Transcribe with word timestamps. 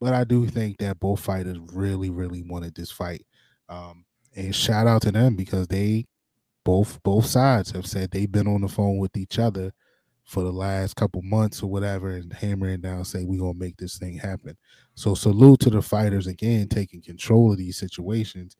but 0.00 0.14
I 0.14 0.24
do 0.24 0.46
think 0.46 0.78
that 0.78 0.98
both 0.98 1.20
fighters 1.20 1.58
really, 1.72 2.10
really 2.10 2.42
wanted 2.42 2.74
this 2.74 2.90
fight. 2.90 3.26
Um, 3.68 4.04
and 4.34 4.54
shout 4.54 4.86
out 4.86 5.02
to 5.02 5.12
them 5.12 5.36
because 5.36 5.68
they 5.68 6.06
both 6.64 7.02
both 7.02 7.26
sides 7.26 7.70
have 7.72 7.86
said 7.86 8.10
they've 8.10 8.30
been 8.30 8.46
on 8.46 8.60
the 8.60 8.68
phone 8.68 8.98
with 8.98 9.16
each 9.16 9.38
other 9.38 9.72
for 10.24 10.42
the 10.42 10.52
last 10.52 10.94
couple 10.94 11.22
months 11.22 11.62
or 11.62 11.70
whatever 11.70 12.10
and 12.10 12.32
hammering 12.32 12.80
down 12.80 13.04
saying 13.04 13.26
we're 13.26 13.40
gonna 13.40 13.54
make 13.54 13.76
this 13.76 13.98
thing 13.98 14.16
happen. 14.16 14.56
So 14.94 15.14
salute 15.14 15.60
to 15.60 15.70
the 15.70 15.82
fighters 15.82 16.26
again 16.26 16.68
taking 16.68 17.02
control 17.02 17.52
of 17.52 17.58
these 17.58 17.76
situations. 17.78 18.56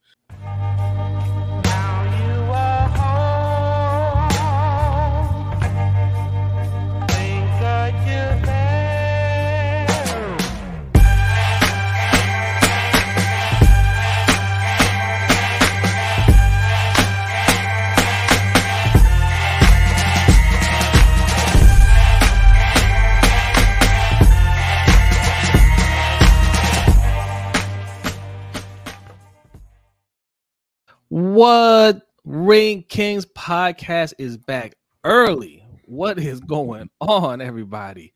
What 31.21 32.09
Ring 32.25 32.83
Kings 32.89 33.27
podcast 33.27 34.15
is 34.17 34.39
back 34.39 34.77
early. 35.05 35.63
What 35.85 36.19
is 36.19 36.41
going 36.41 36.89
on, 36.99 37.43
everybody? 37.43 38.15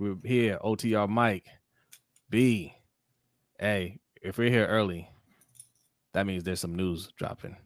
We're 0.00 0.16
here, 0.24 0.58
OTR 0.60 1.08
Mike, 1.08 1.46
B. 2.30 2.74
Hey, 3.60 4.00
if 4.20 4.38
we're 4.38 4.50
here 4.50 4.66
early, 4.66 5.08
that 6.14 6.26
means 6.26 6.42
there's 6.42 6.58
some 6.58 6.74
news 6.74 7.12
dropping. 7.16 7.56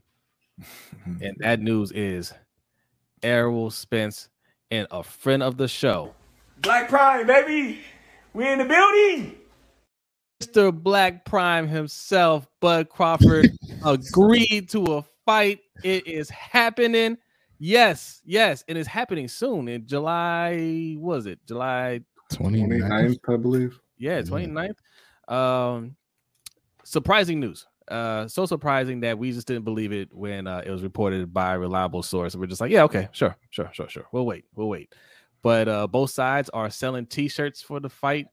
and 1.06 1.34
that 1.38 1.60
news 1.60 1.91
is 1.91 2.34
Errol 3.22 3.70
Spence 3.70 4.28
and 4.70 4.86
a 4.91 5.02
friend 5.02 5.42
of 5.42 5.56
the 5.56 5.69
show. 5.69 6.12
Black 6.58 6.91
Prime, 6.91 7.27
baby. 7.27 7.78
We 8.34 8.47
in 8.47 8.58
the 8.58 8.66
building. 8.66 9.36
Mr. 10.40 10.72
Black 10.72 11.24
Prime 11.24 11.66
himself, 11.66 12.46
Bud 12.60 12.88
Crawford, 12.88 13.50
agreed 13.84 14.68
to 14.70 14.84
a 14.96 15.04
fight. 15.24 15.60
It 15.82 16.06
is 16.06 16.28
happening. 16.30 17.16
Yes, 17.58 18.20
yes, 18.24 18.64
And 18.68 18.76
it 18.76 18.80
is 18.82 18.86
happening 18.86 19.28
soon 19.28 19.68
in 19.68 19.86
July. 19.86 20.96
Was 20.98 21.26
it 21.26 21.38
July 21.46 22.00
29th, 22.32 23.18
I 23.28 23.36
believe. 23.36 23.78
Yeah, 23.98 24.20
29th. 24.20 24.76
Um, 25.28 25.96
surprising 26.84 27.40
news. 27.40 27.66
Uh, 27.88 28.26
so 28.26 28.46
surprising 28.46 29.00
that 29.00 29.16
we 29.16 29.32
just 29.32 29.46
didn't 29.46 29.64
believe 29.64 29.92
it 29.92 30.12
when 30.12 30.46
uh, 30.46 30.62
it 30.66 30.70
was 30.70 30.82
reported 30.82 31.32
by 31.32 31.54
a 31.54 31.58
reliable 31.58 32.02
source. 32.02 32.34
We're 32.34 32.46
just 32.46 32.60
like, 32.60 32.72
yeah, 32.72 32.82
okay, 32.82 33.08
sure, 33.12 33.36
sure, 33.50 33.70
sure, 33.72 33.88
sure. 33.88 34.06
We'll 34.12 34.26
wait, 34.26 34.44
we'll 34.54 34.68
wait. 34.68 34.94
But 35.42 35.68
uh, 35.68 35.86
both 35.86 36.10
sides 36.10 36.50
are 36.50 36.68
selling 36.68 37.06
T-shirts 37.06 37.62
for 37.62 37.78
the 37.78 37.88
fight. 37.88 38.26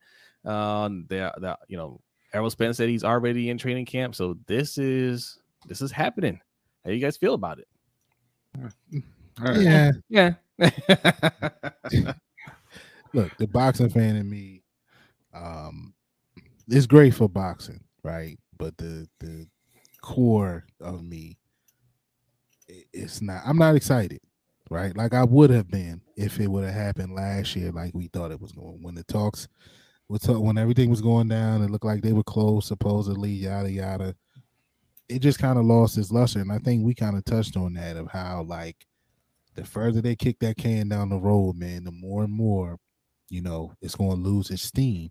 Um, 0.45 1.05
they 1.09 1.17
that 1.17 1.59
you 1.67 1.77
know, 1.77 2.01
Errol 2.33 2.49
Spence 2.49 2.77
said 2.77 2.89
he's 2.89 3.03
already 3.03 3.49
in 3.49 3.57
training 3.57 3.85
camp, 3.85 4.15
so 4.15 4.37
this 4.47 4.77
is 4.77 5.39
this 5.67 5.81
is 5.81 5.91
happening. 5.91 6.39
How 6.83 6.91
you 6.91 6.99
guys 6.99 7.17
feel 7.17 7.33
about 7.33 7.59
it? 7.59 7.67
Yeah. 9.55 9.91
Yeah. 10.09 10.33
Look, 13.13 13.37
the 13.37 13.47
boxing 13.47 13.89
fan 13.89 14.15
in 14.15 14.29
me, 14.29 14.63
um, 15.33 15.93
is 16.69 16.87
great 16.87 17.13
for 17.13 17.29
boxing, 17.29 17.83
right? 18.03 18.37
But 18.57 18.77
the 18.77 19.07
the 19.19 19.47
core 20.01 20.65
of 20.81 21.03
me, 21.03 21.37
it's 22.67 23.21
not. 23.21 23.41
I'm 23.45 23.57
not 23.57 23.75
excited, 23.75 24.19
right? 24.69 24.95
Like 24.95 25.13
I 25.13 25.23
would 25.23 25.49
have 25.49 25.69
been 25.69 26.01
if 26.15 26.39
it 26.39 26.47
would 26.47 26.63
have 26.65 26.73
happened 26.73 27.13
last 27.15 27.55
year, 27.55 27.71
like 27.71 27.93
we 27.93 28.07
thought 28.07 28.31
it 28.31 28.41
was 28.41 28.51
going. 28.51 28.81
When 28.81 28.95
the 28.95 29.03
talks, 29.03 29.41
was 29.41 29.47
talk, 29.47 29.51
when 30.07 30.57
everything 30.57 30.89
was 30.89 31.01
going 31.01 31.27
down, 31.27 31.61
it 31.61 31.69
looked 31.69 31.85
like 31.85 32.01
they 32.01 32.13
were 32.13 32.23
close, 32.23 32.67
supposedly, 32.67 33.31
yada 33.31 33.71
yada. 33.71 34.15
It 35.09 35.19
just 35.19 35.39
kind 35.39 35.57
of 35.57 35.65
lost 35.65 35.97
its 35.97 36.11
luster, 36.11 36.39
and 36.39 36.51
I 36.51 36.59
think 36.59 36.85
we 36.85 36.93
kind 36.93 37.17
of 37.17 37.25
touched 37.25 37.57
on 37.57 37.73
that 37.73 37.97
of 37.97 38.09
how 38.09 38.43
like 38.43 38.85
the 39.55 39.65
further 39.65 40.01
they 40.01 40.15
kick 40.15 40.39
that 40.39 40.57
can 40.57 40.89
down 40.89 41.09
the 41.09 41.17
road, 41.17 41.55
man, 41.55 41.83
the 41.83 41.91
more 41.91 42.23
and 42.23 42.33
more, 42.33 42.77
you 43.29 43.41
know, 43.41 43.73
it's 43.81 43.95
going 43.95 44.11
to 44.11 44.29
lose 44.29 44.49
its 44.49 44.63
steam, 44.63 45.09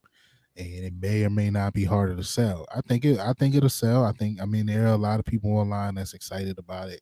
and 0.56 0.84
it 0.84 0.94
may 1.00 1.24
or 1.24 1.30
may 1.30 1.50
not 1.50 1.72
be 1.72 1.84
harder 1.84 2.16
to 2.16 2.24
sell. 2.24 2.66
I 2.74 2.80
think 2.82 3.04
it. 3.04 3.18
I 3.18 3.32
think 3.32 3.54
it'll 3.54 3.68
sell. 3.68 4.04
I 4.04 4.12
think. 4.12 4.40
I 4.40 4.46
mean, 4.46 4.66
there 4.66 4.84
are 4.86 4.94
a 4.94 4.96
lot 4.96 5.18
of 5.18 5.24
people 5.24 5.56
online 5.56 5.94
that's 5.94 6.14
excited 6.14 6.58
about 6.58 6.88
it. 6.88 7.00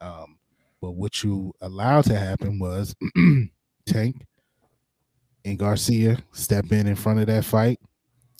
Um, 0.00 0.38
but 0.80 0.92
what 0.92 1.22
you 1.24 1.52
allowed 1.60 2.04
to 2.04 2.18
happen 2.18 2.58
was 2.58 2.94
Tank 3.86 4.24
and 5.48 5.58
Garcia 5.58 6.18
step 6.32 6.70
in 6.72 6.86
in 6.86 6.94
front 6.94 7.20
of 7.20 7.26
that 7.26 7.44
fight, 7.44 7.80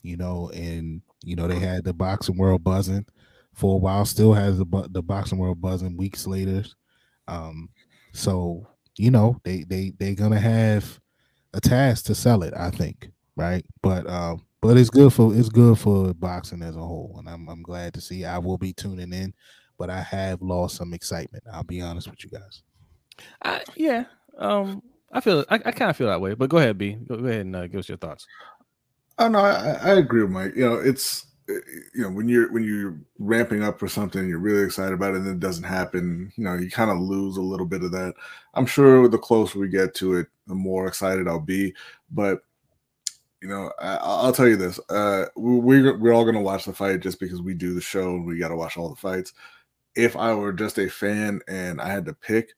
you 0.03 0.17
know, 0.17 0.51
and 0.55 1.03
you 1.23 1.37
know 1.37 1.49
they 1.49 1.59
had 1.59 1.85
the 1.85 1.93
boxing 1.93 2.37
world 2.37 2.63
buzzing 2.63 3.07
for 3.55 3.75
a 3.75 3.79
while. 3.79 4.05
Still 4.05 4.35
has 4.35 4.59
the 4.59 4.89
the 4.91 5.03
boxing 5.03 5.39
world 5.39 5.61
buzzing 5.61 5.97
weeks 5.97 6.27
later. 6.27 6.65
Um, 7.27 7.71
so 8.13 8.67
you 8.97 9.11
know 9.11 9.41
they 9.45 9.65
they 9.65 9.93
they're 9.99 10.15
gonna 10.15 10.41
have 10.41 11.01
a 11.55 11.61
task 11.61 12.05
to 12.07 12.15
sell 12.15 12.43
it. 12.43 12.55
I 12.57 12.71
think, 12.71 13.11
right? 13.37 13.65
But 13.83 14.09
um, 14.09 14.45
but 14.61 14.77
it's 14.77 14.91
good 14.91 15.13
for 15.13 15.35
it's 15.35 15.49
good 15.49 15.79
for 15.79 16.13
boxing 16.15 16.63
as 16.63 16.77
a 16.77 16.81
whole, 16.81 17.17
and 17.19 17.29
I'm 17.29 17.49
I'm 17.49 17.63
glad 17.63 17.95
to 17.95 18.01
see. 18.01 18.25
I 18.25 18.39
will 18.39 18.59
be 18.59 18.73
tuning 18.73 19.13
in, 19.13 19.33
but 19.79 19.91
I 19.91 20.03
have 20.03 20.43
lost 20.43 20.77
some 20.77 20.93
excitement. 20.93 21.45
I'll 21.53 21.65
be 21.65 21.81
honest 21.81 22.09
with 22.09 22.23
you 22.23 22.31
guys. 22.31 22.63
Yeah. 23.77 24.05
Um, 24.37 24.83
I 25.13 25.21
feel 25.21 25.45
I, 25.49 25.57
I 25.57 25.73
kind 25.73 25.91
of 25.91 25.97
feel 25.97 26.09
that 26.09 26.21
way. 26.21 26.35
But 26.35 26.51
go 26.51 26.59
ahead, 26.59 26.79
B. 26.79 26.93
Go, 26.93 27.15
ahead 27.15 27.41
and 27.41 27.57
uh, 27.57 27.67
give 27.67 27.81
us 27.81 27.89
your 27.89 27.99
thoughts. 27.99 28.27
Oh 29.19 29.29
no, 29.29 29.39
I, 29.39 29.79
I 29.83 29.95
agree 29.95 30.23
with 30.23 30.31
Mike. 30.31 30.55
You 30.55 30.69
know, 30.69 30.75
it's 30.75 31.27
uh, 31.49 31.55
you 31.95 32.03
know 32.03 32.11
when 32.11 32.29
you're 32.29 32.53
when 32.53 32.63
you're 32.63 32.99
ramping 33.19 33.63
up 33.63 33.79
for 33.79 33.89
something, 33.89 34.29
you're 34.29 34.39
really 34.39 34.65
excited 34.65 34.93
about 34.93 35.15
it, 35.15 35.23
and 35.23 35.29
it 35.29 35.41
doesn't 35.41 35.65
happen. 35.65 36.33
You 36.37 36.45
know, 36.45 36.55
you 36.55 36.71
kind 36.71 36.91
of 36.91 36.99
lose 36.99 37.37
a 37.37 37.43
little 37.43 37.67
bit 37.67 37.83
of 37.83 37.91
that. 37.93 38.15
I'm 38.55 38.67
sure 38.67 39.09
the 39.09 39.19
closer 39.19 39.59
we 39.59 39.69
get 39.69 39.95
to 39.97 40.17
it, 40.17 40.29
the 40.47 40.55
more 40.55 40.87
excited 40.87 41.27
I'll 41.27 41.41
be. 41.41 41.75
But 42.11 42.43
you 43.43 43.49
know, 43.49 43.73
I, 43.81 43.97
I'll 43.97 44.33
tell 44.33 44.49
you 44.49 44.57
this: 44.57 44.79
uh, 44.91 45.27
we, 45.37 45.59
we're 45.59 45.99
we're 45.99 46.13
all 46.13 46.25
gonna 46.25 46.41
watch 46.41 46.65
the 46.65 46.73
fight 46.73 47.01
just 47.01 47.19
because 47.19 47.41
we 47.41 47.55
do 47.55 47.75
the 47.75 47.81
show 47.81 48.11
and 48.11 48.27
we 48.27 48.39
got 48.39 48.49
to 48.49 48.57
watch 48.57 48.77
all 48.77 48.91
the 48.91 48.97
fights. 48.97 49.33
If 49.95 50.17
I 50.17 50.35
were 50.35 50.53
just 50.53 50.79
a 50.79 50.89
fan 50.89 51.41
and 51.49 51.81
I 51.81 51.89
had 51.89 52.05
to 52.07 52.13
pick, 52.13 52.55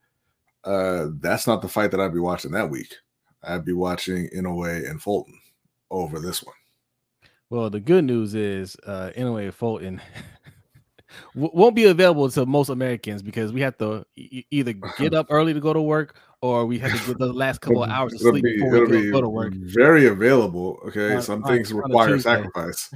uh, 0.65 1.09
that's 1.21 1.47
not 1.47 1.63
the 1.63 1.69
fight 1.69 1.91
that 1.93 2.01
I'd 2.01 2.13
be 2.15 2.21
watching 2.21 2.53
that 2.53 2.71
week. 2.71 2.95
I'd 3.43 3.65
be 3.65 3.73
watching 3.73 4.29
Inoue 4.37 4.89
and 4.89 5.01
Fulton 5.03 5.39
over 5.91 6.19
this 6.21 6.43
one. 6.43 6.55
Well, 7.49 7.71
the 7.71 7.81
good 7.81 8.05
news 8.05 8.35
is 8.35 8.77
uh 8.87 9.11
Inoue 9.17 9.53
Fulton 9.53 10.01
won't 11.35 11.75
be 11.75 11.87
available 11.87 12.31
to 12.31 12.47
most 12.47 12.69
Americans 12.69 13.23
because 13.23 13.53
we 13.53 13.61
have 13.63 13.77
to 13.79 14.05
e- 14.15 14.45
either 14.53 14.75
get 14.99 15.15
up 15.15 15.27
early 15.31 15.53
to 15.55 15.59
go 15.61 15.73
to 15.73 15.81
work 15.83 16.17
or 16.43 16.65
we 16.67 16.79
have 16.79 16.93
to 16.93 17.07
get 17.09 17.19
the 17.19 17.33
last 17.33 17.61
couple 17.63 17.83
of 17.83 17.91
hours 17.91 18.13
of 18.15 18.21
sleep 18.21 18.45
be- 18.45 18.55
before 18.57 18.71
we 18.71 18.79
go, 18.87 18.87
be 18.87 19.11
go 19.11 19.21
to 19.21 19.29
work. 19.29 19.53
Very 19.55 20.07
available. 20.07 20.79
Okay, 20.87 21.17
On- 21.17 21.23
some 21.23 21.43
on- 21.43 21.51
things 21.51 21.73
on 21.73 21.79
require 21.79 22.19
sacrifice. 22.21 22.91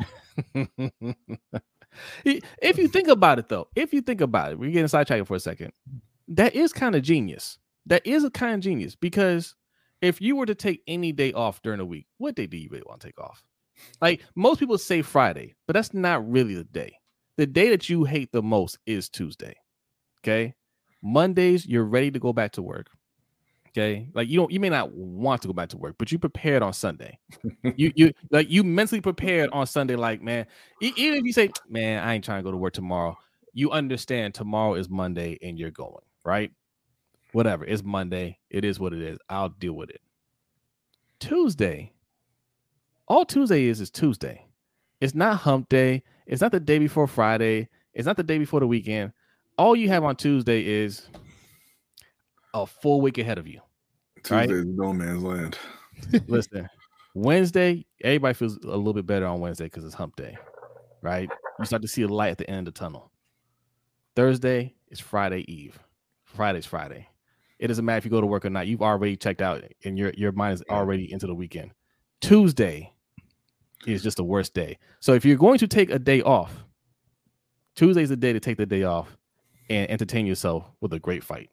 If 2.25 2.77
you 2.79 2.89
think 2.89 3.07
about 3.09 3.39
it, 3.39 3.49
though, 3.49 3.69
if 3.77 3.93
you 3.95 4.01
think 4.01 4.21
about 4.21 4.51
it, 4.53 4.59
we're 4.59 4.71
getting 4.73 4.89
sidetracked 4.89 5.29
for 5.29 5.37
a 5.37 5.41
second. 5.41 5.73
That 6.29 6.55
is 6.55 6.73
kind 6.73 6.95
of 6.95 7.03
genius. 7.03 7.59
That 7.87 8.07
is 8.07 8.25
a 8.25 8.31
kind 8.31 8.55
of 8.55 8.61
genius 8.61 8.97
because 8.97 9.55
if 10.01 10.21
you 10.21 10.37
were 10.37 10.47
to 10.47 10.55
take 10.55 10.83
any 10.87 11.13
day 11.13 11.33
off 11.33 11.63
during 11.63 11.79
the 11.79 11.85
week, 11.85 12.07
what 12.19 12.35
day 12.35 12.47
do 12.47 12.57
you 12.57 12.69
really 12.71 12.85
want 12.87 13.01
to 13.01 13.09
take 13.09 13.21
off? 13.21 13.43
Like 14.01 14.23
most 14.35 14.61
people 14.61 14.79
say 14.79 15.03
Friday, 15.03 15.55
but 15.67 15.75
that's 15.75 15.93
not 15.93 16.29
really 16.29 16.55
the 16.55 16.65
day. 16.65 16.99
The 17.37 17.47
day 17.47 17.71
that 17.71 17.89
you 17.89 18.05
hate 18.05 18.31
the 18.33 18.43
most 18.43 18.79
is 18.87 19.09
Tuesday. 19.09 19.57
Okay. 20.21 20.55
Mondays, 21.03 21.67
you're 21.67 21.85
ready 21.85 22.11
to 22.11 22.19
go 22.19 22.33
back 22.33 22.53
to 22.53 22.63
work. 22.63 22.89
Okay. 23.69 24.09
Like 24.15 24.29
you 24.29 24.39
don't 24.39 24.53
you 24.53 24.61
may 24.61 24.69
not 24.69 24.93
want 24.93 25.43
to 25.43 25.49
go 25.49 25.55
back 25.55 25.69
to 25.71 25.77
work, 25.77 25.97
but 25.99 26.13
you 26.13 26.19
prepared 26.19 26.63
on 26.63 26.73
Sunday. 26.73 27.19
you 27.77 27.93
you 27.97 28.13
like 28.31 28.49
you 28.49 28.63
mentally 28.63 29.01
prepared 29.01 29.51
on 29.53 29.67
Sunday, 29.67 29.97
like 29.97 30.23
man, 30.23 30.47
even 30.81 31.19
if 31.19 31.25
you 31.25 31.33
say, 31.33 31.51
Man, 31.69 32.03
I 32.03 32.15
ain't 32.15 32.25
trying 32.25 32.39
to 32.39 32.45
go 32.45 32.53
to 32.53 32.57
work 32.57 32.73
tomorrow, 32.73 33.19
you 33.53 33.73
understand 33.73 34.35
tomorrow 34.35 34.75
is 34.75 34.89
Monday 34.89 35.39
and 35.43 35.59
you're 35.59 35.71
going, 35.73 36.05
right? 36.25 36.51
Whatever, 37.33 37.65
it's 37.65 37.83
Monday. 37.83 38.39
It 38.51 38.65
is 38.65 38.79
what 38.79 38.93
it 38.93 39.03
is. 39.03 39.19
I'll 39.29 39.49
deal 39.49 39.75
with 39.75 39.91
it. 39.91 40.01
Tuesday, 41.21 41.93
all 43.09 43.25
Tuesday 43.25 43.65
is 43.65 43.81
is 43.81 43.91
Tuesday. 43.91 44.47
It's 45.01 45.15
not 45.15 45.39
hump 45.39 45.69
day. 45.69 46.03
It's 46.27 46.41
not 46.41 46.53
the 46.53 46.61
day 46.61 46.79
before 46.79 47.07
Friday. 47.07 47.69
It's 47.93 48.07
not 48.07 48.17
the 48.17 48.23
day 48.23 48.39
before 48.39 48.61
the 48.61 48.67
weekend. 48.67 49.13
All 49.59 49.77
you 49.77 49.89
have 49.89 50.05
on 50.05 50.17
Tuesday 50.17 50.67
is 50.67 51.09
a 52.55 52.67
full 52.67 53.01
week 53.01 53.19
ahead 53.19 53.39
of 53.39 53.47
you. 53.47 53.61
Right. 54.31 54.49
Tuesday 54.49 54.69
is 54.69 54.77
no 54.77 54.93
man's 54.93 55.23
land. 55.23 55.59
Listen, 56.27 56.69
Wednesday, 57.15 57.87
everybody 58.03 58.35
feels 58.35 58.57
a 58.57 58.77
little 58.77 58.93
bit 58.93 59.07
better 59.07 59.27
on 59.27 59.41
Wednesday 59.41 59.65
because 59.65 59.85
it's 59.85 59.95
hump 59.95 60.17
day, 60.17 60.37
right? 61.03 61.29
You 61.59 61.65
start 61.65 61.83
to 61.83 61.89
see 61.89 62.03
a 62.03 62.09
light 62.09 62.31
at 62.31 62.39
the 62.39 62.49
end 62.49 62.67
of 62.67 62.75
the 62.75 62.81
tunnel. 62.81 63.11
Thursday 64.17 64.75
is 64.89 65.01
Friday 65.01 65.45
Eve. 65.53 65.79
Friday's 66.35 66.67
Friday. 66.67 67.09
It 67.59 67.69
doesn't 67.69 67.85
matter 67.85 67.99
if 67.99 68.05
you 68.05 68.11
go 68.11 68.21
to 68.21 68.27
work 68.27 68.45
or 68.45 68.51
not. 68.51 68.67
You've 68.67 68.83
already 68.83 69.17
checked 69.17 69.41
out 69.41 69.63
and 69.85 69.97
your, 69.97 70.13
your 70.17 70.33
mind 70.33 70.55
is 70.55 70.63
already 70.69 71.11
into 71.13 71.27
the 71.27 71.35
weekend. 71.35 71.71
Tuesday 72.21 72.93
is 73.87 74.03
just 74.03 74.17
the 74.17 74.25
worst 74.25 74.55
day. 74.55 74.79
So 75.01 75.15
if 75.15 75.25
you're 75.25 75.37
going 75.37 75.59
to 75.59 75.69
take 75.69 75.91
a 75.91 75.99
day 75.99 76.21
off, 76.23 76.65
Tuesday's 77.77 78.09
the 78.09 78.17
day 78.17 78.33
to 78.33 78.41
take 78.41 78.57
the 78.57 78.67
day 78.67 78.83
off 78.85 79.17
and 79.71 79.91
entertain 79.91 80.27
yourself 80.27 80.65
with 80.81 80.93
a 80.93 80.99
great 80.99 81.25
fight. 81.25 81.51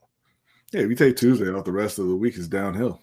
Yeah, 0.72 0.82
if 0.82 0.90
you 0.90 0.96
take 0.96 1.16
Tuesday 1.16 1.48
off, 1.50 1.64
the 1.64 1.72
rest 1.72 1.98
of 1.98 2.06
the 2.06 2.16
week 2.16 2.36
is 2.36 2.48
downhill. 2.48 3.00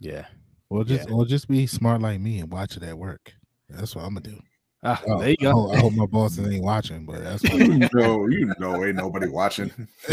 Yeah. 0.00 0.26
Or 0.68 0.84
just 0.84 1.08
Yeah. 1.08 1.14
or 1.14 1.24
just 1.24 1.48
be 1.48 1.66
smart 1.66 2.00
like 2.00 2.20
me 2.20 2.40
and 2.40 2.50
watch 2.50 2.76
it 2.76 2.82
at 2.82 2.98
work. 2.98 3.32
That's 3.68 3.94
what 3.94 4.04
I'm 4.04 4.14
gonna 4.14 4.22
do. 4.28 4.40
Ah, 4.84 5.02
Oh, 5.06 5.20
there 5.20 5.30
you 5.30 5.36
I, 5.40 5.44
go. 5.44 5.52
hope, 5.52 5.72
I 5.72 5.80
hope 5.80 5.92
my 5.94 6.04
bosses 6.06 6.46
ain't 6.46 6.62
watching, 6.62 7.06
but 7.06 7.24
that's 7.24 7.42
what 7.50 7.60
You 7.60 7.88
know, 7.94 8.26
you 8.28 8.52
know, 8.58 8.84
ain't 8.84 8.96
nobody 8.96 9.28
watching. 9.28 9.70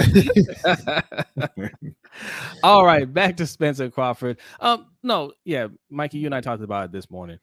All 2.64 2.86
right, 2.86 3.12
back 3.12 3.36
to 3.38 3.48
Spencer 3.48 3.90
Crawford. 3.90 4.38
Um, 4.60 4.88
no, 5.04 5.34
yeah, 5.44 5.68
Mikey, 5.90 6.20
you 6.20 6.28
and 6.28 6.36
I 6.36 6.42
talked 6.42 6.64
about 6.64 6.86
it 6.86 6.92
this 6.94 7.10
morning. 7.10 7.40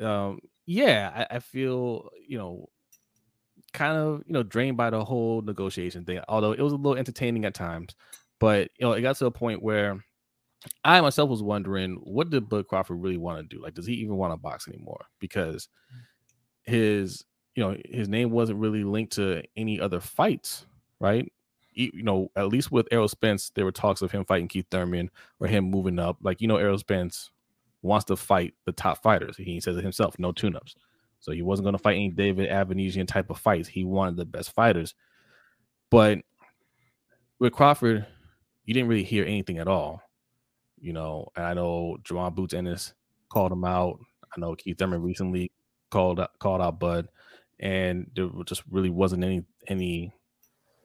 Um, 0.00 0.38
yeah, 0.66 1.26
I, 1.30 1.36
I 1.36 1.38
feel 1.40 2.08
you 2.26 2.38
know, 2.38 2.68
kind 3.74 3.98
of 3.98 4.22
you 4.26 4.32
know, 4.32 4.42
drained 4.42 4.76
by 4.78 4.90
the 4.90 5.04
whole 5.04 5.42
negotiation 5.42 6.04
thing. 6.04 6.20
Although 6.28 6.52
it 6.52 6.60
was 6.60 6.72
a 6.72 6.76
little 6.76 6.98
entertaining 6.98 7.44
at 7.44 7.54
times, 7.54 7.94
but 8.40 8.70
you 8.78 8.86
know, 8.86 8.92
it 8.92 9.02
got 9.02 9.16
to 9.16 9.26
a 9.26 9.30
point 9.30 9.62
where 9.62 10.02
I 10.84 11.00
myself 11.00 11.28
was 11.28 11.42
wondering, 11.42 11.96
what 12.02 12.30
did 12.30 12.48
Bud 12.48 12.68
Crawford 12.68 13.02
really 13.02 13.16
want 13.18 13.38
to 13.38 13.56
do? 13.56 13.62
Like, 13.62 13.74
does 13.74 13.86
he 13.86 13.94
even 13.94 14.16
want 14.16 14.32
to 14.32 14.36
box 14.36 14.68
anymore? 14.68 15.04
Because 15.20 15.68
his 16.64 17.24
you 17.54 17.62
know 17.62 17.76
his 17.84 18.08
name 18.08 18.30
wasn't 18.30 18.58
really 18.58 18.84
linked 18.84 19.14
to 19.14 19.42
any 19.56 19.80
other 19.80 20.00
fights, 20.00 20.66
right? 21.00 21.30
You 21.74 22.02
know, 22.02 22.30
at 22.36 22.48
least 22.48 22.70
with 22.70 22.86
Errol 22.90 23.08
Spence, 23.08 23.50
there 23.54 23.64
were 23.64 23.72
talks 23.72 24.02
of 24.02 24.10
him 24.10 24.24
fighting 24.24 24.48
Keith 24.48 24.66
Thurman 24.70 25.10
or 25.40 25.46
him 25.46 25.64
moving 25.64 25.98
up. 25.98 26.18
Like 26.22 26.40
you 26.40 26.48
know, 26.48 26.56
Errol 26.56 26.78
Spence 26.78 27.30
wants 27.82 28.04
to 28.06 28.16
fight 28.16 28.54
the 28.64 28.72
top 28.72 29.02
fighters. 29.02 29.36
He 29.36 29.60
says 29.60 29.76
it 29.76 29.82
himself, 29.82 30.18
no 30.18 30.32
tune-ups. 30.32 30.76
So 31.20 31.32
he 31.32 31.42
wasn't 31.42 31.64
going 31.64 31.74
to 31.74 31.82
fight 31.82 31.96
any 31.96 32.10
David 32.10 32.50
Avanesyan 32.50 33.06
type 33.06 33.30
of 33.30 33.38
fights. 33.38 33.68
He 33.68 33.84
wanted 33.84 34.16
the 34.16 34.24
best 34.24 34.52
fighters. 34.52 34.94
But 35.90 36.18
with 37.38 37.52
Crawford, 37.52 38.06
you 38.64 38.74
didn't 38.74 38.88
really 38.88 39.04
hear 39.04 39.24
anything 39.24 39.58
at 39.58 39.68
all. 39.68 40.02
You 40.80 40.92
know, 40.92 41.28
and 41.36 41.44
I 41.44 41.54
know 41.54 41.96
Jaron 42.02 42.34
Boots 42.34 42.54
Ennis 42.54 42.92
called 43.28 43.52
him 43.52 43.64
out. 43.64 43.98
I 44.36 44.40
know 44.40 44.54
Keith 44.56 44.78
Thurman 44.78 45.02
recently 45.02 45.52
called 45.92 46.20
out, 46.20 46.38
called 46.40 46.60
out 46.60 46.80
Bud, 46.80 47.08
and 47.60 48.10
there 48.16 48.28
just 48.46 48.64
really 48.70 48.90
wasn't 48.90 49.22
any 49.24 49.44
any 49.68 50.12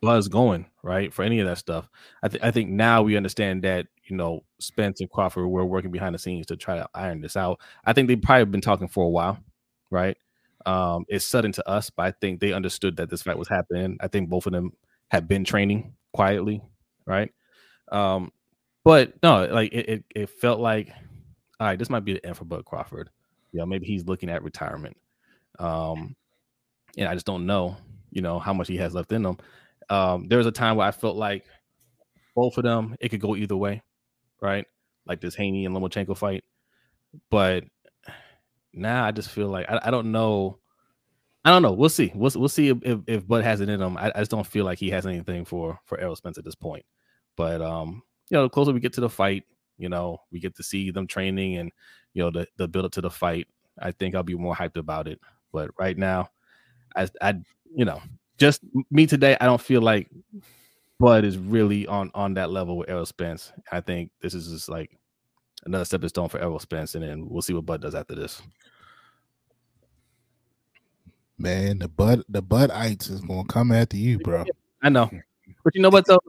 buzz 0.01 0.27
going 0.27 0.67
right 0.83 1.11
for 1.11 1.23
any 1.23 1.39
of 1.39 1.47
that 1.47 1.57
stuff. 1.57 1.89
I, 2.21 2.27
th- 2.27 2.43
I 2.43 2.51
think 2.51 2.69
now 2.69 3.01
we 3.01 3.17
understand 3.17 3.63
that 3.63 3.87
you 4.05 4.15
know 4.15 4.43
Spence 4.59 5.01
and 5.01 5.09
Crawford 5.09 5.47
were 5.47 5.65
working 5.65 5.91
behind 5.91 6.13
the 6.13 6.19
scenes 6.19 6.45
to 6.47 6.55
try 6.55 6.75
to 6.77 6.87
iron 6.93 7.21
this 7.21 7.35
out. 7.35 7.59
I 7.85 7.93
think 7.93 8.07
they've 8.07 8.21
probably 8.21 8.45
been 8.45 8.61
talking 8.61 8.87
for 8.87 9.05
a 9.05 9.09
while, 9.09 9.39
right? 9.89 10.17
Um, 10.65 11.05
it's 11.07 11.25
sudden 11.25 11.53
to 11.53 11.67
us, 11.67 11.89
but 11.89 12.03
I 12.03 12.11
think 12.11 12.39
they 12.41 12.53
understood 12.53 12.97
that 12.97 13.09
this 13.09 13.23
fight 13.23 13.37
was 13.37 13.47
happening. 13.47 13.97
I 14.01 14.07
think 14.09 14.29
both 14.29 14.45
of 14.45 14.51
them 14.53 14.73
had 15.09 15.27
been 15.27 15.45
training 15.45 15.93
quietly, 16.13 16.61
right? 17.05 17.31
Um, 17.91 18.31
but 18.83 19.13
no, 19.23 19.45
like 19.45 19.73
it, 19.73 19.89
it, 19.89 20.03
it 20.15 20.29
felt 20.29 20.59
like, 20.59 20.89
all 21.59 21.67
right, 21.67 21.79
this 21.79 21.89
might 21.89 22.05
be 22.05 22.13
the 22.13 22.25
end 22.25 22.37
for 22.37 22.45
Bud 22.45 22.65
Crawford. 22.65 23.09
You 23.51 23.59
know, 23.59 23.65
maybe 23.65 23.85
he's 23.85 24.05
looking 24.05 24.29
at 24.29 24.43
retirement. 24.43 24.97
Um, 25.59 26.15
and 26.97 27.07
I 27.07 27.13
just 27.13 27.25
don't 27.25 27.45
know, 27.45 27.77
you 28.11 28.21
know, 28.21 28.39
how 28.39 28.53
much 28.53 28.67
he 28.67 28.77
has 28.77 28.93
left 28.93 29.11
in 29.11 29.25
him. 29.25 29.37
Um, 29.89 30.27
there 30.27 30.37
was 30.37 30.47
a 30.47 30.51
time 30.51 30.75
where 30.75 30.87
I 30.87 30.91
felt 30.91 31.15
like 31.15 31.45
both 32.35 32.57
of 32.57 32.63
them, 32.63 32.95
it 32.99 33.09
could 33.09 33.21
go 33.21 33.35
either 33.35 33.55
way, 33.55 33.81
right? 34.41 34.65
Like 35.05 35.21
this 35.21 35.35
Haney 35.35 35.65
and 35.65 35.75
Lomachenko 35.75 36.17
fight. 36.17 36.43
But 37.31 37.63
now 38.73 39.05
I 39.05 39.11
just 39.11 39.29
feel 39.29 39.47
like 39.47 39.69
I, 39.69 39.79
I 39.85 39.91
don't 39.91 40.11
know. 40.11 40.59
I 41.45 41.51
don't 41.51 41.61
know. 41.61 41.71
We'll 41.71 41.89
see. 41.89 42.11
We'll, 42.13 42.31
we'll 42.35 42.49
see 42.49 42.69
if, 42.69 42.77
if, 42.83 42.99
if 43.07 43.27
Bud 43.27 43.43
has 43.43 43.61
it 43.61 43.69
in 43.69 43.81
him. 43.81 43.97
I, 43.97 44.11
I 44.13 44.19
just 44.19 44.31
don't 44.31 44.45
feel 44.45 44.65
like 44.65 44.77
he 44.79 44.89
has 44.89 45.05
anything 45.05 45.45
for 45.45 45.79
for 45.85 45.99
Errol 45.99 46.15
Spence 46.15 46.37
at 46.37 46.43
this 46.43 46.55
point. 46.55 46.85
But 47.37 47.61
um, 47.61 48.03
you 48.29 48.37
know, 48.37 48.43
the 48.43 48.49
closer 48.49 48.73
we 48.73 48.81
get 48.81 48.93
to 48.93 49.01
the 49.01 49.09
fight, 49.09 49.43
you 49.77 49.87
know, 49.87 50.19
we 50.31 50.39
get 50.39 50.55
to 50.57 50.63
see 50.63 50.91
them 50.91 51.07
training 51.07 51.57
and 51.57 51.71
you 52.17 52.23
know 52.23 52.31
the 52.31 52.47
the 52.57 52.67
build 52.67 52.85
up 52.85 52.91
to 52.93 53.01
the 53.01 53.11
fight. 53.11 53.47
I 53.79 53.91
think 53.91 54.15
I'll 54.15 54.23
be 54.23 54.35
more 54.35 54.55
hyped 54.55 54.77
about 54.77 55.07
it. 55.07 55.19
But 55.53 55.69
right 55.77 55.97
now, 55.97 56.31
I 56.95 57.07
I 57.21 57.35
you 57.75 57.85
know 57.85 58.01
just 58.37 58.61
me 58.89 59.05
today, 59.05 59.37
I 59.39 59.45
don't 59.45 59.61
feel 59.61 59.81
like 59.81 60.09
Bud 60.99 61.23
is 61.23 61.37
really 61.37 61.85
on 61.85 62.09
on 62.15 62.33
that 62.33 62.49
level 62.49 62.77
with 62.77 62.89
Errol 62.89 63.05
Spence. 63.05 63.53
I 63.71 63.81
think 63.81 64.09
this 64.19 64.33
is 64.33 64.49
just 64.49 64.67
like 64.67 64.97
another 65.65 65.85
stepping 65.85 66.09
stone 66.09 66.27
for 66.27 66.39
Errol 66.39 66.59
Spence, 66.59 66.95
and 66.95 67.03
then 67.03 67.29
we'll 67.29 67.43
see 67.43 67.53
what 67.53 67.67
Bud 67.67 67.81
does 67.81 67.93
after 67.93 68.15
this. 68.15 68.41
man, 71.37 71.77
the 71.77 71.87
bud 71.87 72.23
the 72.29 72.41
bud 72.41 72.71
ites 72.71 73.09
is 73.09 73.21
gonna 73.21 73.45
come 73.45 73.71
after 73.71 73.97
you, 73.97 74.17
bro. 74.19 74.43
I 74.81 74.89
know, 74.89 75.09
but 75.63 75.75
you 75.75 75.81
know 75.81 75.89
what 75.89 76.07
though, 76.07 76.19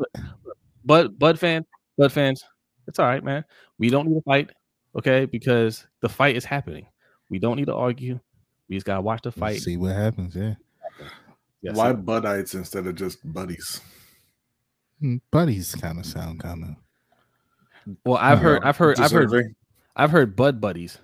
Bud 0.85 1.19
Bud 1.19 1.39
fans, 1.39 1.65
Bud 1.97 2.13
fans, 2.13 2.45
it's 2.87 2.99
all 2.99 3.07
right, 3.07 3.25
man. 3.25 3.45
We 3.79 3.91
don't 3.91 4.09
need 4.09 4.17
to 4.17 4.23
fight, 4.23 4.51
okay? 4.97 5.25
Because 5.27 5.87
the 6.01 6.09
fight 6.09 6.37
is 6.37 6.45
happening. 6.45 6.87
We 7.31 7.39
don't 7.39 7.57
need 7.57 7.67
to 7.67 7.75
argue. 7.75 8.19
We 8.69 8.77
just 8.77 8.87
gotta 8.87 9.01
watch 9.01 9.23
the 9.23 9.29
Let's 9.29 9.39
fight. 9.39 9.61
See 9.61 9.77
what 9.77 9.95
happens, 9.95 10.35
yeah. 10.37 10.55
Yes, 11.63 11.77
Why 11.77 11.91
sir. 11.91 11.97
Budites 11.97 12.55
instead 12.55 12.87
of 12.87 12.95
just 12.95 13.19
buddies? 13.33 13.81
Mm, 15.03 15.21
Buddies 15.31 15.75
kind 15.75 15.99
of 15.99 16.07
sound 16.07 16.41
kind 16.41 16.65
of 16.65 17.95
Well, 18.05 18.19
I've 18.19 18.39
heard, 18.41 18.63
I've 18.65 18.77
heard, 18.77 18.99
I've 19.01 19.11
heard, 19.11 19.55
I've 19.97 20.11
heard 20.11 20.37
Bud 20.37 20.61
buddies. 20.61 20.99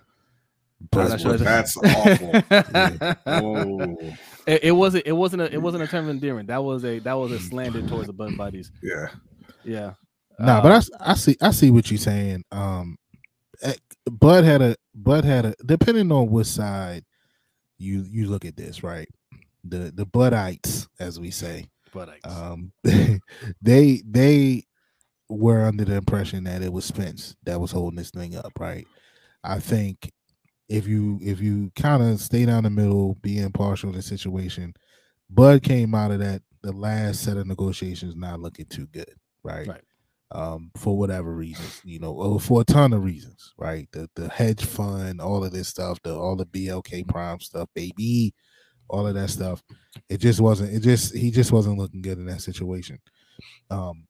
I'm 0.93 1.17
sure 1.17 1.37
That's, 1.37 1.73
that's- 1.75 2.43
that's 2.49 3.17
awful. 3.25 3.41
Whoa. 3.41 3.97
it, 4.45 4.63
it 4.65 4.71
wasn't, 4.71 5.07
it 5.07 5.13
wasn't 5.13 5.41
a, 5.41 5.51
it 5.53 5.61
wasn't 5.61 5.83
a 5.83 5.87
term 5.87 6.05
of 6.05 6.11
endearment. 6.11 6.47
That 6.49 6.63
was 6.63 6.83
a, 6.85 6.99
that 6.99 7.13
was 7.13 7.31
a 7.31 7.39
slander 7.39 7.81
towards 7.87 8.07
the 8.07 8.13
Bud 8.13 8.37
buddies. 8.37 8.71
Yeah. 8.83 9.07
Yeah. 9.63 9.93
No, 10.39 10.59
but 10.61 10.71
I 10.71 10.75
Um, 10.75 10.77
s- 10.77 10.89
I, 10.99 11.13
see 11.15 11.37
I 11.41 11.51
see 11.51 11.71
what 11.71 11.89
you're 11.89 11.97
saying. 11.97 12.43
Um, 12.51 12.97
Bud 14.09 14.43
had 14.43 14.61
a 14.61 14.75
Bud 14.93 15.25
had 15.25 15.45
a 15.45 15.55
depending 15.65 16.11
on 16.11 16.29
which 16.29 16.47
side 16.47 17.03
you 17.77 18.05
you 18.09 18.27
look 18.27 18.45
at 18.45 18.55
this, 18.55 18.83
right? 18.83 19.07
The 19.63 19.91
the 19.93 20.05
Budites, 20.05 20.87
as 20.99 21.19
we 21.19 21.31
say, 21.31 21.69
Bud 21.93 22.09
Ites. 22.09 22.35
um, 22.35 22.71
they 23.61 24.01
they 24.05 24.63
were 25.29 25.65
under 25.65 25.85
the 25.85 25.95
impression 25.95 26.43
that 26.43 26.61
it 26.61 26.71
was 26.71 26.85
Spence 26.85 27.35
that 27.43 27.59
was 27.59 27.71
holding 27.71 27.97
this 27.97 28.11
thing 28.11 28.35
up, 28.35 28.59
right? 28.59 28.85
I 29.43 29.59
think 29.59 30.11
if 30.69 30.87
you 30.87 31.19
if 31.21 31.41
you 31.41 31.71
kind 31.75 32.03
of 32.03 32.19
stay 32.19 32.45
down 32.45 32.63
the 32.63 32.69
middle, 32.69 33.15
be 33.21 33.39
impartial 33.39 33.89
in 33.89 33.95
the 33.95 34.01
situation, 34.01 34.73
Bud 35.29 35.63
came 35.63 35.95
out 35.95 36.11
of 36.11 36.19
that 36.19 36.41
the 36.61 36.71
last 36.71 37.23
set 37.23 37.37
of 37.37 37.47
negotiations 37.47 38.15
not 38.15 38.39
looking 38.39 38.65
too 38.65 38.87
good, 38.87 39.13
right? 39.43 39.67
Right. 39.67 39.83
Um, 40.35 40.71
for 40.75 40.97
whatever 40.97 41.33
reasons, 41.33 41.81
you 41.85 41.99
know, 41.99 42.11
or 42.11 42.41
for 42.41 42.61
a 42.61 42.65
ton 42.65 42.91
of 42.91 43.03
reasons, 43.03 43.53
right? 43.57 43.87
The 43.93 44.09
the 44.15 44.27
hedge 44.29 44.65
fund, 44.65 45.21
all 45.21 45.45
of 45.45 45.51
this 45.53 45.69
stuff, 45.69 46.01
the 46.03 46.13
all 46.13 46.35
the 46.35 46.45
BLK 46.45 47.07
prime 47.07 47.39
stuff, 47.39 47.69
baby, 47.73 48.33
all 48.89 49.07
of 49.07 49.13
that 49.15 49.29
stuff. 49.29 49.63
It 50.09 50.17
just 50.17 50.41
wasn't. 50.41 50.73
It 50.73 50.81
just 50.81 51.15
he 51.15 51.31
just 51.31 51.53
wasn't 51.53 51.77
looking 51.77 52.01
good 52.01 52.17
in 52.17 52.25
that 52.25 52.41
situation. 52.41 52.99
Um, 53.69 54.07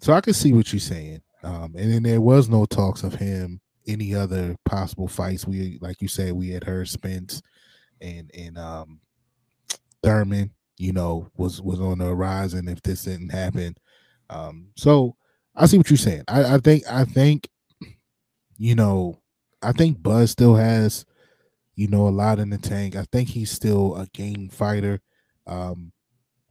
so 0.00 0.12
I 0.12 0.20
can 0.20 0.34
see 0.34 0.52
what 0.52 0.72
you're 0.72 0.80
saying. 0.80 1.22
Um, 1.42 1.74
and 1.76 1.92
then 1.92 2.02
there 2.04 2.20
was 2.20 2.48
no 2.48 2.66
talks 2.66 3.02
of 3.02 3.14
him 3.14 3.60
any 3.86 4.14
other 4.14 4.56
possible 4.64 5.08
fights. 5.08 5.46
We 5.46 5.78
like 5.80 6.00
you 6.00 6.08
said, 6.08 6.32
we 6.32 6.50
had 6.50 6.64
heard 6.64 6.88
Spence 6.88 7.42
and 8.00 8.30
and 8.34 8.58
um 8.58 9.00
Thurman, 10.02 10.50
you 10.78 10.92
know, 10.92 11.28
was 11.36 11.60
was 11.60 11.80
on 11.80 11.98
the 11.98 12.06
horizon 12.06 12.68
if 12.68 12.82
this 12.82 13.04
didn't 13.04 13.30
happen. 13.30 13.76
Um, 14.30 14.68
so 14.76 15.16
I 15.56 15.66
see 15.66 15.78
what 15.78 15.90
you're 15.90 15.96
saying. 15.96 16.24
I, 16.28 16.54
I 16.54 16.58
think 16.58 16.84
I 16.90 17.04
think 17.04 17.48
you 18.56 18.74
know, 18.74 19.20
I 19.62 19.72
think 19.72 20.02
Buzz 20.02 20.30
still 20.30 20.54
has, 20.56 21.04
you 21.76 21.88
know, 21.88 22.08
a 22.08 22.10
lot 22.10 22.38
in 22.38 22.50
the 22.50 22.58
tank. 22.58 22.96
I 22.96 23.06
think 23.12 23.28
he's 23.30 23.50
still 23.50 23.96
a 23.96 24.06
game 24.14 24.48
fighter. 24.48 25.00
Um, 25.46 25.92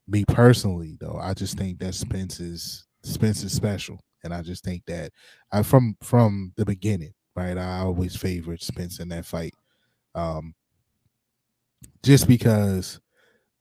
me 0.07 0.25
personally, 0.27 0.98
though, 1.00 1.19
I 1.22 1.33
just 1.33 1.57
think 1.57 1.79
that 1.79 1.95
Spence 1.95 2.39
is 2.39 2.88
Spence 3.03 3.43
is 3.43 3.53
special, 3.53 4.00
and 4.24 4.33
I 4.33 4.41
just 4.41 4.63
think 4.63 4.83
that 4.88 5.12
I 5.51 5.63
from 5.63 5.98
from 6.03 6.53
the 6.57 6.65
beginning, 6.65 7.13
right? 7.36 7.57
I 7.57 7.79
always 7.79 8.15
favored 8.15 8.62
Spence 8.62 9.00
in 9.00 9.10
that 9.10 9.25
fight, 9.25 9.53
um, 10.15 10.55
just 12.03 12.27
because. 12.27 13.00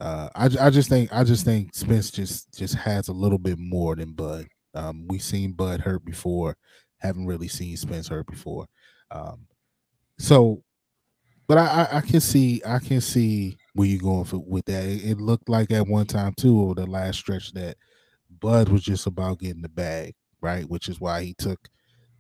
Uh, 0.01 0.29
I, 0.35 0.47
I 0.61 0.71
just 0.71 0.89
think 0.89 1.13
I 1.13 1.25
just 1.25 1.45
think 1.45 1.75
Spence 1.75 2.11
just 2.11 2.53
just 2.59 2.75
has 2.75 3.09
a 3.09 3.13
little 3.13 3.39
bit 3.39 3.59
more 3.59 3.97
than 3.97 4.13
Bud. 4.13 4.47
Um, 4.75 5.07
we've 5.09 5.23
seen 5.23 5.53
Bud 5.53 5.81
hurt 5.81 6.05
before, 6.05 6.57
haven't 6.99 7.27
really 7.27 7.49
seen 7.49 7.77
Spence 7.77 8.09
hurt 8.09 8.27
before. 8.27 8.67
Um, 9.11 9.47
so, 10.19 10.63
but 11.49 11.59
I, 11.59 11.67
I, 11.67 11.97
I 11.99 12.01
can 12.01 12.21
see 12.21 12.63
I 12.65 12.79
can 12.79 13.01
see 13.01 13.57
where 13.75 13.89
you're 13.89 14.01
going 14.01 14.25
for 14.25 14.39
with 14.39 14.65
that. 14.67 14.85
It, 14.85 15.05
it 15.05 15.21
looked 15.21 15.49
like 15.49 15.71
at 15.71 15.87
one 15.87 16.07
time 16.07 16.35
too, 16.35 16.63
over 16.63 16.75
the 16.75 16.87
last 16.87 17.19
stretch, 17.19 17.53
that 17.53 17.77
Bud 18.41 18.69
was 18.69 18.83
just 18.83 19.07
about 19.07 19.41
getting 19.41 19.63
the 19.63 19.69
bag, 19.69 20.15
right? 20.41 20.69
Which 20.69 20.89
is 20.89 21.01
why 21.01 21.23
he 21.23 21.35
took 21.35 21.69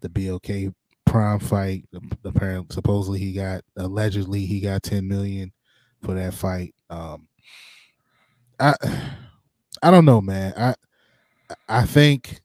the 0.00 0.08
BLK 0.08 0.74
prime 1.06 1.38
fight. 1.38 1.84
Apparently, 2.24 2.66
supposedly 2.74 3.18
he 3.20 3.32
got 3.32 3.62
allegedly 3.76 4.46
he 4.46 4.60
got 4.60 4.82
10 4.82 5.06
million 5.06 5.52
for 6.02 6.14
that 6.14 6.34
fight. 6.34 6.74
Um, 6.90 7.28
I 8.58 8.74
I 9.82 9.90
don't 9.90 10.04
know, 10.04 10.20
man. 10.20 10.52
I 10.56 10.74
I 11.68 11.84
think 11.86 12.41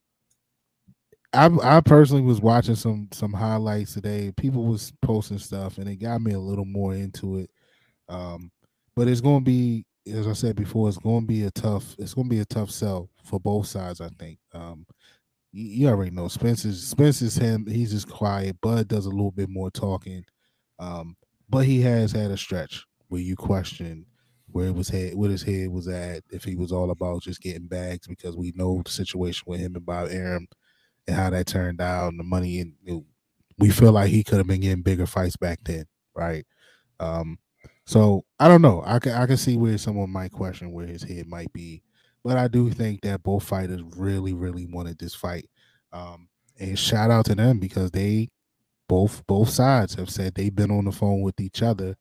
I 1.32 1.46
I 1.62 1.80
personally 1.80 2.22
was 2.22 2.40
watching 2.40 2.74
some 2.74 3.08
some 3.12 3.32
highlights 3.32 3.94
today. 3.94 4.32
People 4.36 4.64
was 4.64 4.92
posting 5.02 5.38
stuff, 5.38 5.78
and 5.78 5.88
it 5.88 5.96
got 5.96 6.22
me 6.22 6.32
a 6.32 6.38
little 6.38 6.64
more 6.64 6.94
into 6.94 7.38
it. 7.38 7.50
Um, 8.08 8.50
but 8.96 9.08
it's 9.08 9.20
going 9.20 9.40
to 9.40 9.44
be, 9.44 9.84
as 10.10 10.26
I 10.26 10.32
said 10.32 10.56
before, 10.56 10.88
it's 10.88 10.98
going 10.98 11.22
to 11.22 11.26
be 11.26 11.44
a 11.44 11.50
tough. 11.50 11.94
It's 11.98 12.14
going 12.14 12.28
to 12.28 12.34
be 12.34 12.40
a 12.40 12.46
tough 12.46 12.70
sell 12.70 13.10
for 13.24 13.38
both 13.40 13.66
sides. 13.66 14.00
I 14.00 14.08
think. 14.18 14.38
Um, 14.54 14.86
you, 15.52 15.66
you 15.66 15.88
already 15.88 16.10
know 16.12 16.28
Spencer's 16.28 16.82
Spencer's 16.86 17.36
him. 17.36 17.66
He's 17.66 17.92
just 17.92 18.08
quiet. 18.10 18.60
Bud 18.62 18.88
does 18.88 19.06
a 19.06 19.10
little 19.10 19.32
bit 19.32 19.50
more 19.50 19.70
talking. 19.70 20.24
Um, 20.78 21.16
but 21.48 21.66
he 21.66 21.80
has 21.82 22.12
had 22.12 22.30
a 22.30 22.36
stretch 22.36 22.84
where 23.08 23.20
you 23.20 23.36
question 23.36 24.06
where 24.50 24.66
it 24.66 24.74
was 24.74 24.88
head, 24.88 25.14
where 25.14 25.30
his 25.30 25.42
head 25.42 25.68
was 25.68 25.88
at, 25.88 26.22
if 26.30 26.44
he 26.44 26.56
was 26.56 26.72
all 26.72 26.90
about 26.90 27.22
just 27.22 27.40
getting 27.40 27.66
bags, 27.66 28.06
because 28.06 28.36
we 28.36 28.52
know 28.56 28.80
the 28.84 28.90
situation 28.90 29.44
with 29.46 29.60
him 29.60 29.74
and 29.76 29.84
Bob 29.84 30.08
Arum 30.10 30.46
and 31.08 31.16
how 31.16 31.30
that 31.30 31.48
turned 31.48 31.82
out, 31.82 32.10
and 32.10 32.20
the 32.20 32.24
money, 32.24 32.60
and 32.60 33.04
we 33.58 33.70
feel 33.70 33.92
like 33.92 34.10
he 34.10 34.22
could 34.24 34.38
have 34.38 34.46
been 34.46 34.60
getting 34.60 34.82
bigger 34.82 35.06
fights 35.06 35.36
back 35.36 35.60
then, 35.64 35.84
right? 36.14 36.44
Um, 37.00 37.38
so 37.86 38.24
I 38.40 38.48
don't 38.48 38.62
know. 38.62 38.82
I 38.86 38.98
can 38.98 39.12
I 39.12 39.26
can 39.26 39.36
see 39.36 39.56
where 39.56 39.78
someone 39.78 40.10
might 40.10 40.32
question 40.32 40.72
where 40.72 40.86
his 40.86 41.02
head 41.04 41.26
might 41.28 41.52
be, 41.52 41.82
but 42.24 42.36
I 42.38 42.48
do 42.48 42.70
think 42.70 43.02
that 43.02 43.22
both 43.22 43.44
fighters 43.44 43.82
really, 43.96 44.34
really 44.34 44.66
wanted 44.66 44.98
this 44.98 45.14
fight. 45.14 45.48
Um, 45.92 46.28
and 46.60 46.78
shout 46.78 47.10
out 47.10 47.26
to 47.26 47.34
them 47.34 47.58
because 47.60 47.90
they 47.92 48.30
both 48.88 49.26
both 49.26 49.50
sides 49.50 49.94
have 49.94 50.10
said 50.10 50.34
they've 50.34 50.54
been 50.54 50.70
on 50.70 50.84
the 50.84 50.92
phone 50.92 51.22
with 51.22 51.40
each 51.40 51.62
other 51.62 51.96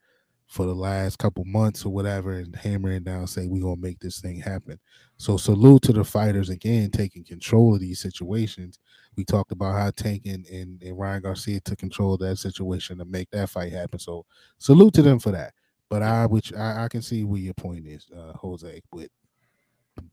for 0.48 0.66
the 0.66 0.76
last 0.76 1.20
couple 1.20 1.44
months 1.46 1.86
or 1.86 1.92
whatever 1.94 2.34
and 2.34 2.56
hammering 2.56 3.04
down 3.04 3.28
say 3.28 3.48
we're 3.48 3.62
gonna 3.62 3.76
make 3.82 4.00
this 4.00 4.22
thing 4.22 4.40
happen 4.40 4.80
so 5.18 5.36
salute 5.36 5.82
to 5.82 5.92
the 5.92 6.04
fighters 6.06 6.50
again 6.50 6.90
taking 6.90 7.24
control 7.24 7.74
of 7.76 7.82
these 7.82 8.00
situations 8.00 8.80
we 9.18 9.26
talked 9.26 9.52
about 9.52 9.74
how 9.74 9.92
tank 9.92 10.24
and, 10.26 10.46
and, 10.48 10.82
and 10.82 10.98
ryan 10.98 11.22
garcia 11.22 11.60
took 11.60 11.80
control 11.80 12.14
of 12.14 12.20
that 12.20 12.38
situation 12.38 12.98
to 12.98 13.06
make 13.06 13.30
that 13.32 13.50
fight 13.50 13.72
happen 13.72 14.00
so 14.00 14.26
salute 14.58 14.94
to 14.94 15.02
them 15.02 15.20
for 15.20 15.32
that 15.32 15.54
but 15.90 16.02
i 16.02 16.26
which 16.26 16.54
i, 16.54 16.86
I 16.86 16.88
can 16.88 17.02
see 17.02 17.24
where 17.24 17.42
your 17.42 17.54
point 17.56 17.88
is 17.88 18.08
uh 18.16 18.34
jose 18.34 18.82
with 18.92 19.10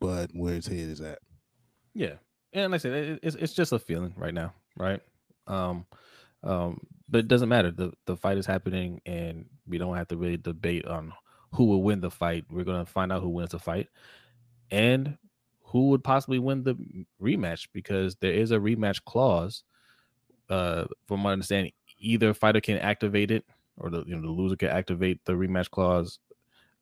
but 0.01 0.31
where 0.33 0.55
his 0.55 0.67
head 0.67 0.79
is 0.79 1.01
at 1.01 1.19
Yeah, 1.95 2.15
and 2.53 2.73
like 2.73 2.81
I 2.81 2.83
said, 2.83 2.93
it, 2.93 3.21
it's 3.23 3.37
it's 3.37 3.53
just 3.55 3.73
a 3.73 3.79
feeling 3.79 4.15
right 4.17 4.35
now, 4.35 4.55
right? 4.77 5.01
Um, 5.47 5.87
um, 6.43 6.87
but 7.09 7.19
it 7.19 7.29
doesn't 7.29 7.49
matter. 7.49 7.71
the 7.71 7.93
The 8.07 8.17
fight 8.17 8.39
is 8.39 8.47
happening, 8.47 9.01
and 9.07 9.47
we 9.67 9.79
don't 9.79 9.97
have 9.97 10.09
to 10.09 10.17
really 10.17 10.37
debate 10.37 10.87
on 10.87 11.13
who 11.53 11.67
will 11.67 11.83
win 11.83 12.01
the 12.01 12.11
fight. 12.11 12.45
We're 12.51 12.65
gonna 12.65 12.87
find 12.87 13.13
out 13.13 13.23
who 13.23 13.29
wins 13.29 13.51
the 13.51 13.59
fight, 13.59 13.89
and 14.71 15.19
who 15.75 15.89
would 15.89 16.05
possibly 16.05 16.39
win 16.39 16.63
the 16.63 16.77
rematch 17.21 17.67
because 17.73 18.15
there 18.21 18.33
is 18.33 18.53
a 18.53 18.59
rematch 18.59 19.05
clause. 19.05 19.65
Uh, 20.49 20.85
from 21.09 21.19
my 21.19 21.33
understanding, 21.33 21.73
either 21.99 22.33
fighter 22.33 22.61
can 22.61 22.79
activate 22.79 23.33
it, 23.33 23.45
or 23.77 23.91
the 23.91 24.05
you 24.07 24.15
know 24.15 24.23
the 24.23 24.31
loser 24.31 24.55
can 24.55 24.69
activate 24.69 25.25
the 25.25 25.33
rematch 25.33 25.69
clause, 25.71 26.21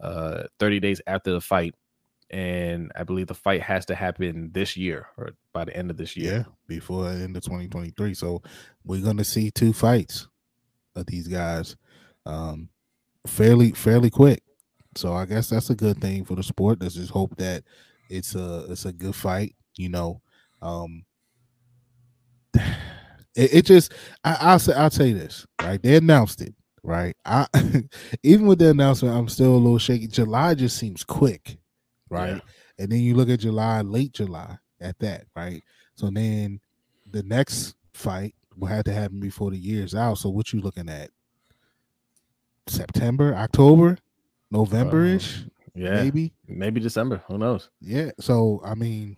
uh, 0.00 0.42
thirty 0.58 0.78
days 0.78 1.00
after 1.06 1.32
the 1.32 1.40
fight 1.40 1.74
and 2.28 2.90
I 2.94 3.04
believe 3.04 3.26
the 3.28 3.34
fight 3.34 3.62
has 3.62 3.86
to 3.86 3.94
happen 3.94 4.50
this 4.52 4.76
year 4.76 5.06
or 5.16 5.32
by 5.52 5.64
the 5.64 5.76
end 5.76 5.90
of 5.90 5.96
this 5.96 6.16
year. 6.16 6.32
yeah 6.32 6.44
before 6.66 7.04
the 7.04 7.22
end 7.22 7.36
of 7.36 7.42
2023 7.44 8.14
so 8.14 8.42
we're 8.84 9.02
gonna 9.04 9.24
see 9.24 9.50
two 9.50 9.72
fights 9.72 10.28
of 10.96 11.06
these 11.06 11.28
guys 11.28 11.76
um 12.24 12.70
fairly 13.26 13.72
fairly 13.72 14.08
quick 14.10 14.42
so 14.96 15.12
i 15.12 15.26
guess 15.26 15.50
that's 15.50 15.68
a 15.70 15.74
good 15.74 16.00
thing 16.00 16.24
for 16.24 16.34
the 16.34 16.42
sport 16.42 16.80
let's 16.80 16.94
just 16.94 17.10
hope 17.10 17.36
that 17.36 17.62
it's 18.12 18.34
a 18.34 18.66
it's 18.68 18.84
a 18.84 18.92
good 18.92 19.14
fight 19.14 19.54
you 19.76 19.88
know 19.88 20.20
um 20.60 21.04
it, 22.54 23.54
it 23.54 23.66
just 23.66 23.92
I, 24.24 24.36
i'll 24.40 24.58
say 24.58 24.74
i'll 24.74 24.90
say 24.90 25.12
this 25.12 25.46
right 25.62 25.82
they 25.82 25.96
announced 25.96 26.42
it 26.42 26.54
right 26.82 27.16
i 27.24 27.46
even 28.22 28.46
with 28.46 28.58
the 28.58 28.70
announcement 28.70 29.16
i'm 29.16 29.28
still 29.28 29.54
a 29.54 29.56
little 29.56 29.78
shaky 29.78 30.06
july 30.06 30.54
just 30.54 30.76
seems 30.76 31.04
quick 31.04 31.56
right 32.10 32.34
Yeah. 32.34 32.40
and 32.78 32.92
then 32.92 33.00
you 33.00 33.14
look 33.14 33.28
at 33.30 33.40
july 33.40 33.80
late 33.80 34.12
july 34.12 34.58
at 34.80 34.98
that 34.98 35.24
right 35.34 35.62
so 35.94 36.10
then 36.10 36.60
the 37.10 37.22
next 37.22 37.74
fight 37.94 38.34
will 38.56 38.68
have 38.68 38.84
to 38.84 38.92
happen 38.92 39.20
before 39.20 39.50
the 39.50 39.56
year's 39.58 39.94
out 39.94 40.18
so 40.18 40.28
what 40.28 40.52
you 40.52 40.60
looking 40.60 40.88
at? 40.88 41.10
September 42.68 43.34
october 43.34 43.98
november-ish 44.50 45.44
Yeah, 45.74 46.02
maybe, 46.02 46.34
maybe 46.46 46.80
December. 46.80 47.22
Who 47.28 47.38
knows? 47.38 47.70
yeah 47.80 48.10
so 48.20 48.60
i 48.64 48.74
mean 48.74 49.16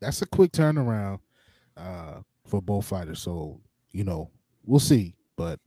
that's 0.00 0.20
a 0.22 0.26
quick 0.26 0.52
turnaround 0.52 1.18
uh 1.76 2.20
for 2.46 2.60
both 2.60 2.84
fighters 2.84 3.20
so 3.20 3.60
you 3.92 4.04
know 4.04 4.30
we'll 4.64 4.78
see 4.78 5.14
but 5.36 5.58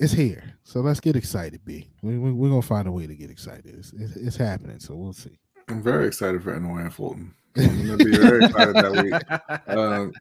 it's 0.00 0.12
here 0.12 0.54
so 0.64 0.80
let's 0.80 1.00
get 1.00 1.16
excited 1.16 1.62
b 1.64 1.86
we, 2.02 2.18
we, 2.18 2.32
we're 2.32 2.48
gonna 2.48 2.62
find 2.62 2.88
a 2.88 2.92
way 2.92 3.06
to 3.06 3.14
get 3.14 3.30
excited 3.30 3.74
it's, 3.78 3.92
it's, 3.92 4.16
it's 4.16 4.36
happening 4.36 4.80
so 4.80 4.94
we'll 4.94 5.12
see 5.12 5.38
I'm 5.70 5.82
very 5.82 6.06
excited 6.06 6.42
for 6.42 6.58
Inoue 6.58 6.80
and 6.80 6.92
Fulton. 6.92 7.34
I'm 7.56 7.86
gonna 7.86 7.96
be 7.96 8.16
very 8.16 8.44
excited 8.44 8.74
that 8.74 8.92
week. 9.04 9.76
Um, 9.76 10.12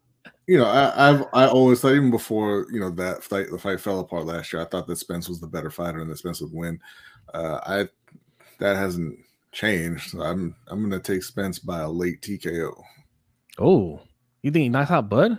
you 0.48 0.58
know, 0.58 0.66
I, 0.66 1.10
I've 1.10 1.26
I 1.34 1.48
always 1.48 1.82
thought 1.82 1.94
even 1.94 2.12
before 2.12 2.68
you 2.72 2.80
know 2.80 2.92
that 2.92 3.24
fight 3.24 3.48
the 3.52 3.58
fight 3.58 3.80
fell 3.80 4.00
apart 4.00 4.26
last 4.26 4.54
year. 4.54 4.62
I 4.62 4.66
thought 4.66 4.88
that 4.88 4.98
Spence 4.98 5.28
was 5.28 5.40
the 5.40 5.48
better 5.48 5.70
fighter 5.70 6.02
and 6.02 6.10
that 6.10 6.18
Spence 6.18 6.42
would 6.42 6.54
win. 6.54 6.80
Uh, 7.34 7.60
I 7.66 7.88
that 8.60 8.76
hasn't 8.76 9.18
changed. 9.52 10.12
So 10.12 10.22
I'm 10.22 10.56
I'm 10.68 10.82
gonna 10.82 11.00
take 11.00 11.24
Spence 11.24 11.60
by 11.60 11.80
a 11.80 11.90
late 11.90 12.22
TKO. 12.22 12.82
oh, 13.58 14.02
you 14.42 14.52
think 14.52 14.64
he 14.64 14.70
knocks 14.70 14.92
out 14.92 15.10
Bud? 15.10 15.38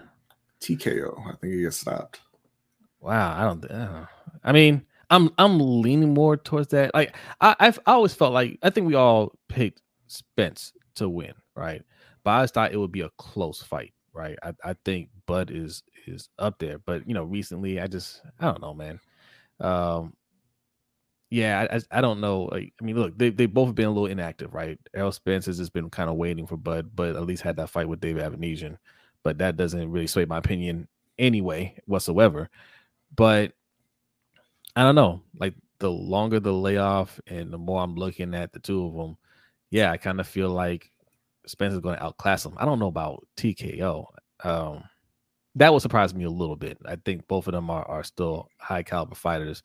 TKO. 0.61 1.19
I 1.27 1.37
think 1.37 1.55
he 1.55 1.63
gets 1.63 1.79
stopped. 1.79 2.21
Wow, 3.01 3.35
I 3.39 3.45
don't. 3.45 3.65
Uh, 3.71 4.05
I 4.45 4.53
mean, 4.53 4.85
I'm 5.11 5.31
I'm 5.39 5.59
leaning 5.83 6.15
more 6.15 6.37
towards 6.37 6.69
that. 6.69 6.95
Like 6.95 7.15
I 7.41 7.57
I've 7.59 7.79
I 7.87 7.93
always 7.93 8.15
felt 8.15 8.33
like 8.33 8.59
I 8.63 8.71
think 8.71 8.87
we 8.87 8.95
all 8.95 9.33
picked 9.49 9.81
Spence 10.07 10.73
to 10.97 11.09
win, 11.09 11.33
right? 11.55 11.83
But 12.25 12.31
I 12.31 12.43
just 12.43 12.55
thought 12.55 12.73
it 12.73 12.77
would 12.77 12.93
be 12.93 13.01
a 13.01 13.11
close 13.17 13.63
fight, 13.63 13.95
right? 14.13 14.39
I, 14.43 14.53
I 14.63 14.75
think 14.85 15.09
Bud 15.27 15.51
is 15.51 15.83
is 16.07 16.29
up 16.39 16.59
there, 16.59 16.79
but 16.79 17.07
you 17.09 17.15
know, 17.15 17.25
recently 17.25 17.81
I 17.81 17.87
just 17.87 18.23
I 18.39 18.47
don't 18.47 18.61
know, 18.61 18.75
man. 18.75 19.01
Um, 19.61 20.15
yeah, 21.31 21.69
I, 21.71 21.99
I, 21.99 22.01
don't 22.01 22.21
know. 22.21 22.43
Like, 22.51 22.73
I 22.81 22.85
mean, 22.85 22.97
look, 22.97 23.17
they 23.17 23.31
they 23.31 23.47
both 23.47 23.69
have 23.69 23.75
been 23.77 23.87
a 23.87 23.91
little 23.93 24.07
inactive, 24.07 24.53
right? 24.53 24.79
Errol 24.93 25.13
Spence 25.13 25.47
has 25.47 25.59
just 25.59 25.73
been 25.73 25.89
kind 25.89 26.11
of 26.11 26.17
waiting 26.17 26.47
for 26.47 26.57
Bud, 26.57 26.91
but 26.95 27.15
at 27.15 27.25
least 27.25 27.43
had 27.43 27.57
that 27.57 27.71
fight 27.71 27.89
with 27.89 28.01
David 28.01 28.25
Avanesyan. 28.25 28.79
But 29.23 29.39
that 29.39 29.57
doesn't 29.57 29.91
really 29.91 30.09
sway 30.09 30.25
my 30.25 30.39
opinion 30.39 30.89
anyway 31.19 31.77
whatsoever. 31.87 32.51
But 33.15 33.53
I 34.75 34.83
don't 34.83 34.97
know. 34.97 35.23
Like 35.39 35.55
the 35.79 35.91
longer 35.91 36.41
the 36.41 36.53
layoff 36.53 37.21
and 37.29 37.53
the 37.53 37.59
more 37.59 37.81
I'm 37.81 37.95
looking 37.95 38.35
at 38.35 38.53
the 38.53 38.59
two 38.59 38.87
of 38.87 38.95
them, 38.95 39.17
yeah, 39.71 39.93
I 39.93 39.99
kind 39.99 40.19
of 40.19 40.27
feel 40.27 40.51
like 40.51 40.91
Spence 41.47 41.75
is 41.75 41.81
going 41.81 41.97
to 41.97 42.05
outclass 42.05 42.43
them. 42.43 42.55
I 42.57 42.65
don't 42.65 42.81
know 42.81 42.89
about 42.89 43.27
TKO. 43.37 44.07
Um, 44.43 44.83
that 45.55 45.73
would 45.73 45.83
surprise 45.83 46.13
me 46.13 46.25
a 46.25 46.31
little 46.31 46.57
bit. 46.57 46.79
I 46.85 46.97
think 46.97 47.29
both 47.29 47.47
of 47.47 47.53
them 47.53 47.71
are, 47.71 47.85
are 47.85 48.03
still 48.03 48.49
high 48.59 48.83
caliber 48.83 49.15
fighters 49.15 49.63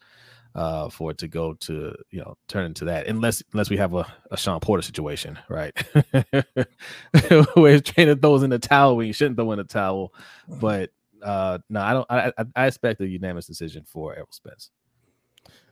uh, 0.55 0.89
for 0.89 1.11
it 1.11 1.17
to 1.17 1.27
go 1.27 1.53
to 1.53 1.93
you 2.09 2.19
know 2.19 2.37
turn 2.47 2.65
into 2.65 2.85
that 2.85 3.07
unless 3.07 3.43
unless 3.51 3.69
we 3.69 3.77
have 3.77 3.93
a, 3.93 4.07
a 4.31 4.37
Shawn 4.37 4.59
Porter 4.61 4.81
situation, 4.81 5.37
right? 5.49 5.73
Where 7.55 7.73
his 7.73 7.81
trainer 7.81 8.15
throws 8.15 8.41
in 8.41 8.49
the 8.49 8.59
towel 8.59 8.95
when 8.95 9.07
you 9.07 9.13
shouldn't 9.13 9.37
throw 9.37 9.51
in 9.51 9.57
the 9.57 9.65
towel. 9.65 10.13
But 10.47 10.91
uh, 11.21 11.59
no, 11.69 11.81
I 11.81 11.93
don't. 11.93 12.07
I, 12.09 12.33
I, 12.37 12.45
I 12.55 12.67
expect 12.67 13.01
a 13.01 13.07
unanimous 13.07 13.47
decision 13.47 13.83
for 13.85 14.15
Errol 14.15 14.27
Spence. 14.31 14.71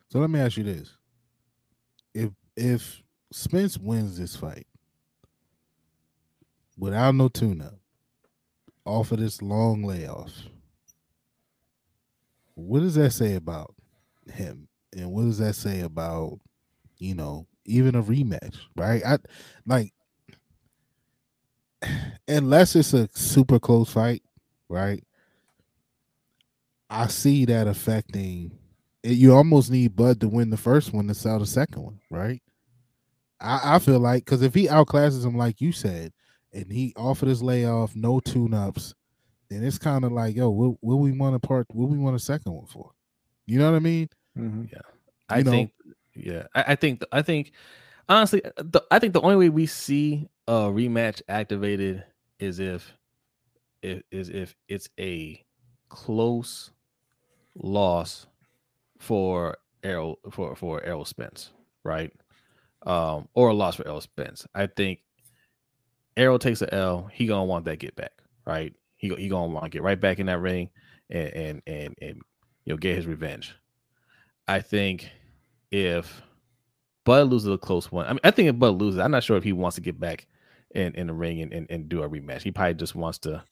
So 0.10 0.20
let 0.20 0.30
me 0.30 0.40
ask 0.42 0.58
you 0.58 0.64
this: 0.64 0.98
if 2.14 2.32
if 2.58 3.02
Spence 3.32 3.78
wins 3.78 4.18
this 4.18 4.36
fight 4.36 4.68
without 6.78 7.16
no 7.16 7.30
tune-up, 7.30 7.80
off 8.86 9.12
of 9.14 9.20
this 9.20 9.42
long 9.42 9.84
layoff, 9.84 10.32
what 12.56 12.82
does 12.82 12.96
that 12.96 13.12
say 13.12 13.36
about 13.36 13.74
him? 14.32 14.68
And 14.96 15.12
what 15.12 15.24
does 15.24 15.40
that 15.40 15.56
say 15.56 15.82
about 15.82 16.40
you 16.98 17.16
know 17.16 17.48
even 17.66 17.96
a 17.96 18.04
rematch? 18.04 18.58
Right? 18.76 19.04
I 19.06 19.18
like 19.66 19.94
unless 22.28 22.76
it's 22.76 22.94
a 22.94 23.10
super 23.14 23.60
close 23.60 23.92
fight, 23.92 24.24
right? 24.70 25.04
I 26.90 27.08
see 27.08 27.46
that 27.46 27.68
affecting. 27.68 28.58
You 29.04 29.34
almost 29.34 29.72
need 29.72 29.96
Bud 29.96 30.22
to 30.22 30.30
win 30.30 30.50
the 30.50 30.58
first 30.58 30.94
one 30.94 31.08
to 31.08 31.14
sell 31.14 31.40
the 31.40 31.46
second 31.46 31.82
one, 31.82 32.00
right? 32.10 32.42
I, 33.42 33.76
I 33.76 33.80
feel 33.80 34.00
like 34.00 34.26
because 34.26 34.42
if 34.42 34.54
he 34.54 34.68
outclasses 34.68 35.26
him, 35.26 35.36
like 35.36 35.60
you 35.60 35.72
said, 35.72 36.14
and 36.54 36.72
he 36.72 36.94
offered 36.96 37.28
his 37.30 37.44
layoff, 37.44 37.96
no 37.96 38.20
tune 38.20 38.54
ups, 38.54 38.94
then 39.50 39.64
it's 39.64 39.78
kind 39.78 40.06
of 40.06 40.12
like, 40.12 40.36
yo, 40.36 40.50
what, 40.50 40.78
we 40.82 41.12
want 41.12 41.36
a 41.36 41.40
part? 41.40 41.68
What 41.72 41.90
we 41.90 41.98
want 41.98 42.16
a 42.16 42.20
second 42.20 42.54
one 42.54 42.68
for? 42.68 42.92
You 43.46 43.60
know 43.60 43.70
what 43.70 43.76
I 43.76 43.80
mean? 43.80 44.08
Mm-hmm. 44.38 44.66
I 45.30 45.38
You 45.40 45.44
know- 45.44 45.52
think, 45.52 45.72
yeah, 46.16 46.44
I, 46.54 46.64
I 46.70 46.76
think, 46.76 47.04
I 47.12 47.22
think, 47.22 47.52
honestly, 48.10 48.42
the, 48.58 48.82
I 48.92 49.00
think 49.00 49.14
the 49.14 49.22
only 49.22 49.36
way 49.36 49.50
we 49.50 49.66
see 49.66 50.28
a 50.48 50.54
rematch 50.64 51.22
activated 51.28 52.04
is 52.40 52.60
if, 52.60 52.94
if 53.82 54.02
is 54.12 54.30
if 54.30 54.56
it's 54.68 54.90
a 55.00 55.44
close 55.90 56.72
loss 57.56 58.28
for 59.00 59.58
Errol 59.84 60.20
for 60.32 60.56
for 60.56 60.82
Errol 60.84 61.06
Spence, 61.06 61.52
right? 61.84 62.12
Um, 62.86 63.28
or 63.34 63.50
a 63.50 63.54
loss 63.54 63.76
for 63.76 63.86
Errol 63.88 64.02
Spence. 64.02 64.46
I 64.56 64.68
think 64.68 65.00
Errol 66.16 66.40
takes 66.40 66.62
a 66.62 66.74
L. 66.74 67.10
He 67.12 67.26
gonna 67.26 67.46
want 67.46 67.66
that 67.66 67.80
get 67.80 67.96
back, 67.96 68.12
right? 68.46 68.74
He 68.96 69.10
he 69.16 69.28
gonna 69.28 69.52
want 69.52 69.66
to 69.66 69.70
get 69.70 69.84
right 69.84 70.00
back 70.00 70.20
in 70.20 70.28
that 70.28 70.40
ring 70.40 70.70
and 71.10 71.28
and 71.34 71.62
and 71.68 71.96
and 72.02 72.22
you 72.66 72.74
know 72.74 72.78
get 72.78 72.96
his 72.96 73.08
revenge. 73.08 73.54
I 74.48 74.60
think 74.62 75.10
if 75.72 76.22
Bud 77.06 77.30
loses 77.30 77.50
a 77.50 77.58
close 77.58 77.92
one, 77.92 78.06
I 78.06 78.10
mean, 78.10 78.20
I 78.24 78.32
think 78.32 78.50
if 78.50 78.60
Bud 78.60 78.76
loses, 78.82 79.00
I'm 79.00 79.12
not 79.12 79.24
sure 79.24 79.38
if 79.38 79.44
he 79.44 79.54
wants 79.54 79.76
to 79.76 79.82
get 79.82 80.00
back 80.00 80.28
in, 80.76 80.94
in 80.96 81.08
the 81.08 81.14
ring 81.14 81.42
and, 81.42 81.54
and, 81.54 81.68
and 81.70 81.90
do 81.90 82.04
a 82.04 82.10
rematch. 82.10 82.42
He 82.42 82.52
probably 82.52 82.74
just 82.76 82.96
wants 82.96 83.20
to, 83.20 83.44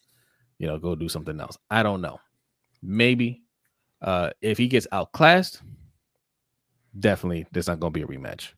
you 0.58 0.68
know, 0.68 0.78
go 0.78 0.96
do 0.96 1.10
something 1.10 1.40
else. 1.40 1.58
I 1.70 1.84
don't 1.84 2.02
know. 2.02 2.20
Maybe 2.82 3.44
uh 4.02 4.32
if 4.42 4.58
he 4.58 4.68
gets 4.68 4.88
outclassed, 4.92 5.62
definitely 7.00 7.46
there's 7.52 7.68
not 7.68 7.80
gonna 7.80 7.92
be 7.92 8.02
a 8.02 8.08
rematch, 8.08 8.50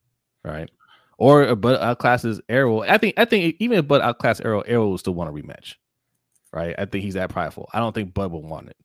right? 0.44 0.70
Or 1.18 1.56
Bud 1.56 1.80
outclasses 1.80 2.40
Errol. 2.50 2.86
I 2.88 2.98
think 2.98 3.16
I 3.18 3.26
think 3.26 3.58
even 3.60 3.78
if 3.78 3.88
Bud 3.88 4.02
outclass 4.02 4.42
Errol, 4.42 4.64
Errol 4.66 4.92
will 4.92 4.98
still 4.98 5.14
want 5.14 5.30
a 5.30 5.34
rematch, 5.34 5.76
right? 6.54 6.76
I 6.78 6.86
think 6.86 7.04
he's 7.04 7.16
that 7.16 7.30
prideful. 7.30 7.70
I 7.74 7.80
don't 7.80 7.94
think 7.94 8.14
Bud 8.14 8.32
will 8.32 8.42
want 8.44 8.70
it. 8.70 8.78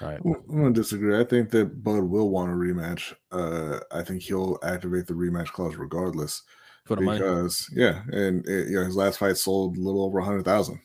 Right. 0.00 0.20
I'm 0.24 0.34
I'm 0.48 0.56
gonna 0.56 0.72
disagree. 0.72 1.18
I 1.18 1.24
think 1.24 1.50
that 1.50 1.82
Bud 1.82 2.02
will 2.04 2.30
want 2.30 2.50
a 2.50 2.54
rematch. 2.54 3.14
Uh, 3.30 3.80
I 3.90 4.02
think 4.02 4.22
he'll 4.22 4.58
activate 4.62 5.06
the 5.06 5.14
rematch 5.14 5.52
clause 5.52 5.76
regardless 5.76 6.42
For 6.84 6.96
the 6.96 7.02
money. 7.02 7.18
because 7.18 7.68
yeah, 7.72 8.02
and 8.12 8.46
it, 8.48 8.68
you 8.68 8.76
know 8.76 8.84
his 8.84 8.96
last 8.96 9.18
fight 9.18 9.36
sold 9.36 9.76
a 9.76 9.80
little 9.80 10.02
over 10.02 10.18
a 10.18 10.24
hundred 10.24 10.44
thousand. 10.44 10.80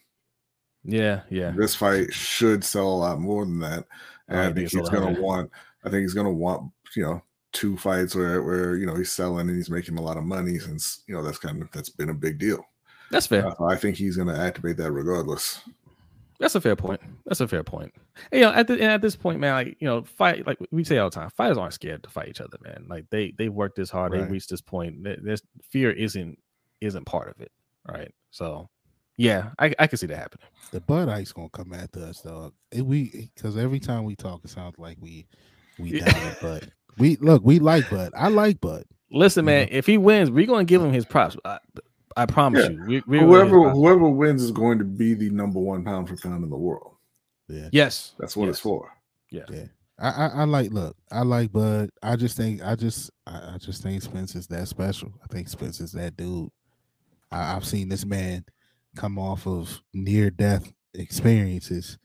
Yeah, 0.84 1.22
yeah. 1.30 1.52
This 1.52 1.76
fight 1.76 2.14
should 2.14 2.64
sell 2.64 2.88
a 2.88 3.02
lot 3.04 3.20
more 3.20 3.46
than 3.46 3.60
that, 3.60 3.86
and 4.28 4.40
Oh, 4.40 4.44
I 4.50 4.54
think 4.54 4.72
he's 4.72 4.90
gonna 4.90 5.20
want. 5.20 5.52
I 5.84 5.90
think 5.90 6.02
he's 6.02 6.14
gonna 6.14 6.32
want 6.32 6.72
you 6.96 7.04
know 7.04 7.22
two 7.52 7.78
fights 7.78 8.16
where 8.16 8.44
where 8.44 8.76
you 8.76 8.86
know 8.86 8.96
he's 8.96 9.12
selling 9.12 9.50
and 9.50 9.58
he's 9.58 9.70
making 9.70 9.98
a 9.98 10.02
lot 10.02 10.18
of 10.18 10.24
money 10.24 10.60
since 10.60 11.04
you 11.08 11.16
know 11.16 11.24
that's 11.24 11.40
kind 11.40 11.62
of 11.62 11.72
that's 11.72 11.90
been 11.90 12.10
a 12.10 12.14
big 12.14 12.38
deal. 12.38 12.64
That's 13.12 13.28
fair. 13.28 13.48
Uh, 13.48 13.66
I 13.66 13.76
think 13.76 13.98
he's 13.98 14.18
gonna 14.18 14.38
activate 14.38 14.78
that 14.78 14.92
regardless. 14.92 15.62
That's 16.40 16.56
a 16.56 16.62
fair 16.62 16.76
point. 16.76 17.02
That's 17.26 17.42
a 17.42 17.48
fair 17.48 17.64
point. 17.64 17.94
And, 18.32 18.40
you 18.40 18.46
know, 18.46 18.54
at 18.54 18.68
the, 18.68 18.74
and 18.74 18.84
at 18.84 19.02
this 19.02 19.16
point, 19.16 19.40
man, 19.40 19.54
like 19.54 19.78
you 19.80 19.88
know, 19.88 20.04
fight 20.04 20.48
like 20.48 20.58
we 20.72 20.84
say 20.84 20.98
all 20.98 21.10
the 21.10 21.16
time, 21.16 21.30
fighters 21.32 21.58
aren't 21.58 21.74
scared 21.74 22.04
to 22.04 22.10
fight 22.10 22.30
each 22.30 22.42
other, 22.42 22.58
man. 22.64 22.86
Like 22.90 23.06
they 23.10 23.34
they 23.38 23.50
worked 23.50 23.76
this 23.76 23.90
hard, 23.90 24.14
they 24.14 24.22
reached 24.22 24.50
this 24.50 24.62
point. 24.62 25.04
This 25.24 25.42
fear 25.70 25.92
isn't 25.92 26.40
isn't 26.82 27.06
part 27.06 27.30
of 27.30 27.42
it, 27.42 27.52
right? 27.88 28.14
So, 28.32 28.70
yeah, 29.18 29.50
I 29.60 29.74
I 29.80 29.88
can 29.88 29.98
see 29.98 30.08
that 30.08 30.18
happening. 30.18 30.48
The 30.72 30.80
Bud 30.82 31.10
Ice 31.10 31.32
gonna 31.34 31.50
come 31.50 31.74
after 31.74 32.04
us, 32.06 32.22
though. 32.22 32.54
It, 32.72 32.86
we 32.86 33.30
because 33.36 33.58
every 33.58 33.80
time 33.80 34.06
we 34.06 34.16
talk, 34.16 34.42
it 34.46 34.50
sounds 34.50 34.78
like 34.78 34.98
we 35.02 35.28
we 35.78 35.92
Yeah. 36.00 36.06
down 36.06 36.32
it, 36.32 36.40
Bud. 36.42 36.72
We 36.98 37.18
look, 37.18 37.44
we 37.44 37.60
like 37.60 37.90
Bud. 37.90 38.12
I 38.16 38.30
like 38.30 38.62
Bud. 38.62 38.86
Listen, 39.12 39.44
man, 39.46 39.68
if 39.72 39.86
he 39.88 39.98
wins, 39.98 40.30
we're 40.30 40.46
gonna 40.46 40.64
give 40.64 40.82
him 40.82 40.94
his 40.94 41.06
props. 41.06 41.36
Uh, 41.44 41.58
I, 42.20 42.24
I 42.24 42.26
promise 42.26 42.64
Yeah. 42.66 42.72
you. 42.72 43.04
We, 43.08 43.20
we're 43.20 43.20
gonna 43.20 43.20
give 43.20 43.20
him 43.20 43.30
his 43.30 43.52
Whoever 43.52 43.70
uh, 43.70 43.74
whoever 43.74 44.10
wins 44.10 44.44
is 44.44 44.52
going 44.52 44.78
to 44.80 44.84
be 44.86 45.14
the 45.14 45.30
number 45.30 45.60
one 45.60 45.84
pound 45.84 46.10
for 46.10 46.16
pound 46.18 46.44
in 46.44 46.50
the 46.50 46.58
world. 46.58 46.96
Yeah, 47.48 47.70
yes, 47.72 48.14
That's 48.20 48.38
what 48.38 48.50
it's 48.50 48.60
for. 48.60 48.92
yeah, 49.32 49.44
yeah. 49.50 49.66
I, 49.98 50.10
I 50.10 50.28
I 50.28 50.44
like 50.46 50.72
look. 50.72 50.96
I 51.12 51.24
like 51.24 51.52
Bud. 51.52 51.90
I 52.04 52.16
just 52.16 52.38
think 52.38 52.62
I 52.64 52.76
just 52.76 53.10
I, 53.28 53.54
I 53.56 53.58
just 53.60 53.84
think 53.84 54.02
Spence 54.02 54.36
is 54.36 54.48
that 54.48 54.68
special. 54.68 55.12
I 55.24 55.28
think 55.34 55.50
Spence 55.50 55.80
is 55.82 55.92
that 55.94 56.16
dude. 56.16 56.50
I, 57.32 57.56
I've 57.56 57.66
seen 57.66 57.90
this 57.90 58.06
man 58.06 58.46
come 58.96 59.18
off 59.20 59.46
of 59.48 59.82
near 59.94 60.30
death 60.30 60.72
experiences 60.94 61.98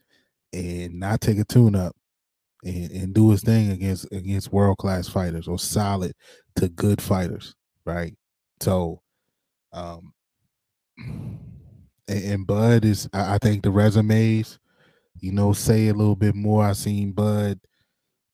and 0.51 0.99
not 0.99 1.21
take 1.21 1.37
a 1.39 1.45
tune 1.45 1.75
up 1.75 1.95
and, 2.63 2.91
and 2.91 3.13
do 3.13 3.29
his 3.31 3.41
thing 3.43 3.71
against 3.71 4.11
against 4.11 4.51
world 4.51 4.77
class 4.77 5.07
fighters 5.07 5.47
or 5.47 5.57
solid 5.59 6.11
to 6.57 6.67
good 6.69 7.01
fighters, 7.01 7.55
right? 7.85 8.13
So, 8.61 9.01
um, 9.75 10.13
and, 12.07 12.47
Bud 12.47 12.85
is 12.85 13.09
I, 13.13 13.37
think 13.37 13.63
the 13.63 13.71
resumes, 13.71 14.57
you 15.19 15.31
know, 15.31 15.53
say 15.53 15.89
a 15.89 15.93
little 15.93 16.15
bit 16.15 16.33
more. 16.33 16.63
I 16.63 16.73
seen 16.73 17.11
Bud, 17.11 17.59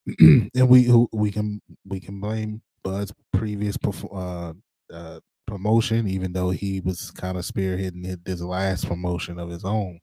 and 0.20 0.70
we 0.70 1.08
we 1.12 1.32
can 1.32 1.62
we 1.86 2.00
can 2.00 2.20
blame 2.20 2.62
Bud's 2.84 3.12
previous 3.34 3.76
uh, 4.14 4.54
uh, 4.94 5.20
promotion, 5.48 6.08
even 6.08 6.32
though 6.34 6.52
he 6.52 6.80
was 6.82 7.10
kind 7.12 7.38
of 7.38 7.44
spearheading 7.46 8.24
this 8.24 8.42
last 8.42 8.88
promotion 8.88 9.40
of 9.40 9.50
his 9.50 9.66
own. 9.66 10.00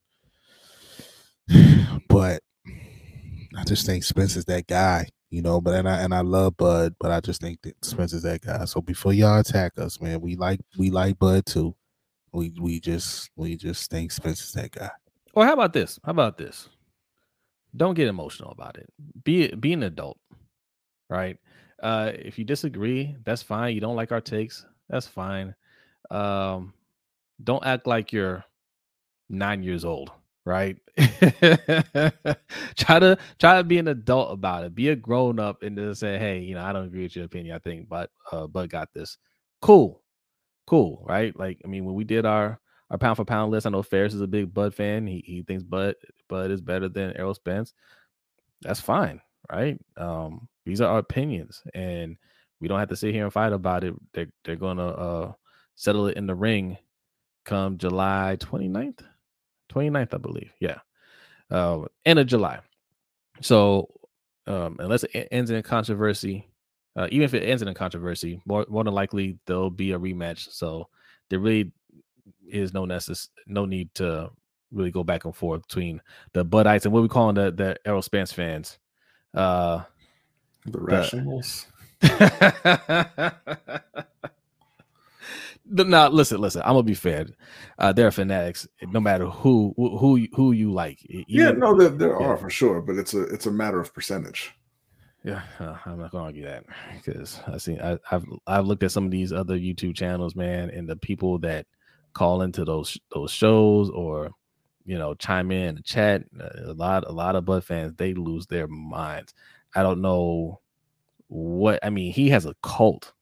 But 2.09 2.43
I 3.57 3.65
just 3.65 3.87
think 3.87 4.03
Spence 4.03 4.37
is 4.37 4.45
that 4.47 4.67
guy, 4.67 5.07
you 5.31 5.43
know. 5.43 5.61
But 5.61 5.75
and 5.75 5.89
I 5.89 6.01
and 6.01 6.15
I 6.15 6.21
love 6.21 6.57
Bud, 6.57 6.95
but 6.99 7.11
I 7.11 7.21
just 7.21 7.41
think 7.41 7.63
that 7.63 7.85
Spencer's 7.85 8.23
that 8.23 8.43
guy. 8.43 8.65
So 8.65 8.81
before 8.81 9.13
y'all 9.13 9.41
attack 9.41 9.79
us, 9.79 10.01
man, 10.01 10.21
we 10.21 10.37
like 10.37 10.61
we 10.77 10.91
like 10.91 11.19
Bud 11.19 11.47
too. 11.47 11.75
We 12.33 12.53
we 12.61 12.81
just 12.81 13.31
we 13.37 13.57
just 13.57 13.91
think 13.91 14.13
Spencer's 14.13 14.53
that 14.53 14.73
guy. 14.73 14.91
Or 15.35 15.45
how 15.45 15.53
about 15.53 15.73
this? 15.73 15.99
How 16.05 16.11
about 16.11 16.39
this? 16.39 16.69
Don't 17.77 17.95
get 17.95 18.09
emotional 18.09 18.51
about 18.51 18.77
it. 18.77 18.89
Be 19.25 19.49
be 19.49 19.73
an 19.73 19.83
adult, 19.83 20.19
right? 21.09 21.37
Uh, 21.83 22.13
if 22.15 22.39
you 22.39 22.45
disagree, 22.45 23.17
that's 23.25 23.43
fine. 23.43 23.75
You 23.75 23.81
don't 23.81 23.97
like 23.97 24.11
our 24.11 24.21
takes, 24.21 24.67
that's 24.89 25.07
fine. 25.07 25.55
Um, 26.11 26.73
don't 27.45 27.65
act 27.65 27.87
like 27.87 28.13
you're 28.13 28.45
nine 29.29 29.63
years 29.63 29.85
old, 29.85 30.11
right? 30.49 30.79
try 32.77 32.99
to 33.01 33.19
try 33.39 33.59
to 33.59 33.65
be 33.65 33.79
an 33.79 33.89
adult 33.89 34.33
about 34.33 34.65
it. 34.65 34.75
Be 34.75 34.91
a 34.91 34.97
grown 34.97 35.41
up 35.41 35.63
and 35.63 35.77
just 35.77 36.01
say, 36.01 36.19
hey, 36.19 36.41
you 36.41 36.57
know, 36.57 36.65
I 36.65 36.73
don't 36.73 36.87
agree 36.87 37.05
with 37.05 37.17
your 37.17 37.27
opinion. 37.27 37.57
I 37.57 37.61
think, 37.61 37.89
but 37.89 38.11
uh, 38.33 38.49
Bud 38.49 38.71
got 38.71 38.95
this. 38.95 39.19
Cool, 39.63 40.03
cool, 40.67 41.05
right? 41.09 41.39
Like, 41.39 41.61
I 41.65 41.69
mean, 41.69 41.85
when 41.85 41.95
we 41.97 42.05
did 42.05 42.27
our 42.27 42.61
our 42.91 42.99
pound 42.99 43.17
for 43.17 43.25
pound 43.27 43.53
list. 43.53 43.67
I 43.67 43.71
know 43.71 43.83
Ferris 43.83 44.15
is 44.15 44.23
a 44.23 44.29
big 44.29 44.55
Bud 44.55 44.75
fan. 44.75 45.07
He 45.07 45.23
he 45.27 45.43
thinks 45.43 45.65
Bud 45.65 45.97
Bud 46.29 46.51
is 46.51 46.63
better 46.63 46.89
than 46.89 47.17
Errol 47.17 47.35
Spence. 47.35 47.75
That's 48.63 48.81
fine, 48.81 49.21
right? 49.53 49.79
Um, 49.97 50.49
these 50.67 50.81
are 50.81 50.91
our 50.91 50.99
opinions, 50.99 51.63
and 51.75 52.17
we 52.61 52.69
don't 52.69 52.81
have 52.81 52.91
to 52.91 52.97
sit 52.97 53.15
here 53.15 53.25
and 53.25 53.33
fight 53.33 53.53
about 53.53 53.85
it. 53.85 53.95
They're 54.15 54.29
they're 54.45 54.57
gonna 54.57 54.89
uh 54.89 55.33
settle 55.77 56.09
it 56.09 56.17
in 56.17 56.27
the 56.27 56.35
ring 56.35 56.79
come 57.45 57.79
July 57.79 58.37
29th. 58.41 59.03
29th, 59.69 60.15
I 60.15 60.19
believe. 60.19 60.53
Yeah. 60.61 60.79
Uh 61.51 61.85
end 62.05 62.19
of 62.19 62.27
July. 62.27 62.61
So 63.41 63.89
um 64.47 64.77
unless 64.81 65.05
it 65.05 65.29
ends 65.31 65.51
in 65.51 65.57
a 65.57 65.63
controversy, 65.63 66.49
uh, 66.97 67.09
even 67.11 67.25
if 67.25 67.35
it 67.35 67.45
ends 67.45 67.63
in 67.63 67.69
a 67.69 67.75
controversy, 67.75 68.41
more 68.47 68.67
more 68.69 68.85
than 68.85 68.95
likely 68.95 69.39
there'll 69.47 69.71
be 69.71 69.93
a 69.93 69.99
rematch. 69.99 70.51
So 70.51 70.89
there 71.31 71.39
really 71.39 71.73
is 72.49 72.73
no 72.75 72.85
necess- 72.85 73.29
no 73.47 73.65
need 73.67 73.95
to 73.95 74.31
really 74.73 74.91
go 74.91 75.03
back 75.05 75.25
and 75.25 75.35
forth 75.35 75.67
between 75.69 76.01
the 76.35 76.45
Budites 76.45 76.85
and 76.85 76.93
what 76.93 77.03
we 77.03 77.09
calling 77.09 77.35
the 77.35 77.51
the 77.51 77.77
Errol 77.87 78.03
Spence 78.03 78.33
fans. 78.33 78.79
Uh 79.35 79.83
The 80.67 80.81
rationals. 80.81 81.67
No, 82.03 83.31
no, 85.71 86.09
listen, 86.09 86.41
listen. 86.41 86.63
I'm 86.63 86.71
gonna 86.73 86.83
be 86.83 86.95
fair. 86.95 87.27
Uh, 87.79 87.93
they're 87.93 88.11
fanatics, 88.11 88.67
no 88.83 89.01
matter 89.01 89.27
who 89.27 89.75
who 89.77 89.99
who 89.99 90.17
you, 90.17 90.29
who 90.35 90.53
you 90.53 90.73
like. 90.73 91.05
E- 91.11 91.27
Yeah, 91.33 91.53
no, 91.53 91.77
there, 91.79 91.89
there 91.91 92.17
yeah. 92.19 92.27
are 92.27 92.37
for 92.37 92.51
sure, 92.51 92.81
but 92.83 92.97
it's 92.97 93.15
a 93.15 93.23
it's 93.23 93.47
a 93.47 93.51
matter 93.51 93.81
of 93.81 93.95
percentage. 93.95 94.53
Yeah, 95.25 95.43
uh, 95.59 95.77
I'm 95.85 95.99
not 95.99 96.13
gonna 96.13 96.25
argue 96.25 96.45
that 96.45 96.65
because 96.95 97.41
I 97.47 97.59
see 97.59 97.79
I, 97.79 97.99
I've 98.11 98.25
I've 98.47 98.67
looked 98.67 98.85
at 98.85 98.93
some 98.93 99.05
of 99.05 99.11
these 99.11 99.33
other 99.33 99.59
YouTube 99.59 99.97
channels, 99.97 100.37
man, 100.37 100.71
and 100.71 100.89
the 100.89 100.97
people 100.97 101.39
that 101.41 101.67
call 102.15 102.43
into 102.43 102.65
those 102.65 102.97
those 103.13 103.33
shows 103.33 103.91
or 103.91 104.31
you 104.85 104.97
know 104.99 105.15
chime 105.15 105.51
in 105.51 105.75
the 105.77 105.83
chat. 105.83 106.25
uh, 106.41 106.71
A 106.73 106.73
lot 106.73 107.05
a 107.07 107.13
lot 107.13 107.37
of 107.37 107.45
Bud 107.45 107.65
fans 107.65 107.95
they 107.97 108.15
lose 108.15 108.47
their 108.47 108.69
minds. 108.69 109.35
I 109.75 109.83
don't 109.83 110.01
know 110.01 110.61
what 111.29 111.81
I 111.85 111.91
mean. 111.91 112.13
He 112.13 112.31
has 112.31 112.47
a 112.47 112.55
cult, 112.63 113.13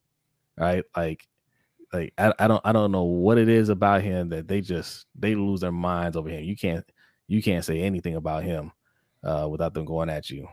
right? 0.58 0.84
Like 0.96 1.26
like 1.92 2.12
I, 2.18 2.32
I 2.38 2.48
don't 2.48 2.60
I 2.64 2.72
don't 2.72 2.92
know 2.92 3.04
what 3.04 3.38
it 3.38 3.48
is 3.48 3.68
about 3.68 4.02
him 4.02 4.28
that 4.30 4.48
they 4.48 4.60
just 4.60 5.06
they 5.14 5.34
lose 5.34 5.60
their 5.60 5.72
minds 5.72 6.16
over 6.16 6.28
him. 6.28 6.44
You 6.44 6.56
can't 6.56 6.84
you 7.28 7.42
can't 7.42 7.64
say 7.64 7.80
anything 7.80 8.16
about 8.16 8.44
him 8.44 8.72
uh, 9.24 9.48
without 9.50 9.74
them 9.74 9.84
going 9.84 10.10
at 10.10 10.30
you. 10.30 10.48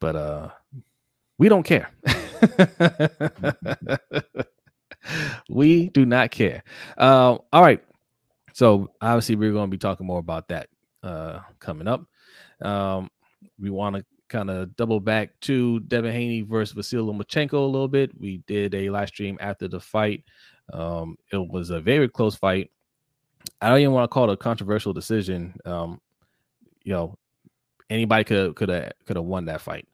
But 0.00 0.16
uh, 0.16 0.48
we 1.38 1.48
don't 1.48 1.62
care. 1.62 1.90
we 5.48 5.88
do 5.90 6.06
not 6.06 6.30
care. 6.30 6.62
Uh, 6.96 7.38
all 7.52 7.62
right. 7.62 7.82
So 8.52 8.90
obviously 9.00 9.36
we're 9.36 9.52
going 9.52 9.68
to 9.68 9.74
be 9.74 9.78
talking 9.78 10.06
more 10.06 10.20
about 10.20 10.48
that 10.48 10.68
uh, 11.02 11.40
coming 11.58 11.88
up. 11.88 12.04
Um, 12.62 13.10
we 13.58 13.70
want 13.70 13.96
to 13.96 14.04
kind 14.34 14.50
of 14.50 14.74
double 14.74 14.98
back 14.98 15.30
to 15.42 15.78
Devin 15.80 16.12
Haney 16.12 16.40
versus 16.40 16.74
Vasil 16.74 17.06
Lomachenko 17.06 17.52
a 17.52 17.58
little 17.58 17.86
bit. 17.86 18.10
We 18.20 18.38
did 18.48 18.74
a 18.74 18.90
live 18.90 19.06
stream 19.06 19.38
after 19.40 19.68
the 19.68 19.78
fight. 19.78 20.24
Um, 20.72 21.16
it 21.32 21.36
was 21.36 21.70
a 21.70 21.80
very 21.80 22.08
close 22.08 22.34
fight. 22.34 22.72
I 23.60 23.68
don't 23.68 23.78
even 23.78 23.92
want 23.92 24.10
to 24.10 24.12
call 24.12 24.28
it 24.28 24.34
a 24.34 24.36
controversial 24.36 24.92
decision. 24.92 25.54
Um, 25.64 26.00
you 26.82 26.92
know, 26.92 27.16
anybody 27.88 28.24
could 28.24 28.56
could 28.56 28.70
have 28.70 28.92
could 29.06 29.16
have 29.16 29.24
won 29.24 29.44
that 29.44 29.60
fight. 29.60 29.86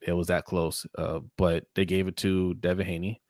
It 0.00 0.12
was 0.12 0.28
that 0.28 0.44
close, 0.44 0.86
uh, 0.96 1.18
but 1.36 1.64
they 1.74 1.84
gave 1.84 2.06
it 2.06 2.16
to 2.18 2.54
Devin 2.54 2.86
Haney, 2.86 3.20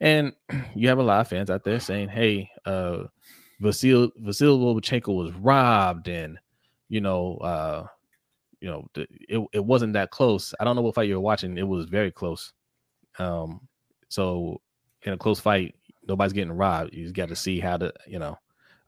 and 0.00 0.32
you 0.74 0.88
have 0.88 0.98
a 0.98 1.04
lot 1.04 1.20
of 1.20 1.28
fans 1.28 1.50
out 1.50 1.62
there 1.62 1.78
saying, 1.78 2.08
"Hey, 2.08 2.50
uh, 2.64 3.04
Vasil 3.62 4.10
Vasil 4.20 4.58
Lomachenko 4.58 5.14
was 5.14 5.32
robbed," 5.34 6.08
and 6.08 6.36
you 6.88 7.00
know, 7.00 7.36
uh, 7.36 7.86
you 8.60 8.70
know, 8.70 8.86
it, 8.94 9.46
it 9.52 9.64
wasn't 9.64 9.94
that 9.94 10.10
close. 10.10 10.54
I 10.60 10.64
don't 10.64 10.76
know 10.76 10.82
what 10.82 10.94
fight 10.94 11.08
you 11.08 11.14
were 11.14 11.20
watching. 11.20 11.56
It 11.56 11.66
was 11.66 11.86
very 11.86 12.10
close. 12.10 12.52
Um, 13.18 13.66
so 14.08 14.60
in 15.02 15.12
a 15.12 15.18
close 15.18 15.40
fight, 15.40 15.74
nobody's 16.06 16.32
getting 16.32 16.52
robbed. 16.52 16.92
You 16.92 17.04
just 17.04 17.14
got 17.14 17.28
to 17.28 17.36
see 17.36 17.60
how 17.60 17.76
to, 17.78 17.92
you 18.06 18.18
know, 18.18 18.38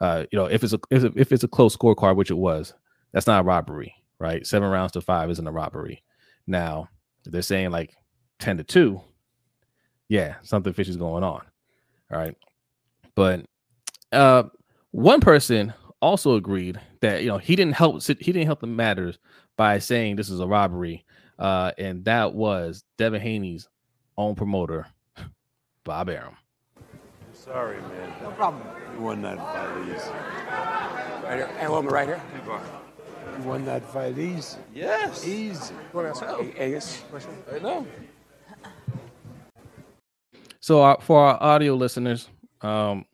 uh, 0.00 0.24
you 0.30 0.38
know, 0.38 0.46
if 0.46 0.64
it's 0.64 0.72
a 0.72 0.80
if 0.90 1.32
it's 1.32 1.44
a 1.44 1.48
close 1.48 1.76
scorecard, 1.76 2.16
which 2.16 2.30
it 2.30 2.36
was, 2.36 2.74
that's 3.12 3.26
not 3.26 3.40
a 3.40 3.44
robbery, 3.44 3.94
right? 4.18 4.46
Seven 4.46 4.68
rounds 4.68 4.92
to 4.92 5.00
five 5.00 5.30
isn't 5.30 5.46
a 5.46 5.52
robbery. 5.52 6.02
Now 6.46 6.88
they're 7.24 7.40
saying 7.40 7.70
like 7.70 7.94
ten 8.40 8.56
to 8.56 8.64
two, 8.64 9.00
yeah, 10.08 10.34
something 10.42 10.72
fishy 10.72 10.90
is 10.90 10.96
going 10.96 11.22
on. 11.22 11.42
All 12.10 12.18
right, 12.18 12.36
but 13.14 13.46
uh, 14.10 14.44
one 14.90 15.20
person 15.20 15.72
also 16.02 16.34
agreed 16.34 16.78
that 17.00 17.22
you 17.22 17.28
know 17.28 17.38
he 17.38 17.56
didn't 17.56 17.74
help 17.74 18.02
he 18.02 18.14
didn't 18.14 18.46
help 18.46 18.60
the 18.60 18.66
matters 18.66 19.18
by 19.56 19.78
saying 19.78 20.16
this 20.16 20.28
is 20.28 20.40
a 20.40 20.46
robbery, 20.46 21.04
uh, 21.38 21.70
and 21.78 22.04
that 22.04 22.34
was 22.34 22.84
Devin 22.98 23.22
Haney's 23.22 23.68
own 24.18 24.34
promoter, 24.34 24.86
Bob 25.84 26.10
Arum. 26.10 26.36
Sorry, 27.32 27.80
man. 27.80 28.12
No 28.22 28.30
problem. 28.32 28.62
You 28.94 29.00
won 29.02 29.22
that 29.22 29.38
fight 29.38 29.88
easy. 29.88 30.10
Right 31.24 31.36
here. 31.36 31.50
And 31.58 31.72
one 31.72 31.86
right 31.86 32.06
here. 32.06 32.22
You 33.38 33.44
won 33.44 33.64
that 33.64 33.90
fight 33.90 34.18
easy. 34.18 34.58
Yes. 34.74 35.26
Easy. 35.26 35.74
Hey, 35.92 36.52
hey, 36.56 36.70
yes. 36.72 37.02
I 37.52 37.58
know. 37.58 37.86
So 40.60 40.82
uh, 40.82 41.00
for 41.00 41.24
our 41.24 41.42
audio 41.42 41.74
listeners, 41.74 42.28
um, 42.60 43.06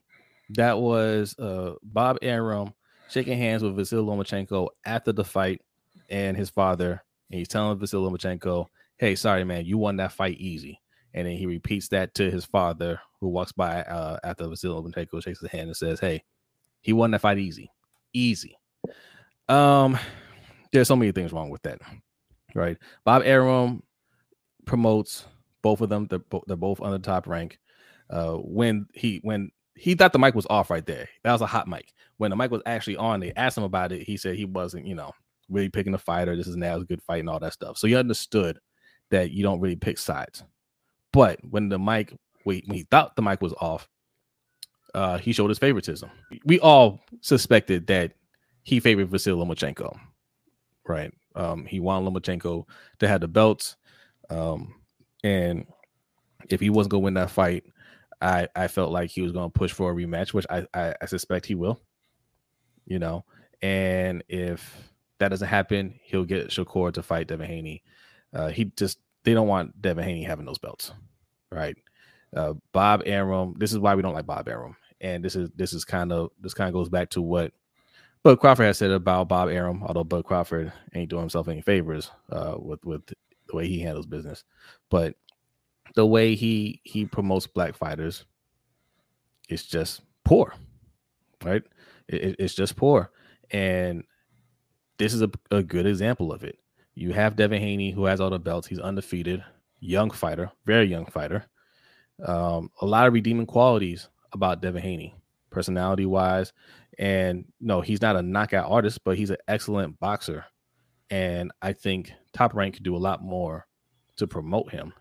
that 0.51 0.79
was 0.79 1.38
uh, 1.38 1.74
Bob 1.83 2.18
Arum 2.20 2.74
shaking 3.09 3.38
hands 3.38 3.62
with 3.62 3.77
Vasil 3.77 4.05
Lomachenko 4.05 4.68
after 4.85 5.12
the 5.12 5.25
fight 5.25 5.62
and 6.11 6.37
his 6.37 6.51
father, 6.51 7.03
and 7.31 7.38
he's 7.38 7.49
telling 7.49 7.79
Vasil 7.79 8.09
Lomachenko, 8.09 8.66
"Hey, 8.99 9.14
sorry, 9.14 9.44
man, 9.44 9.64
you 9.64 9.79
won 9.79 9.97
that 9.97 10.12
fight 10.12 10.38
easy." 10.38 10.81
And 11.14 11.27
then 11.27 11.37
he 11.37 11.47
repeats 11.47 11.88
that 11.88 12.14
to 12.14 12.31
his 12.31 12.44
father, 12.44 13.01
who 13.21 13.29
walks 13.29 13.53
by 13.53 13.83
uh, 13.83 14.18
after 14.23 14.44
Vasil 14.44 14.83
Lomachenko 14.83 15.23
shakes 15.23 15.40
his 15.40 15.51
hand 15.51 15.68
and 15.68 15.77
says, 15.77 16.01
"Hey, 16.01 16.23
he 16.81 16.92
won 16.92 17.11
that 17.12 17.21
fight 17.21 17.38
easy, 17.38 17.71
easy." 18.12 18.57
Um, 19.49 19.99
there's 20.73 20.88
so 20.88 20.97
many 20.97 21.12
things 21.12 21.33
wrong 21.33 21.51
with 21.51 21.62
that, 21.62 21.81
right? 22.55 22.77
Bob 23.05 23.23
Arum 23.25 23.83
promotes 24.66 25.25
both 25.62 25.81
of 25.81 25.88
them. 25.88 26.07
They're, 26.07 26.21
they're 26.47 26.57
both 26.57 26.81
on 26.81 26.92
the 26.92 26.99
top 26.99 27.27
rank. 27.27 27.59
Uh, 28.11 28.35
when 28.35 28.87
he 28.94 29.21
when 29.23 29.51
he 29.79 29.95
thought 29.95 30.12
the 30.12 30.19
mic 30.19 30.35
was 30.35 30.47
off 30.51 30.71
right 30.71 30.85
there, 30.85 31.09
that 31.23 31.33
was 31.33 31.41
a 31.41 31.47
hot 31.47 31.69
mic. 31.69 31.93
When 32.17 32.31
the 32.31 32.37
mic 32.37 32.51
was 32.51 32.62
actually 32.67 32.97
on, 32.97 33.21
they 33.21 33.33
asked 33.35 33.57
him 33.57 33.64
about 33.64 33.93
it. 33.93 34.03
He 34.03 34.17
said 34.17 34.37
he 34.37 34.45
wasn't, 34.45 34.87
you 34.87 34.95
know, 34.95 35.12
really 35.49 35.69
picking 35.69 35.95
a 35.95 35.99
fighter. 35.99 36.37
This 36.37 36.49
is 36.49 36.57
now 36.57 36.77
a 36.77 36.85
good 36.85 37.03
fight 37.03 37.21
and 37.21 37.31
all 37.31 37.38
that 37.41 37.53
stuff. 37.53 37.79
So 37.79 37.87
he 37.87 37.95
understood 37.95 38.59
that 39.11 39.31
you 39.31 39.43
don't 39.43 39.61
really 39.61 39.77
pick 39.77 39.99
sides. 39.99 40.43
But 41.12 41.38
when 41.49 41.69
the 41.69 41.79
mic, 41.79 42.14
when 42.45 42.62
he 42.71 42.87
thought 42.91 43.17
the 43.17 43.23
mic 43.23 43.41
was 43.41 43.55
off, 43.61 43.88
uh, 44.95 45.19
he 45.19 45.33
showed 45.33 45.49
his 45.49 45.59
favoritism. 45.59 46.11
We 46.45 46.61
all 46.61 47.01
suspected 47.21 47.87
that 47.87 48.12
he 48.62 48.81
favored 48.81 49.11
Vasil 49.11 49.37
Lomachenko, 49.37 49.99
right? 50.87 51.12
Um, 51.35 51.64
he 51.67 51.81
wanted 51.81 52.11
Lomachenko 52.11 52.64
to 52.99 53.09
have 53.09 53.21
the 53.21 53.29
belts, 53.29 53.77
um, 54.29 54.75
and 55.23 55.67
if 56.51 56.61
he 56.61 56.71
wasn't 56.71 56.91
going 56.91 57.03
to 57.03 57.05
win 57.05 57.14
that 57.14 57.31
fight, 57.31 57.64
I 58.20 58.48
I 58.54 58.68
felt 58.68 58.90
like 58.90 59.11
he 59.11 59.22
was 59.22 59.33
going 59.33 59.50
to 59.50 59.59
push 59.59 59.72
for 59.72 59.90
a 59.90 59.94
rematch, 59.94 60.33
which 60.33 60.46
I, 60.50 60.66
I 60.74 60.94
I 61.00 61.07
suspect 61.07 61.46
he 61.46 61.54
will. 61.54 61.81
You 62.87 62.98
know, 62.98 63.24
and 63.62 64.24
if 64.28 64.92
that 65.18 65.28
doesn't 65.28 65.48
happen, 65.48 65.98
he'll 66.02 66.24
get 66.24 66.48
Shakur 66.48 66.92
to 66.94 67.02
fight 67.02 67.28
Devin 67.28 67.46
Haney. 67.46 67.83
Uh, 68.33 68.48
he 68.48 68.66
just 68.76 68.98
they 69.24 69.35
don't 69.35 69.48
want 69.48 69.81
Devin 69.81 70.04
Haney 70.04 70.22
having 70.22 70.46
those 70.46 70.59
belts, 70.59 70.92
right? 71.52 71.76
Uh, 72.35 72.54
Bob 72.72 73.02
Arum. 73.07 73.54
This 73.59 73.72
is 73.72 73.78
why 73.78 73.94
we 73.94 74.02
don't 74.02 74.14
like 74.14 74.26
Bob 74.26 74.48
Arum, 74.48 74.76
and 75.00 75.24
this 75.24 75.37
is 75.37 75.50
this 75.54 75.72
is 75.72 75.85
kind 75.85 76.12
of 76.12 76.31
this 76.40 76.54
kind 76.54 76.68
of 76.68 76.74
goes 76.74 76.88
back 76.88 77.11
to 77.11 77.22
what 77.22 77.52
Bud 78.22 78.40
Crawford 78.40 78.66
has 78.66 78.78
said 78.78 78.90
about 78.90 79.28
Bob 79.28 79.48
Arum. 79.48 79.83
Although 79.83 80.04
Bud 80.04 80.24
Crawford 80.24 80.72
ain't 80.94 81.11
doing 81.11 81.22
himself 81.22 81.48
any 81.48 81.62
favors 81.62 82.11
uh, 82.31 82.57
with 82.59 82.85
with 82.85 83.07
the 83.07 83.57
way 83.57 83.66
he 83.66 83.81
handles 83.81 84.07
business, 84.07 84.44
but 84.90 85.14
the 85.98 86.06
way 86.06 86.37
he 86.37 86.80
he 86.84 87.04
promotes 87.04 87.48
black 87.48 87.74
fighters 87.74 88.24
is 89.48 89.66
just 89.66 90.02
poor, 90.24 90.54
right? 91.44 91.64
It, 92.06 92.37
it's 92.38 92.54
just 92.54 92.76
poor, 92.76 93.11
and 93.50 94.04
this 94.98 95.12
is 95.12 95.22
a, 95.22 95.30
a 95.50 95.61
good 95.61 95.87
example 95.87 96.32
of 96.32 96.44
it. 96.44 96.56
You 96.94 97.12
have 97.14 97.34
Devin 97.34 97.61
Haney, 97.61 97.90
who 97.90 98.04
has 98.04 98.20
all 98.20 98.30
the 98.30 98.38
belts. 98.38 98.68
He's 98.68 98.78
undefeated, 98.78 99.42
young 99.80 100.12
fighter, 100.12 100.52
very 100.64 100.87
young 100.87 101.06
fighter. 101.06 101.44
Um, 102.24 102.70
a 102.80 102.87
lot 102.87 103.08
of 103.08 103.12
redeeming 103.12 103.46
qualities 103.46 104.08
about 104.32 104.62
Devin 104.62 104.82
Haney, 104.82 105.16
personality 105.50 106.06
wise. 106.06 106.52
And 106.96 107.44
no, 107.61 107.80
he's 107.80 108.02
not 108.02 108.14
a 108.14 108.22
knockout 108.22 108.70
artist, 108.70 109.02
but 109.02 109.18
he's 109.18 109.30
an 109.30 109.38
excellent 109.48 109.98
boxer. 109.98 110.44
And 111.11 111.50
I 111.61 111.72
think 111.72 112.12
Top 112.32 112.54
Rank 112.54 112.74
could 112.74 112.84
do 112.84 112.94
a 112.94 112.98
lot 112.98 113.20
more 113.20 113.66
to 114.16 114.28
promote 114.28 114.70
him. 114.70 114.92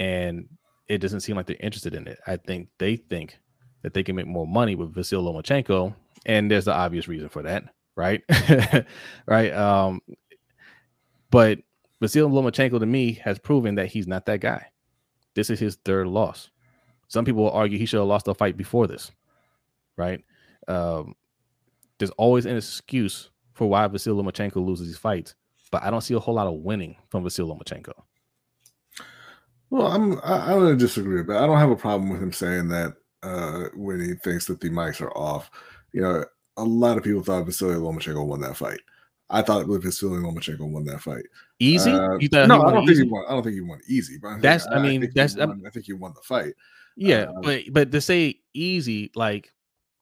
And 0.00 0.48
it 0.88 0.98
doesn't 0.98 1.20
seem 1.20 1.36
like 1.36 1.46
they're 1.46 1.56
interested 1.60 1.94
in 1.94 2.08
it. 2.08 2.18
I 2.26 2.36
think 2.36 2.70
they 2.78 2.96
think 2.96 3.38
that 3.82 3.94
they 3.94 4.02
can 4.02 4.16
make 4.16 4.26
more 4.26 4.46
money 4.46 4.74
with 4.74 4.92
Vasil 4.92 5.22
Lomachenko. 5.22 5.94
And 6.26 6.50
there's 6.50 6.64
the 6.64 6.74
obvious 6.74 7.06
reason 7.06 7.28
for 7.28 7.42
that 7.42 7.64
right? 8.00 8.22
right. 9.26 9.52
Um, 9.52 10.00
but 11.30 11.58
Vasil 12.02 12.30
Lomachenko 12.30 12.80
to 12.80 12.86
me 12.86 13.12
has 13.24 13.38
proven 13.38 13.74
that 13.76 13.88
he's 13.88 14.06
not 14.06 14.26
that 14.26 14.40
guy. 14.40 14.66
This 15.34 15.50
is 15.50 15.60
his 15.60 15.76
third 15.84 16.08
loss. 16.08 16.50
Some 17.08 17.24
people 17.24 17.44
will 17.44 17.52
argue 17.52 17.78
he 17.78 17.86
should 17.86 17.98
have 17.98 18.08
lost 18.08 18.24
the 18.24 18.34
fight 18.34 18.56
before 18.56 18.86
this, 18.86 19.10
right? 19.96 20.24
Um, 20.66 21.14
there's 21.98 22.10
always 22.12 22.46
an 22.46 22.56
excuse 22.56 23.30
for 23.52 23.68
why 23.68 23.86
Vasil 23.88 24.20
Lomachenko 24.20 24.64
loses 24.64 24.86
these 24.86 24.98
fights, 24.98 25.34
but 25.70 25.82
I 25.82 25.90
don't 25.90 26.00
see 26.00 26.14
a 26.14 26.20
whole 26.20 26.34
lot 26.34 26.46
of 26.46 26.54
winning 26.54 26.96
from 27.10 27.24
Vasil 27.24 27.46
Lomachenko. 27.46 27.92
Well, 29.70 29.86
I'm 29.86 30.18
I, 30.24 30.52
I'm 30.52 30.58
gonna 30.60 30.76
disagree, 30.76 31.22
but 31.22 31.36
I 31.36 31.46
don't 31.46 31.58
have 31.58 31.70
a 31.70 31.76
problem 31.76 32.10
with 32.10 32.22
him 32.22 32.32
saying 32.32 32.68
that 32.68 32.94
uh, 33.22 33.64
when 33.74 34.00
he 34.00 34.14
thinks 34.14 34.46
that 34.46 34.60
the 34.60 34.70
mics 34.70 35.00
are 35.00 35.16
off. 35.16 35.50
You 35.92 36.02
know, 36.02 36.24
a 36.56 36.64
lot 36.64 36.96
of 36.98 37.04
people 37.04 37.22
thought 37.22 37.44
Vasily 37.46 37.74
Lomachenko 37.74 38.26
won 38.26 38.40
that 38.40 38.56
fight. 38.56 38.80
I 39.28 39.42
thought 39.42 39.66
Vasily 39.66 40.18
Lomachenko 40.18 40.68
won 40.70 40.84
that 40.84 41.00
fight. 41.02 41.24
Easy? 41.60 41.90
Uh, 41.90 42.16
You 42.18 42.28
thought 42.28 42.42
he 42.42 42.48
no, 42.48 42.62
I 42.62 42.72
don't 42.72 42.84
easy? 42.84 42.94
think 42.94 43.06
he 43.06 43.12
won. 43.12 43.24
I 43.28 43.32
don't 43.32 43.42
think 43.44 43.54
he 43.54 43.60
won 43.60 43.80
easy. 43.88 44.18
But 44.20 44.28
I 44.28 44.30
think- 44.32 44.42
That's- 44.42 44.66
I 44.72 44.78
mean, 44.82 45.00
think 45.02 45.12
he 45.12 45.20
that's- 45.20 45.36
won- 45.36 45.62
I 45.66 45.70
think 45.70 45.86
he 45.86 45.92
won 45.92 46.12
the 46.14 46.20
fight. 46.22 46.54
Yeah, 46.96 47.26
Uh, 47.36 47.40
but 47.42 47.62
but 47.72 47.92
to 47.92 48.00
say 48.00 48.40
easy, 48.54 49.10
like 49.14 49.52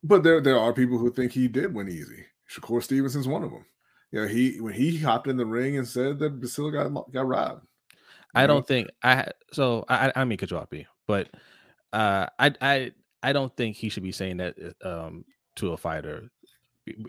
But 0.03 0.23
there 0.23 0.41
there 0.41 0.59
are 0.59 0.73
people 0.73 0.97
who 0.99 1.13
think 1.13 1.33
he 1.33 1.47
did 1.49 1.75
win 1.75 1.89
easy. 1.89 2.25
Shakur 2.51 2.83
Stevenson's 2.83 3.29
one 3.29 3.43
of 3.45 3.51
them. 3.51 3.65
You 4.13 4.23
know, 4.23 4.27
he 4.29 4.61
when 4.61 4.73
he 4.73 4.97
hopped 4.99 5.27
in 5.27 5.37
the 5.37 5.45
ring 5.45 5.77
and 5.77 5.87
said 5.87 6.19
that 6.21 6.33
Vasily 6.35 6.73
got 6.73 6.91
got 7.13 7.27
robbed. 7.27 7.67
I 8.39 8.47
don't 8.47 8.67
think 8.67 8.89
I 9.03 9.29
so 9.53 9.85
I 9.89 10.09
I, 10.09 10.13
I 10.17 10.25
mean 10.25 10.39
cut 10.39 10.51
you 10.51 10.59
off, 10.59 10.71
B, 10.71 10.87
but 11.07 11.29
uh 11.93 12.27
I 12.39 12.55
I 12.61 12.93
I 13.23 13.33
don't 13.33 13.55
think 13.57 13.77
he 13.77 13.89
should 13.89 14.03
be 14.03 14.13
saying 14.13 14.39
that 14.39 14.57
um 14.83 15.25
to 15.57 15.73
a 15.73 15.77
fighter, 15.77 16.31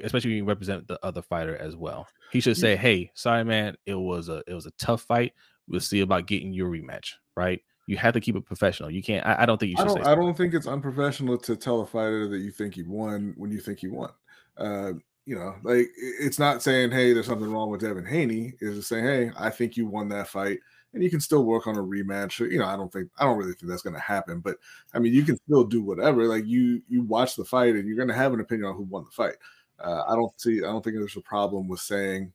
especially 0.03 0.31
when 0.31 0.37
you 0.37 0.45
represent 0.45 0.87
the 0.87 0.99
other 1.05 1.21
fighter 1.21 1.55
as 1.55 1.75
well. 1.75 2.07
He 2.31 2.39
should 2.39 2.57
say, 2.57 2.75
"Hey, 2.75 3.11
sorry, 3.13 3.43
man, 3.43 3.75
it 3.85 3.95
was 3.95 4.29
a 4.29 4.43
it 4.47 4.53
was 4.53 4.65
a 4.65 4.71
tough 4.71 5.01
fight. 5.01 5.33
We'll 5.67 5.79
see 5.79 6.01
about 6.01 6.27
getting 6.27 6.53
your 6.53 6.69
rematch." 6.69 7.13
Right? 7.35 7.61
You 7.87 7.97
have 7.97 8.13
to 8.13 8.21
keep 8.21 8.35
it 8.35 8.45
professional. 8.45 8.91
You 8.91 9.01
can't. 9.01 9.25
I, 9.25 9.43
I 9.43 9.45
don't 9.45 9.57
think 9.57 9.71
you 9.71 9.75
I 9.77 9.81
should 9.81 9.95
don't. 9.95 10.05
say. 10.05 10.11
I 10.11 10.15
don't 10.15 10.37
think 10.37 10.53
it's 10.53 10.67
unprofessional 10.67 11.37
to 11.39 11.55
tell 11.55 11.81
a 11.81 11.85
fighter 11.87 12.27
that 12.27 12.39
you 12.39 12.51
think 12.51 12.75
he 12.75 12.83
won 12.83 13.33
when 13.37 13.51
you 13.51 13.59
think 13.59 13.79
he 13.79 13.87
won. 13.87 14.11
Uh, 14.57 14.93
you 15.25 15.35
know, 15.35 15.55
like 15.63 15.87
it's 15.97 16.39
not 16.39 16.61
saying, 16.63 16.91
hey, 16.91 17.13
there's 17.13 17.27
something 17.27 17.51
wrong 17.51 17.69
with 17.69 17.81
Devin 17.81 18.05
Haney. 18.05 18.53
It's 18.59 18.75
just 18.75 18.89
saying, 18.89 19.05
hey, 19.05 19.31
I 19.37 19.49
think 19.49 19.77
you 19.77 19.87
won 19.87 20.09
that 20.09 20.27
fight. 20.27 20.59
And 20.93 21.03
you 21.03 21.09
can 21.09 21.19
still 21.19 21.43
work 21.45 21.67
on 21.67 21.75
a 21.75 21.83
rematch. 21.83 22.39
You 22.39 22.59
know, 22.59 22.65
I 22.65 22.75
don't 22.75 22.91
think 22.91 23.09
I 23.17 23.25
don't 23.25 23.37
really 23.37 23.53
think 23.53 23.69
that's 23.69 23.83
gonna 23.83 23.99
happen, 23.99 24.39
but 24.39 24.57
I 24.93 24.99
mean 24.99 25.13
you 25.13 25.23
can 25.23 25.37
still 25.37 25.63
do 25.63 25.83
whatever. 25.83 26.25
Like 26.25 26.45
you 26.45 26.81
you 26.89 27.03
watch 27.03 27.35
the 27.35 27.45
fight 27.45 27.75
and 27.75 27.87
you're 27.87 27.97
gonna 27.97 28.13
have 28.17 28.33
an 28.33 28.39
opinion 28.39 28.69
on 28.69 28.75
who 28.75 28.83
won 28.83 29.05
the 29.05 29.11
fight. 29.11 29.35
Uh, 29.79 30.03
I 30.07 30.15
don't 30.15 30.39
see 30.41 30.59
I 30.59 30.67
don't 30.67 30.83
think 30.83 30.95
there's 30.97 31.15
a 31.15 31.21
problem 31.21 31.67
with 31.67 31.79
saying, 31.79 32.33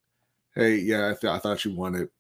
Hey, 0.55 0.77
yeah, 0.77 1.11
I, 1.11 1.14
th- 1.21 1.33
I 1.33 1.38
thought 1.38 1.64
you 1.64 1.75
won 1.75 1.95
it, 1.97 2.11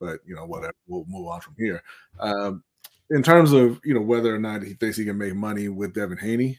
but 0.00 0.20
you 0.26 0.34
know, 0.34 0.46
whatever, 0.46 0.74
we'll 0.86 1.04
move 1.08 1.28
on 1.28 1.40
from 1.40 1.56
here. 1.58 1.82
Um, 2.20 2.64
in 3.10 3.22
terms 3.22 3.52
of 3.52 3.80
you 3.84 3.94
know 3.94 4.00
whether 4.00 4.34
or 4.34 4.38
not 4.38 4.62
he 4.62 4.74
thinks 4.74 4.96
he 4.96 5.04
can 5.04 5.18
make 5.18 5.34
money 5.34 5.68
with 5.68 5.94
Devin 5.94 6.18
Haney, 6.18 6.58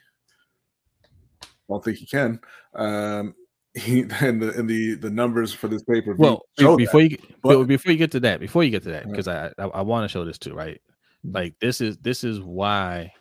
I 1.43 1.47
don't 1.69 1.83
think 1.83 1.97
he 1.97 2.05
can. 2.05 2.39
Um, 2.75 3.35
he 3.77 4.01
and 4.21 4.41
the 4.41 4.53
and 4.57 4.69
the 4.69 4.95
the 4.95 5.09
numbers 5.09 5.53
for 5.53 5.67
this 5.67 5.83
paper. 5.83 6.15
Well, 6.17 6.41
be- 6.57 6.63
show 6.63 6.71
that. 6.71 6.77
before 6.77 7.01
you 7.01 7.17
but- 7.41 7.63
before 7.65 7.91
you 7.91 7.97
get 7.97 8.11
to 8.11 8.19
that, 8.21 8.39
before 8.39 8.63
you 8.63 8.71
get 8.71 8.83
to 8.83 8.91
that, 8.91 9.09
because 9.09 9.27
I 9.27 9.51
I, 9.57 9.65
I 9.65 9.81
want 9.81 10.03
to 10.03 10.07
show 10.07 10.25
this 10.25 10.37
too, 10.37 10.53
right? 10.53 10.81
Like 11.23 11.55
this 11.59 11.81
is 11.81 11.97
this 11.97 12.23
is 12.23 12.39
why 12.39 13.11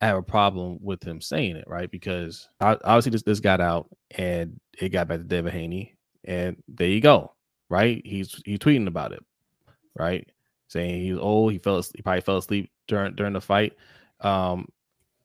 I 0.00 0.06
have 0.06 0.16
a 0.16 0.22
problem 0.22 0.78
with 0.80 1.02
him 1.02 1.20
saying 1.20 1.56
it, 1.56 1.64
right? 1.66 1.90
Because 1.90 2.48
I, 2.60 2.76
obviously 2.84 3.10
this 3.12 3.22
this 3.22 3.40
got 3.40 3.60
out 3.60 3.88
and 4.16 4.60
it 4.80 4.90
got 4.90 5.08
back 5.08 5.18
to 5.18 5.24
Devin 5.24 5.52
Haney, 5.52 5.96
and 6.24 6.56
there 6.68 6.88
you 6.88 7.00
go, 7.00 7.34
right? 7.68 8.02
He's 8.04 8.40
he's 8.44 8.58
tweeting 8.58 8.86
about 8.86 9.12
it, 9.12 9.24
right? 9.94 10.28
Saying 10.68 11.02
he's 11.02 11.16
old, 11.18 11.52
he 11.52 11.58
fell 11.58 11.78
asleep, 11.78 11.96
he 11.96 12.02
probably 12.02 12.20
fell 12.20 12.38
asleep 12.38 12.70
during 12.88 13.14
during 13.14 13.32
the 13.32 13.40
fight. 13.40 13.74
Um, 14.20 14.66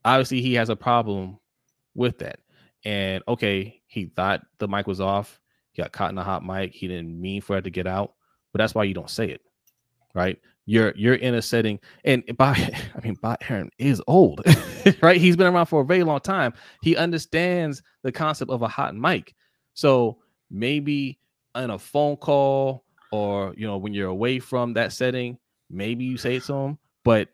obviously 0.06 0.42
he 0.42 0.54
has 0.56 0.70
a 0.70 0.76
problem 0.76 1.38
with 1.96 2.20
that. 2.20 2.40
And 2.86 3.24
okay, 3.28 3.82
he 3.88 4.06
thought 4.06 4.42
the 4.60 4.68
mic 4.68 4.88
was 4.88 5.00
off. 5.00 5.40
He 5.72 5.82
got 5.82 5.92
caught 5.92 6.12
in 6.12 6.18
a 6.18 6.24
hot 6.24 6.46
mic. 6.46 6.74
He 6.74 6.88
didn't 6.88 7.20
mean 7.20 7.42
for 7.42 7.58
it 7.58 7.64
to 7.64 7.70
get 7.70 7.88
out, 7.88 8.14
but 8.52 8.60
that's 8.60 8.76
why 8.76 8.84
you 8.84 8.94
don't 8.94 9.10
say 9.10 9.30
it, 9.30 9.42
right? 10.14 10.38
You're 10.66 10.94
you're 10.96 11.16
in 11.16 11.36
a 11.36 11.42
setting, 11.42 11.80
and 12.06 12.24
Bob, 12.38 12.58
I 12.58 13.00
mean, 13.04 13.16
Bob 13.22 13.40
Arum 13.50 13.70
is 13.78 14.02
old, 14.08 14.42
right? 15.02 15.20
He's 15.20 15.36
been 15.36 15.48
around 15.48 15.66
for 15.68 15.82
a 15.82 15.86
very 15.86 16.04
long 16.04 16.20
time. 16.20 16.54
He 16.82 16.96
understands 16.96 17.82
the 18.04 18.12
concept 18.12 18.52
of 18.52 18.62
a 18.62 18.68
hot 18.68 18.96
mic. 18.96 19.34
So 19.74 20.20
maybe 20.52 21.20
in 21.56 21.70
a 21.70 21.80
phone 21.80 22.16
call 22.18 22.84
or 23.12 23.54
you 23.58 23.66
know 23.68 23.78
when 23.78 23.94
you're 23.94 24.10
away 24.10 24.40
from 24.40 24.74
that 24.74 24.92
setting, 24.94 25.38
maybe 25.70 26.04
you 26.06 26.18
say 26.18 26.36
it 26.36 26.44
to 26.44 26.54
him. 26.54 26.78
But 27.04 27.30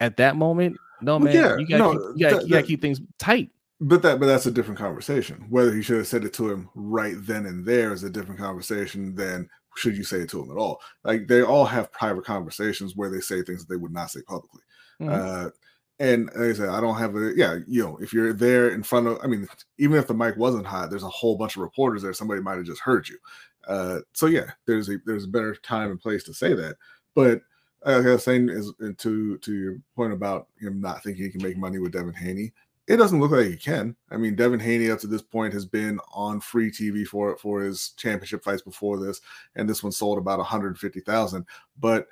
at 0.00 0.16
that 0.18 0.36
moment, 0.36 0.76
no 1.00 1.12
Well, 1.16 1.20
man, 1.20 1.34
yeah, 1.34 1.56
you 1.58 1.66
gotta 1.66 1.78
no, 1.82 1.92
keep, 1.92 2.00
you 2.00 2.24
gotta, 2.24 2.36
that- 2.36 2.42
you 2.44 2.48
gotta 2.50 2.62
that- 2.62 2.66
keep 2.68 2.80
things 2.80 3.00
tight. 3.18 3.50
But 3.84 4.02
that 4.02 4.20
but 4.20 4.26
that's 4.26 4.46
a 4.46 4.50
different 4.52 4.78
conversation. 4.78 5.44
Whether 5.50 5.74
he 5.74 5.82
should 5.82 5.96
have 5.96 6.06
said 6.06 6.24
it 6.24 6.32
to 6.34 6.48
him 6.48 6.68
right 6.74 7.16
then 7.18 7.46
and 7.46 7.64
there 7.66 7.92
is 7.92 8.04
a 8.04 8.10
different 8.10 8.40
conversation 8.40 9.14
than 9.16 9.48
should 9.76 9.96
you 9.96 10.04
say 10.04 10.18
it 10.18 10.30
to 10.30 10.42
him 10.42 10.50
at 10.52 10.56
all. 10.56 10.80
Like 11.02 11.26
they 11.26 11.42
all 11.42 11.64
have 11.64 11.90
private 11.90 12.24
conversations 12.24 12.94
where 12.94 13.10
they 13.10 13.20
say 13.20 13.42
things 13.42 13.64
that 13.64 13.72
they 13.72 13.76
would 13.78 13.92
not 13.92 14.10
say 14.10 14.22
publicly. 14.22 14.60
Mhm. 15.00 15.10
Uh 15.10 15.50
and 15.98 16.26
like 16.26 16.50
I 16.50 16.52
said, 16.52 16.68
I 16.68 16.80
don't 16.80 16.96
have 16.98 17.16
a 17.16 17.32
yeah, 17.34 17.58
you 17.66 17.82
know, 17.82 17.98
if 18.00 18.12
you're 18.12 18.32
there 18.32 18.68
in 18.70 18.84
front 18.84 19.08
of 19.08 19.18
I 19.22 19.26
mean, 19.26 19.48
even 19.78 19.96
if 19.98 20.06
the 20.06 20.14
mic 20.14 20.36
wasn't 20.36 20.66
hot, 20.66 20.90
there's 20.90 21.02
a 21.02 21.08
whole 21.08 21.36
bunch 21.36 21.56
of 21.56 21.62
reporters 21.62 22.02
there, 22.02 22.12
somebody 22.12 22.40
might 22.40 22.58
have 22.58 22.66
just 22.66 22.80
heard 22.82 23.08
you. 23.08 23.18
Uh 23.66 24.00
so 24.12 24.26
yeah, 24.26 24.52
there's 24.66 24.88
a 24.90 24.98
there's 25.06 25.24
a 25.24 25.28
better 25.28 25.56
time 25.56 25.90
and 25.90 26.00
place 26.00 26.22
to 26.24 26.34
say 26.34 26.54
that. 26.54 26.76
But 27.16 27.40
uh, 27.84 27.96
like 27.96 28.06
I 28.06 28.12
was 28.12 28.22
saying 28.24 28.48
is 28.48 28.72
to 28.98 29.38
to 29.38 29.52
your 29.54 29.78
point 29.96 30.12
about 30.12 30.46
him 30.60 30.80
not 30.80 31.02
thinking 31.02 31.24
he 31.24 31.30
can 31.30 31.42
make 31.42 31.56
money 31.56 31.78
with 31.80 31.92
Devin 31.92 32.14
Haney, 32.14 32.52
it 32.88 32.96
doesn't 32.96 33.20
look 33.20 33.30
like 33.30 33.46
he 33.46 33.56
can. 33.56 33.96
I 34.10 34.16
mean, 34.16 34.34
Devin 34.34 34.60
Haney 34.60 34.90
up 34.90 34.98
to 35.00 35.06
this 35.06 35.22
point 35.22 35.54
has 35.54 35.64
been 35.64 36.00
on 36.12 36.40
free 36.40 36.70
TV 36.70 37.06
for 37.06 37.36
for 37.36 37.62
his 37.62 37.90
championship 37.96 38.42
fights 38.42 38.62
before 38.62 38.98
this, 38.98 39.20
and 39.54 39.68
this 39.68 39.82
one 39.82 39.92
sold 39.92 40.18
about 40.18 40.38
150,000. 40.38 41.46
But 41.78 42.06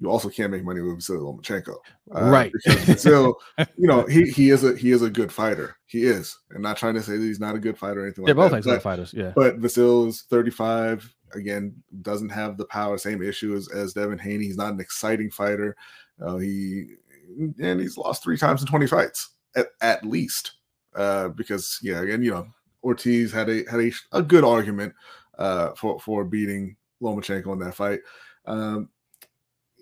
you 0.00 0.10
also 0.10 0.28
can't 0.28 0.50
make 0.50 0.64
money 0.64 0.80
with 0.80 0.96
Vasily 0.96 1.18
Lomachenko, 1.18 1.76
uh, 2.14 2.24
Right. 2.24 2.50
Because 2.52 3.04
Vasil, 3.04 3.34
you 3.76 3.86
know, 3.86 4.04
he 4.06 4.24
he 4.24 4.50
is 4.50 4.64
a 4.64 4.76
he 4.76 4.90
is 4.90 5.02
a 5.02 5.10
good 5.10 5.30
fighter. 5.30 5.76
He 5.86 6.04
is, 6.04 6.36
I'm 6.54 6.62
not 6.62 6.76
trying 6.76 6.94
to 6.94 7.02
say 7.02 7.16
that 7.16 7.24
he's 7.24 7.40
not 7.40 7.54
a 7.54 7.60
good 7.60 7.78
fighter 7.78 8.00
or 8.00 8.04
anything 8.06 8.24
They're 8.24 8.34
like 8.34 8.50
both 8.50 8.58
excellent 8.58 8.82
fighters. 8.82 9.14
Yeah. 9.14 9.32
but 9.36 9.60
Vasil 9.60 10.08
is 10.08 10.22
35. 10.22 11.14
Again, 11.32 11.76
doesn't 12.02 12.30
have 12.30 12.56
the 12.56 12.64
power, 12.64 12.98
same 12.98 13.22
issue 13.22 13.54
as, 13.54 13.68
as 13.68 13.92
Devin 13.92 14.18
Haney. 14.18 14.46
He's 14.46 14.56
not 14.56 14.72
an 14.72 14.80
exciting 14.80 15.30
fighter. 15.30 15.76
Uh, 16.20 16.38
he 16.38 16.96
and 17.62 17.80
he's 17.80 17.96
lost 17.96 18.24
three 18.24 18.36
times 18.36 18.60
in 18.60 18.66
20 18.66 18.88
fights 18.88 19.30
at, 19.56 19.68
at 19.80 20.04
least. 20.04 20.52
Uh, 20.94 21.28
because 21.28 21.78
yeah, 21.82 22.00
again, 22.00 22.22
you 22.22 22.32
know, 22.32 22.46
Ortiz 22.82 23.32
had 23.32 23.48
a 23.48 23.64
had 23.70 23.80
a, 23.80 23.92
a 24.12 24.22
good 24.22 24.44
argument 24.44 24.94
uh 25.38 25.70
for 25.74 26.00
for 26.00 26.24
beating 26.24 26.76
Lomachenko 27.00 27.52
in 27.52 27.58
that 27.60 27.74
fight. 27.74 28.00
Um 28.46 28.88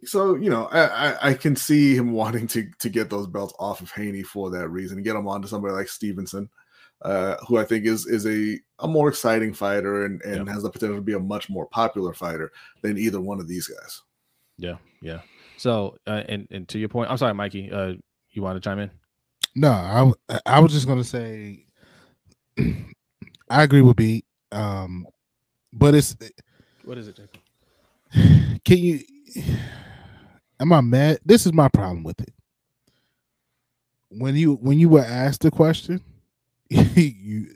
so 0.05 0.37
you 0.37 0.51
know, 0.51 0.67
I, 0.67 1.09
I 1.11 1.29
I 1.31 1.35
can 1.35 1.57
see 1.57 1.97
him 1.97 2.13
wanting 2.13 2.47
to 2.49 2.71
to 2.79 2.89
get 2.89 3.09
those 3.09 3.27
belts 3.27 3.55
off 3.59 3.81
of 3.81 3.91
Haney 3.93 4.23
for 4.23 4.51
that 4.51 4.69
reason, 4.69 4.99
and 4.99 5.05
get 5.05 5.17
him 5.17 5.29
onto 5.29 5.49
somebody 5.49 5.75
like 5.75 5.89
Stevenson 5.89 6.51
uh, 7.03 7.37
who 7.47 7.59
I 7.59 7.65
think 7.65 7.87
is 7.87 8.07
is 8.07 8.27
a 8.27 8.59
a 8.81 8.89
more 8.89 9.09
exciting 9.09 9.55
fighter 9.55 10.05
and 10.05 10.21
and 10.23 10.49
has 10.49 10.63
the 10.63 10.71
potential 10.71 10.97
to 10.97 11.03
be 11.03 11.13
a 11.13 11.21
much 11.21 11.49
more 11.49 11.67
popular 11.67 12.13
fighter 12.13 12.53
than 12.83 12.99
either 12.99 13.21
one 13.21 13.41
of 13.41 13.49
these 13.49 13.69
guys. 13.69 14.03
Yeah. 14.57 14.77
Yeah. 15.01 15.21
So, 15.57 15.97
uh, 16.07 16.23
and 16.29 16.49
and 16.51 16.69
to 16.69 16.79
your 16.79 16.89
point, 16.89 17.11
I'm 17.11 17.19
sorry, 17.19 17.35
Mikey. 17.35 17.71
Uh, 17.71 17.95
you 18.31 18.43
want 18.43 18.57
to 18.57 18.61
chime 18.61 18.79
in? 18.79 18.91
No, 19.55 20.15
I 20.29 20.39
I 20.47 20.61
was 20.61 20.73
just 20.73 20.87
gonna 20.87 21.05
say 21.05 21.67
I 23.51 23.63
agree 23.63 23.83
with 23.83 23.97
B. 23.97 24.25
Um, 24.53 25.07
but 25.73 25.95
it's 25.95 26.17
What 26.85 26.99
is 26.99 27.09
it, 27.09 27.17
Jacob? 27.17 28.61
can 28.65 28.79
you 28.79 29.01
am 30.61 30.73
I 30.73 30.81
mad? 30.81 31.19
This 31.25 31.47
is 31.47 31.53
my 31.53 31.69
problem 31.69 32.03
with 32.05 32.21
it. 32.21 32.33
When 34.11 34.37
you 34.37 34.55
when 34.55 34.79
you 34.79 34.89
were 34.89 35.05
asked 35.05 35.43
the 35.43 35.51
question, 35.51 36.03
you 36.71 37.55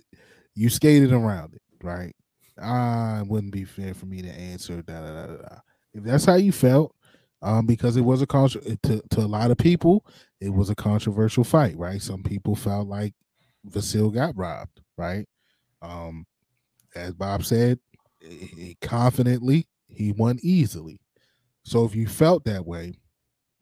you 0.55 0.69
skated 0.69 1.13
around 1.13 1.55
it, 1.55 1.63
right? 1.83 2.15
I 2.61 3.23
wouldn't 3.27 3.53
be 3.53 3.65
fair 3.65 3.95
for 3.95 4.07
me 4.07 4.23
to 4.23 4.29
answer 4.29 4.83
da 4.83 5.01
da 5.01 5.27
da. 5.27 5.37
da. 5.37 5.57
If 5.95 6.05
that's 6.05 6.25
how 6.25 6.37
you 6.37 6.53
felt, 6.53 6.95
um, 7.43 7.67
because 7.67 7.97
it 7.97 8.03
was 8.03 8.23
a 8.23 8.27
to, 8.27 9.03
to 9.11 9.21
a 9.21 9.27
lot 9.27 9.51
of 9.51 9.59
people, 9.59 10.07
it 10.41 10.51
was 10.51 10.71
a 10.71 10.75
controversial 10.75 11.45
fight, 11.45 11.77
right? 11.77 12.01
Some 12.01 12.23
people 12.23 12.55
felt 12.55 12.89
like 12.89 13.15
Vasil 13.69 14.15
got 14.15 14.37
robbed, 14.37 14.81
right? 14.97 15.27
Um, 15.83 16.25
as 16.95 17.15
Bob 17.15 17.45
said, 17.45 17.79
eh, 18.25 18.75
confidently 18.81 19.67
he 19.89 20.13
won 20.13 20.39
easily. 20.43 21.01
So 21.65 21.85
if 21.85 21.95
you 21.95 22.07
felt 22.07 22.45
that 22.45 22.65
way 22.65 22.95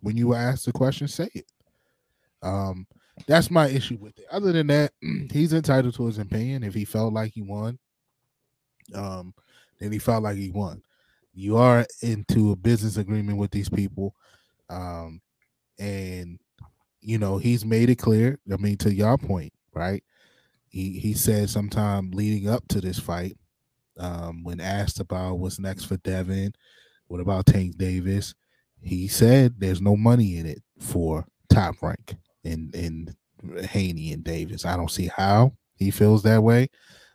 when 0.00 0.16
you 0.16 0.28
were 0.28 0.36
asked 0.36 0.66
the 0.66 0.72
question, 0.72 1.08
say 1.08 1.28
it. 1.34 1.46
Um, 2.42 2.86
that's 3.26 3.50
my 3.50 3.68
issue 3.68 3.98
with 4.00 4.18
it. 4.18 4.24
Other 4.30 4.52
than 4.52 4.66
that, 4.68 4.92
he's 5.30 5.52
entitled 5.52 5.94
to 5.94 6.06
his 6.06 6.18
opinion. 6.18 6.64
If 6.64 6.74
he 6.74 6.84
felt 6.84 7.12
like 7.12 7.32
he 7.32 7.42
won, 7.42 7.78
um, 8.94 9.34
then 9.78 9.92
he 9.92 9.98
felt 9.98 10.22
like 10.22 10.36
he 10.36 10.50
won. 10.50 10.82
You 11.32 11.56
are 11.56 11.86
into 12.02 12.52
a 12.52 12.56
business 12.56 12.96
agreement 12.96 13.38
with 13.38 13.50
these 13.50 13.68
people, 13.68 14.14
um, 14.68 15.20
and 15.78 16.38
you 17.00 17.18
know 17.18 17.38
he's 17.38 17.64
made 17.64 17.90
it 17.90 17.96
clear. 17.96 18.38
I 18.52 18.56
mean, 18.56 18.76
to 18.78 18.92
your 18.92 19.16
point, 19.18 19.52
right? 19.74 20.02
He 20.68 20.98
he 20.98 21.14
said 21.14 21.50
sometime 21.50 22.10
leading 22.12 22.48
up 22.48 22.66
to 22.68 22.80
this 22.80 22.98
fight, 22.98 23.36
um, 23.98 24.44
when 24.44 24.60
asked 24.60 25.00
about 25.00 25.38
what's 25.38 25.58
next 25.60 25.84
for 25.84 25.96
Devin, 25.98 26.52
what 27.08 27.20
about 27.20 27.46
Tank 27.46 27.76
Davis, 27.76 28.34
he 28.82 29.08
said 29.08 29.54
there's 29.58 29.80
no 29.80 29.96
money 29.96 30.36
in 30.38 30.46
it 30.46 30.62
for 30.78 31.26
top 31.48 31.76
rank 31.82 32.16
in 32.44 32.70
in 32.74 33.14
Haney 33.66 34.12
and 34.12 34.24
Davis. 34.24 34.64
I 34.64 34.76
don't 34.76 34.90
see 34.90 35.08
how 35.08 35.52
he 35.76 35.90
feels 35.90 36.22
that 36.22 36.42
way, 36.42 36.68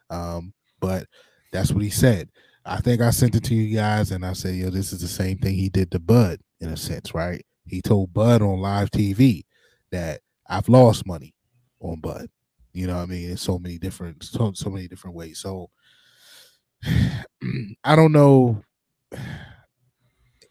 um, 0.10 0.54
but 0.80 1.08
that's 1.52 1.72
what 1.72 1.84
he 1.84 1.90
said. 1.90 2.30
I 2.66 2.78
think 2.78 3.02
I 3.02 3.12
sent 3.12 3.36
it 3.36 3.44
to 3.46 3.56
you 3.56 3.76
guys, 3.76 4.12
and 4.12 4.26
I 4.26 4.34
said, 4.34 4.56
"Yo, 4.56 4.70
this 4.70 4.92
is 4.92 5.02
the 5.02 5.08
same 5.08 5.38
thing 5.38 5.56
he 5.56 5.70
did 5.70 5.92
to 5.92 6.00
Bud 6.00 6.40
in 6.60 6.68
a 6.68 6.72
mm-hmm. 6.72 6.78
sense, 6.78 7.14
right? 7.14 7.46
He 7.68 7.82
told 7.82 8.14
Bud 8.14 8.42
on 8.42 8.60
live 8.60 8.92
TV 8.92 9.44
that 9.92 10.22
I've 10.48 10.70
lost 10.70 11.06
money 11.06 11.34
on 11.80 12.00
Bud. 12.00 12.30
You 12.74 12.88
know 12.88 12.96
what 12.96 13.04
I 13.04 13.06
mean? 13.06 13.30
In 13.30 13.38
so 13.38 13.58
many 13.58 13.78
different, 13.78 14.24
so, 14.24 14.52
so 14.54 14.70
many 14.70 14.88
different 14.88 15.16
ways. 15.16 15.40
So 15.40 15.70
I 17.84 17.96
don't 17.96 18.12
know 18.12 18.62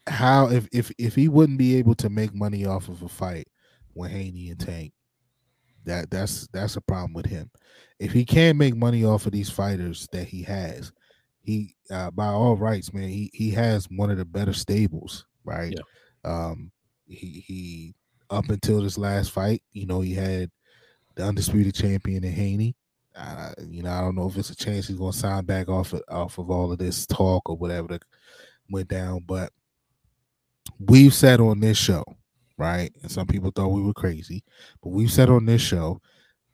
how 0.07 0.49
if 0.49 0.67
if 0.71 0.91
if 0.97 1.15
he 1.15 1.27
wouldn't 1.27 1.57
be 1.57 1.75
able 1.75 1.95
to 1.95 2.09
make 2.09 2.33
money 2.33 2.65
off 2.65 2.89
of 2.89 3.01
a 3.01 3.09
fight 3.09 3.47
with 3.93 4.11
Haney 4.11 4.49
and 4.49 4.59
Tank, 4.59 4.93
that 5.85 6.09
that's 6.09 6.47
that's 6.53 6.75
a 6.75 6.81
problem 6.81 7.13
with 7.13 7.25
him. 7.25 7.49
If 7.99 8.11
he 8.11 8.25
can't 8.25 8.57
make 8.57 8.75
money 8.75 9.03
off 9.03 9.25
of 9.25 9.31
these 9.31 9.49
fighters 9.49 10.07
that 10.11 10.27
he 10.27 10.43
has, 10.43 10.91
he 11.45 11.75
uh, 11.91 12.11
by 12.11 12.27
all 12.27 12.57
rights, 12.57 12.93
man, 12.93 13.09
he 13.09 13.29
he 13.33 13.51
has 13.51 13.87
one 13.91 14.11
of 14.11 14.17
the 14.17 14.25
better 14.25 14.53
stables, 14.53 15.25
right? 15.45 15.79
Um, 16.25 16.71
he 17.07 17.43
he 17.47 17.95
up 18.29 18.49
until 18.49 18.81
this 18.81 18.97
last 18.97 19.31
fight, 19.31 19.61
you 19.73 19.85
know, 19.85 20.01
he 20.01 20.13
had 20.13 20.49
the 21.15 21.23
undisputed 21.25 21.75
champion 21.75 22.23
in 22.23 22.33
Haney. 22.33 22.75
uh, 23.15 23.53
you 23.69 23.81
know, 23.83 23.91
I 23.91 24.01
don't 24.01 24.15
know 24.15 24.27
if 24.27 24.37
it's 24.37 24.49
a 24.49 24.55
chance 24.55 24.87
he's 24.87 24.97
going 24.97 25.11
to 25.13 25.17
sign 25.17 25.45
back 25.45 25.69
off 25.69 25.93
of, 25.93 26.01
off 26.09 26.37
of 26.37 26.49
all 26.49 26.71
of 26.71 26.77
this 26.79 27.05
talk 27.05 27.49
or 27.49 27.55
whatever 27.57 27.87
that 27.89 28.03
went 28.69 28.89
down. 28.89 29.23
But 29.25 29.51
we've 30.79 31.13
said 31.13 31.39
on 31.39 31.59
this 31.59 31.77
show, 31.77 32.03
right? 32.57 32.91
And 33.01 33.11
some 33.11 33.27
people 33.27 33.51
thought 33.51 33.69
we 33.69 33.81
were 33.81 33.93
crazy, 33.93 34.43
but 34.83 34.89
we've 34.89 35.11
said 35.11 35.29
on 35.29 35.45
this 35.45 35.61
show, 35.61 36.01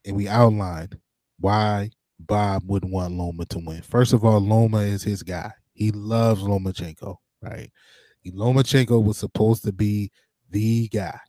and 0.06 0.16
we 0.16 0.28
outlined 0.28 0.98
why 1.40 1.90
Bob 2.28 2.64
wouldn't 2.66 2.92
want 2.92 3.14
Loma 3.14 3.46
to 3.46 3.60
win. 3.60 3.82
First 3.82 4.14
of 4.14 4.24
all, 4.26 4.40
Loma 4.40 4.80
is 4.80 5.04
his 5.04 5.24
guy. 5.24 5.52
He 5.74 5.92
loves 5.92 6.42
Lomachenko, 6.42 7.16
right? 7.42 7.70
Lomachenko 8.28 9.04
was 9.04 9.18
supposed 9.18 9.64
to 9.64 9.72
be 9.72 10.12
the 10.50 10.88
guy, 10.90 11.20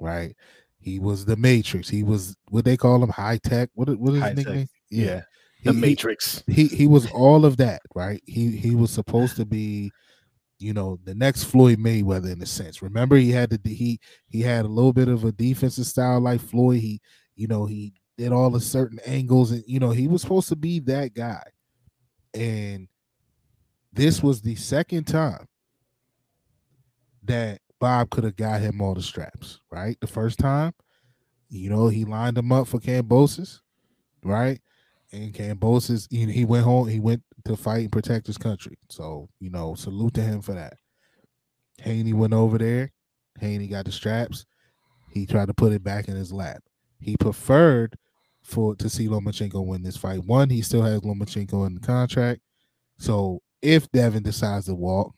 right? 0.00 0.34
He 0.78 0.98
was 0.98 1.24
the 1.24 1.36
Matrix. 1.36 1.88
He 1.88 2.02
was 2.02 2.34
what 2.48 2.64
they 2.64 2.76
call 2.76 3.02
him, 3.02 3.10
high 3.10 3.38
tech. 3.38 3.70
What 3.74 3.88
what 3.98 4.14
is 4.14 4.22
his 4.22 4.36
nickname? 4.36 4.66
Yeah. 4.90 5.22
The 5.64 5.70
He- 5.72 5.74
he- 5.76 5.80
Matrix. 5.80 6.42
he 6.48 6.66
he 6.66 6.86
was 6.88 7.06
all 7.12 7.44
of 7.44 7.56
that, 7.58 7.82
right? 7.94 8.20
He 8.26 8.56
he 8.56 8.74
was 8.74 8.90
supposed 8.90 9.36
to 9.36 9.44
be, 9.46 9.92
you 10.58 10.72
know, 10.72 10.98
the 11.04 11.14
next 11.14 11.44
Floyd 11.44 11.78
Mayweather 11.78 12.32
in 12.32 12.42
a 12.42 12.46
sense. 12.46 12.82
Remember, 12.82 13.14
he 13.16 13.30
had 13.30 13.50
the 13.50 13.60
he 13.72 14.00
he 14.26 14.40
had 14.40 14.64
a 14.64 14.68
little 14.68 14.92
bit 14.92 15.06
of 15.08 15.24
a 15.24 15.30
defensive 15.30 15.86
style 15.86 16.20
like 16.20 16.40
Floyd. 16.40 16.80
He, 16.80 17.00
you 17.36 17.46
know, 17.46 17.66
he 17.66 17.94
did 18.18 18.32
all 18.32 18.50
the 18.50 18.60
certain 18.60 19.00
angles, 19.06 19.50
and 19.50 19.64
you 19.66 19.80
know, 19.80 19.90
he 19.90 20.08
was 20.08 20.22
supposed 20.22 20.48
to 20.48 20.56
be 20.56 20.78
that 20.80 21.14
guy. 21.14 21.42
And 22.34 22.88
this 23.92 24.22
was 24.22 24.40
the 24.40 24.54
second 24.54 25.04
time 25.04 25.46
that 27.24 27.60
Bob 27.78 28.10
could 28.10 28.24
have 28.24 28.36
got 28.36 28.60
him 28.60 28.80
all 28.80 28.94
the 28.94 29.02
straps, 29.02 29.60
right? 29.70 29.98
The 30.00 30.06
first 30.06 30.38
time, 30.38 30.72
you 31.48 31.68
know, 31.68 31.88
he 31.88 32.04
lined 32.04 32.38
him 32.38 32.52
up 32.52 32.68
for 32.68 32.78
Kambosos, 32.78 33.60
right? 34.24 34.60
And 35.12 35.34
Kambosos, 35.34 36.06
he, 36.10 36.30
he 36.30 36.44
went 36.44 36.64
home, 36.64 36.88
he 36.88 37.00
went 37.00 37.22
to 37.44 37.56
fight 37.56 37.80
and 37.80 37.92
protect 37.92 38.26
his 38.26 38.38
country. 38.38 38.78
So, 38.88 39.28
you 39.40 39.50
know, 39.50 39.74
salute 39.74 40.14
to 40.14 40.22
him 40.22 40.40
for 40.40 40.52
that. 40.52 40.74
Haney 41.78 42.12
went 42.12 42.32
over 42.32 42.56
there. 42.56 42.92
Haney 43.40 43.66
got 43.66 43.84
the 43.84 43.92
straps. 43.92 44.46
He 45.10 45.26
tried 45.26 45.48
to 45.48 45.54
put 45.54 45.72
it 45.72 45.82
back 45.82 46.08
in 46.08 46.16
his 46.16 46.32
lap. 46.32 46.62
He 47.00 47.16
preferred 47.16 47.96
for 48.42 48.74
to 48.76 48.88
see 48.88 49.08
Lomachenko 49.08 49.64
win 49.64 49.82
this 49.82 49.96
fight. 49.96 50.24
One, 50.24 50.50
he 50.50 50.62
still 50.62 50.82
has 50.82 51.00
Lomachenko 51.00 51.66
in 51.66 51.74
the 51.74 51.80
contract. 51.80 52.40
So 52.98 53.40
if 53.62 53.90
Devin 53.92 54.22
decides 54.22 54.66
to 54.66 54.74
walk, 54.74 55.14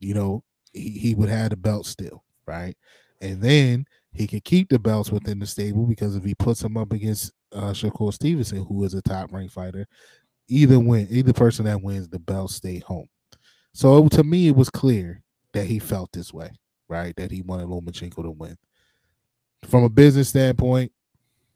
you 0.00 0.14
know, 0.14 0.42
he, 0.72 0.90
he 0.90 1.14
would 1.14 1.28
have 1.28 1.50
the 1.50 1.56
belt 1.56 1.86
still, 1.86 2.24
right? 2.46 2.76
And 3.20 3.40
then 3.40 3.84
he 4.12 4.26
can 4.26 4.40
keep 4.40 4.68
the 4.68 4.78
belts 4.78 5.10
within 5.10 5.38
the 5.38 5.46
stable 5.46 5.86
because 5.86 6.16
if 6.16 6.24
he 6.24 6.34
puts 6.34 6.62
him 6.62 6.76
up 6.76 6.92
against 6.92 7.32
uh, 7.52 7.72
Shakur 7.72 8.12
Stevenson, 8.12 8.64
who 8.64 8.84
is 8.84 8.94
a 8.94 9.02
top 9.02 9.32
ranked 9.32 9.52
fighter, 9.52 9.86
either 10.48 10.78
win, 10.78 11.06
either 11.10 11.32
person 11.32 11.64
that 11.66 11.82
wins 11.82 12.08
the 12.08 12.18
belt 12.18 12.50
stay 12.50 12.80
home. 12.80 13.08
So 13.72 14.08
to 14.08 14.24
me, 14.24 14.48
it 14.48 14.56
was 14.56 14.70
clear 14.70 15.22
that 15.52 15.66
he 15.66 15.78
felt 15.78 16.10
this 16.12 16.32
way, 16.32 16.50
right? 16.88 17.14
That 17.16 17.30
he 17.30 17.42
wanted 17.42 17.68
Lomachenko 17.68 18.22
to 18.22 18.30
win. 18.30 18.56
From 19.68 19.84
a 19.84 19.88
business 19.88 20.30
standpoint, 20.30 20.90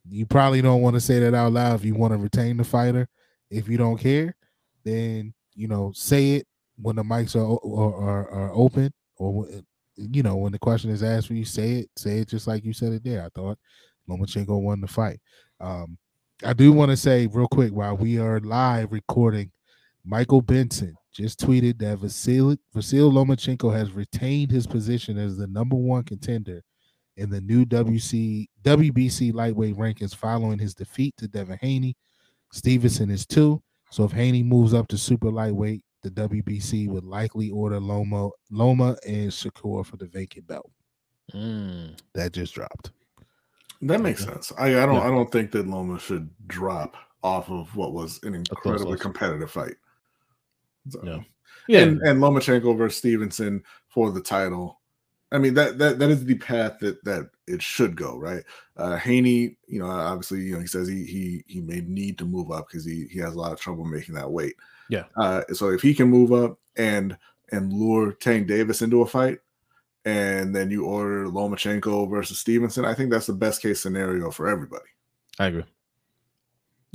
you 0.09 0.27
probably 0.27 0.63
don't 0.63 0.83
want 0.83 0.95
to 0.95 1.01
say 1.01 1.19
that 1.19 1.35
out 1.35 1.53
loud 1.53 1.77
if 1.77 1.85
you 1.85 1.95
want 1.95 2.13
to 2.13 2.19
retain 2.19 2.57
the 2.57 2.65
fighter. 2.65 3.09
If 3.51 3.69
you 3.69 3.79
don't 3.79 3.99
care, 3.99 4.37
then 4.85 5.35
you 5.55 5.69
know 5.69 5.93
say 5.95 6.33
it 6.33 6.47
when 6.77 6.97
the 6.97 7.03
mics 7.03 7.37
are 7.37 7.45
are, 7.45 7.95
are, 7.95 8.31
are 8.31 8.53
open, 8.55 8.93
or 9.17 9.47
you 9.97 10.23
know 10.23 10.37
when 10.37 10.53
the 10.53 10.59
question 10.59 10.91
is 10.91 11.03
asked 11.03 11.29
for 11.29 11.35
you, 11.35 11.45
say 11.45 11.73
it. 11.73 11.91
Say 11.97 12.19
it 12.19 12.29
just 12.29 12.47
like 12.47 12.65
you 12.65 12.73
said 12.73 12.93
it 12.93 13.05
there. 13.05 13.25
I 13.25 13.29
thought 13.35 13.59
Lomachenko 14.09 14.61
won 14.61 14.81
the 14.81 14.89
fight. 14.89 15.21
Um, 15.61 15.99
I 16.45 16.53
do 16.53 16.73
want 16.73 16.91
to 16.91 16.97
say 16.97 17.27
real 17.27 17.49
quick 17.49 17.73
while 17.73 17.97
we 17.97 18.19
are 18.19 18.41
live 18.41 18.93
recording, 18.93 19.53
Michael 20.05 20.43
Benson 20.43 20.95
just 21.13 21.41
tweeted 21.41 21.79
that 21.79 21.99
Vasyl 21.99 22.59
Vasyl 22.75 23.13
Lomachenko 23.13 23.73
has 23.73 23.93
retained 23.93 24.51
his 24.51 24.67
position 24.67 25.17
as 25.17 25.37
the 25.37 25.47
number 25.47 25.77
one 25.77 26.03
contender 26.03 26.63
in 27.17 27.31
the 27.31 27.41
new 27.41 27.65
WC 27.65 28.49
WBC 28.63 29.33
lightweight 29.33 29.77
rankings 29.77 30.15
following 30.15 30.59
his 30.59 30.75
defeat 30.75 31.17
to 31.19 31.29
Devin 31.29 31.59
Haney. 31.61 31.97
Stevenson 32.53 33.11
is 33.11 33.27
two. 33.27 33.63
So 33.91 34.05
if 34.05 34.13
Haney 34.13 34.43
moves 34.43 34.75
up 34.75 34.89
to 34.89 34.99
super 34.99 35.31
lightweight, 35.31 35.83
the 36.03 36.11
WBC 36.11 36.89
would 36.89 37.05
likely 37.05 37.51
order 37.51 37.81
Loma 37.81 38.29
Loma 38.51 38.97
and 39.07 39.31
Shakur 39.31 39.87
for 39.87 39.97
the 39.97 40.07
vacant 40.07 40.47
belt. 40.47 40.71
Mm. 41.33 41.99
That 42.15 42.33
just 42.33 42.55
dropped. 42.55 42.91
That 43.83 44.01
makes 44.01 44.25
sense. 44.25 44.53
I, 44.59 44.67
I 44.83 44.87
don't 44.87 44.95
Yeah. 44.97 45.03
I 45.03 45.09
don't 45.09 45.31
think 45.31 45.51
that 45.53 45.67
Loma 45.67 45.99
should 45.99 46.29
drop 46.47 46.97
off 47.23 47.51
of 47.51 47.75
what 47.77 47.93
was 47.93 48.21
an 48.23 48.35
incredibly 48.35 48.99
competitive 48.99 49.51
fight. 49.51 49.75
So- 50.91 51.01
Yeah. 51.05 51.21
Yeah. 51.69 51.79
And 51.81 52.01
and 52.03 52.21
Lomachenko 52.21 52.77
versus 52.77 52.99
Stevenson 52.99 53.63
for 53.89 54.11
the 54.11 54.21
title. 54.21 54.81
I 55.35 55.39
mean 55.39 55.55
that 55.55 55.79
that 55.79 55.99
that 55.99 56.11
is 56.11 56.25
the 56.25 56.37
path 56.37 56.79
that 56.79 57.03
that 57.05 57.29
it 57.49 57.61
should 57.61 57.97
go, 57.97 58.17
right? 58.17 58.45
Uh 58.77 58.97
Haney, 58.97 59.57
you 59.67 59.81
know, 59.81 59.91
obviously, 59.91 60.43
you 60.43 60.55
know, 60.55 60.61
he 60.61 60.69
says 60.69 60.87
he 60.87 61.05
he 61.05 61.45
he 61.49 61.61
may 61.61 61.81
need 61.81 62.19
to 62.19 62.25
move 62.25 62.53
up 62.53 62.69
because 62.69 62.85
he 62.85 63.09
he 63.11 63.19
has 63.19 63.35
a 63.35 63.39
lot 63.39 63.53
of 63.53 63.59
trouble 63.59 63.85
making 63.85 64.15
that 64.15 64.31
weight. 64.31 64.55
Yeah. 64.89 65.05
Uh 65.17 65.43
so 65.53 65.71
if 65.71 65.83
he 65.83 65.93
can 65.93 66.09
move 66.09 66.33
up 66.33 66.61
and 66.77 67.19
and 67.51 67.73
lure 67.73 68.13
Tank 68.13 68.47
Davis 68.47 68.81
into 68.81 69.03
a 69.03 69.07
fight, 69.07 69.41
and 70.05 70.55
then 70.55 70.71
you 70.71 70.85
order 70.85 71.27
Lomachenko 71.27 72.09
versus 72.09 72.39
Stevenson, 72.39 72.85
I 72.85 72.95
think 72.95 73.11
that's 73.11 73.27
the 73.27 73.33
best 73.33 73.61
case 73.61 73.81
scenario 73.81 74.31
for 74.31 74.49
everybody. 74.49 74.87
I 75.41 75.47
agree. 75.47 75.65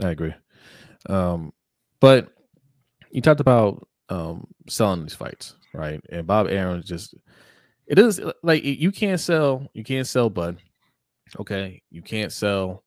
I 0.01 0.11
agree. 0.11 0.33
Um, 1.09 1.51
but 1.99 2.29
you 3.11 3.21
talked 3.21 3.41
about 3.41 3.85
um 4.07 4.47
selling 4.69 5.03
these 5.03 5.13
fights, 5.13 5.55
right? 5.73 6.01
And 6.09 6.25
Bob 6.25 6.47
Arum 6.47 6.81
just 6.83 7.15
it 7.89 7.99
is 7.99 8.21
like 8.43 8.63
you 8.63 8.91
can't 8.91 9.19
sell 9.19 9.67
you 9.73 9.83
can't 9.83 10.07
sell 10.07 10.29
Bud. 10.29 10.57
Okay. 11.39 11.81
You 11.89 12.01
can't 12.01 12.31
sell 12.31 12.83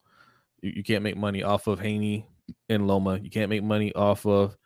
you, 0.63 0.73
you 0.77 0.83
can't 0.83 1.03
make 1.03 1.17
money 1.17 1.43
off 1.43 1.67
of 1.67 1.81
Haney 1.81 2.27
and 2.69 2.87
Loma. 2.87 3.19
You 3.19 3.29
can't 3.29 3.51
make 3.51 3.65
money 3.65 3.93
off 3.95 4.25
of 4.25 4.57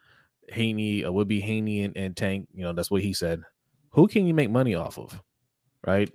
Haney, 0.51 1.05
uh, 1.05 1.11
would 1.11 1.27
be 1.27 1.41
Haney 1.41 1.83
and, 1.83 1.97
and 1.97 2.17
Tank. 2.17 2.49
You 2.55 2.65
know, 2.65 2.73
that's 2.75 2.91
what 2.91 3.03
he 3.03 3.15
said. 3.15 3.43
Who 3.91 4.07
can 4.07 4.27
you 4.27 4.35
make 4.35 4.51
money 4.51 4.75
off 4.75 4.99
of? 4.99 5.19
Right? 5.87 6.13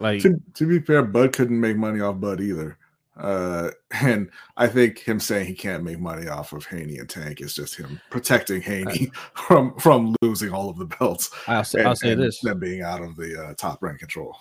Like 0.00 0.22
To, 0.22 0.40
to 0.54 0.66
be 0.66 0.80
fair, 0.80 1.02
Bud 1.04 1.32
couldn't 1.32 1.60
make 1.60 1.76
money 1.76 2.00
off 2.00 2.20
Bud 2.20 2.40
either. 2.40 2.76
Uh, 3.16 3.70
and 3.90 4.30
I 4.56 4.66
think 4.66 4.98
him 4.98 5.20
saying 5.20 5.46
he 5.46 5.54
can't 5.54 5.84
make 5.84 5.98
money 5.98 6.28
off 6.28 6.52
of 6.52 6.66
Haney 6.66 6.98
and 6.98 7.08
Tank 7.08 7.40
is 7.40 7.54
just 7.54 7.76
him 7.76 8.00
protecting 8.10 8.60
Haney 8.60 9.10
from 9.34 9.74
from 9.78 10.14
losing 10.22 10.52
all 10.52 10.70
of 10.70 10.78
the 10.78 10.86
belts. 10.86 11.30
I'll 11.46 11.64
say, 11.64 11.80
and, 11.80 11.88
I'll 11.88 11.96
say 11.96 12.14
this. 12.14 12.40
them 12.40 12.58
being 12.58 12.82
out 12.82 13.02
of 13.02 13.16
the 13.16 13.42
uh, 13.42 13.54
top 13.54 13.82
rank 13.82 14.00
control. 14.00 14.36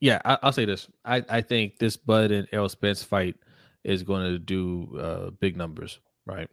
Yeah, 0.00 0.20
I, 0.24 0.38
I'll 0.42 0.52
say 0.52 0.64
this. 0.64 0.88
I, 1.04 1.24
I 1.28 1.40
think 1.40 1.78
this 1.78 1.96
Bud 1.96 2.30
and 2.30 2.46
Errol 2.52 2.68
Spence 2.68 3.02
fight 3.02 3.36
is 3.82 4.02
going 4.02 4.30
to 4.30 4.38
do 4.38 4.98
uh, 4.98 5.30
big 5.40 5.56
numbers, 5.56 6.00
right? 6.26 6.48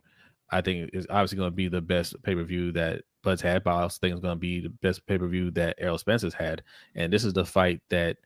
I 0.51 0.61
think 0.61 0.91
it's 0.93 1.07
obviously 1.09 1.37
going 1.39 1.51
to 1.51 1.55
be 1.55 1.67
the 1.67 1.81
best 1.81 2.21
pay 2.23 2.35
per 2.35 2.43
view 2.43 2.71
that 2.73 3.01
Bud's 3.23 3.41
had, 3.41 3.63
but 3.63 3.71
I 3.71 3.81
also 3.81 3.97
think 3.99 4.13
it's 4.13 4.21
going 4.21 4.35
to 4.35 4.39
be 4.39 4.61
the 4.61 4.69
best 4.69 5.05
pay 5.07 5.17
per 5.17 5.27
view 5.27 5.51
that 5.51 5.75
Errol 5.79 5.97
Spence 5.97 6.21
has 6.21 6.33
had. 6.33 6.63
And 6.95 7.11
this 7.11 7.25
is 7.25 7.33
the 7.33 7.45
fight 7.45 7.81
that 7.89 8.17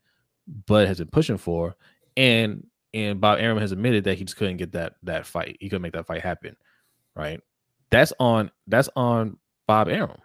Bud 0.66 0.86
has 0.86 0.98
been 0.98 1.08
pushing 1.08 1.38
for, 1.38 1.76
and 2.16 2.66
and 2.94 3.20
Bob 3.20 3.38
Arum 3.38 3.58
has 3.58 3.72
admitted 3.72 4.04
that 4.04 4.16
he 4.18 4.24
just 4.24 4.36
couldn't 4.36 4.56
get 4.56 4.72
that 4.72 4.94
that 5.02 5.26
fight. 5.26 5.56
He 5.60 5.68
couldn't 5.68 5.82
make 5.82 5.92
that 5.92 6.06
fight 6.06 6.22
happen, 6.22 6.56
right? 7.14 7.40
That's 7.90 8.12
on 8.18 8.50
that's 8.66 8.88
on 8.96 9.36
Bob 9.66 9.88
Arum, 9.88 10.20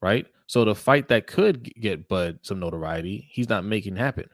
right? 0.00 0.26
So 0.46 0.64
the 0.64 0.74
fight 0.74 1.08
that 1.08 1.26
could 1.26 1.64
get 1.64 2.08
Bud 2.08 2.38
some 2.42 2.60
notoriety, 2.60 3.28
he's 3.30 3.48
not 3.48 3.64
making 3.64 3.96
happen, 3.96 4.28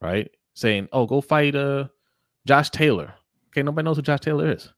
right? 0.00 0.30
Saying, 0.54 0.88
"Oh, 0.92 1.06
go 1.06 1.20
fight 1.20 1.54
uh 1.54 1.88
Josh 2.46 2.70
Taylor." 2.70 3.14
Okay, 3.48 3.62
nobody 3.62 3.84
knows 3.84 3.96
who 3.96 4.02
Josh 4.02 4.20
Taylor 4.20 4.50
is, 4.50 4.72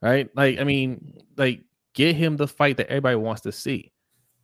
right? 0.00 0.28
Like, 0.34 0.58
I 0.58 0.64
mean, 0.64 1.14
like 1.36 1.62
get 1.94 2.16
him 2.16 2.36
the 2.36 2.48
fight 2.48 2.76
that 2.78 2.88
everybody 2.88 3.16
wants 3.16 3.42
to 3.42 3.52
see, 3.52 3.92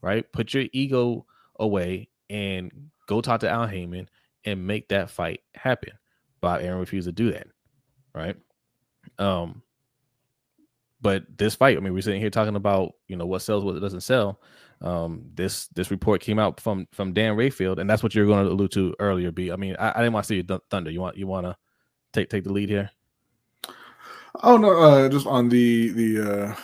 right? 0.03 0.31
Put 0.33 0.55
your 0.55 0.65
ego 0.73 1.27
away 1.59 2.09
and 2.31 2.71
go 3.07 3.21
talk 3.21 3.41
to 3.41 3.51
Al 3.51 3.67
Haymon 3.67 4.09
and 4.45 4.67
make 4.67 4.89
that 4.89 5.11
fight 5.11 5.41
happen. 5.55 5.93
Bob 6.41 6.63
Arum 6.63 6.81
refused 6.81 7.07
to 7.09 7.13
do 7.13 7.33
that, 7.33 7.49
right? 8.15 8.37
Um, 9.19 9.63
but 11.01 11.25
this 11.37 11.55
fight, 11.55 11.77
I 11.77 11.81
mean, 11.81 11.95
we're 11.95 12.03
sitting 12.03 12.21
here 12.21 12.31
talking 12.31 12.57
about 12.57 12.95
you 13.07 13.17
know 13.17 13.27
what 13.27 13.43
sells, 13.43 13.65
what 13.65 13.81
doesn't 13.81 14.01
sell. 14.01 14.41
Um, 14.81 15.25
this 15.35 15.69
this 15.69 15.91
report 15.91 16.21
came 16.21 16.39
out 16.39 16.61
from 16.61 16.87
from 16.93 17.13
Dan 17.13 17.37
Rafael, 17.37 17.79
and 17.79 17.89
that's 17.89 18.03
what 18.03 18.15
you're 18.15 18.27
going 18.27 18.45
to 18.45 18.53
allude 18.53 18.73
to 18.73 18.95
earlier. 18.99 19.31
B. 19.31 19.51
I 19.51 19.57
mean, 19.57 19.77
I, 19.79 19.91
I 19.91 19.99
didn't 19.99 20.13
want 20.13 20.25
to 20.25 20.29
see 20.29 20.37
you 20.37 20.43
th- 20.43 20.61
thunder. 20.71 20.91
You 20.91 21.01
want 21.01 21.17
you 21.17 21.27
want 21.27 21.47
to 21.47 21.57
take 22.13 22.31
take 22.31 22.45
the 22.45 22.53
lead 22.53 22.69
here? 22.69 22.91
Oh 24.43 24.57
no, 24.57 24.71
uh, 24.81 25.09
just 25.09 25.27
on 25.27 25.49
the 25.49 25.91
the 25.91 26.21
uh, 26.21 26.55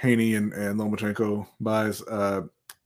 Haney 0.00 0.34
and, 0.34 0.52
and 0.52 0.78
Lomachenko 0.78 1.46
buys. 1.60 2.02
Uh, 2.02 2.42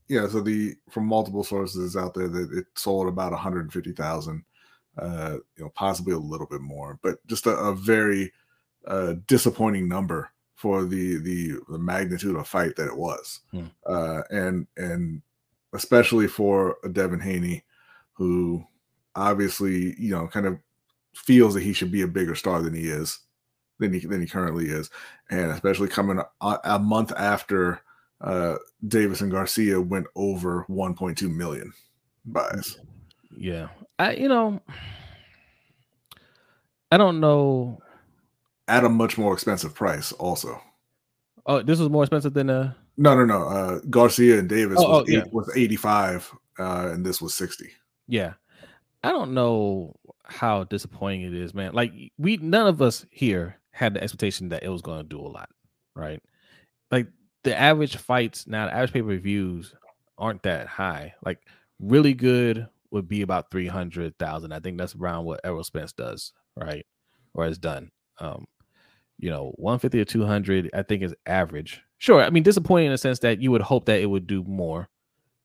yeah, 0.08 0.26
so 0.28 0.40
the 0.40 0.74
from 0.90 1.06
multiple 1.06 1.44
sources 1.44 1.96
out 1.96 2.14
there 2.14 2.28
that 2.28 2.52
it 2.52 2.66
sold 2.74 3.06
about 3.06 3.32
150,000, 3.32 4.44
uh, 5.00 5.36
you 5.56 5.64
know, 5.64 5.70
possibly 5.74 6.12
a 6.12 6.18
little 6.18 6.46
bit 6.46 6.60
more, 6.60 6.98
but 7.02 7.24
just 7.26 7.46
a, 7.46 7.50
a 7.50 7.74
very 7.74 8.32
uh, 8.86 9.14
disappointing 9.26 9.88
number 9.88 10.30
for 10.54 10.84
the 10.84 11.16
the 11.18 11.54
the 11.68 11.78
magnitude 11.78 12.36
of 12.36 12.46
fight 12.46 12.76
that 12.76 12.86
it 12.86 12.96
was, 12.96 13.40
Hmm. 13.50 13.66
uh, 13.86 14.22
and 14.30 14.66
and 14.76 15.22
especially 15.72 16.28
for 16.28 16.76
a 16.84 16.88
Devin 16.88 17.20
Haney, 17.20 17.64
who 18.12 18.64
obviously 19.16 19.94
you 19.98 20.10
know 20.10 20.28
kind 20.28 20.46
of 20.46 20.58
feels 21.14 21.54
that 21.54 21.62
he 21.62 21.72
should 21.72 21.90
be 21.90 22.02
a 22.02 22.06
bigger 22.08 22.34
star 22.34 22.60
than 22.62 22.74
he 22.74 22.88
is, 22.88 23.18
than 23.78 23.92
he 23.92 24.00
than 24.00 24.20
he 24.20 24.26
currently 24.26 24.66
is, 24.66 24.90
and 25.30 25.50
especially 25.50 25.88
coming 25.88 26.20
a, 26.40 26.58
a 26.64 26.78
month 26.78 27.12
after 27.16 27.80
uh, 28.20 28.56
Davis 28.86 29.22
and 29.22 29.30
Garcia 29.30 29.80
went 29.80 30.06
over 30.14 30.66
1.2 30.68 31.34
million 31.34 31.72
buys. 32.26 32.78
Yeah. 33.36 33.68
I 34.00 34.12
you 34.14 34.28
know 34.28 34.60
I 36.92 36.96
don't 36.96 37.20
know. 37.20 37.80
At 38.66 38.84
a 38.84 38.88
much 38.88 39.16
more 39.18 39.32
expensive 39.32 39.74
price, 39.74 40.12
also. 40.12 40.60
Oh, 41.46 41.62
this 41.62 41.78
was 41.78 41.88
more 41.88 42.02
expensive 42.04 42.34
than 42.34 42.50
uh 42.50 42.72
No, 42.96 43.14
no, 43.14 43.24
no. 43.24 43.44
Uh, 43.48 43.80
Garcia 43.90 44.38
and 44.38 44.48
Davis 44.48 44.78
Oh, 44.80 44.88
was, 44.88 45.04
oh, 45.08 45.12
yeah. 45.12 45.20
eight, 45.24 45.32
was 45.32 45.50
85, 45.56 46.32
uh, 46.58 46.90
and 46.92 47.04
this 47.04 47.20
was 47.20 47.34
60. 47.34 47.68
yeah. 48.08 48.34
I 49.02 49.12
don't 49.12 49.32
know 49.32 49.94
how 50.24 50.64
disappointing 50.64 51.22
it 51.22 51.32
is, 51.34 51.54
man. 51.54 51.72
Like 51.72 51.92
we 52.18 52.36
none 52.36 52.66
of 52.66 52.82
us 52.82 53.06
here 53.10 53.56
had 53.70 53.94
the 53.94 54.02
expectation 54.02 54.50
that 54.50 54.62
it 54.62 54.68
was 54.68 54.82
going 54.82 54.98
to 54.98 55.08
do 55.08 55.18
a 55.20 55.26
lot, 55.26 55.48
right? 55.96 56.22
Like 56.90 57.06
the 57.42 57.58
average 57.58 57.96
fights 57.96 58.46
now, 58.46 58.66
the 58.66 58.74
average 58.74 58.92
pay 58.92 59.00
per 59.02 59.16
views 59.16 59.74
aren't 60.18 60.42
that 60.42 60.66
high. 60.66 61.14
Like 61.24 61.38
really 61.78 62.12
good 62.12 62.68
would 62.90 63.08
be 63.08 63.22
about 63.22 63.50
three 63.50 63.68
hundred 63.68 64.18
thousand. 64.18 64.52
I 64.52 64.60
think 64.60 64.78
that's 64.78 64.94
around 64.94 65.24
what 65.24 65.40
Errol 65.44 65.64
Spence 65.64 65.92
does, 65.92 66.32
right? 66.56 66.86
Or 67.34 67.44
has 67.44 67.58
done. 67.58 67.90
Um, 68.18 68.46
you 69.18 69.30
know, 69.30 69.52
one 69.56 69.78
fifty 69.78 70.00
or 70.00 70.04
two 70.04 70.24
hundred, 70.24 70.70
I 70.74 70.82
think 70.82 71.02
is 71.02 71.14
average. 71.26 71.82
Sure, 71.98 72.22
I 72.22 72.30
mean 72.30 72.42
disappointing 72.42 72.86
in 72.86 72.92
the 72.92 72.98
sense 72.98 73.18
that 73.20 73.40
you 73.40 73.50
would 73.50 73.62
hope 73.62 73.86
that 73.86 74.00
it 74.00 74.06
would 74.06 74.26
do 74.26 74.42
more, 74.44 74.88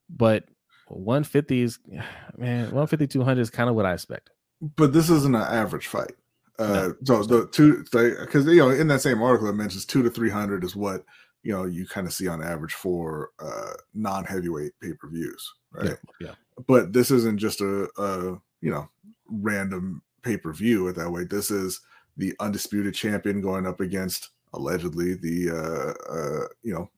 but 0.08 0.44
150 0.88 1.62
is 1.62 1.78
man 2.36 2.64
150 2.64 3.06
200 3.08 3.40
is 3.40 3.50
kind 3.50 3.68
of 3.68 3.74
what 3.74 3.86
i 3.86 3.92
expect 3.92 4.30
But 4.76 4.92
this 4.92 5.10
isn't 5.10 5.34
an 5.34 5.42
average 5.42 5.88
fight. 5.88 6.12
Uh, 6.58 6.90
so 7.04 7.22
the 7.22 7.46
two, 7.48 7.84
because 7.92 8.46
you 8.46 8.56
know, 8.56 8.70
in 8.70 8.88
that 8.88 9.02
same 9.02 9.22
article, 9.22 9.48
it 9.48 9.54
mentions 9.54 9.84
two 9.84 10.02
to 10.02 10.10
300 10.10 10.64
is 10.64 10.74
what 10.74 11.04
you 11.42 11.52
know 11.52 11.64
you 11.64 11.86
kind 11.86 12.06
of 12.06 12.12
see 12.12 12.28
on 12.28 12.42
average 12.42 12.72
for 12.72 13.30
uh, 13.38 13.74
non 13.94 14.24
heavyweight 14.24 14.72
pay 14.80 14.94
per 14.94 15.08
views, 15.10 15.52
right? 15.76 15.96
yeah 16.20 16.32
but 16.66 16.92
this 16.92 17.10
isn't 17.10 17.38
just 17.38 17.60
a, 17.60 17.88
a 17.98 18.40
you 18.60 18.70
know 18.70 18.88
random 19.28 20.02
pay 20.22 20.36
per 20.36 20.52
view 20.52 20.88
at 20.88 20.96
that 20.96 21.10
way. 21.10 21.24
This 21.24 21.50
is 21.50 21.80
the 22.16 22.34
undisputed 22.40 22.94
champion 22.94 23.40
going 23.40 23.66
up 23.66 23.80
against 23.80 24.30
allegedly 24.54 25.14
the 25.14 25.50
uh, 25.50 26.12
uh, 26.12 26.48
you 26.62 26.72
know 26.72 26.90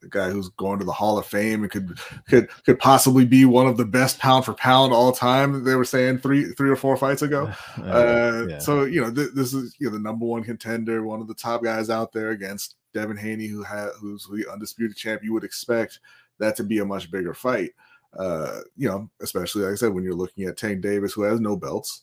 the 0.00 0.08
guy 0.08 0.30
who's 0.30 0.50
going 0.50 0.78
to 0.78 0.84
the 0.84 0.92
Hall 0.92 1.18
of 1.18 1.26
Fame 1.26 1.62
and 1.62 1.70
could 1.70 1.98
could 2.28 2.48
could 2.64 2.78
possibly 2.78 3.24
be 3.24 3.44
one 3.44 3.66
of 3.66 3.76
the 3.76 3.84
best 3.84 4.18
pound 4.18 4.44
for 4.44 4.54
pound 4.54 4.92
all 4.92 5.12
time. 5.12 5.64
They 5.64 5.74
were 5.74 5.84
saying 5.84 6.18
three 6.18 6.52
three 6.52 6.70
or 6.70 6.76
four 6.76 6.96
fights 6.96 7.22
ago. 7.22 7.52
Uh, 7.84 8.46
yeah. 8.48 8.58
So 8.58 8.84
you 8.84 9.00
know 9.00 9.12
th- 9.12 9.32
this 9.34 9.52
is 9.52 9.74
you 9.78 9.88
know 9.88 9.92
the 9.92 10.02
number 10.02 10.24
one 10.24 10.42
contender, 10.42 11.02
one 11.04 11.20
of 11.20 11.28
the 11.28 11.34
top 11.34 11.62
guys 11.62 11.90
out 11.90 12.12
there 12.12 12.30
against 12.30 12.76
Devin 12.94 13.16
Haney, 13.16 13.46
who 13.46 13.62
had 13.62 13.90
who's 14.00 14.26
the 14.26 14.50
undisputed 14.50 14.96
champ. 14.96 15.22
You 15.22 15.32
would 15.34 15.44
expect 15.44 16.00
that 16.38 16.56
to 16.56 16.64
be 16.64 16.78
a 16.78 16.84
much 16.84 17.10
bigger 17.10 17.34
fight. 17.34 17.70
Uh, 18.18 18.60
you 18.76 18.88
know, 18.88 19.10
especially 19.22 19.62
like 19.62 19.72
I 19.72 19.76
said, 19.76 19.92
when 19.92 20.04
you're 20.04 20.14
looking 20.14 20.44
at 20.44 20.56
Tank 20.56 20.80
Davis, 20.80 21.12
who 21.12 21.22
has 21.22 21.40
no 21.40 21.56
belts, 21.56 22.02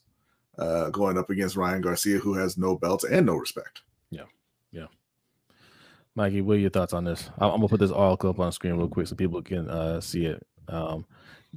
uh, 0.58 0.90
going 0.90 1.18
up 1.18 1.30
against 1.30 1.56
Ryan 1.56 1.82
Garcia, 1.82 2.18
who 2.18 2.34
has 2.34 2.58
no 2.58 2.78
belts 2.78 3.06
and 3.06 3.26
no 3.26 3.36
respect. 3.36 3.82
Yeah, 4.10 4.26
yeah. 4.72 4.88
Mikey, 6.16 6.42
what 6.42 6.58
are 6.58 6.60
your 6.60 6.70
thoughts 6.70 6.94
on 6.94 7.06
this? 7.06 7.30
I'm, 7.38 7.52
I'm 7.52 7.58
gonna 7.58 7.70
put 7.70 7.80
this 7.80 7.92
all 7.92 8.14
up 8.14 8.40
on 8.40 8.52
screen 8.52 8.76
real 8.76 8.90
quick 8.90 9.08
so 9.08 9.16
people 9.16 9.42
can 9.42 9.70
uh, 9.70 10.02
see 10.02 10.26
it. 10.26 10.46
Um, 10.68 11.06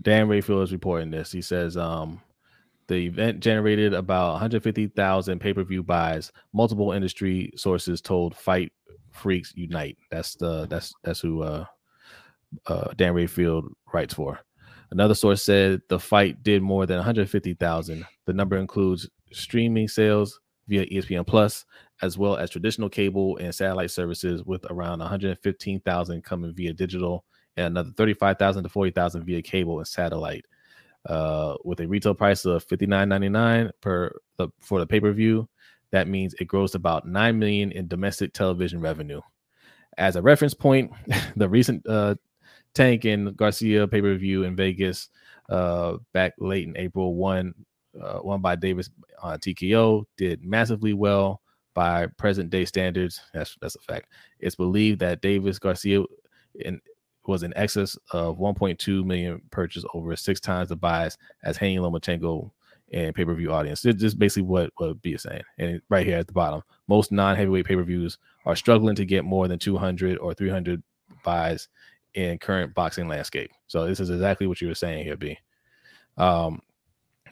Dan 0.01 0.29
Rafael 0.29 0.63
is 0.63 0.73
reporting 0.73 1.11
this. 1.11 1.33
He 1.33 1.43
says 1.43 1.77
um, 1.77 2.21
the 2.87 3.07
event 3.07 3.41
generated 3.41 3.95
about 3.95 4.33
150,000 4.33 5.39
pay-per-view 5.39 5.83
buys. 5.83 6.33
Multiple 6.53 6.93
industry 6.93 7.53
sources 7.57 8.01
told 8.01 8.37
Fight 8.37 8.73
Freaks 9.11 9.53
Unite. 9.57 9.97
That's 10.11 10.35
the 10.35 10.67
that's 10.67 10.93
that's 11.03 11.21
who 11.21 11.43
uh, 11.43 11.65
uh, 12.67 12.89
Dan 12.97 13.15
Rafael 13.15 13.63
writes 13.93 14.15
for. 14.15 14.41
Another 14.91 15.15
source 15.15 15.43
said 15.43 15.81
the 15.89 15.99
fight 15.99 16.43
did 16.43 16.63
more 16.63 16.87
than 16.87 16.97
150,000. 16.97 18.05
The 18.27 18.33
number 18.33 18.57
includes 18.57 19.09
streaming 19.33 19.89
sales 19.89 20.41
via 20.69 20.87
ESPN 20.87 21.27
Plus, 21.27 21.65
as 22.03 22.17
well 22.17 22.37
as 22.37 22.51
traditional 22.51 22.89
cable 22.89 23.37
and 23.39 23.55
satellite 23.55 23.91
services, 23.91 24.45
with 24.45 24.65
around 24.71 25.01
115,000 25.01 26.23
coming 26.23 26.55
via 26.55 26.73
digital 26.73 27.25
and 27.57 27.67
another 27.67 27.91
35,000 27.97 28.63
to 28.65 28.69
40,000 28.69 29.25
via 29.25 29.43
cable 29.43 29.79
and 29.79 29.87
satellite. 29.89 30.45
Uh, 31.07 31.55
with 31.65 31.81
a 31.81 31.87
retail 31.87 32.15
price 32.15 32.47
of 32.47 32.67
59.99 32.67 33.71
per 33.83 34.11
the 34.39 34.49
for 34.61 34.81
the 34.81 34.87
pay 34.87 35.01
per 35.01 35.13
view, 35.13 35.49
that 35.91 36.09
means 36.09 36.35
it 36.41 36.49
grossed 36.49 36.75
about 36.75 37.07
nine 37.07 37.39
million 37.39 37.73
in 37.73 37.87
domestic 37.87 38.33
television 38.33 38.81
revenue. 38.81 39.21
As 39.99 40.17
a 40.17 40.23
reference 40.23 40.55
point, 40.55 40.91
the 41.37 41.49
recent 41.49 41.87
uh, 41.87 42.15
Tank 42.75 43.05
and 43.05 43.37
Garcia 43.37 43.87
pay 43.87 44.01
per 44.01 44.15
view 44.17 44.45
in 44.45 44.57
Vegas 44.57 45.09
uh, 45.49 45.97
back 46.13 46.35
late 46.39 46.67
in 46.67 46.77
April, 46.77 47.15
one 47.15 47.55
uh, 48.01 48.19
won 48.23 48.41
by 48.41 48.57
Davis 48.57 48.91
on 49.23 49.39
TKO, 49.39 50.05
did 50.17 50.45
massively 50.45 50.93
well 50.93 51.41
by 51.75 52.07
present 52.19 52.51
day 52.51 52.65
standards. 52.65 53.21
That's 53.33 53.57
that's 53.61 53.77
a 53.77 53.81
fact. 53.81 54.09
It's 54.41 54.57
believed 54.57 55.01
that 55.01 55.21
Davis 55.21 55.59
Garcia 55.59 56.03
in, 56.57 56.81
was 57.27 57.43
in 57.43 57.57
excess 57.57 57.97
of 58.13 58.39
1.2 58.39 59.05
million 59.05 59.41
purchase 59.51 59.85
over 59.95 60.15
six 60.17 60.41
times 60.41 60.69
the 60.69 60.77
buys 60.77 61.17
as 61.43 61.57
Haney 61.57 61.79
Lomachenko 61.79 62.51
and 62.93 63.15
pay 63.15 63.25
per 63.25 63.35
view 63.35 63.53
audience. 63.53 63.85
It's 63.85 64.01
just 64.01 64.19
basically 64.19 64.43
what 64.43 64.71
what 64.77 65.01
B 65.03 65.15
is 65.15 65.23
saying. 65.23 65.43
And 65.59 65.81
right 65.89 66.07
here 66.07 66.19
at 66.19 66.27
the 66.27 66.33
bottom, 66.33 66.63
most 66.89 67.13
non 67.13 67.37
heavyweight 67.37 67.67
pay 67.67 67.77
per 67.77 67.85
views 67.85 68.19
are 68.47 68.57
struggling 68.57 68.97
to 68.97 69.05
get 69.05 69.25
more 69.25 69.49
than 69.49 69.59
200 69.59 70.19
or 70.19 70.35
300 70.35 70.83
buys 71.25 71.69
in 72.15 72.39
current 72.39 72.75
boxing 72.75 73.09
landscape. 73.09 73.51
So 73.67 73.87
this 73.87 74.01
is 74.01 74.11
exactly 74.11 74.47
what 74.47 74.61
you 74.61 74.69
were 74.69 74.75
saying 74.75 75.05
here, 75.05 75.17
B. 75.17 75.39
Um, 76.17 76.61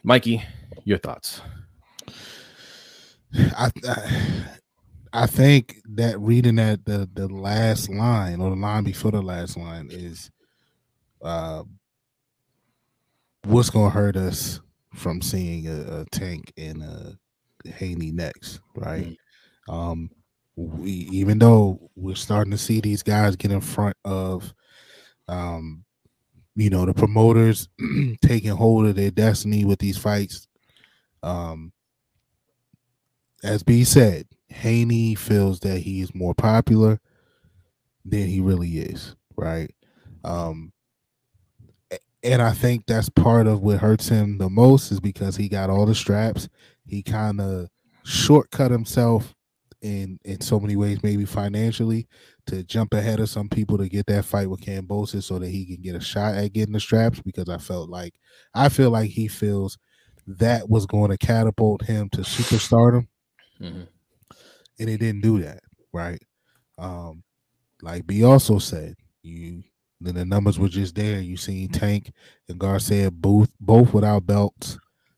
Mikey, 0.03 0.43
your 0.83 0.97
thoughts? 0.97 1.41
I, 3.35 3.71
I 3.87 4.45
I 5.13 5.27
think 5.27 5.77
that 5.95 6.19
reading 6.19 6.55
that 6.55 6.85
the 6.85 7.07
the 7.13 7.27
last 7.27 7.89
line 7.89 8.41
or 8.41 8.49
the 8.49 8.55
line 8.55 8.83
before 8.83 9.11
the 9.11 9.21
last 9.21 9.57
line 9.57 9.89
is 9.91 10.31
uh 11.21 11.63
what's 13.43 13.69
gonna 13.69 13.91
hurt 13.91 14.15
us 14.15 14.59
from 14.95 15.21
seeing 15.21 15.67
a, 15.67 16.01
a 16.01 16.05
tank 16.11 16.51
in 16.57 16.81
a 16.81 17.17
Haney 17.69 18.11
next, 18.11 18.59
right? 18.75 19.15
Um 19.69 20.09
we 20.55 20.91
even 21.11 21.39
though 21.39 21.89
we're 21.95 22.15
starting 22.15 22.51
to 22.51 22.57
see 22.57 22.81
these 22.81 23.03
guys 23.03 23.35
get 23.35 23.51
in 23.51 23.61
front 23.61 23.95
of 24.05 24.53
um 25.27 25.83
you 26.55 26.69
know 26.69 26.85
the 26.85 26.93
promoters 26.93 27.69
taking 28.21 28.51
hold 28.51 28.85
of 28.85 28.95
their 28.95 29.11
destiny 29.11 29.65
with 29.65 29.79
these 29.79 29.97
fights 29.97 30.47
um 31.23 31.71
as 33.43 33.61
B 33.61 33.83
said, 33.83 34.27
Haney 34.49 35.15
feels 35.15 35.59
that 35.61 35.79
he 35.79 36.01
is 36.01 36.15
more 36.15 36.33
popular 36.33 36.99
than 38.05 38.27
he 38.27 38.39
really 38.39 38.77
is, 38.79 39.15
right? 39.35 39.73
Um, 40.23 40.71
and 42.23 42.41
I 42.41 42.51
think 42.51 42.85
that's 42.85 43.09
part 43.09 43.47
of 43.47 43.61
what 43.61 43.79
hurts 43.79 44.07
him 44.07 44.37
the 44.37 44.49
most 44.49 44.91
is 44.91 45.01
because 45.01 45.35
he 45.35 45.49
got 45.49 45.69
all 45.69 45.85
the 45.85 45.95
straps. 45.95 46.47
He 46.85 47.03
kind 47.03 47.41
of 47.41 47.67
shortcut 48.05 48.71
himself 48.71 49.35
in 49.83 50.19
in 50.25 50.41
so 50.41 50.59
many 50.59 50.75
ways, 50.75 51.03
maybe 51.03 51.25
financially, 51.25 52.07
to 52.47 52.63
jump 52.63 52.93
ahead 52.93 53.19
of 53.19 53.29
some 53.29 53.49
people 53.49 53.77
to 53.77 53.89
get 53.89 54.07
that 54.07 54.25
fight 54.25 54.49
with 54.49 54.61
Kambosos 54.61 55.23
so 55.23 55.39
that 55.39 55.49
he 55.49 55.65
can 55.65 55.81
get 55.83 55.95
a 55.95 56.01
shot 56.01 56.35
at 56.35 56.53
getting 56.53 56.73
the 56.73 56.79
straps. 56.79 57.21
Because 57.21 57.49
I 57.49 57.59
felt 57.59 57.89
like 57.89 58.15
I 58.55 58.69
feel 58.69 58.89
like 58.91 59.11
he 59.11 59.27
feels 59.27 59.77
that 60.25 60.69
was 60.69 60.85
going 60.87 61.11
to 61.11 61.17
catapult 61.17 61.83
him 61.83 62.09
to 62.11 62.21
superstardom 62.21 63.07
Mhm. 63.61 63.87
and 64.79 64.89
it 64.89 64.97
didn't 64.99 65.21
do 65.21 65.41
that, 65.41 65.61
right? 65.93 66.21
Um, 66.77 67.23
like 67.81 68.07
B 68.07 68.23
also 68.23 68.59
said, 68.59 68.95
you 69.23 69.63
then 70.01 70.15
the 70.15 70.25
numbers 70.25 70.59
were 70.59 70.69
just 70.69 70.95
there. 70.95 71.21
You 71.21 71.37
seen 71.37 71.69
Tank 71.69 72.11
and 72.49 72.59
Garcia 72.59 73.09
both 73.11 73.51
both 73.59 73.93
without 73.93 74.25
belts 74.25 74.77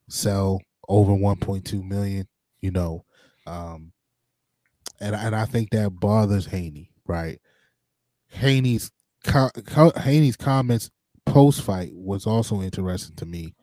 sell 0.10 0.62
over 0.88 1.14
1.2 1.14 1.84
million, 1.84 2.28
you 2.62 2.72
know. 2.72 3.06
Um 3.48 3.92
and 5.00 5.16
and 5.16 5.36
I 5.36 5.46
think 5.46 5.72
that 5.72 6.00
bothers 6.00 6.48
Haney, 6.48 6.92
right? 7.08 7.40
Haney's 8.30 8.92
Haney's 9.98 10.38
comments 10.38 10.92
post 11.26 11.62
fight 11.62 11.92
was 11.94 12.28
also 12.28 12.62
interesting 12.62 13.16
to 13.18 13.26
me 13.26 13.56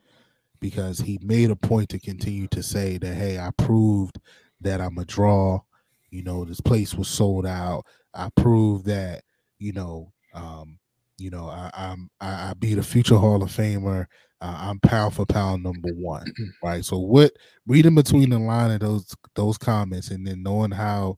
because 0.59 0.99
he 0.99 1.19
made 1.21 1.51
a 1.51 1.55
point 1.55 1.89
to 1.89 1.99
continue 1.99 2.47
to 2.47 2.63
say 2.63 2.97
that 2.97 3.15
hey, 3.15 3.37
I 3.39 3.51
proved 3.57 4.19
that 4.61 4.81
I'm 4.81 4.97
a 4.97 5.05
draw. 5.05 5.61
You 6.09 6.23
know, 6.23 6.45
this 6.45 6.61
place 6.61 6.93
was 6.93 7.07
sold 7.07 7.45
out. 7.45 7.85
I 8.13 8.29
proved 8.35 8.85
that, 8.85 9.23
you 9.59 9.73
know, 9.73 10.11
um, 10.33 10.79
you 11.17 11.29
know, 11.29 11.47
I, 11.47 11.69
I'm 11.73 12.09
I, 12.21 12.49
I 12.49 12.53
beat 12.53 12.77
a 12.77 12.83
future 12.83 13.17
Hall 13.17 13.43
of 13.43 13.49
Famer. 13.49 14.05
Uh, 14.43 14.57
I'm 14.59 14.79
pound 14.81 15.13
for 15.13 15.25
pound 15.25 15.63
number 15.63 15.91
one, 15.93 16.25
right? 16.61 16.83
So 16.83 16.99
what 16.99 17.31
reading 17.65 17.95
between 17.95 18.29
the 18.29 18.39
line 18.39 18.71
of 18.71 18.81
those 18.81 19.15
those 19.35 19.57
comments 19.57 20.11
and 20.11 20.27
then 20.27 20.43
knowing 20.43 20.71
how, 20.71 21.17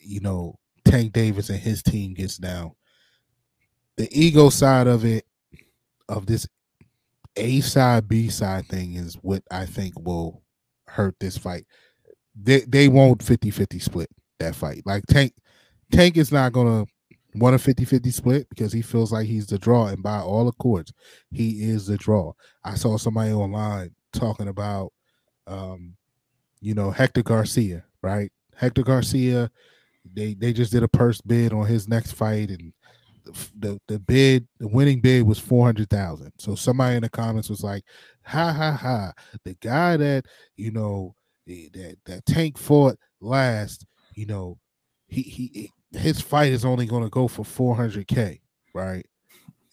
you 0.00 0.20
know, 0.20 0.58
Tank 0.86 1.12
Davis 1.12 1.50
and 1.50 1.58
his 1.58 1.82
team 1.82 2.14
gets 2.14 2.38
down, 2.38 2.72
the 3.98 4.08
ego 4.10 4.48
side 4.48 4.86
of 4.86 5.04
it, 5.04 5.26
of 6.08 6.24
this 6.24 6.48
A 7.36 7.60
side 7.60 8.08
B 8.08 8.30
side 8.30 8.66
thing 8.68 8.94
is 8.94 9.16
what 9.16 9.42
I 9.50 9.66
think 9.66 9.92
will 10.00 10.42
hurt 10.86 11.16
this 11.20 11.36
fight. 11.36 11.66
They 12.34 12.60
they 12.60 12.88
won't 12.88 13.22
50-50 13.22 13.82
split 13.82 14.08
that 14.38 14.54
fight. 14.54 14.84
Like 14.86 15.04
Tank 15.06 15.34
Tank 15.92 16.16
is 16.16 16.32
not 16.32 16.54
gonna 16.54 16.86
want 17.34 17.54
a 17.54 17.58
50-50 17.58 18.12
split 18.12 18.48
because 18.48 18.72
he 18.72 18.82
feels 18.82 19.12
like 19.12 19.26
he's 19.26 19.46
the 19.46 19.58
draw. 19.58 19.86
And 19.86 20.02
by 20.02 20.20
all 20.20 20.48
accords, 20.48 20.92
he 21.30 21.62
is 21.62 21.86
the 21.86 21.96
draw. 21.96 22.32
I 22.64 22.74
saw 22.74 22.96
somebody 22.96 23.32
online 23.32 23.94
talking 24.12 24.48
about 24.48 24.92
um, 25.46 25.96
you 26.60 26.74
know, 26.74 26.90
Hector 26.90 27.22
Garcia, 27.22 27.84
right? 28.02 28.30
Hector 28.56 28.82
Garcia, 28.82 29.50
they 30.14 30.34
they 30.34 30.52
just 30.52 30.72
did 30.72 30.82
a 30.82 30.88
purse 30.88 31.20
bid 31.20 31.52
on 31.52 31.66
his 31.66 31.88
next 31.88 32.12
fight 32.12 32.50
and 32.50 32.72
the 33.24 33.32
the, 33.58 33.80
the 33.88 33.98
bid 33.98 34.46
the 34.58 34.68
winning 34.68 35.00
bid 35.00 35.26
was 35.26 35.38
400,000. 35.38 36.32
So 36.38 36.54
somebody 36.54 36.96
in 36.96 37.02
the 37.02 37.10
comments 37.10 37.50
was 37.50 37.62
like, 37.62 37.84
"Ha 38.24 38.52
ha 38.52 38.72
ha, 38.72 39.12
the 39.44 39.54
guy 39.60 39.96
that, 39.96 40.24
you 40.56 40.70
know, 40.70 41.14
eh, 41.48 41.68
that 41.74 41.96
that 42.06 42.26
Tank 42.26 42.58
fought 42.58 42.96
last, 43.20 43.84
you 44.14 44.26
know, 44.26 44.58
he 45.08 45.22
he 45.22 45.70
his 45.94 46.20
fight 46.20 46.52
is 46.52 46.64
only 46.64 46.86
going 46.86 47.04
to 47.04 47.10
go 47.10 47.28
for 47.28 47.44
400k, 47.44 48.40
right? 48.74 49.06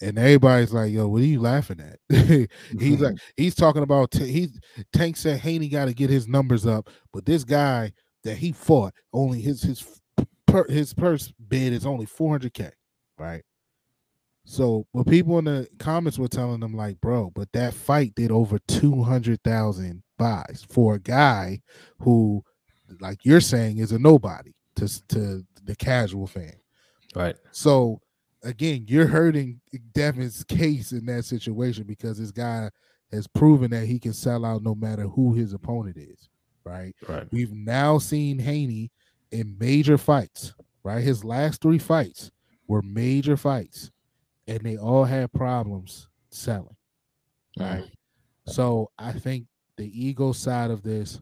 And 0.02 0.18
everybody's 0.18 0.74
like, 0.74 0.92
"Yo, 0.92 1.08
what 1.08 1.22
are 1.22 1.26
you 1.26 1.40
laughing 1.40 1.80
at?" 1.80 2.00
he's 2.80 3.02
like, 3.02 3.16
he's 3.38 3.56
talking 3.56 3.84
about 3.84 4.12
t- 4.12 4.32
he's 4.32 4.60
Tank 4.94 5.16
said 5.18 5.40
Haney 5.40 5.70
got 5.70 5.86
to 5.86 5.94
get 5.94 6.10
his 6.10 6.28
numbers 6.28 6.66
up, 6.66 6.90
but 7.14 7.26
this 7.26 7.44
guy 7.44 7.92
that 8.24 8.38
he 8.38 8.52
fought 8.52 8.94
only 9.14 9.42
his 9.42 9.62
his 9.62 10.02
per, 10.48 10.66
his 10.68 10.94
purse 10.94 11.32
bid 11.48 11.74
is 11.74 11.86
only 11.86 12.06
400k, 12.06 12.72
right? 13.20 13.44
So, 14.44 14.88
but 14.92 15.06
people 15.06 15.38
in 15.38 15.46
the 15.46 15.68
comments 15.78 16.18
were 16.18 16.28
telling 16.28 16.62
them 16.62 16.74
like, 16.74 17.00
"Bro, 17.00 17.34
but 17.36 17.52
that 17.54 17.76
fight 17.76 18.16
did 18.16 18.32
over 18.32 18.58
200,000 18.68 20.04
buys 20.18 20.66
for 20.70 20.96
a 20.96 21.00
guy 21.00 21.62
who, 22.00 22.44
like 23.00 23.20
you're 23.24 23.40
saying, 23.40 23.78
is 23.78 23.92
a 23.92 24.00
nobody 24.00 24.52
to 24.88 25.08
to 25.10 25.46
the 25.64 25.76
casual 25.76 26.28
fan." 26.28 26.54
Right. 27.16 27.36
So 27.52 28.02
again, 28.44 28.86
you're 28.88 29.08
hurting 29.08 29.62
Devin's 29.94 30.44
case 30.44 30.92
in 30.92 31.06
that 31.08 31.26
situation 31.26 31.84
because 31.84 32.18
this 32.18 32.32
guy 32.32 32.70
has 33.12 33.28
proven 33.28 33.72
that 33.72 33.86
he 33.86 34.00
can 34.00 34.14
sell 34.14 34.46
out 34.46 34.64
no 34.64 34.74
matter 34.74 35.04
who 35.04 35.34
his 35.34 35.54
opponent 35.54 35.98
is, 35.98 36.30
right? 36.64 36.96
Right. 37.08 37.28
We've 37.32 37.54
now 37.54 37.98
seen 37.98 38.40
Haney 38.40 38.92
in 39.32 39.58
major 39.60 39.98
fights, 39.98 40.54
right? 40.84 41.04
His 41.04 41.24
last 41.24 41.62
three 41.62 41.78
fights 41.78 42.32
were 42.68 42.82
major 42.82 43.36
fights, 43.36 43.92
and 44.48 44.60
they 44.62 44.78
all 44.78 45.04
had 45.04 45.32
problems 45.34 46.08
selling, 46.32 46.76
mm-hmm. 47.60 47.64
right? 47.64 47.92
So 48.48 48.92
I 48.98 49.12
think 49.12 49.46
the 49.78 49.92
ego 49.94 50.32
side 50.32 50.72
of 50.72 50.84
this 50.84 51.22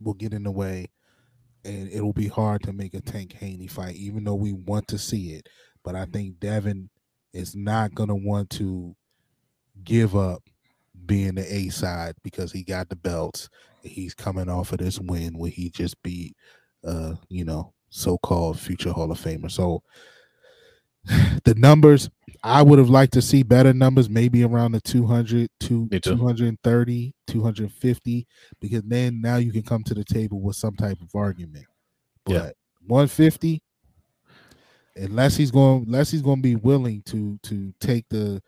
will 0.00 0.14
get 0.14 0.32
in 0.32 0.44
the 0.44 0.50
way, 0.50 0.88
and 1.66 1.90
it'll 1.90 2.12
be 2.12 2.28
hard 2.28 2.62
to 2.62 2.72
make 2.72 2.94
a 2.94 3.00
Tank 3.00 3.32
Haney 3.32 3.66
fight, 3.66 3.96
even 3.96 4.24
though 4.24 4.34
we 4.34 4.52
want 4.52 4.88
to 4.88 4.98
see 4.98 5.32
it. 5.32 5.48
But 5.84 5.96
I 5.96 6.06
think 6.06 6.38
Devin 6.40 6.88
is 7.32 7.54
not 7.54 7.94
going 7.94 8.08
to 8.08 8.14
want 8.14 8.50
to 8.50 8.94
give 9.84 10.16
up 10.16 10.42
being 11.04 11.34
the 11.34 11.54
A 11.54 11.68
side 11.68 12.14
because 12.22 12.52
he 12.52 12.62
got 12.62 12.88
the 12.88 12.96
belts. 12.96 13.48
He's 13.82 14.14
coming 14.14 14.48
off 14.48 14.72
of 14.72 14.78
this 14.78 14.98
win 14.98 15.38
where 15.38 15.50
he 15.50 15.70
just 15.70 16.02
beat, 16.02 16.34
uh, 16.84 17.14
you 17.28 17.44
know, 17.44 17.72
so-called 17.90 18.58
future 18.58 18.92
Hall 18.92 19.12
of 19.12 19.20
Famer. 19.20 19.50
So 19.50 19.82
the 21.44 21.54
numbers, 21.56 22.08
I 22.42 22.62
would 22.62 22.78
have 22.78 22.88
liked 22.90 23.12
to 23.14 23.22
see 23.22 23.42
better 23.42 23.72
numbers, 23.72 24.08
maybe 24.08 24.44
around 24.44 24.72
the 24.72 24.80
200 24.80 25.48
to 25.60 25.88
Me 25.90 26.00
230, 26.00 27.14
250, 27.26 28.26
because 28.60 28.82
then 28.82 29.20
now 29.20 29.36
you 29.36 29.52
can 29.52 29.62
come 29.62 29.82
to 29.84 29.94
the 29.94 30.04
table 30.04 30.40
with 30.40 30.56
some 30.56 30.74
type 30.74 30.98
of 31.00 31.14
argument. 31.14 31.66
But 32.24 32.32
Yeah. 32.32 32.50
150, 32.86 33.62
unless 34.96 35.36
he's 35.36 35.50
going, 35.50 35.84
unless 35.86 36.10
he's 36.10 36.22
going 36.22 36.38
to 36.38 36.42
be 36.42 36.56
willing 36.56 37.02
to 37.06 37.38
to 37.44 37.72
take 37.80 38.06
the 38.08 38.40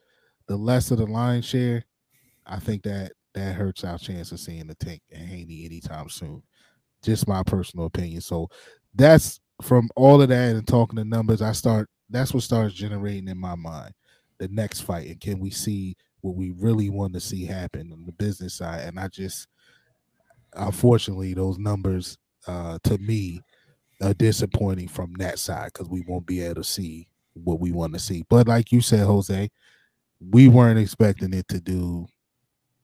the 0.46 0.56
less 0.56 0.90
of 0.90 0.98
the 0.98 1.06
line 1.06 1.42
share, 1.42 1.84
I 2.46 2.58
think 2.58 2.82
that 2.84 3.12
that 3.34 3.54
hurts 3.54 3.84
our 3.84 3.98
chance 3.98 4.32
of 4.32 4.40
seeing 4.40 4.66
the 4.66 4.74
tank 4.74 5.02
and 5.12 5.28
Haney 5.28 5.64
anytime 5.64 6.08
soon. 6.08 6.42
Just 7.02 7.28
my 7.28 7.42
personal 7.42 7.86
opinion. 7.86 8.20
So 8.20 8.48
that's 8.94 9.40
from 9.62 9.88
all 9.96 10.22
of 10.22 10.28
that 10.28 10.56
and 10.56 10.66
talking 10.66 10.96
the 10.96 11.04
numbers. 11.04 11.42
I 11.42 11.52
start. 11.52 11.88
That's 12.10 12.32
what 12.32 12.42
starts 12.42 12.74
generating 12.74 13.28
in 13.28 13.38
my 13.38 13.54
mind 13.54 13.92
the 14.38 14.48
next 14.48 14.80
fight, 14.82 15.08
and 15.08 15.20
can 15.20 15.38
we 15.40 15.50
see 15.50 15.96
what 16.20 16.36
we 16.36 16.50
really 16.52 16.90
want 16.90 17.12
to 17.12 17.20
see 17.20 17.44
happen 17.44 17.92
on 17.92 18.04
the 18.06 18.12
business 18.12 18.54
side? 18.54 18.82
And 18.86 18.98
I 18.98 19.08
just, 19.08 19.48
unfortunately, 20.54 21.34
those 21.34 21.58
numbers 21.58 22.16
uh, 22.46 22.78
to 22.84 22.98
me 22.98 23.42
are 24.00 24.14
disappointing 24.14 24.88
from 24.88 25.12
that 25.18 25.38
side 25.38 25.70
because 25.72 25.88
we 25.88 26.02
won't 26.06 26.26
be 26.26 26.40
able 26.40 26.56
to 26.56 26.64
see 26.64 27.08
what 27.34 27.60
we 27.60 27.72
want 27.72 27.92
to 27.94 27.98
see. 27.98 28.24
But 28.28 28.46
like 28.48 28.72
you 28.72 28.80
said, 28.80 29.06
Jose, 29.06 29.50
we 30.20 30.48
weren't 30.48 30.78
expecting 30.78 31.32
it 31.34 31.48
to 31.48 31.60
do 31.60 32.06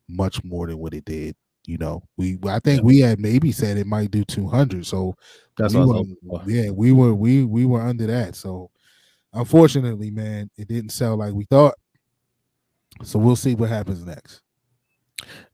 much 0.08 0.42
more 0.44 0.66
than 0.66 0.78
what 0.78 0.94
it 0.94 1.04
did. 1.04 1.36
You 1.66 1.78
know, 1.78 2.02
we 2.18 2.38
I 2.46 2.58
think 2.58 2.82
we 2.82 2.98
had 2.98 3.18
maybe 3.18 3.50
said 3.50 3.78
it 3.78 3.86
might 3.86 4.10
do 4.10 4.22
200. 4.24 4.84
So 4.84 5.14
That's 5.56 5.72
we 5.72 5.80
were- 5.86 5.94
yeah, 6.46 6.70
we 6.70 6.92
were 6.92 7.14
we 7.14 7.44
we 7.44 7.64
were 7.64 7.80
under 7.80 8.06
that. 8.08 8.36
So 8.36 8.70
unfortunately, 9.34 10.10
man, 10.10 10.50
it 10.56 10.68
didn't 10.68 10.90
sell 10.90 11.16
like 11.16 11.34
we 11.34 11.44
thought. 11.44 11.74
So 13.02 13.18
we'll 13.18 13.36
see 13.36 13.54
what 13.54 13.70
happens 13.70 14.04
next. 14.04 14.40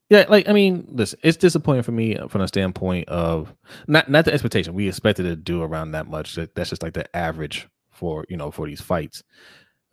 Yeah, 0.09 0.27
like 0.29 0.49
I 0.49 0.53
mean, 0.53 0.87
listen, 0.91 1.21
it's 1.23 1.37
disappointing 1.37 1.85
for 1.85 1.93
me 1.93 2.19
from 2.29 2.41
a 2.41 2.49
standpoint 2.49 3.09
of 3.09 3.55
not 3.87 4.11
not 4.11 4.25
the 4.25 4.33
expectation. 4.33 4.75
We 4.75 4.89
expected 4.89 5.25
it 5.27 5.29
to 5.31 5.37
do 5.37 5.63
around 5.63 5.93
that 5.93 6.09
much. 6.09 6.35
That's 6.35 6.71
just 6.71 6.83
like 6.83 6.95
the 6.95 7.15
average 7.17 7.69
for 7.93 8.25
you 8.29 8.37
know 8.37 8.51
for 8.51 8.67
these 8.67 8.81
fights. 8.81 9.23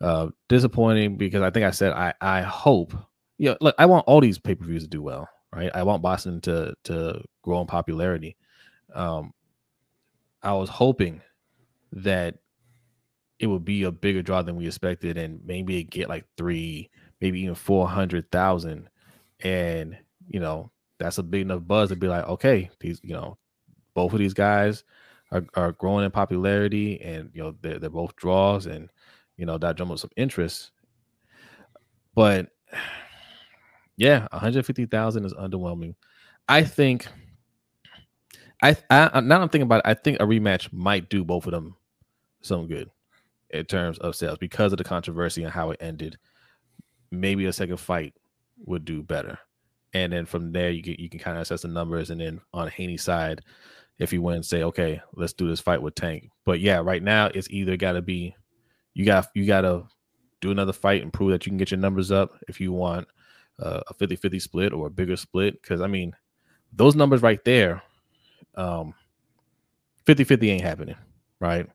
Uh 0.00 0.28
disappointing 0.48 1.16
because 1.16 1.42
I 1.42 1.50
think 1.50 1.66
I 1.66 1.70
said 1.70 1.92
I 1.92 2.14
I 2.20 2.42
hope 2.42 2.94
yeah, 3.38 3.54
look, 3.60 3.76
I 3.78 3.86
want 3.86 4.04
all 4.08 4.20
these 4.20 4.38
pay-per-views 4.38 4.82
to 4.82 4.88
do 4.88 5.00
well, 5.02 5.28
right? 5.52 5.70
I 5.72 5.84
want 5.84 6.02
Boston 6.02 6.40
to 6.42 6.74
to 6.84 7.22
grow 7.42 7.60
in 7.60 7.66
popularity. 7.68 8.36
Um 8.94 9.32
I 10.42 10.52
was 10.54 10.68
hoping 10.68 11.20
that 11.92 12.36
it 13.38 13.46
would 13.46 13.64
be 13.64 13.84
a 13.84 13.92
bigger 13.92 14.22
draw 14.22 14.42
than 14.42 14.56
we 14.56 14.66
expected 14.66 15.16
and 15.16 15.40
maybe 15.44 15.78
it 15.78 15.90
get 15.90 16.08
like 16.08 16.24
three, 16.36 16.90
maybe 17.20 17.40
even 17.40 17.54
four 17.54 17.88
hundred 17.88 18.30
thousand. 18.30 18.88
And 19.40 19.96
you 20.28 20.40
know 20.40 20.70
that's 20.98 21.18
a 21.18 21.22
big 21.22 21.42
enough 21.42 21.66
buzz 21.66 21.88
to 21.90 21.96
be 21.96 22.08
like 22.08 22.26
okay 22.26 22.68
these 22.80 23.00
you 23.04 23.14
know 23.14 23.38
both 23.94 24.12
of 24.12 24.18
these 24.18 24.34
guys 24.34 24.82
are, 25.30 25.44
are 25.54 25.72
growing 25.72 26.04
in 26.04 26.10
popularity 26.10 27.00
and 27.00 27.30
you 27.32 27.42
know 27.42 27.54
they're, 27.60 27.78
they're 27.78 27.90
both 27.90 28.16
draws 28.16 28.66
and 28.66 28.90
you 29.36 29.46
know 29.46 29.58
that 29.58 29.76
drum 29.76 29.90
up 29.90 29.98
some 29.98 30.10
interest. 30.16 30.70
But 32.14 32.48
yeah 33.96 34.26
150000 34.32 35.24
is 35.24 35.34
underwhelming. 35.34 35.94
I 36.48 36.62
think 36.62 37.06
I, 38.62 38.76
I 38.90 39.20
now 39.20 39.40
i'm 39.40 39.48
thinking 39.48 39.62
about 39.62 39.82
it 39.84 39.88
i 39.88 39.94
think 39.94 40.18
a 40.18 40.24
rematch 40.24 40.72
might 40.72 41.08
do 41.08 41.24
both 41.24 41.46
of 41.46 41.52
them 41.52 41.76
some 42.40 42.66
good 42.66 42.90
in 43.50 43.64
terms 43.64 43.98
of 43.98 44.14
sales 44.14 44.38
because 44.38 44.72
of 44.72 44.78
the 44.78 44.84
controversy 44.84 45.42
and 45.42 45.52
how 45.52 45.70
it 45.70 45.78
ended 45.80 46.18
maybe 47.10 47.46
a 47.46 47.52
second 47.52 47.78
fight 47.78 48.14
would 48.64 48.84
do 48.84 49.02
better. 49.02 49.38
And 49.94 50.12
then 50.12 50.26
from 50.26 50.52
there, 50.52 50.70
you 50.70 50.82
can 50.82 50.94
you 50.98 51.08
can 51.08 51.18
kind 51.18 51.36
of 51.36 51.42
assess 51.42 51.62
the 51.62 51.68
numbers. 51.68 52.10
And 52.10 52.20
then 52.20 52.40
on 52.52 52.68
Haney's 52.68 53.02
side, 53.02 53.42
if 53.98 54.12
you 54.12 54.20
win, 54.20 54.42
say, 54.42 54.62
okay, 54.64 55.00
let's 55.14 55.32
do 55.32 55.48
this 55.48 55.60
fight 55.60 55.80
with 55.80 55.94
Tank. 55.94 56.30
But 56.44 56.60
yeah, 56.60 56.78
right 56.78 57.02
now 57.02 57.26
it's 57.26 57.48
either 57.50 57.76
got 57.76 57.92
to 57.92 58.02
be 58.02 58.36
you 58.94 59.04
got 59.04 59.28
you 59.34 59.46
got 59.46 59.62
to 59.62 59.84
do 60.40 60.50
another 60.50 60.72
fight 60.72 61.02
and 61.02 61.12
prove 61.12 61.30
that 61.30 61.46
you 61.46 61.50
can 61.50 61.56
get 61.56 61.70
your 61.70 61.80
numbers 61.80 62.12
up 62.12 62.38
if 62.48 62.60
you 62.60 62.72
want 62.72 63.08
uh, 63.60 63.80
a 63.88 63.94
50-50 63.94 64.40
split 64.40 64.72
or 64.72 64.86
a 64.86 64.90
bigger 64.90 65.16
split. 65.16 65.60
Because 65.60 65.80
I 65.80 65.86
mean, 65.86 66.14
those 66.72 66.94
numbers 66.94 67.22
right 67.22 67.42
there, 67.44 67.82
um, 68.54 68.94
50-50 70.06 70.50
ain't 70.50 70.62
happening, 70.62 70.96
right? 71.40 71.66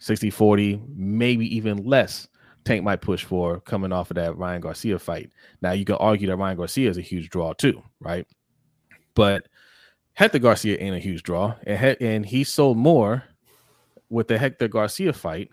60-40, 0.00 0.82
maybe 0.96 1.54
even 1.54 1.84
less. 1.84 2.28
Tank 2.64 2.84
might 2.84 3.00
push 3.00 3.24
for 3.24 3.60
coming 3.60 3.92
off 3.92 4.10
of 4.10 4.16
that 4.16 4.36
Ryan 4.36 4.60
Garcia 4.60 4.98
fight. 4.98 5.30
Now 5.62 5.72
you 5.72 5.84
can 5.84 5.96
argue 5.96 6.26
that 6.28 6.36
Ryan 6.36 6.56
Garcia 6.58 6.90
is 6.90 6.98
a 6.98 7.02
huge 7.02 7.30
draw 7.30 7.52
too, 7.52 7.82
right? 8.00 8.26
But 9.14 9.48
Hector 10.12 10.38
Garcia 10.38 10.76
ain't 10.78 10.96
a 10.96 10.98
huge 10.98 11.22
draw, 11.22 11.54
and 11.66 11.78
he- 11.78 12.06
and 12.06 12.26
he 12.26 12.44
sold 12.44 12.76
more 12.76 13.24
with 14.10 14.28
the 14.28 14.36
Hector 14.36 14.68
Garcia 14.68 15.12
fight 15.12 15.50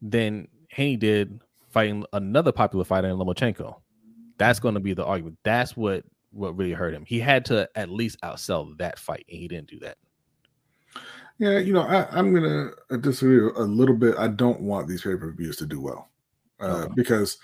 than 0.00 0.48
Haney 0.70 0.96
did 0.96 1.40
fighting 1.68 2.04
another 2.12 2.52
popular 2.52 2.84
fighter 2.84 3.08
in 3.08 3.16
Lomachenko. 3.16 3.76
That's 4.38 4.60
going 4.60 4.74
to 4.74 4.80
be 4.80 4.94
the 4.94 5.04
argument. 5.04 5.38
That's 5.44 5.76
what 5.76 6.04
what 6.30 6.56
really 6.56 6.72
hurt 6.72 6.94
him. 6.94 7.04
He 7.06 7.18
had 7.18 7.44
to 7.46 7.68
at 7.74 7.90
least 7.90 8.20
outsell 8.22 8.76
that 8.78 8.98
fight, 8.98 9.24
and 9.28 9.38
he 9.38 9.48
didn't 9.48 9.68
do 9.68 9.78
that. 9.80 9.96
Yeah, 11.38 11.58
you 11.58 11.72
know, 11.72 11.82
I, 11.82 12.08
I'm 12.10 12.34
gonna 12.34 12.70
uh, 12.90 12.96
disagree 12.96 13.38
a 13.38 13.62
little 13.62 13.94
bit. 13.96 14.16
I 14.18 14.28
don't 14.28 14.60
want 14.60 14.88
these 14.88 15.02
pay 15.02 15.16
per 15.16 15.30
views 15.32 15.56
to 15.58 15.66
do 15.66 15.80
well 15.80 16.08
uh, 16.60 16.64
Okay. 16.84 16.92
because 16.96 17.38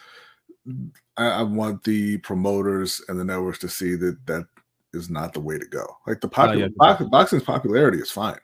I, 1.16 1.26
I 1.26 1.42
want 1.42 1.84
the 1.84 2.18
promoters 2.18 3.02
and 3.08 3.18
the 3.18 3.24
networks 3.24 3.60
to 3.60 3.68
see 3.68 3.94
that 3.96 4.18
that 4.26 4.46
is 4.92 5.10
not 5.10 5.32
the 5.32 5.40
way 5.40 5.58
to 5.58 5.66
go. 5.66 5.86
Like 6.06 6.20
the 6.20 6.28
popular 6.28 6.66
Oh, 6.66 6.68
yeah. 6.68 6.74
box, 6.76 7.04
boxing's 7.04 7.42
popularity 7.44 7.98
is 7.98 8.10
fine. 8.10 8.38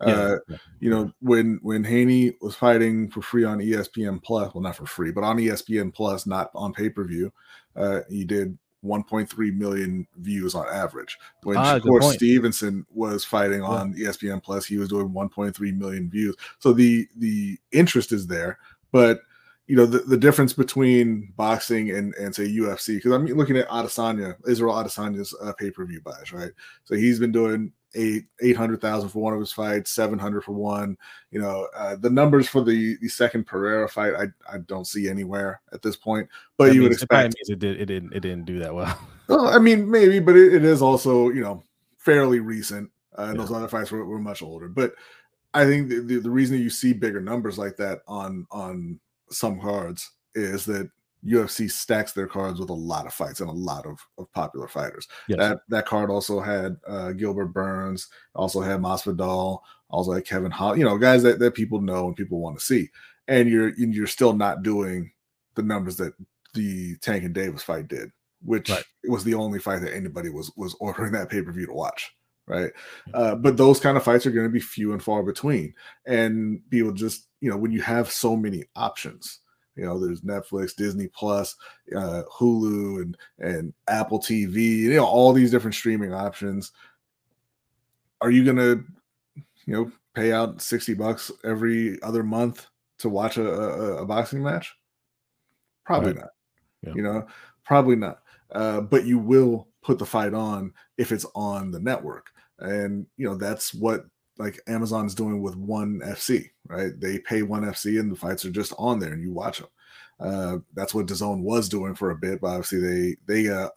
Uh, 0.00 0.38
Yeah. 0.48 0.56
you 0.80 0.90
know, 0.90 1.10
when 1.20 1.58
when 1.62 1.84
Haney 1.84 2.36
was 2.40 2.54
fighting 2.56 3.08
for 3.08 3.22
free 3.22 3.44
on 3.44 3.60
ESPN 3.60 4.22
Plus, 4.22 4.52
well, 4.54 4.62
not 4.62 4.76
for 4.76 4.86
free, 4.86 5.10
but 5.12 5.24
on 5.24 5.38
ESPN 5.38 5.94
Plus, 5.94 6.26
not 6.26 6.50
on 6.54 6.72
pay 6.72 6.90
per 6.90 7.04
view, 7.04 7.32
uh, 7.76 8.00
he 8.10 8.24
did 8.24 8.58
1.3 8.86 9.56
million 9.56 10.06
views 10.16 10.54
on 10.54 10.66
average. 10.68 11.18
When 11.42 11.56
Ah, 11.56 11.78
Shakur. 11.78 12.14
Stevenson 12.14 12.86
was 12.92 13.24
fighting 13.24 13.62
on 13.62 13.94
E 13.96 14.02
ESPN 14.02 14.42
Plus, 14.42 14.66
he 14.66 14.78
was 14.78 14.88
doing 14.88 15.10
1.3 15.10 15.76
million 15.76 16.08
views. 16.10 16.36
So 16.58 16.72
the 16.72 17.06
the 17.16 17.58
interest 17.72 18.12
is 18.12 18.26
there, 18.26 18.58
but 18.92 19.20
you 19.66 19.74
know 19.76 19.86
the, 19.86 19.98
the 19.98 20.16
difference 20.16 20.52
between 20.52 21.32
boxing 21.36 21.90
and 21.90 22.14
and 22.14 22.34
say 22.34 22.46
UFC 22.48 22.96
because 22.96 23.12
I'm 23.12 23.26
looking 23.26 23.56
at 23.56 23.68
Adesanya, 23.68 24.36
Israel 24.46 24.74
Adesanya's 24.74 25.34
uh, 25.42 25.52
pay 25.52 25.70
per 25.70 25.84
view 25.84 26.00
buys, 26.00 26.32
right? 26.32 26.52
So 26.84 26.94
he's 26.94 27.18
been 27.18 27.32
doing 27.32 27.72
eight 27.96 28.26
eight 28.40 28.56
hundred 28.56 28.80
thousand 28.80 29.08
for 29.08 29.20
one 29.22 29.32
of 29.34 29.40
his 29.40 29.52
fights, 29.52 29.90
seven 29.90 30.18
hundred 30.18 30.42
for 30.44 30.52
one. 30.52 30.96
You 31.30 31.40
know 31.40 31.66
uh, 31.76 31.96
the 31.96 32.10
numbers 32.10 32.48
for 32.48 32.62
the 32.62 32.96
the 33.00 33.08
second 33.08 33.44
Pereira 33.46 33.88
fight, 33.88 34.14
I 34.14 34.26
I 34.52 34.58
don't 34.58 34.86
see 34.86 35.08
anywhere 35.08 35.60
at 35.72 35.82
this 35.82 35.96
point. 35.96 36.28
But 36.56 36.66
That 36.66 36.74
you 36.74 36.82
would 36.82 36.90
means- 36.90 37.02
it 37.02 37.04
expect, 37.04 37.34
means 37.36 37.48
it 37.50 37.58
did 37.58 37.80
it 37.80 37.86
didn't 37.86 38.12
it 38.12 38.20
didn't 38.20 38.44
do 38.44 38.58
that 38.60 38.74
well. 38.74 38.98
well, 39.28 39.48
I 39.48 39.58
mean 39.58 39.90
maybe, 39.90 40.20
but 40.20 40.36
it, 40.36 40.54
it 40.54 40.64
is 40.64 40.82
also 40.82 41.30
you 41.30 41.40
know 41.40 41.64
fairly 41.98 42.40
recent, 42.40 42.90
uh, 43.18 43.22
and 43.22 43.36
Yeah. 43.36 43.42
those 43.42 43.52
other 43.56 43.68
fights 43.68 43.90
were, 43.90 44.04
were 44.04 44.18
much 44.20 44.42
older. 44.42 44.68
But 44.68 44.94
I 45.54 45.64
think 45.64 45.88
the, 45.88 46.00
the, 46.00 46.16
the 46.18 46.30
reason 46.30 46.58
you 46.60 46.70
see 46.70 46.92
bigger 46.92 47.20
numbers 47.20 47.58
like 47.58 47.76
that 47.78 48.02
on 48.06 48.46
on 48.50 49.00
some 49.30 49.60
cards 49.60 50.12
is 50.34 50.64
that 50.66 50.88
UFC 51.26 51.70
stacks 51.70 52.12
their 52.12 52.26
cards 52.26 52.60
with 52.60 52.70
a 52.70 52.74
lot 52.74 53.06
of 53.06 53.12
fights 53.12 53.40
and 53.40 53.50
a 53.50 53.52
lot 53.52 53.84
of, 53.86 53.98
of 54.18 54.30
popular 54.32 54.68
fighters. 54.68 55.08
Yes. 55.28 55.38
That 55.38 55.58
that 55.68 55.86
card 55.86 56.10
also 56.10 56.40
had 56.40 56.76
uh, 56.86 57.12
Gilbert 57.12 57.48
Burns, 57.48 58.08
also 58.34 58.60
had 58.60 58.80
Masvidal, 58.80 59.60
also 59.90 60.12
had 60.12 60.24
Kevin 60.24 60.50
Hall, 60.50 60.76
you 60.78 60.84
know, 60.84 60.98
guys 60.98 61.22
that, 61.22 61.38
that 61.40 61.54
people 61.54 61.80
know 61.80 62.06
and 62.06 62.16
people 62.16 62.40
want 62.40 62.58
to 62.58 62.64
see. 62.64 62.88
And 63.28 63.48
you're 63.48 63.68
and 63.68 63.94
you're 63.94 64.06
still 64.06 64.32
not 64.32 64.62
doing 64.62 65.10
the 65.56 65.62
numbers 65.62 65.96
that 65.96 66.12
the 66.54 66.96
Tank 66.98 67.24
and 67.24 67.34
Davis 67.34 67.62
fight 67.62 67.88
did, 67.88 68.10
which 68.44 68.70
Right. 68.70 68.84
was 69.08 69.24
the 69.24 69.34
only 69.34 69.58
fight 69.58 69.80
that 69.82 69.94
anybody 69.94 70.28
was 70.30 70.52
was 70.56 70.74
ordering 70.80 71.12
that 71.12 71.28
pay 71.28 71.42
per 71.42 71.52
view 71.52 71.66
to 71.66 71.72
watch, 71.72 72.12
right? 72.46 72.70
Uh, 73.14 73.34
but 73.34 73.56
those 73.56 73.80
kind 73.80 73.96
of 73.96 74.04
fights 74.04 74.26
are 74.26 74.30
going 74.30 74.46
to 74.46 74.52
be 74.52 74.60
few 74.60 74.92
and 74.92 75.02
far 75.02 75.22
between, 75.22 75.74
and 76.06 76.60
people 76.70 76.92
just 76.92 77.26
you 77.40 77.50
know 77.50 77.56
when 77.56 77.72
you 77.72 77.82
have 77.82 78.10
so 78.10 78.36
many 78.36 78.64
options, 78.76 79.40
you 79.76 79.84
know, 79.84 79.98
there's 79.98 80.22
Netflix, 80.22 80.74
Disney 80.74 81.08
Plus, 81.08 81.54
uh, 81.94 82.22
Hulu, 82.32 83.02
and 83.02 83.16
and 83.38 83.74
Apple 83.88 84.18
TV, 84.18 84.54
you 84.78 84.94
know, 84.94 85.04
all 85.04 85.32
these 85.32 85.50
different 85.50 85.74
streaming 85.74 86.12
options. 86.12 86.72
Are 88.20 88.30
you 88.30 88.44
gonna, 88.44 88.82
you 89.34 89.74
know, 89.74 89.92
pay 90.14 90.32
out 90.32 90.60
sixty 90.62 90.94
bucks 90.94 91.30
every 91.44 92.00
other 92.02 92.22
month 92.22 92.66
to 92.98 93.08
watch 93.08 93.36
a, 93.36 93.46
a, 93.46 94.02
a 94.02 94.06
boxing 94.06 94.42
match? 94.42 94.74
Probably 95.84 96.12
Right. 96.12 96.20
not. 96.20 96.30
Yeah. 96.82 96.92
You 96.94 97.02
know, 97.02 97.26
probably 97.64 97.96
not. 97.96 98.22
Uh, 98.50 98.80
but 98.80 99.04
you 99.04 99.18
will 99.18 99.68
put 99.82 99.98
the 99.98 100.06
fight 100.06 100.34
on 100.34 100.72
if 100.98 101.12
it's 101.12 101.26
on 101.34 101.70
the 101.70 101.80
network, 101.80 102.28
and 102.58 103.06
you 103.16 103.28
know 103.28 103.36
that's 103.36 103.74
what 103.74 104.06
like 104.38 104.60
Amazon's 104.66 105.14
doing 105.14 105.40
with 105.42 105.56
One 105.56 106.00
FC, 106.00 106.50
right? 106.68 106.98
They 106.98 107.18
pay 107.18 107.42
One 107.42 107.64
FC, 107.64 107.98
and 108.00 108.10
the 108.10 108.16
fights 108.16 108.44
are 108.44 108.50
just 108.50 108.72
on 108.78 108.98
there, 108.98 109.12
and 109.12 109.22
you 109.22 109.32
watch 109.32 109.58
them. 109.58 109.68
Uh, 110.18 110.58
that's 110.74 110.94
what 110.94 111.06
DAZN 111.06 111.42
was 111.42 111.68
doing 111.68 111.94
for 111.94 112.10
a 112.10 112.16
bit, 112.16 112.40
but 112.40 112.48
obviously 112.48 112.80
they 112.80 113.16
they 113.26 113.48
uh, 113.48 113.68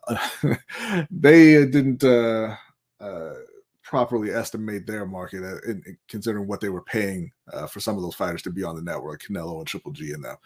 they 1.12 1.66
didn't 1.66 2.04
uh, 2.04 2.56
uh, 3.02 3.34
properly 3.84 4.32
estimate 4.32 4.88
their 4.88 5.06
market 5.06 5.44
uh, 5.44 5.58
in, 5.70 5.84
in 5.86 5.98
considering 6.08 6.48
what 6.48 6.62
they 6.62 6.70
were 6.70 6.84
paying 6.84 7.32
uh, 7.52 7.68
for 7.68 7.80
some 7.80 7.98
of 7.98 8.04
those 8.04 8.16
fighters 8.16 8.42
to 8.44 8.52
be 8.52 8.64
on 8.64 8.76
the 8.76 8.82
network, 8.82 9.22
Canelo 9.22 9.58
and 9.58 9.68
Triple 9.68 9.92
G 9.92 10.12
and 10.14 10.24
them. 10.24 10.38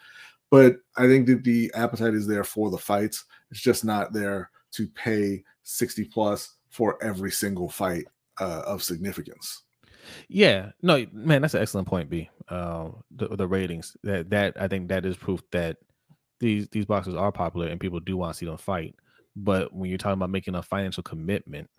But 0.50 0.76
I 0.96 1.06
think 1.06 1.26
that 1.26 1.44
the 1.44 1.70
appetite 1.74 2.14
is 2.14 2.26
there 2.26 2.44
for 2.44 2.70
the 2.70 2.78
fights. 2.78 3.24
It's 3.50 3.60
just 3.60 3.84
not 3.84 4.12
there 4.12 4.50
to 4.72 4.88
pay 4.88 5.44
sixty 5.62 6.04
plus 6.04 6.56
for 6.70 7.02
every 7.04 7.30
single 7.30 7.68
fight 7.68 8.06
uh, 8.40 8.62
of 8.66 8.82
significance. 8.82 9.63
Yeah, 10.28 10.70
no, 10.82 11.06
man, 11.12 11.42
that's 11.42 11.54
an 11.54 11.62
excellent 11.62 11.88
point. 11.88 12.10
B, 12.10 12.30
um, 12.48 13.02
the 13.10 13.28
the 13.28 13.46
ratings 13.48 13.96
that 14.02 14.30
that 14.30 14.60
I 14.60 14.68
think 14.68 14.88
that 14.88 15.06
is 15.06 15.16
proof 15.16 15.40
that 15.52 15.78
these 16.40 16.68
these 16.70 16.86
boxers 16.86 17.14
are 17.14 17.32
popular 17.32 17.68
and 17.68 17.80
people 17.80 18.00
do 18.00 18.16
want 18.16 18.34
to 18.34 18.38
see 18.38 18.46
them 18.46 18.58
fight. 18.58 18.94
But 19.36 19.72
when 19.74 19.90
you're 19.90 19.98
talking 19.98 20.14
about 20.14 20.30
making 20.30 20.54
a 20.54 20.62
financial 20.62 21.02
commitment, 21.02 21.70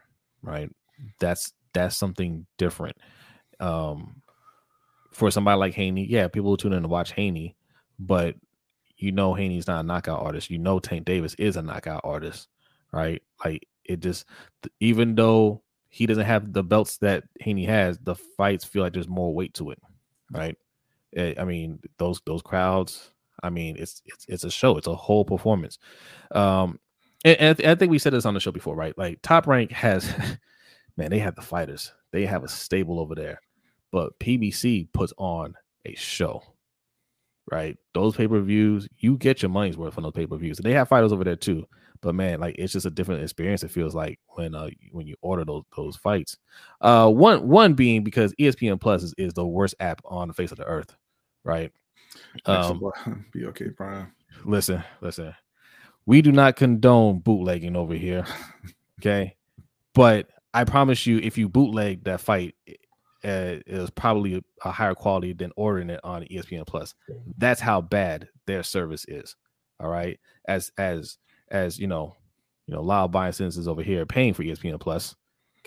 right? 0.41 0.69
That's 1.19 1.53
that's 1.73 1.97
something 1.97 2.45
different. 2.57 2.97
Um, 3.59 4.21
for 5.11 5.31
somebody 5.31 5.57
like 5.59 5.73
Haney, 5.75 6.05
yeah, 6.09 6.27
people 6.27 6.49
will 6.51 6.57
tune 6.57 6.73
in 6.73 6.83
to 6.83 6.87
watch 6.89 7.13
Haney, 7.13 7.55
but 7.99 8.35
you 8.97 9.11
know 9.11 9.33
Haney's 9.33 9.67
not 9.67 9.81
a 9.81 9.87
knockout 9.87 10.21
artist. 10.21 10.49
You 10.49 10.57
know 10.59 10.79
Tank 10.79 11.05
Davis 11.05 11.35
is 11.35 11.57
a 11.57 11.61
knockout 11.61 12.01
artist, 12.03 12.47
right? 12.93 13.21
Like 13.43 13.67
it 13.85 13.99
just 14.01 14.25
even 14.79 15.15
though 15.15 15.61
he 15.95 16.05
doesn't 16.05 16.25
have 16.25 16.51
the 16.51 16.61
belts 16.61 16.97
that 16.97 17.23
Haney 17.39 17.63
has, 17.63 17.97
the 17.99 18.15
fights 18.15 18.65
feel 18.65 18.83
like 18.83 18.91
there's 18.91 19.07
more 19.07 19.33
weight 19.33 19.53
to 19.53 19.69
it, 19.71 19.81
right? 20.29 20.57
Eh, 21.15 21.35
I 21.39 21.45
mean, 21.45 21.79
those 21.97 22.19
those 22.25 22.41
crowds. 22.41 23.11
I 23.41 23.49
mean, 23.49 23.77
it's 23.79 24.01
it's 24.05 24.25
it's 24.27 24.43
a 24.43 24.51
show. 24.51 24.75
It's 24.75 24.87
a 24.87 24.93
whole 24.95 25.23
performance. 25.23 25.79
Um, 26.31 26.81
and, 27.23 27.37
and 27.39 27.49
I, 27.49 27.53
th- 27.53 27.69
I 27.69 27.75
think 27.75 27.91
we 27.91 27.99
said 27.99 28.11
this 28.11 28.25
on 28.25 28.33
the 28.33 28.41
show 28.41 28.51
before, 28.51 28.75
right? 28.75 28.97
Like 28.97 29.21
Top 29.21 29.47
Rank 29.47 29.71
has, 29.71 30.13
man, 30.97 31.11
they 31.11 31.19
have 31.19 31.35
the 31.35 31.41
fighters. 31.41 31.93
They 32.11 32.25
have 32.25 32.43
a 32.43 32.49
stable 32.49 32.99
over 32.99 33.15
there, 33.15 33.39
but 33.93 34.19
PBC 34.19 34.91
puts 34.91 35.13
on 35.17 35.55
a 35.85 35.95
show, 35.95 36.43
right? 37.49 37.77
Those 37.93 38.17
pay 38.17 38.27
per 38.27 38.41
views, 38.41 38.89
you 38.97 39.15
get 39.15 39.41
your 39.41 39.49
money's 39.49 39.77
worth 39.77 39.97
on 39.97 40.03
those 40.03 40.11
pay 40.11 40.27
per 40.27 40.35
views. 40.35 40.57
And 40.57 40.65
they 40.65 40.73
have 40.73 40.89
fighters 40.89 41.13
over 41.13 41.23
there 41.23 41.37
too. 41.37 41.65
But 42.05 42.13
man, 42.13 42.39
like 42.39 42.53
it's 42.59 42.71
just 42.71 42.85
a 42.85 42.91
different 42.91 43.23
experience. 43.23 43.63
It 43.63 43.71
feels 43.71 43.95
like 43.95 44.19
when 44.27 44.53
uh 44.53 44.69
when 44.91 45.07
you 45.07 45.15
order 45.23 45.43
those 45.43 45.63
those 45.75 45.95
fights. 45.95 46.37
Uh, 46.79 47.09
one 47.09 47.47
one 47.47 47.73
being 47.73 48.03
because 48.03 48.31
ESPN 48.39 48.79
Plus 48.79 49.01
is, 49.01 49.15
is 49.17 49.33
the 49.33 49.43
worst 49.43 49.73
app 49.79 50.01
on 50.05 50.27
the 50.27 50.35
face 50.35 50.51
of 50.51 50.59
the 50.59 50.65
earth, 50.65 50.95
right? 51.43 51.71
Um, 52.45 52.79
be 53.31 53.45
okay, 53.45 53.69
Brian. 53.69 54.11
listen, 54.45 54.83
listen. 55.01 55.33
We 56.05 56.21
do 56.21 56.31
not 56.31 56.57
condone 56.57 57.21
bootlegging 57.21 57.75
over 57.75 57.95
here. 57.95 58.25
Okay. 59.01 59.35
But 59.93 60.29
I 60.53 60.63
promise 60.63 61.05
you, 61.05 61.17
if 61.17 61.37
you 61.37 61.49
bootleg 61.49 62.05
that 62.05 62.21
fight, 62.21 62.55
uh, 63.25 63.59
it 63.67 63.77
was 63.77 63.89
probably 63.89 64.41
a 64.63 64.71
higher 64.71 64.95
quality 64.95 65.33
than 65.33 65.51
ordering 65.57 65.89
it 65.89 65.99
on 66.01 66.23
ESPN 66.23 66.65
Plus. 66.65 66.95
That's 67.37 67.59
how 67.59 67.81
bad 67.81 68.29
their 68.47 68.63
service 68.63 69.03
is. 69.09 69.35
All 69.81 69.89
right. 69.89 70.17
As 70.47 70.71
as 70.77 71.17
as 71.51 71.79
you 71.79 71.87
know, 71.87 72.15
you 72.67 72.73
know, 72.73 72.81
loud 72.81 73.11
buying 73.11 73.31
senses 73.33 73.67
over 73.67 73.83
here 73.83 74.05
paying 74.05 74.33
for 74.33 74.43
ESPN 74.43 74.79
Plus. 74.79 75.15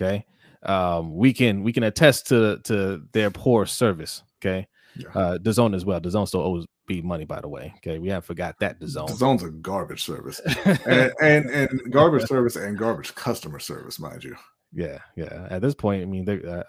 Okay. 0.01 0.25
Um, 0.65 1.15
we 1.15 1.33
can 1.33 1.63
we 1.63 1.73
can 1.73 1.85
attest 1.85 2.27
to 2.29 2.59
to 2.65 3.03
their 3.13 3.31
poor 3.31 3.67
service. 3.67 4.23
Okay. 4.41 4.67
Yeah. 4.97 5.09
Uh 5.15 5.39
DAZN 5.39 5.75
as 5.75 5.85
well. 5.85 6.01
DAZN 6.01 6.27
still 6.27 6.41
owes 6.41 6.67
B 6.87 7.01
money, 7.03 7.25
by 7.25 7.41
the 7.41 7.49
way. 7.49 7.73
Okay. 7.77 7.99
We 7.99 8.09
haven't 8.09 8.27
forgot 8.27 8.57
that 8.61 8.81
the 8.81 8.87
DAZN. 8.87 9.17
zone's 9.17 9.43
a 9.43 9.51
garbage 9.51 10.03
service, 10.03 10.41
and, 10.65 11.13
and 11.21 11.51
and 11.51 11.93
garbage 11.93 12.27
service 12.27 12.57
and 12.57 12.77
garbage 12.77 13.15
customer 13.15 13.59
service, 13.61 13.99
mind 14.01 14.25
you. 14.25 14.35
Yeah, 14.73 14.99
yeah. 15.17 15.47
At 15.51 15.63
this 15.63 15.75
point, 15.75 16.03
I 16.03 16.05
mean, 16.07 16.25
they, 16.27 16.43
uh, 16.43 16.63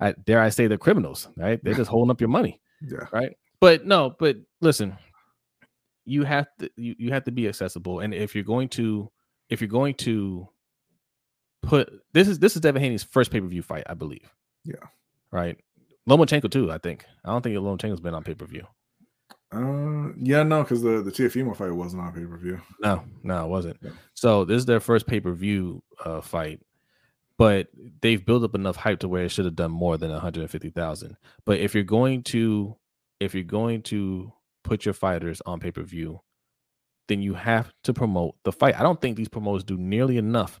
I 0.00 0.12
dare 0.12 0.40
I 0.42 0.48
say 0.50 0.66
they're 0.66 0.76
criminals, 0.76 1.28
right? 1.36 1.62
They're 1.62 1.74
just 1.74 1.90
holding 1.90 2.10
up 2.10 2.20
your 2.20 2.28
money, 2.28 2.60
Yeah, 2.82 3.06
right? 3.12 3.34
But 3.60 3.86
no, 3.86 4.14
but 4.18 4.36
listen, 4.60 4.96
you 6.04 6.24
have 6.24 6.46
to 6.58 6.70
you, 6.76 6.94
you 6.98 7.12
have 7.12 7.24
to 7.24 7.32
be 7.32 7.48
accessible, 7.48 8.00
and 8.00 8.14
if 8.14 8.34
you're 8.34 8.44
going 8.44 8.68
to 8.70 9.10
if 9.48 9.60
you're 9.60 9.68
going 9.68 9.94
to 9.94 10.48
put 11.62 11.90
this 12.12 12.28
is 12.28 12.38
this 12.38 12.56
is 12.56 12.62
Devin 12.62 12.82
Haney's 12.82 13.02
first 13.02 13.30
pay 13.30 13.40
per 13.40 13.46
view 13.46 13.62
fight, 13.62 13.84
I 13.86 13.94
believe. 13.94 14.32
Yeah. 14.64 14.86
Right. 15.30 15.56
Lomachenko 16.08 16.50
too. 16.50 16.70
I 16.72 16.78
think. 16.78 17.04
I 17.24 17.30
don't 17.30 17.42
think 17.42 17.56
Lomachenko's 17.56 18.00
been 18.00 18.14
on 18.14 18.24
pay 18.24 18.34
per 18.34 18.46
view. 18.46 18.66
uh, 19.52 20.12
yeah, 20.20 20.42
no, 20.42 20.62
because 20.62 20.82
the 20.82 21.02
the 21.02 21.10
Teofimo 21.10 21.56
fight 21.56 21.72
wasn't 21.72 22.02
on 22.02 22.12
pay 22.12 22.24
per 22.24 22.36
view. 22.38 22.60
No, 22.80 23.04
no, 23.22 23.44
it 23.44 23.48
wasn't. 23.48 23.76
Yeah. 23.82 23.90
So 24.14 24.44
this 24.44 24.58
is 24.58 24.66
their 24.66 24.80
first 24.80 25.06
pay 25.06 25.20
per 25.20 25.32
view 25.32 25.82
uh, 26.04 26.20
fight, 26.20 26.60
but 27.38 27.68
they've 28.00 28.24
built 28.24 28.44
up 28.44 28.54
enough 28.54 28.76
hype 28.76 29.00
to 29.00 29.08
where 29.08 29.24
it 29.24 29.30
should 29.30 29.44
have 29.44 29.56
done 29.56 29.70
more 29.70 29.96
than 29.98 30.10
150,000. 30.10 31.16
But 31.44 31.60
if 31.60 31.74
you're 31.74 31.84
going 31.84 32.22
to 32.24 32.76
if 33.20 33.34
you're 33.34 33.44
going 33.44 33.82
to 33.82 34.32
put 34.70 34.84
your 34.84 34.94
fighters 34.94 35.42
on 35.46 35.58
pay-per-view, 35.58 36.20
then 37.08 37.20
you 37.20 37.34
have 37.34 37.72
to 37.82 37.92
promote 37.92 38.36
the 38.44 38.52
fight. 38.52 38.78
I 38.78 38.84
don't 38.84 39.00
think 39.00 39.16
these 39.16 39.28
promoters 39.28 39.64
do 39.64 39.76
nearly 39.76 40.16
enough 40.16 40.60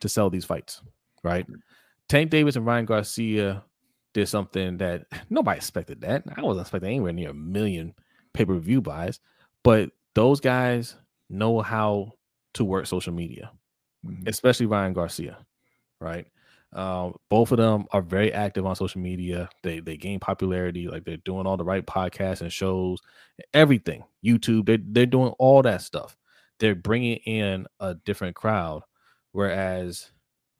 to 0.00 0.08
sell 0.08 0.30
these 0.30 0.46
fights, 0.46 0.80
right? 1.22 1.46
Tank 2.08 2.30
Davis 2.30 2.56
and 2.56 2.64
Ryan 2.64 2.86
Garcia 2.86 3.62
did 4.14 4.26
something 4.26 4.78
that 4.78 5.04
nobody 5.30 5.58
expected 5.58 6.00
that. 6.00 6.24
I 6.34 6.40
wasn't 6.40 6.64
expecting 6.64 6.88
anywhere 6.88 7.12
near 7.12 7.28
a 7.30 7.34
million 7.34 7.92
pay-per-view 8.32 8.80
buys, 8.80 9.20
but 9.62 9.90
those 10.14 10.40
guys 10.40 10.96
know 11.28 11.60
how 11.60 12.12
to 12.54 12.64
work 12.64 12.86
social 12.86 13.12
media, 13.12 13.52
Mhm. 14.06 14.26
especially 14.28 14.64
Ryan 14.66 14.94
Garcia, 14.94 15.44
right? 16.00 16.26
Um, 16.74 17.14
both 17.28 17.52
of 17.52 17.58
them 17.58 17.84
are 17.92 18.00
very 18.02 18.32
active 18.32 18.64
on 18.66 18.76
social 18.76 19.00
media. 19.00 19.48
They 19.62 19.80
they 19.80 19.96
gain 19.96 20.20
popularity, 20.20 20.88
like 20.88 21.04
they're 21.04 21.18
doing 21.18 21.46
all 21.46 21.56
the 21.58 21.64
right 21.64 21.84
podcasts 21.86 22.40
and 22.40 22.52
shows, 22.52 23.00
everything. 23.52 24.04
YouTube, 24.24 24.66
they 24.66 24.78
they're 24.82 25.06
doing 25.06 25.32
all 25.38 25.62
that 25.62 25.82
stuff. 25.82 26.16
They're 26.60 26.74
bringing 26.74 27.16
in 27.18 27.66
a 27.80 27.94
different 27.94 28.36
crowd, 28.36 28.82
whereas 29.32 30.10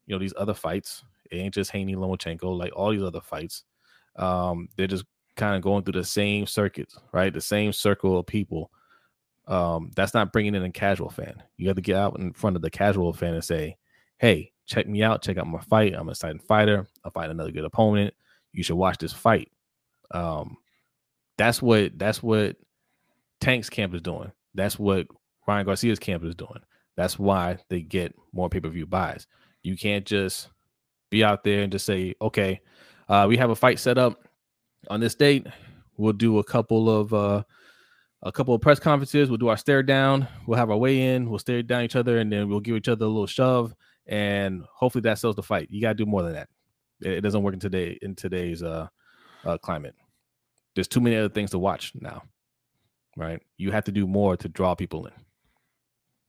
you 0.05 0.15
know 0.15 0.19
these 0.19 0.33
other 0.37 0.53
fights, 0.53 1.03
it 1.31 1.37
ain't 1.37 1.53
just 1.55 1.71
Haney 1.71 1.95
Lomachenko, 1.95 2.57
like 2.57 2.73
all 2.75 2.91
these 2.91 3.03
other 3.03 3.21
fights. 3.21 3.63
Um, 4.17 4.69
they're 4.77 4.87
just 4.87 5.05
kind 5.37 5.55
of 5.55 5.63
going 5.63 5.83
through 5.83 5.99
the 5.99 6.05
same 6.05 6.45
circuits, 6.47 6.97
right? 7.13 7.33
The 7.33 7.41
same 7.41 7.73
circle 7.73 8.19
of 8.19 8.27
people. 8.27 8.71
Um, 9.47 9.91
that's 9.95 10.13
not 10.13 10.31
bringing 10.33 10.55
in 10.55 10.63
a 10.63 10.71
casual 10.71 11.09
fan. 11.09 11.43
You 11.57 11.67
have 11.67 11.75
to 11.75 11.81
get 11.81 11.97
out 11.97 12.19
in 12.19 12.33
front 12.33 12.55
of 12.55 12.61
the 12.61 12.71
casual 12.71 13.13
fan 13.13 13.33
and 13.35 13.43
say, 13.43 13.77
"Hey, 14.19 14.52
check 14.65 14.87
me 14.87 15.03
out. 15.03 15.21
Check 15.21 15.37
out 15.37 15.47
my 15.47 15.61
fight. 15.61 15.93
I'm 15.93 16.07
a 16.07 16.11
exciting 16.11 16.39
fighter. 16.39 16.87
I 17.03 17.09
fight 17.09 17.29
another 17.29 17.51
good 17.51 17.65
opponent. 17.65 18.13
You 18.51 18.63
should 18.63 18.75
watch 18.75 18.97
this 18.97 19.13
fight." 19.13 19.51
Um, 20.11 20.57
that's 21.37 21.61
what 21.61 21.97
that's 21.97 22.21
what 22.21 22.55
Tank's 23.41 23.69
camp 23.69 23.93
is 23.93 24.01
doing. 24.01 24.31
That's 24.53 24.77
what 24.77 25.07
Ryan 25.47 25.65
Garcia's 25.65 25.99
camp 25.99 26.23
is 26.23 26.35
doing. 26.35 26.61
That's 26.95 27.17
why 27.17 27.57
they 27.69 27.81
get 27.81 28.15
more 28.31 28.49
pay 28.49 28.59
per 28.59 28.69
view 28.69 28.85
buys. 28.85 29.27
You 29.63 29.77
can't 29.77 30.05
just 30.05 30.49
be 31.09 31.23
out 31.23 31.43
there 31.43 31.61
and 31.63 31.71
just 31.71 31.85
say, 31.85 32.15
"Okay, 32.21 32.61
uh, 33.09 33.25
we 33.27 33.37
have 33.37 33.49
a 33.49 33.55
fight 33.55 33.79
set 33.79 33.97
up 33.97 34.27
on 34.89 34.99
this 34.99 35.15
date. 35.15 35.47
We'll 35.97 36.13
do 36.13 36.39
a 36.39 36.43
couple 36.43 36.89
of 36.89 37.13
uh, 37.13 37.43
a 38.21 38.31
couple 38.31 38.53
of 38.53 38.61
press 38.61 38.79
conferences. 38.79 39.29
We'll 39.29 39.37
do 39.37 39.49
our 39.49 39.57
stare 39.57 39.83
down. 39.83 40.27
We'll 40.47 40.57
have 40.57 40.71
our 40.71 40.77
weigh 40.77 41.15
in. 41.15 41.29
We'll 41.29 41.39
stare 41.39 41.63
down 41.63 41.83
each 41.83 41.95
other, 41.95 42.17
and 42.17 42.31
then 42.31 42.49
we'll 42.49 42.59
give 42.59 42.75
each 42.75 42.87
other 42.87 43.05
a 43.05 43.09
little 43.09 43.27
shove, 43.27 43.73
and 44.07 44.63
hopefully 44.73 45.01
that 45.03 45.19
sells 45.19 45.35
the 45.35 45.43
fight. 45.43 45.67
You 45.71 45.81
got 45.81 45.89
to 45.89 45.93
do 45.95 46.05
more 46.05 46.23
than 46.23 46.33
that. 46.33 46.49
It, 47.01 47.13
it 47.13 47.21
doesn't 47.21 47.43
work 47.43 47.53
in 47.53 47.59
today 47.59 47.97
in 48.01 48.15
today's 48.15 48.63
uh, 48.63 48.87
uh, 49.45 49.57
climate. 49.57 49.95
There's 50.75 50.87
too 50.87 51.01
many 51.01 51.15
other 51.15 51.29
things 51.29 51.51
to 51.51 51.59
watch 51.59 51.93
now, 51.95 52.23
right? 53.15 53.41
You 53.57 53.71
have 53.71 53.85
to 53.85 53.91
do 53.91 54.07
more 54.07 54.35
to 54.37 54.49
draw 54.49 54.75
people 54.75 55.05
in. 55.05 55.13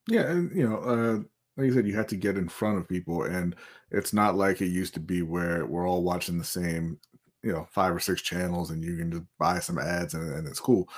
Yeah, 0.09 0.31
and 0.31 0.55
you 0.55 0.68
know, 0.68 0.77
uh, 0.79 1.14
like 1.57 1.66
you 1.66 1.72
said, 1.72 1.87
you 1.87 1.97
have 1.97 2.09
to 2.09 2.16
get 2.16 2.37
in 2.37 2.49
front 2.49 2.79
of 2.79 2.89
people, 2.89 3.22
and 3.22 3.57
it's 3.91 4.12
not 4.12 4.37
like 4.37 4.61
it 4.61 4.66
used 4.66 4.95
to 4.95 5.01
be 5.01 5.22
where 5.22 5.64
we're 5.64 5.89
all 5.89 6.03
watching 6.03 6.37
the 6.37 6.45
same, 6.45 6.99
you 7.43 7.53
know, 7.53 7.66
five 7.70 7.95
or 7.95 8.01
six 8.01 8.20
channels, 8.20 8.70
and 8.70 8.85
you 8.85 8.97
can 8.97 9.11
just 9.11 9.25
buy 9.39 9.61
some 9.61 9.79
ads 9.79 10.14
and, 10.14 10.35
and 10.35 10.47
it's 10.47 10.61
cool. 10.61 10.89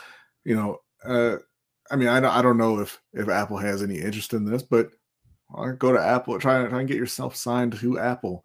You 0.44 0.56
know, 0.56 0.78
uh, 1.04 1.36
I 1.90 1.96
mean, 1.96 2.08
I 2.08 2.20
don't, 2.20 2.32
I 2.32 2.42
don't 2.42 2.58
know 2.58 2.80
if 2.80 3.00
if 3.12 3.28
Apple 3.28 3.58
has 3.58 3.82
any 3.82 3.98
interest 3.98 4.32
in 4.32 4.44
this, 4.44 4.62
but 4.62 4.90
uh, 5.54 5.72
go 5.72 5.92
to 5.92 6.00
Apple, 6.00 6.38
try 6.38 6.66
try 6.68 6.80
and 6.80 6.88
get 6.88 6.96
yourself 6.96 7.36
signed 7.36 7.78
to 7.78 7.98
Apple, 7.98 8.44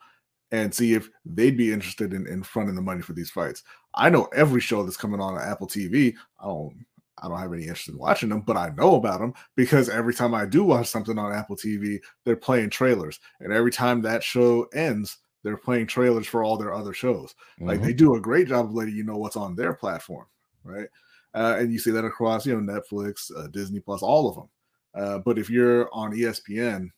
and 0.51 0.73
see 0.73 0.93
if 0.93 1.09
they'd 1.25 1.57
be 1.57 1.71
interested 1.71 2.13
in 2.13 2.27
in 2.27 2.43
fronting 2.43 2.75
the 2.75 2.81
money 2.81 3.01
for 3.01 3.13
these 3.13 3.31
fights. 3.31 3.63
I 3.95 4.09
know 4.09 4.25
every 4.35 4.61
show 4.61 4.83
that's 4.83 4.97
coming 4.97 5.21
on 5.21 5.39
Apple 5.39 5.67
TV. 5.67 6.15
I 6.39 6.45
don't. 6.45 6.85
I 7.23 7.27
don't 7.27 7.37
have 7.39 7.53
any 7.53 7.63
interest 7.63 7.89
in 7.89 7.97
watching 7.99 8.29
them, 8.29 8.41
but 8.41 8.57
I 8.57 8.69
know 8.69 8.95
about 8.95 9.19
them 9.19 9.33
because 9.55 9.89
every 9.89 10.13
time 10.13 10.33
I 10.33 10.45
do 10.47 10.63
watch 10.63 10.87
something 10.87 11.19
on 11.19 11.31
Apple 11.33 11.55
TV, 11.55 12.01
they're 12.25 12.35
playing 12.35 12.71
trailers. 12.71 13.19
And 13.39 13.53
every 13.53 13.69
time 13.71 14.01
that 14.01 14.23
show 14.23 14.63
ends, 14.73 15.19
they're 15.43 15.57
playing 15.57 15.85
trailers 15.87 16.25
for 16.25 16.43
all 16.43 16.57
their 16.57 16.73
other 16.73 16.93
shows. 16.93 17.35
Like 17.67 17.81
Mhm. 17.81 17.83
they 17.83 17.93
do 17.93 18.15
a 18.15 18.21
great 18.21 18.47
job 18.47 18.65
of 18.65 18.73
letting 18.73 18.95
you 18.95 19.03
know 19.03 19.17
what's 19.17 19.35
on 19.35 19.55
their 19.55 19.73
platform, 19.75 20.27
right? 20.63 20.87
Uh, 21.35 21.57
and 21.59 21.71
you 21.71 21.77
see 21.79 21.91
that 21.91 22.05
across, 22.05 22.45
you 22.45 22.59
know, 22.59 22.73
Netflix, 22.73 23.29
uh, 23.37 23.47
Disney 23.47 23.79
Plus, 23.79 24.01
all 24.01 24.27
of 24.27 24.35
them. 24.35 24.49
Uh, 24.93 25.19
but 25.19 25.37
if 25.37 25.49
you're 25.49 25.89
on 25.93 26.11
ESPN, 26.13 26.89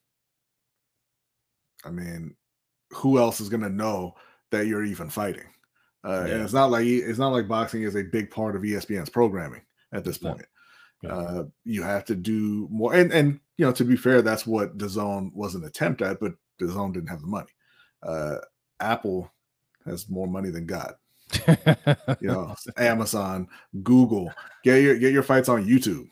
I 1.86 1.90
mean, 1.90 2.36
who 2.92 3.18
else 3.20 3.40
is 3.42 3.50
going 3.50 3.64
to 3.64 3.70
know 3.70 4.16
that 4.52 4.68
you're 4.68 4.84
even 4.86 5.10
fighting? 5.10 5.48
Uh, 6.06 6.26
Yeah. 6.28 6.34
And 6.36 6.44
it's 6.44 6.54
not 6.54 6.72
like 6.72 6.86
it's 6.86 7.20
not 7.20 7.32
like 7.34 7.48
boxing 7.48 7.84
is 7.84 7.96
a 7.96 8.04
big 8.04 8.30
part 8.32 8.56
of 8.56 8.62
ESPN's 8.62 9.10
programming 9.10 9.62
at 9.94 10.04
this 10.04 10.18
point. 10.18 10.46
Yeah. 11.02 11.16
Uh, 11.16 11.44
you 11.66 11.84
have 11.84 12.06
to 12.06 12.16
do 12.16 12.68
more, 12.72 12.94
and 12.94 13.12
and 13.12 13.40
you 13.58 13.66
know, 13.66 13.72
to 13.74 13.84
be 13.84 13.96
fair, 13.96 14.22
that's 14.22 14.48
what 14.48 14.78
DAZN 14.78 15.34
was 15.34 15.56
an 15.56 15.66
attempt 15.66 16.02
at, 16.02 16.20
but 16.20 16.34
DAZN 16.62 16.94
didn't 16.94 17.10
have 17.10 17.22
the 17.22 17.28
money. 17.28 17.50
Uh, 18.02 18.38
Apple 18.80 19.32
has 19.86 20.10
more 20.10 20.28
money 20.28 20.50
than 20.50 20.66
God. 20.66 20.94
You 22.22 22.28
know, 22.28 22.56
Amazon, 22.78 23.48
Google, 23.82 24.32
get 24.64 24.82
your 24.82 24.98
get 24.98 25.14
your 25.14 25.24
fights 25.24 25.50
on 25.50 25.66
YouTube. 25.66 26.08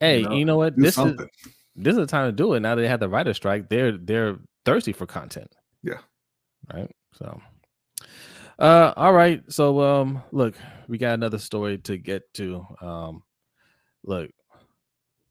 Hey, 0.00 0.22
know, 0.22 0.32
you 0.34 0.44
know 0.44 0.56
what? 0.56 0.76
This 0.76 0.98
is 0.98 1.14
this 1.76 1.92
is 1.92 1.96
the 1.98 2.06
time 2.06 2.28
to 2.28 2.32
do 2.32 2.54
it. 2.54 2.60
Now 2.60 2.74
that 2.74 2.82
they 2.82 2.88
had 2.88 3.00
the 3.00 3.08
writer 3.08 3.34
strike, 3.34 3.68
they're 3.68 3.96
they're 3.96 4.38
thirsty 4.64 4.92
for 4.92 5.06
content. 5.06 5.50
Yeah. 5.82 5.98
Right. 6.72 6.90
So 7.14 7.40
uh 8.58 8.92
all 8.96 9.12
right. 9.12 9.42
So 9.48 9.80
um 9.80 10.22
look, 10.32 10.54
we 10.88 10.98
got 10.98 11.14
another 11.14 11.38
story 11.38 11.78
to 11.78 11.96
get 11.96 12.22
to. 12.34 12.66
Um 12.80 13.22
look, 14.04 14.30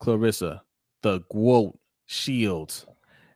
Claressa, 0.02 0.62
the 1.02 1.22
quote 1.22 1.78
Shields 2.06 2.86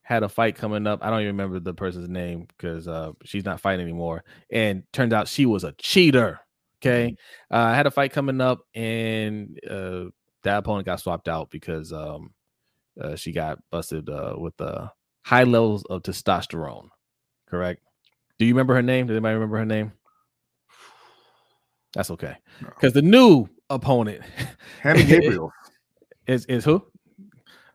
had 0.04 0.24
a 0.24 0.30
fight 0.30 0.56
coming 0.56 0.88
up. 0.88 1.04
I 1.04 1.10
don't 1.10 1.22
even 1.22 1.36
remember 1.36 1.60
the 1.60 1.74
person's 1.74 2.10
name 2.10 2.48
because 2.48 2.88
uh 2.88 3.12
she's 3.24 3.46
not 3.46 3.60
fighting 3.60 3.84
anymore. 3.84 4.24
And 4.52 4.84
turns 4.94 5.14
out 5.14 5.28
she 5.28 5.46
was 5.46 5.64
a 5.64 5.74
cheater. 5.74 6.40
Okay. 6.82 7.16
Uh 7.52 7.74
had 7.74 7.88
a 7.88 7.92
fight 7.92 8.14
coming 8.14 8.40
up 8.42 8.62
and 8.74 9.60
uh 9.70 10.06
that 10.44 10.58
opponent 10.58 10.86
got 10.86 11.00
swapped 11.00 11.28
out 11.28 11.50
because 11.50 11.92
um 11.94 12.34
uh, 13.00 13.16
she 13.16 13.32
got 13.32 13.60
busted 13.72 14.10
uh, 14.10 14.36
with 14.38 14.60
uh, 14.60 14.90
high 15.24 15.44
levels 15.44 15.84
of 15.86 16.04
testosterone. 16.04 16.90
Correct? 17.48 17.82
Do 18.38 18.46
you 18.46 18.54
remember 18.54 18.76
her 18.76 18.82
name? 18.82 19.08
Does 19.08 19.16
anybody 19.16 19.36
remember 19.36 19.58
her 19.58 19.66
name? 19.66 19.94
That's 21.94 22.12
okay. 22.12 22.36
No. 22.62 22.70
Because 22.70 22.94
the 22.94 23.02
new 23.02 23.48
opponent 23.70 24.22
Hannah 24.82 25.04
Gabriel. 25.04 25.52
is 26.28 26.46
is 26.46 26.66
who? 26.66 26.84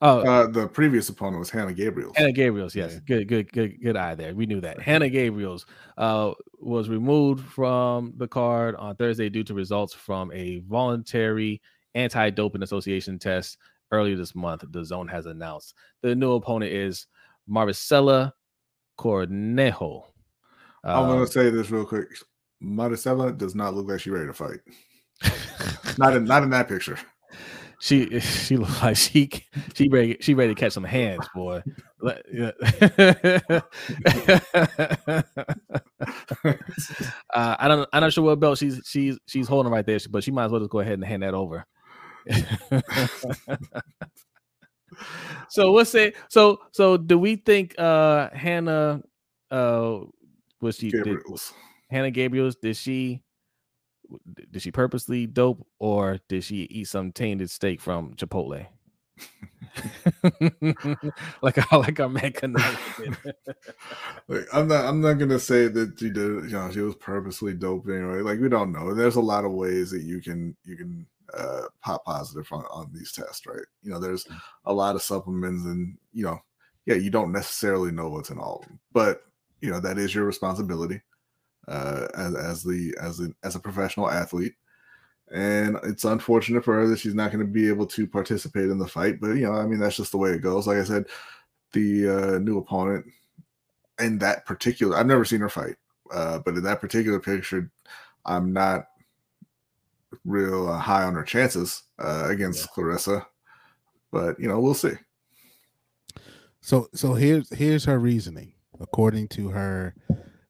Oh, 0.02 0.18
uh, 0.18 0.46
the 0.46 0.68
previous 0.68 1.08
opponent 1.08 1.38
was 1.38 1.48
Hannah 1.48 1.72
Gabriel. 1.72 2.12
Hannah 2.14 2.32
Gabriel's, 2.32 2.74
yes. 2.74 2.92
Yeah. 2.92 3.00
Good, 3.06 3.28
good, 3.28 3.52
good, 3.52 3.82
good 3.82 3.96
eye 3.96 4.14
there. 4.14 4.34
We 4.34 4.44
knew 4.44 4.60
that. 4.60 4.78
Hannah 4.78 5.08
Gabriel's 5.08 5.64
uh, 5.96 6.32
was 6.58 6.90
removed 6.90 7.46
from 7.48 8.12
the 8.18 8.28
card 8.28 8.74
on 8.76 8.96
Thursday 8.96 9.30
due 9.30 9.44
to 9.44 9.54
results 9.54 9.94
from 9.94 10.30
a 10.32 10.58
voluntary 10.68 11.62
anti-doping 11.94 12.62
association 12.62 13.18
test 13.18 13.58
earlier 13.90 14.16
this 14.16 14.34
month. 14.34 14.64
DAZN 14.70 15.10
has 15.10 15.26
announced 15.26 15.74
the 16.02 16.14
new 16.14 16.32
opponent 16.32 16.72
is 16.72 17.06
Maricela 17.48 18.32
Cornejo. 18.98 20.04
I'm 20.82 21.08
gonna 21.08 21.26
say 21.26 21.50
this 21.50 21.70
real 21.70 21.86
quick. 21.86 22.08
Maricela 22.62 23.36
does 23.36 23.54
not 23.54 23.74
look 23.74 23.88
like 23.88 24.00
she's 24.00 24.12
ready 24.12 24.26
to 24.26 24.32
fight. 24.32 24.60
Not 25.98 26.16
in 26.16 26.24
not 26.24 26.42
in 26.42 26.50
that 26.50 26.68
picture. 26.68 26.98
she 27.80 28.20
she 28.20 28.56
looks 28.56 28.82
like 28.82 28.96
she 28.96 29.30
she 29.74 29.88
ready 29.88 30.16
she 30.20 30.34
ready 30.34 30.54
to 30.54 30.60
catch 30.60 30.72
some 30.72 30.84
hands, 30.84 31.26
boy. 31.34 31.62
Uh, 37.32 37.56
I 37.58 37.66
don't 37.66 37.88
I'm 37.92 38.02
not 38.02 38.12
sure 38.12 38.24
what 38.24 38.38
belt 38.38 38.58
she's 38.58 38.80
she's 38.84 39.18
she's 39.26 39.48
holding 39.48 39.72
right 39.72 39.86
there, 39.86 39.98
but 40.10 40.22
she 40.22 40.30
might 40.30 40.44
as 40.44 40.50
well 40.50 40.60
just 40.60 40.70
go 40.70 40.80
ahead 40.80 40.94
and 40.94 41.04
hand 41.04 41.22
that 41.22 41.34
over. 41.34 41.66
So 45.48 45.72
let's 45.72 45.90
say 45.90 46.12
So 46.28 46.60
so 46.72 46.96
do 46.96 47.18
we 47.18 47.36
think 47.36 47.74
uh 47.78 48.30
Hannah 48.30 49.02
uh 49.50 49.98
was 50.60 50.76
she 50.76 50.90
did, 50.90 51.18
Hannah 51.90 52.10
Gabriel's 52.10 52.56
did 52.56 52.76
she 52.76 53.22
did 54.50 54.62
she 54.62 54.70
purposely 54.70 55.26
dope 55.26 55.66
or 55.78 56.18
did 56.28 56.44
she 56.44 56.62
eat 56.64 56.88
some 56.88 57.12
tainted 57.12 57.50
steak 57.50 57.80
from 57.80 58.14
Chipotle? 58.14 58.66
like 61.42 61.72
our 61.72 61.80
like 61.80 61.94
Canelo 61.94 62.96
did. 62.98 63.34
Like, 64.28 64.46
I'm 64.54 64.68
not. 64.68 64.86
I'm 64.86 65.00
not 65.02 65.14
gonna 65.14 65.38
say 65.38 65.68
that 65.68 65.98
she 65.98 66.08
did. 66.08 66.44
You 66.44 66.50
know, 66.50 66.70
she 66.70 66.80
was 66.80 66.94
purposely 66.94 67.52
doping. 67.52 68.02
Right? 68.02 68.24
Like 68.24 68.40
we 68.40 68.48
don't 68.48 68.72
know. 68.72 68.94
There's 68.94 69.16
a 69.16 69.20
lot 69.20 69.44
of 69.44 69.52
ways 69.52 69.90
that 69.90 70.02
you 70.02 70.22
can 70.22 70.56
you 70.64 70.76
can 70.76 71.06
uh, 71.32 71.62
pop 71.82 72.04
positive 72.04 72.46
on, 72.52 72.64
on 72.70 72.90
these 72.92 73.12
tests, 73.12 73.46
right? 73.46 73.64
You 73.82 73.92
know, 73.92 73.98
there's 73.98 74.26
a 74.66 74.72
lot 74.72 74.96
of 74.96 75.02
supplements, 75.02 75.64
and 75.64 75.96
you 76.12 76.24
know, 76.24 76.38
yeah, 76.86 76.96
you 76.96 77.10
don't 77.10 77.32
necessarily 77.32 77.90
know 77.90 78.08
what's 78.08 78.30
in 78.30 78.38
all 78.38 78.60
of 78.60 78.68
them. 78.68 78.78
But 78.92 79.22
you 79.60 79.70
know 79.70 79.80
that 79.80 79.98
is 79.98 80.14
your 80.14 80.24
responsibility 80.24 81.00
uh, 81.68 82.06
as 82.14 82.34
as 82.34 82.62
the 82.62 82.94
as 83.00 83.20
a 83.20 83.28
as 83.42 83.56
a 83.56 83.60
professional 83.60 84.10
athlete. 84.10 84.54
And 85.32 85.78
it's 85.84 86.04
unfortunate 86.04 86.64
for 86.64 86.74
her 86.74 86.86
that 86.88 86.98
she's 86.98 87.14
not 87.14 87.32
going 87.32 87.44
to 87.44 87.50
be 87.50 87.68
able 87.68 87.86
to 87.86 88.06
participate 88.06 88.68
in 88.68 88.78
the 88.78 88.86
fight. 88.86 89.20
But 89.20 89.32
you 89.32 89.46
know, 89.46 89.54
I 89.54 89.66
mean, 89.66 89.80
that's 89.80 89.96
just 89.96 90.12
the 90.12 90.18
way 90.18 90.30
it 90.30 90.42
goes. 90.42 90.66
Like 90.66 90.76
I 90.76 90.84
said, 90.84 91.06
the 91.72 92.08
uh, 92.08 92.38
new 92.38 92.58
opponent 92.58 93.06
in 93.98 94.18
that 94.18 94.44
particular, 94.44 94.96
I've 94.96 95.06
never 95.06 95.24
seen 95.24 95.40
her 95.40 95.48
fight, 95.48 95.76
uh, 96.12 96.40
but 96.40 96.54
in 96.54 96.62
that 96.64 96.80
particular 96.80 97.20
picture, 97.20 97.70
I'm 98.26 98.52
not 98.52 98.88
real 100.24 100.68
uh, 100.68 100.78
high 100.78 101.04
on 101.04 101.14
her 101.14 101.22
chances 101.22 101.82
uh, 101.98 102.26
against 102.28 102.68
Claressa. 102.74 103.24
But 104.12 104.38
you 104.38 104.48
know, 104.48 104.60
we'll 104.60 104.74
see. 104.74 104.92
So 106.60 106.88
so 106.94 107.14
here's 107.14 107.52
here's 107.54 107.84
her 107.84 107.98
reasoning, 107.98 108.54
according 108.80 109.28
to 109.28 109.48
her 109.50 109.94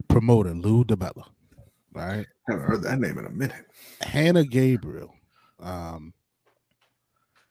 promoter, 0.08 0.54
Lou 0.54 0.84
DiBella. 0.84 1.24
Right? 1.92 2.26
I 2.48 2.52
Haven't 2.52 2.66
heard 2.66 2.82
that 2.82 2.98
name 3.00 3.18
in 3.18 3.26
a 3.26 3.30
minute. 3.30 3.64
Hannah 4.00 4.44
Gabriel. 4.44 5.12
Um 5.60 6.14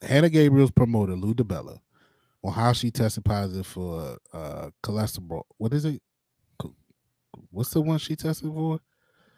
Hannah 0.01 0.30
Gabriel's 0.30 0.72
promoter, 0.72 1.16
Lou 1.16 1.34
DiBella, 1.34 1.80
on 2.43 2.53
how 2.53 2.74
she 2.74 2.91
tested 2.91 3.26
positive 3.26 3.68
for 3.68 4.18
uh 4.32 4.70
cholesterol. 4.84 5.43
What 5.57 5.74
is 5.74 5.86
it? 5.86 6.01
What's 7.49 7.72
the 7.72 7.82
one 7.82 7.97
she 7.97 8.16
tested 8.16 8.51
for? 8.53 8.80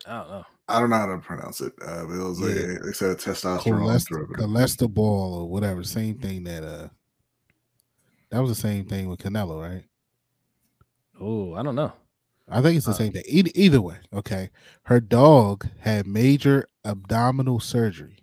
I 0.05 0.19
don't 0.19 0.29
know. 0.29 0.45
I 0.67 0.79
don't 0.79 0.89
know 0.89 0.97
how 0.97 1.05
to 1.05 1.17
pronounce 1.19 1.61
it, 1.61 1.73
uh, 1.81 2.05
but 2.05 2.13
it 2.13 2.23
was 2.23 2.39
Yeah. 2.39 2.47
a 2.47 2.79
they 2.79 2.91
said 2.93 3.11
a 3.11 3.15
testosterone 3.15 3.63
Cholest- 3.81 4.07
derivative. 4.09 4.45
cholesterol 4.45 4.97
or 4.97 5.49
whatever. 5.49 5.83
Same 5.83 6.17
thing 6.17 6.43
that 6.45 6.63
uh 6.63 6.89
that 8.31 8.39
was 8.39 8.49
the 8.49 8.55
same 8.55 8.85
thing 8.85 9.07
with 9.07 9.19
Canelo, 9.19 9.61
right? 9.61 9.85
Oh, 11.19 11.53
I 11.53 11.61
don't 11.63 11.75
know. 11.75 11.93
I 12.49 12.61
think 12.61 12.77
it's 12.77 12.85
the 12.85 12.91
Uh, 12.91 12.95
same 12.95 13.13
thing. 13.13 13.23
Either, 13.27 13.51
either 13.55 13.81
way, 13.81 13.97
okay. 14.13 14.49
Her 14.83 14.99
dog 14.99 15.67
had 15.79 16.05
major 16.07 16.67
abdominal 16.83 17.59
surgery. 17.59 18.17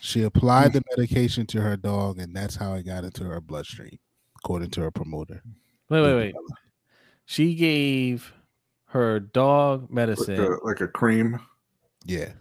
She 0.00 0.22
applied 0.22 0.72
the 0.72 0.82
medication 0.96 1.46
to 1.48 1.60
her 1.62 1.76
dog, 1.76 2.18
and 2.18 2.34
that's 2.34 2.56
how 2.56 2.74
it 2.74 2.84
got 2.84 3.04
into 3.04 3.24
her 3.24 3.40
bloodstream, 3.40 3.98
according 4.36 4.70
to 4.70 4.80
her 4.82 4.90
promoter. 4.90 5.42
Wait, 5.88 6.00
wait, 6.02 6.14
wait. 6.14 6.34
She 7.24 7.54
gave 7.54 8.32
her 8.86 9.20
dog 9.20 9.82
like, 9.82 9.90
medicine. 9.90 10.40
a, 10.40 10.64
like 10.64 10.80
a 10.80 10.88
cream, 10.88 11.38
Yeah, 12.08 12.32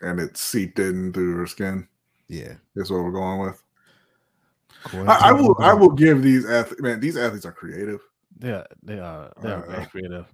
and 0.00 0.18
it 0.20 0.36
seeped 0.36 0.78
in 0.78 1.12
through 1.12 1.36
her 1.36 1.46
skin. 1.46 1.88
yeah. 2.28 2.54
That's 2.74 2.88
what 2.90 3.02
we're 3.02 3.10
going 3.12 3.40
with. 3.40 3.62
I, 5.08 5.30
I 5.30 5.32
will. 5.32 5.56
I 5.60 5.74
will 5.74 5.90
give 5.90 6.22
these 6.22 6.46
athletes. 6.48 6.80
Man, 6.80 7.00
these 7.00 7.16
athletes 7.16 7.44
are 7.44 7.52
creative. 7.52 8.00
Yeah, 8.38 8.62
they 8.82 9.00
are. 9.00 9.32
They 9.42 9.50
are 9.50 9.66
very 9.66 9.82
Uh, 9.82 9.86
creative. 9.86 10.26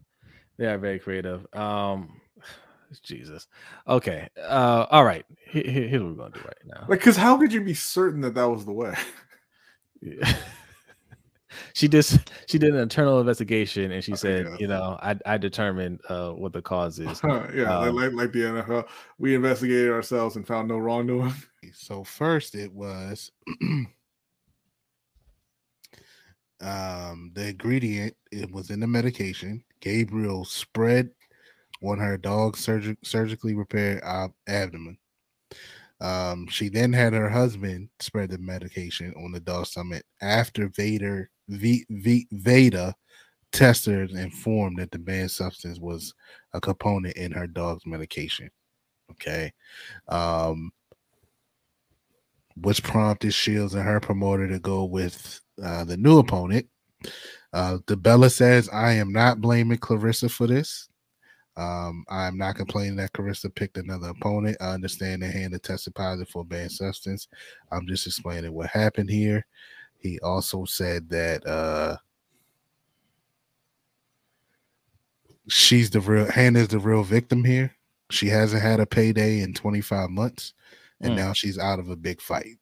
They 0.59 0.67
are 0.67 0.77
very 0.79 0.99
creative. 0.99 1.47
Um, 1.55 2.21
Jesus. 3.03 3.47
Okay. 3.89 4.29
Uh, 4.39 4.87
all 4.91 5.05
right. 5.05 5.25
Here, 5.47 5.63
here- 5.65 5.89
here's 5.89 6.03
what 6.03 6.11
we're 6.11 6.17
gonna 6.25 6.35
do 6.35 6.41
right 6.41 6.65
now. 6.67 6.87
Like, 6.89 6.99
because 6.99 7.17
how 7.17 7.39
could 7.39 7.53
you 7.53 7.63
be 7.63 7.75
certain 7.75 8.21
that 8.23 8.35
that 8.35 8.49
was 8.51 8.65
the 8.67 8.73
way? 8.73 8.95
Yeah. 10.03 10.37
she 11.75 11.89
just 11.89 12.31
she 12.47 12.59
did 12.59 12.75
an 12.75 12.81
internal 12.81 13.21
investigation 13.21 13.93
and 13.93 14.03
she 14.03 14.15
said, 14.17 14.47
guess. 14.47 14.61
you 14.61 14.69
know, 14.69 14.99
I 15.03 15.17
I 15.27 15.39
determined 15.39 16.01
uh 16.09 16.31
what 16.31 16.53
the 16.53 16.63
cause 16.63 16.99
is. 16.99 17.21
yeah, 17.55 17.79
Um, 17.79 17.97
like, 17.97 18.13
like 18.13 18.33
the 18.33 18.41
NFL, 18.41 18.89
we 19.19 19.35
investigated 19.35 19.91
ourselves 19.91 20.37
and 20.37 20.47
found 20.47 20.69
no 20.69 20.79
wrongdoing. 20.79 21.35
So 21.75 22.05
first, 22.05 22.55
it 22.55 22.73
was 22.73 23.31
um 26.61 27.33
the 27.35 27.49
ingredient. 27.49 28.15
It 28.31 28.51
was 28.51 28.71
in 28.71 28.81
the 28.81 28.87
medication. 28.87 29.65
Gabriel 29.81 30.45
spread 30.45 31.11
on 31.83 31.99
her 31.99 32.17
dog's 32.17 32.65
surgi- 32.65 32.97
surgically 33.03 33.55
repaired 33.55 34.03
ab- 34.05 34.35
abdomen. 34.47 34.99
Um, 36.01 36.49
she 36.49 36.69
then 36.69 36.93
had 36.93 37.13
her 37.13 37.29
husband 37.29 37.89
spread 38.01 38.31
the 38.31 38.39
medication 38.39 39.15
on 39.17 39.31
the 39.31 39.39
dog's 39.41 39.71
stomach 39.71 40.05
after 40.21 40.69
VADA 40.69 41.29
v, 41.49 41.85
v, 41.91 42.27
VADA 42.33 42.95
tested 43.53 44.11
and 44.11 44.19
informed 44.19 44.79
that 44.79 44.91
the 44.91 44.99
banned 44.99 45.31
substance 45.31 45.79
was 45.79 46.15
a 46.55 46.61
component 46.61 47.17
in 47.17 47.33
her 47.33 47.47
dog's 47.47 47.87
medication. 47.87 48.51
Okay. 49.11 49.53
Um, 50.09 50.73
which 52.57 52.83
prompted 52.83 53.33
Shields 53.33 53.75
and 53.75 53.85
her 53.85 54.01
promoter 54.01 54.49
to 54.49 54.59
go 54.59 54.85
with 54.85 55.41
uh, 55.63 55.85
the 55.85 55.97
new 55.97 56.19
opponent. 56.19 56.67
Uh, 57.53 57.79
DiBella 57.87 58.31
says, 58.31 58.69
I 58.71 58.93
am 58.93 59.13
not 59.13 59.41
blaming 59.41 59.79
Claressa 59.79 60.31
for 60.31 60.47
this. 60.47 60.89
Um, 61.57 62.05
I'm 62.09 62.39
not 62.39 62.57
complaining 62.57 62.97
that 62.97 63.13
Claressa 63.13 63.55
picked 63.55 63.77
another 63.77 64.09
opponent. 64.09 64.57
I 64.61 64.71
understand 64.71 65.23
that 65.23 65.33
Hannah 65.33 65.59
tested 65.59 65.95
positive 65.95 66.31
for 66.31 66.45
banned 66.45 66.73
substance. 66.73 67.29
I'm 67.71 67.87
just 67.87 68.07
explaining 68.07 68.53
what 68.53 68.71
happened 68.71 69.11
here. 69.11 69.47
He 70.03 70.19
also 70.21 70.65
said 70.65 71.09
that 71.11 71.47
uh, 71.47 71.97
she's 75.49 75.91
the 75.91 76.01
real 76.01 76.31
Hannah's 76.31 76.69
the 76.69 76.79
real 76.79 77.03
victim 77.05 77.45
here. 77.45 77.75
She 78.11 78.27
hasn't 78.29 78.63
had 78.63 78.81
a 78.81 78.87
payday 78.87 79.41
in 79.41 79.55
25 79.55 80.11
months, 80.11 80.53
and 81.01 81.13
Mm. 81.13 81.17
now 81.17 81.33
she's 81.33 81.59
out 81.59 81.79
of 81.79 81.89
a 81.89 81.97
big 81.97 82.21
fight. 82.21 82.59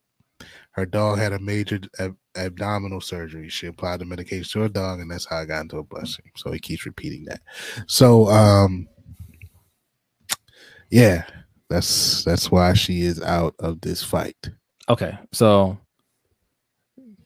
Her 0.72 0.86
dog 0.86 1.18
had 1.18 1.32
a 1.32 1.38
major 1.40 1.80
ab- 1.98 2.16
abdominal 2.36 3.00
surgery. 3.00 3.48
She 3.48 3.66
applied 3.66 4.00
the 4.00 4.04
medication 4.04 4.44
to 4.52 4.60
her 4.60 4.68
dog, 4.68 5.00
and 5.00 5.10
that's 5.10 5.24
how 5.26 5.38
I 5.38 5.44
got 5.46 5.62
into 5.62 5.78
a 5.78 5.82
bloodstream. 5.82 6.32
So 6.36 6.52
he 6.52 6.58
keeps 6.60 6.86
repeating 6.86 7.24
that. 7.24 7.40
So, 7.88 8.28
um, 8.28 8.86
yeah, 10.90 11.24
that's 11.68 12.22
that's 12.24 12.50
why 12.50 12.74
she 12.74 13.02
is 13.02 13.20
out 13.22 13.54
of 13.58 13.80
this 13.80 14.02
fight. 14.04 14.36
Okay, 14.88 15.18
so 15.32 15.78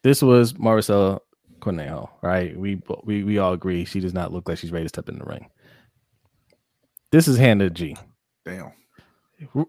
this 0.05 0.22
was 0.22 0.57
Marcela 0.59 1.20
Cornejo, 1.61 2.11
right? 2.22 2.57
We 2.57 2.80
we 3.02 3.24
we 3.24 3.38
all 3.38 3.55
agree 3.55 3.86
she 3.86 3.98
does 3.98 4.14
not 4.14 4.32
look 4.32 4.48
like 4.48 4.59
she's 4.59 4.70
ready 4.70 4.84
to 4.84 4.88
step 4.88 5.09
in 5.09 5.18
the 5.18 5.24
ring. 5.24 5.48
This 7.11 7.26
is 7.26 7.38
Hannah 7.38 7.70
G. 7.70 7.96
Damn. 8.44 8.72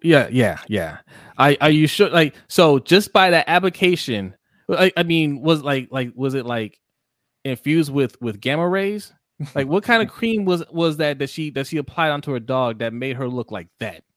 Yeah, 0.03 0.27
yeah, 0.29 0.59
yeah. 0.67 0.97
I 1.37 1.57
are 1.61 1.69
you 1.69 1.87
sure? 1.87 2.09
Like, 2.09 2.35
so 2.47 2.79
just 2.79 3.13
by 3.13 3.31
that 3.31 3.45
application, 3.47 4.35
I, 4.69 4.91
I 4.95 5.03
mean, 5.03 5.41
was 5.41 5.63
like 5.63 5.87
like 5.89 6.11
was 6.15 6.33
it 6.33 6.45
like 6.45 6.79
infused 7.45 7.91
with 7.91 8.21
with 8.21 8.41
gamma 8.41 8.67
rays? 8.67 9.13
Like, 9.53 9.67
what 9.67 9.83
kind 9.83 10.03
of 10.03 10.09
cream 10.13 10.43
was 10.43 10.63
was 10.69 10.97
that 10.97 11.19
that 11.19 11.29
she 11.29 11.49
that 11.51 11.67
she 11.67 11.77
applied 11.77 12.09
onto 12.09 12.33
her 12.33 12.39
dog 12.39 12.79
that 12.79 12.93
made 12.93 13.15
her 13.15 13.29
look 13.29 13.51
like 13.51 13.69
that? 13.79 14.03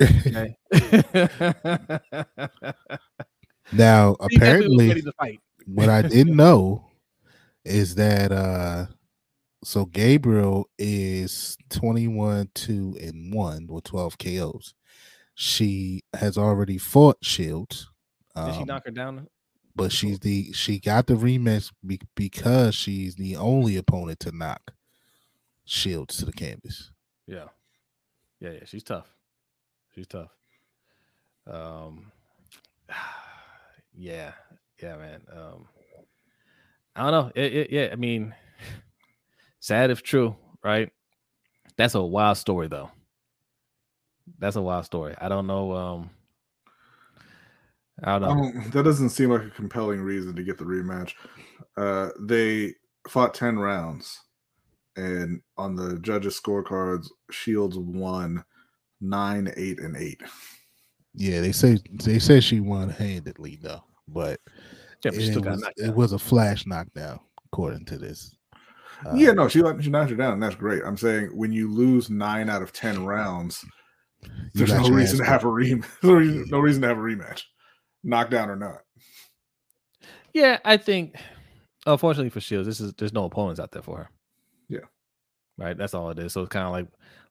Okay. 0.00 0.56
now, 3.72 4.10
was 4.20 4.28
apparently, 4.34 4.88
ready 4.88 5.02
to 5.02 5.12
fight. 5.12 5.40
what 5.66 5.88
I 5.88 6.02
didn't 6.02 6.36
know 6.44 6.86
is 7.64 7.94
that 7.94 8.30
uh 8.32 8.86
so 9.62 9.86
Gabriel 9.86 10.68
is 10.78 11.56
21 11.70 12.50
2 12.54 12.98
and 13.00 13.32
1 13.32 13.66
with 13.68 13.84
12 13.84 14.18
KOs. 14.18 14.74
She 15.34 16.02
has 16.12 16.36
already 16.36 16.76
fought 16.76 17.16
Shields. 17.22 17.90
Did 18.36 18.54
she 18.54 18.60
um, 18.60 18.66
knock 18.66 18.84
her 18.84 18.90
down? 18.90 19.26
but 19.76 19.92
she's 19.92 20.20
the 20.20 20.52
she 20.52 20.78
got 20.78 21.06
the 21.06 21.14
rematch 21.14 21.70
be, 21.84 22.00
because 22.14 22.74
she's 22.74 23.16
the 23.16 23.36
only 23.36 23.76
opponent 23.76 24.20
to 24.20 24.36
knock 24.36 24.72
Shields 25.64 26.16
to 26.18 26.26
the 26.26 26.32
canvas. 26.32 26.92
Yeah. 27.26 27.46
Yeah, 28.40 28.50
yeah, 28.50 28.64
she's 28.66 28.82
tough. 28.82 29.08
She's 29.94 30.06
tough. 30.06 30.30
Um 31.46 32.12
yeah, 33.96 34.32
yeah, 34.82 34.96
man. 34.96 35.20
Um 35.32 35.68
I 36.96 37.10
don't 37.10 37.12
know. 37.12 37.32
It, 37.34 37.54
it, 37.54 37.70
yeah, 37.70 37.88
I 37.92 37.96
mean 37.96 38.34
sad 39.60 39.90
if 39.90 40.02
true, 40.02 40.36
right? 40.62 40.90
That's 41.76 41.94
a 41.94 42.02
wild 42.02 42.36
story 42.36 42.68
though. 42.68 42.90
That's 44.38 44.56
a 44.56 44.62
wild 44.62 44.84
story. 44.84 45.14
I 45.20 45.28
don't 45.28 45.46
know 45.46 45.72
um 45.72 46.10
I 48.02 48.18
don't 48.18 48.22
know. 48.22 48.28
Um, 48.28 48.70
that 48.70 48.82
doesn't 48.82 49.10
seem 49.10 49.30
like 49.30 49.44
a 49.44 49.50
compelling 49.50 50.00
reason 50.00 50.34
to 50.34 50.42
get 50.42 50.58
the 50.58 50.64
rematch. 50.64 51.12
Uh, 51.76 52.10
they 52.20 52.74
fought 53.08 53.34
10 53.34 53.58
rounds, 53.58 54.20
and 54.96 55.40
on 55.56 55.76
the 55.76 55.98
judges' 56.00 56.40
scorecards, 56.40 57.06
Shields 57.30 57.78
won 57.78 58.44
9, 59.00 59.52
8, 59.56 59.78
and 59.78 59.96
8. 59.96 60.22
Yeah, 61.14 61.40
they 61.40 61.52
say 61.52 61.78
they 61.92 62.18
say 62.18 62.40
she 62.40 62.60
won 62.60 62.88
handedly 62.88 63.58
though, 63.62 63.82
but 64.08 64.40
yeah, 65.04 65.10
but 65.10 65.14
it, 65.14 65.30
still 65.30 65.42
was, 65.42 65.60
knocked 65.60 65.80
it 65.80 65.94
was 65.94 66.12
a 66.12 66.18
flash 66.18 66.66
knockdown 66.66 67.20
according 67.46 67.84
to 67.86 67.98
this. 67.98 68.36
Uh, 69.06 69.14
yeah, 69.14 69.32
no, 69.32 69.48
she, 69.48 69.62
she 69.80 69.90
knocked 69.90 70.10
her 70.10 70.16
down, 70.16 70.34
and 70.34 70.42
that's 70.42 70.54
great. 70.54 70.82
I'm 70.84 70.96
saying 70.96 71.26
when 71.36 71.52
you 71.52 71.70
lose 71.70 72.08
9 72.08 72.48
out 72.48 72.62
of 72.62 72.72
10 72.72 73.04
rounds, 73.04 73.64
there's 74.54 74.72
no 74.72 74.88
reason 74.88 75.18
to 75.18 75.24
have 75.24 75.44
a 75.44 75.48
rematch. 75.48 75.84
no, 76.02 76.14
reason, 76.14 76.46
no 76.48 76.58
reason 76.58 76.82
to 76.82 76.88
have 76.88 76.98
a 76.98 77.00
rematch, 77.00 77.42
knockdown 78.02 78.50
or 78.50 78.56
not. 78.56 78.78
Yeah, 80.32 80.58
I 80.64 80.76
think 80.76 81.16
unfortunately 81.86 82.30
for 82.30 82.40
Shields, 82.40 82.66
this 82.66 82.80
is 82.80 82.92
there's 82.94 83.12
no 83.12 83.24
opponents 83.24 83.60
out 83.60 83.72
there 83.72 83.82
for 83.82 83.98
her. 83.98 84.10
Yeah. 84.68 84.86
right? 85.58 85.76
That's 85.76 85.94
all 85.94 86.10
it 86.10 86.18
is. 86.18 86.32
So 86.32 86.42
it's 86.42 86.50
kind 86.50 86.66
of 86.66 86.72
like 86.72 86.86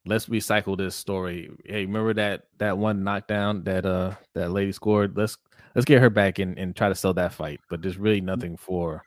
let's 0.06 0.28
recycle 0.28 0.78
this 0.78 0.96
story. 0.96 1.50
Hey, 1.66 1.86
remember 1.86 2.14
that 2.16 2.44
that 2.58 2.78
one 2.78 3.04
knockdown 3.04 3.64
that 3.64 3.86
uh 3.86 4.16
that 4.34 4.52
lady 4.52 4.72
scored? 4.72 5.16
Let's 5.18 5.38
let's 5.76 5.86
get 5.86 6.02
her 6.02 6.10
back 6.10 6.40
and, 6.40 6.58
and 6.58 6.76
try 6.76 6.90
to 6.90 6.96
sell 6.96 7.14
that 7.16 7.34
fight. 7.34 7.60
But 7.70 7.82
there's 7.82 7.98
really 7.98 8.22
nothing 8.22 8.58
for 8.58 9.04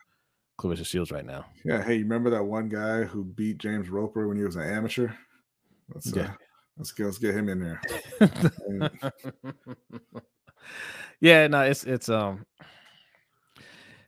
Claressa 0.59 0.85
Shields 0.85 1.11
right 1.11 1.25
now. 1.25 1.45
Yeah. 1.63 1.83
Hey, 1.83 1.95
you 1.95 2.03
remember 2.03 2.29
that 2.31 2.43
one 2.43 2.69
guy 2.69 3.03
who 3.03 3.23
beat 3.23 3.57
James 3.59 3.89
Roper 3.89 4.27
when 4.27 4.37
he 4.37 4.43
was 4.43 4.55
an 4.55 4.63
amateur? 4.63 5.09
Let's 5.93 6.11
uh, 6.11 6.21
Yeah. 6.21 6.33
let's 6.77 6.91
get 6.91 7.05
let's 7.05 7.17
get 7.19 7.35
him 7.35 7.49
in 7.49 7.59
there. 7.59 7.81
yeah, 11.21 11.47
no, 11.47 11.61
it's 11.61 11.83
it's 11.83 12.09
um 12.09 12.45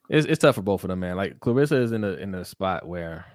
it's 0.10 0.26
it's 0.26 0.40
tough 0.40 0.56
for 0.56 0.64
both 0.64 0.84
of 0.84 0.88
them, 0.90 1.00
man. 1.00 1.16
Like 1.18 1.40
Claressa 1.40 1.82
is 1.82 1.92
in 1.92 2.04
a 2.04 2.14
in 2.14 2.34
a 2.34 2.44
spot 2.44 2.88
where 2.88 3.26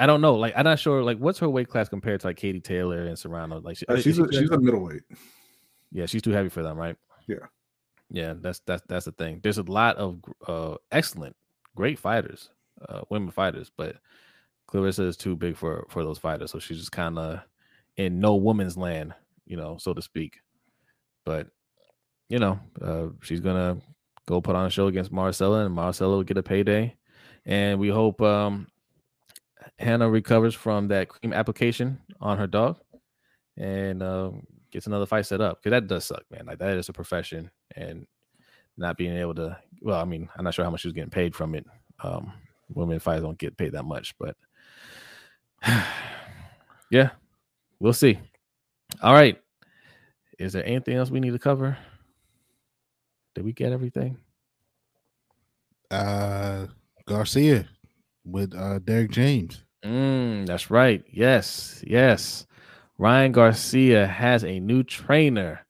I 0.00 0.06
don't 0.06 0.22
know. 0.22 0.34
Like 0.34 0.54
I'm 0.56 0.64
not 0.64 0.78
sure. 0.78 1.02
Like 1.04 1.18
what's 1.18 1.38
her 1.40 1.48
weight 1.48 1.68
class 1.68 1.88
compared 1.88 2.20
to 2.22 2.28
like 2.28 2.36
Katie 2.38 2.58
Taylor 2.60 3.04
and 3.06 3.18
Serrano? 3.18 3.60
Like 3.60 3.76
she, 3.76 3.86
Uh, 3.86 3.96
she's 3.96 4.16
she 4.16 4.22
a 4.22 4.32
she's 4.32 4.50
a 4.50 4.58
middleweight. 4.58 5.02
yeah, 5.92 6.06
she's 6.06 6.22
too 6.22 6.30
heavy 6.30 6.48
for 6.48 6.62
them, 6.62 6.76
right? 6.78 6.96
Yeah. 7.28 7.46
Yeah, 8.08 8.32
that's 8.40 8.60
that's 8.60 8.82
that's 8.88 9.04
the 9.04 9.12
thing. 9.12 9.40
There's 9.42 9.58
a 9.58 9.62
lot 9.62 9.96
of 9.96 10.18
uh 10.48 10.76
excellent, 10.90 11.36
great 11.76 11.98
fighters, 11.98 12.48
uh 12.88 13.02
women 13.10 13.30
fighters, 13.30 13.70
but 13.76 13.96
Claressa 14.68 15.06
is 15.06 15.16
too 15.18 15.36
big 15.36 15.54
for 15.56 15.86
for 15.90 16.02
those 16.02 16.18
fighters. 16.18 16.50
So 16.50 16.58
she's 16.58 16.78
just 16.78 16.92
kind 16.92 17.18
of 17.18 17.40
in 17.98 18.20
no 18.20 18.36
woman's 18.36 18.78
land, 18.78 19.14
you 19.44 19.56
know, 19.58 19.76
so 19.78 19.92
to 19.92 20.00
speak. 20.00 20.40
But 21.26 21.48
you 22.30 22.38
know, 22.38 22.58
uh 22.80 23.08
she's 23.22 23.40
gonna 23.40 23.76
go 24.26 24.40
put 24.40 24.56
on 24.56 24.64
a 24.66 24.70
show 24.70 24.86
against 24.86 25.12
Maricela, 25.12 25.66
and 25.66 25.76
Maricela 25.76 26.16
will 26.16 26.22
get 26.22 26.38
a 26.38 26.42
payday. 26.42 26.96
And 27.44 27.78
we 27.78 27.90
hope 27.90 28.22
um 28.22 28.66
Hanna 29.78 30.08
recovers 30.08 30.54
from 30.54 30.88
that 30.88 31.08
cream 31.08 31.32
application 31.32 31.98
on 32.20 32.38
her 32.38 32.46
dog 32.46 32.78
and 33.56 34.02
uh, 34.02 34.30
gets 34.70 34.86
another 34.86 35.06
fight 35.06 35.26
set 35.26 35.40
up 35.40 35.58
because 35.58 35.70
that 35.70 35.86
does 35.86 36.04
suck, 36.04 36.24
man. 36.30 36.46
Like 36.46 36.58
that 36.58 36.76
is 36.76 36.88
a 36.88 36.92
profession, 36.92 37.50
and 37.76 38.06
not 38.76 38.96
being 38.96 39.16
able 39.16 39.34
to. 39.36 39.58
Well, 39.82 40.00
I 40.00 40.04
mean, 40.04 40.28
I'm 40.36 40.44
not 40.44 40.54
sure 40.54 40.64
how 40.64 40.70
much 40.70 40.80
she 40.80 40.88
was 40.88 40.94
getting 40.94 41.10
paid 41.10 41.34
from 41.34 41.54
it. 41.54 41.66
Um, 42.02 42.32
women 42.72 42.98
fighters 42.98 43.22
don't 43.22 43.38
get 43.38 43.56
paid 43.56 43.72
that 43.72 43.84
much, 43.84 44.14
but 44.18 44.36
yeah, 46.90 47.10
we'll 47.78 47.92
see. 47.92 48.18
All 49.02 49.14
right, 49.14 49.40
is 50.38 50.52
there 50.52 50.66
anything 50.66 50.96
else 50.96 51.10
we 51.10 51.20
need 51.20 51.32
to 51.32 51.38
cover? 51.38 51.76
Did 53.34 53.44
we 53.44 53.52
get 53.52 53.72
everything? 53.72 54.16
Uh, 55.90 56.66
Garcia 57.06 57.68
with 58.24 58.54
uh 58.54 58.78
Derrick 58.80 59.10
James. 59.10 59.64
Mm, 59.84 60.46
that's 60.46 60.70
right. 60.70 61.02
Yes, 61.10 61.82
yes. 61.86 62.46
Ryan 62.98 63.32
Garcia 63.32 64.06
has 64.06 64.44
a 64.44 64.60
new 64.60 64.82
trainer, 64.82 65.64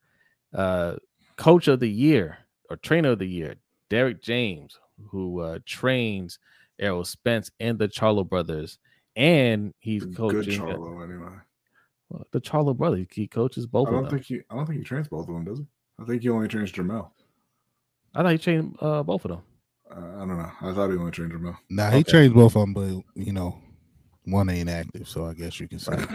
uh, 0.53 0.97
coach 1.37 1.69
of 1.69 1.79
the 1.79 1.89
year 1.89 2.39
or 2.69 2.77
trainer 2.77 3.11
of 3.11 3.21
the 3.21 3.27
year, 3.27 3.55
Derrick 3.89 4.21
James, 4.21 4.79
who 5.11 5.41
uh, 5.41 5.59
trains 5.65 6.39
Errol 6.81 7.05
Spence 7.05 7.51
and 7.61 7.79
the 7.79 7.87
Charlo 7.89 8.29
brothers, 8.29 8.79
and 9.15 9.73
he's 9.79 10.05
Good 10.05 10.17
coaching 10.17 10.61
uh, 10.61 10.67
Charlo 10.75 11.05
anyway. 11.05 11.37
well, 12.09 12.27
the 12.33 12.41
Charlo 12.41 12.77
brothers. 12.77 13.07
He 13.13 13.29
coaches 13.29 13.67
both 13.67 13.87
I 13.89 13.91
of 13.91 13.95
don't 13.95 14.03
them. 14.11 14.19
think 14.19 14.27
he 14.27 14.41
I 14.51 14.57
don't 14.57 14.67
think 14.67 14.79
he 14.79 14.85
trains 14.85 15.07
both 15.07 15.29
of 15.29 15.35
them, 15.35 15.45
does 15.45 15.59
he? 15.61 15.67
I 16.01 16.05
think 16.05 16.23
he 16.23 16.29
only 16.31 16.49
trains 16.49 16.73
Jermell. 16.73 17.11
I 18.13 18.23
thought 18.23 18.33
he 18.33 18.39
trained 18.39 18.77
uh, 18.81 19.05
both 19.05 19.25
of 19.25 19.31
them. 19.31 19.43
I 19.93 19.95
don't 20.21 20.39
know. 20.39 20.51
I 20.63 20.73
thought 20.73 20.91
he 20.91 20.97
only 20.97 21.11
trained 21.11 21.33
Jermell. 21.33 21.57
Now 21.69 21.91
he 21.91 21.99
Okay. 22.01 22.11
trains 22.11 22.33
both 22.33 22.55
of 22.57 22.61
them, 22.63 22.73
but 22.75 23.03
you 23.15 23.33
know, 23.33 23.59
one 24.25 24.49
ain't 24.51 24.69
active, 24.71 25.09
so 25.09 25.27
I 25.27 25.35
guess 25.35 25.59
you 25.61 25.69
can 25.69 25.79
say. 25.79 25.97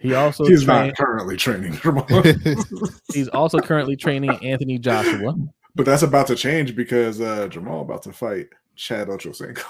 He 0.00 0.14
also 0.14 0.46
He's 0.46 0.64
trained, 0.64 0.88
not 0.88 0.96
currently 0.96 1.36
training 1.36 1.74
he's 3.12 3.28
also 3.28 3.60
currently 3.60 3.96
training 3.96 4.32
Anthony 4.42 4.78
Joshua. 4.78 5.34
but 5.74 5.84
that's 5.84 6.02
about 6.02 6.26
to 6.28 6.34
change 6.34 6.74
because 6.74 7.20
uh 7.20 7.48
Jermall 7.48 7.82
about 7.82 8.02
to 8.04 8.12
fight 8.14 8.48
Chad 8.76 9.08
Ochocinco. 9.08 9.62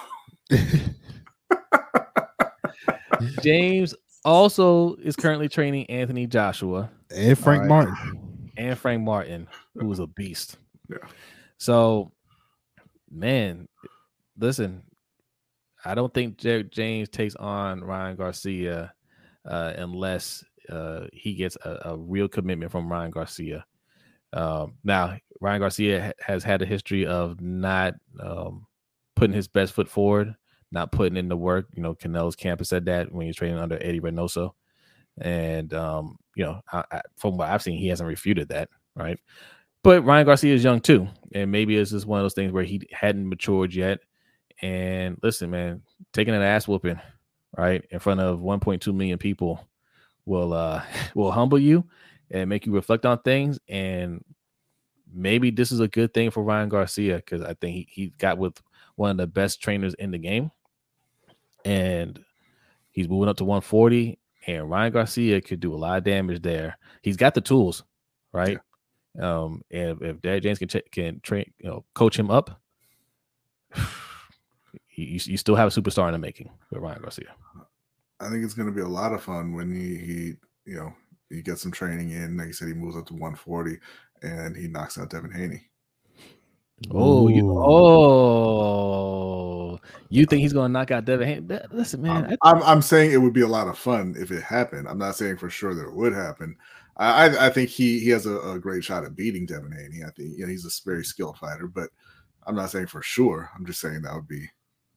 James 3.42 3.94
also 4.24 4.94
is 4.96 5.16
currently 5.16 5.48
training 5.48 5.86
Anthony 5.90 6.26
Joshua. 6.28 6.90
and 7.14 7.38
Frank 7.38 7.62
All 7.62 7.68
right. 7.68 7.86
Martin. 7.86 8.50
and 8.56 8.78
Frank 8.78 9.02
Martin, 9.02 9.48
who 9.74 9.90
is 9.92 9.98
a 9.98 10.06
beast. 10.06 10.58
Yeah. 10.88 10.98
So, 11.58 12.12
man, 13.14 13.68
listen, 14.38 14.82
I 15.84 15.94
don't 15.94 16.12
think 16.12 16.38
Derrick 16.38 16.70
James 16.72 17.08
takes 17.08 17.36
on 17.36 17.82
Ryan 17.82 18.16
Garcia 18.16 18.92
uh, 19.48 19.72
unless 19.76 20.44
uh, 20.68 21.06
he 21.12 21.34
gets 21.34 21.56
a, 21.64 21.90
a 21.90 21.96
real 21.96 22.28
commitment 22.28 22.72
from 22.72 22.90
Ryan 22.90 23.10
Garcia. 23.10 23.64
Um, 24.32 24.74
now, 24.82 25.16
Ryan 25.40 25.60
Garcia 25.60 26.02
ha- 26.06 26.12
has 26.20 26.42
had 26.42 26.62
a 26.62 26.66
history 26.66 27.06
of 27.06 27.40
not 27.40 27.94
um, 28.20 28.66
putting 29.14 29.36
his 29.36 29.46
best 29.46 29.74
foot 29.74 29.88
forward, 29.88 30.34
not 30.72 30.90
putting 30.90 31.16
in 31.16 31.28
the 31.28 31.36
work. 31.36 31.66
You 31.74 31.82
know, 31.82 31.94
Canelo's 31.94 32.36
campus 32.36 32.70
said 32.70 32.86
that 32.86 33.12
when 33.12 33.26
he's 33.26 33.36
training 33.36 33.58
under 33.58 33.78
Eddie 33.80 34.00
Reynoso. 34.00 34.52
And, 35.20 35.72
um, 35.74 36.16
you 36.34 36.44
know, 36.44 36.60
I, 36.72 36.84
I, 36.90 37.00
from 37.16 37.36
what 37.36 37.48
I've 37.48 37.62
seen, 37.62 37.78
he 37.78 37.88
hasn't 37.88 38.08
refuted 38.08 38.48
that, 38.48 38.68
right? 38.96 39.18
But 39.84 40.02
Ryan 40.02 40.24
Garcia 40.24 40.54
is 40.54 40.64
young 40.64 40.80
too. 40.80 41.06
And 41.34 41.52
maybe 41.52 41.76
it's 41.76 41.90
just 41.90 42.06
one 42.06 42.18
of 42.18 42.24
those 42.24 42.34
things 42.34 42.52
where 42.52 42.64
he 42.64 42.80
hadn't 42.90 43.28
matured 43.28 43.74
yet. 43.74 44.00
And 44.62 45.18
listen, 45.22 45.50
man, 45.50 45.82
taking 46.12 46.34
an 46.34 46.42
ass 46.42 46.66
whooping, 46.66 46.98
right, 47.56 47.84
in 47.90 47.98
front 47.98 48.20
of 48.20 48.40
1.2 48.40 48.94
million 48.94 49.18
people 49.18 49.68
will 50.26 50.54
uh 50.54 50.82
will 51.14 51.30
humble 51.30 51.58
you 51.58 51.84
and 52.30 52.48
make 52.48 52.64
you 52.64 52.72
reflect 52.72 53.04
on 53.04 53.20
things. 53.20 53.58
And 53.68 54.24
maybe 55.12 55.50
this 55.50 55.70
is 55.70 55.80
a 55.80 55.88
good 55.88 56.14
thing 56.14 56.30
for 56.30 56.42
Ryan 56.42 56.70
Garcia 56.70 57.16
because 57.16 57.42
I 57.42 57.52
think 57.52 57.74
he, 57.76 57.88
he 57.90 58.08
got 58.16 58.38
with 58.38 58.60
one 58.96 59.10
of 59.10 59.18
the 59.18 59.26
best 59.26 59.60
trainers 59.60 59.92
in 59.94 60.10
the 60.10 60.18
game. 60.18 60.50
And 61.66 62.24
he's 62.90 63.08
moving 63.08 63.28
up 63.28 63.36
to 63.36 63.44
140. 63.44 64.18
And 64.46 64.70
Ryan 64.70 64.92
Garcia 64.94 65.42
could 65.42 65.60
do 65.60 65.74
a 65.74 65.76
lot 65.76 65.98
of 65.98 66.04
damage 66.04 66.40
there. 66.40 66.78
He's 67.02 67.18
got 67.18 67.34
the 67.34 67.40
tools, 67.42 67.84
right? 68.32 68.58
Um, 69.20 69.62
and 69.70 69.90
if, 69.90 70.02
if 70.02 70.20
Derrick 70.20 70.42
James 70.42 70.58
can 70.58 70.68
ch- 70.68 70.90
can 70.90 71.20
train, 71.20 71.50
you 71.58 71.68
know, 71.68 71.84
coach 71.94 72.18
him 72.18 72.30
up, 72.30 72.60
you, 73.76 73.84
you 74.96 75.20
you 75.24 75.36
still 75.36 75.54
have 75.54 75.68
a 75.68 75.80
superstar 75.80 76.06
in 76.06 76.12
the 76.12 76.18
making 76.18 76.50
with 76.70 76.80
Ryan 76.82 77.02
Garcia. 77.02 77.34
I 78.20 78.28
think 78.30 78.44
it's 78.44 78.54
going 78.54 78.68
to 78.68 78.74
be 78.74 78.80
a 78.80 78.88
lot 78.88 79.12
of 79.12 79.22
fun 79.22 79.52
when 79.54 79.72
he, 79.72 79.96
he, 79.96 80.32
you 80.64 80.76
know, 80.76 80.94
he 81.30 81.42
gets 81.42 81.60
some 81.62 81.72
training 81.72 82.10
in. 82.10 82.36
Like 82.36 82.46
you 82.48 82.52
said, 82.52 82.68
he 82.68 82.74
moves 82.74 82.96
up 82.96 83.06
to 83.06 83.12
140 83.12 83.78
and 84.22 84.56
he 84.56 84.68
knocks 84.68 84.96
out 84.98 85.10
Devin 85.10 85.32
Haney. 85.32 85.62
Oh, 86.90 87.28
you, 87.28 87.50
oh, 88.54 89.78
you 90.08 90.26
think 90.26 90.42
he's 90.42 90.52
gonna 90.52 90.68
knock 90.68 90.90
out 90.90 91.04
Devin? 91.04 91.26
Haney? 91.28 91.60
Listen, 91.72 92.02
man, 92.02 92.36
I- 92.42 92.50
I'm, 92.50 92.62
I'm 92.62 92.82
saying 92.82 93.12
it 93.12 93.18
would 93.18 93.32
be 93.32 93.42
a 93.42 93.48
lot 93.48 93.68
of 93.68 93.78
fun 93.78 94.14
if 94.18 94.30
it 94.30 94.42
happened. 94.42 94.88
I'm 94.88 94.98
not 94.98 95.16
saying 95.16 95.36
for 95.38 95.48
sure 95.50 95.74
that 95.74 95.86
it 95.86 95.94
would 95.94 96.12
happen. 96.12 96.56
I, 96.96 97.26
I, 97.26 97.46
I 97.46 97.50
think 97.50 97.70
he, 97.70 97.98
he 98.00 98.10
has 98.10 98.26
a, 98.26 98.38
a 98.38 98.58
great 98.58 98.84
shot 98.84 99.04
at 99.04 99.16
beating 99.16 99.46
Devin 99.46 99.72
Haney. 99.72 100.04
I 100.04 100.10
think 100.10 100.38
you 100.38 100.44
know, 100.44 100.50
he's 100.50 100.64
a 100.64 100.70
very 100.84 101.04
skilled 101.04 101.38
fighter, 101.38 101.66
but 101.66 101.90
I'm 102.46 102.54
not 102.54 102.70
saying 102.70 102.86
for 102.86 103.02
sure. 103.02 103.50
I'm 103.54 103.66
just 103.66 103.80
saying 103.80 104.02
that 104.02 104.14
would 104.14 104.28
be 104.28 104.48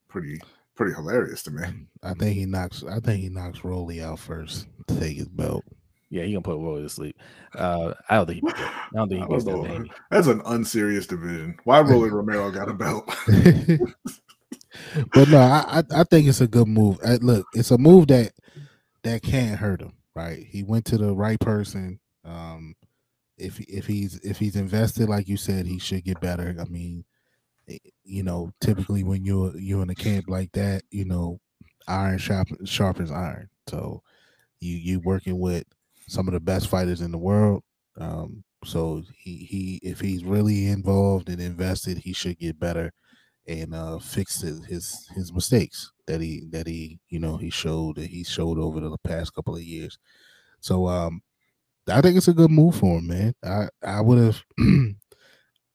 pretty 0.08 0.40
pretty 0.76 0.94
hilarious 0.94 1.44
to 1.44 1.52
me. 1.52 1.64
I 2.04 2.14
think 2.14 2.38
he 2.38 2.46
knocks. 2.46 2.84
I 2.84 3.00
think 3.00 3.22
he 3.22 3.30
knocks 3.30 3.64
Rolly 3.64 4.02
out 4.02 4.20
first 4.20 4.68
to 4.88 5.00
take 5.00 5.18
his 5.18 5.28
belt. 5.28 5.64
yeah, 6.10 6.24
he 6.24 6.34
gonna 6.34 6.42
put 6.42 6.60
Roy 6.60 6.82
to 6.82 6.90
sleep. 6.90 7.18
Uh, 7.56 7.94
I 8.10 8.16
don't 8.16 8.28
think 8.28 8.44
he. 8.44 8.54
I 8.56 8.88
don't 8.94 9.10
think 9.10 9.22
he 9.28 9.28
beats 9.28 9.44
don't 9.44 9.64
Devin. 9.64 9.78
Haney. 9.78 9.92
That's 10.12 10.28
an 10.28 10.42
unserious 10.46 11.08
division. 11.08 11.58
Why 11.64 11.82
Rolly 11.82 12.10
Romero 12.10 12.52
got 12.52 12.70
a 12.70 12.74
belt? 12.74 13.06
but 15.14 15.30
no, 15.30 15.40
I, 15.40 15.80
I 15.80 16.02
I 16.02 16.04
think 16.04 16.28
it's 16.28 16.42
a 16.42 16.48
good 16.48 16.68
move. 16.68 17.00
Uh, 17.04 17.18
look, 17.22 17.48
it's 17.54 17.72
a 17.72 17.78
move 17.78 18.08
that 18.08 18.34
that 19.04 19.24
can't 19.24 19.60
hurt 19.60 19.82
him. 19.82 19.94
Right, 20.18 20.48
he 20.50 20.64
went 20.64 20.86
to 20.86 20.98
the 20.98 21.14
right 21.16 21.40
person. 21.40 22.00
Um, 22.26 22.74
if 23.38 23.60
if 23.62 23.86
he's 23.86 24.16
if 24.22 24.40
he's 24.40 24.56
invested, 24.56 25.10
like 25.10 25.28
you 25.28 25.38
said, 25.38 25.68
he 25.68 25.78
should 25.78 26.06
get 26.06 26.20
better. 26.20 26.56
I 26.60 26.66
mean, 26.66 27.06
eh, 27.70 27.78
you 28.04 28.24
know, 28.24 28.52
typically 28.62 29.04
when 29.04 29.26
you're 29.26 29.58
you're 29.58 29.84
in 29.84 29.92
a 29.92 29.96
camp 29.96 30.26
like 30.30 30.52
that, 30.54 30.84
you 30.92 31.06
know, 31.06 31.40
iron 31.88 32.18
sharp 32.18 32.48
sharpens 32.66 33.12
iron. 33.12 33.50
So 33.70 34.02
you 34.60 34.76
you 34.78 35.02
working 35.02 35.40
with 35.40 35.66
some 36.08 36.28
of 36.28 36.34
the 36.34 36.40
best 36.42 36.68
fighters 36.68 37.02
in 37.02 37.12
the 37.12 37.20
world. 37.20 37.64
Um, 38.00 38.44
so 38.66 39.04
he 39.18 39.38
he 39.38 39.80
if 39.84 40.00
he's 40.00 40.24
really 40.24 40.68
involved 40.68 41.30
and 41.30 41.42
invested, 41.42 42.00
he 42.00 42.14
should 42.14 42.40
get 42.40 42.60
better 42.60 42.92
and 43.48 43.74
uh 43.74 44.00
fix 44.00 44.42
his, 44.42 44.66
his 44.66 45.08
his 45.16 45.34
mistakes 45.34 45.92
that 46.08 46.22
he 46.22 46.46
that 46.52 46.68
he 46.68 47.00
you 47.10 47.20
know 47.20 47.38
he 47.38 47.50
showed 47.50 47.96
that 47.98 48.08
he 48.10 48.24
showed 48.24 48.60
over 48.60 48.80
the 48.80 48.98
past 49.04 49.34
couple 49.34 49.56
of 49.56 49.64
years. 49.64 49.98
So 50.62 50.88
um 50.88 51.22
I 51.90 52.02
think 52.02 52.18
it's 52.18 52.28
a 52.30 52.34
good 52.34 52.52
move 52.52 52.76
for 52.78 53.00
him, 53.00 53.08
man. 53.08 53.36
I 53.44 53.70
I 53.84 54.02
would 54.02 54.20
have 54.20 54.44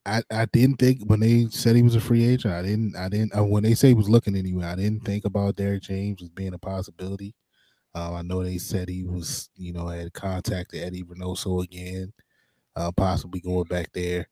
I 0.05 0.23
I 0.31 0.47
didn't 0.47 0.77
think 0.79 1.03
when 1.07 1.21
they 1.21 1.47
said 1.47 1.77
he 1.77 1.83
was 1.83 1.95
a 1.95 2.01
free 2.01 2.25
agent, 2.25 2.55
I 2.55 2.63
didn't 2.63 2.97
I 2.97 3.09
didn't 3.09 3.37
uh, 3.37 3.45
when 3.45 3.63
they 3.63 3.75
say 3.75 3.89
he 3.89 3.95
was 3.95 4.09
looking 4.09 4.37
anyway, 4.37 4.65
I 4.65 4.75
didn't 4.75 5.05
think 5.05 5.25
about 5.25 5.57
Derrick 5.57 5.83
James 5.83 6.23
as 6.23 6.29
being 6.31 6.55
a 6.55 6.59
possibility. 6.59 7.35
Um, 7.95 8.15
I 8.15 8.23
know 8.23 8.43
they 8.45 8.59
said 8.59 8.89
he 8.89 9.05
was, 9.05 9.51
you 9.57 9.73
know, 9.73 9.89
had 9.89 10.13
contacted 10.15 10.83
Eddie 10.83 11.05
Reynoso 11.05 11.65
again, 11.65 12.13
uh, 12.77 12.93
possibly 12.97 13.41
going 13.41 13.65
back 13.65 13.93
there. 13.93 14.29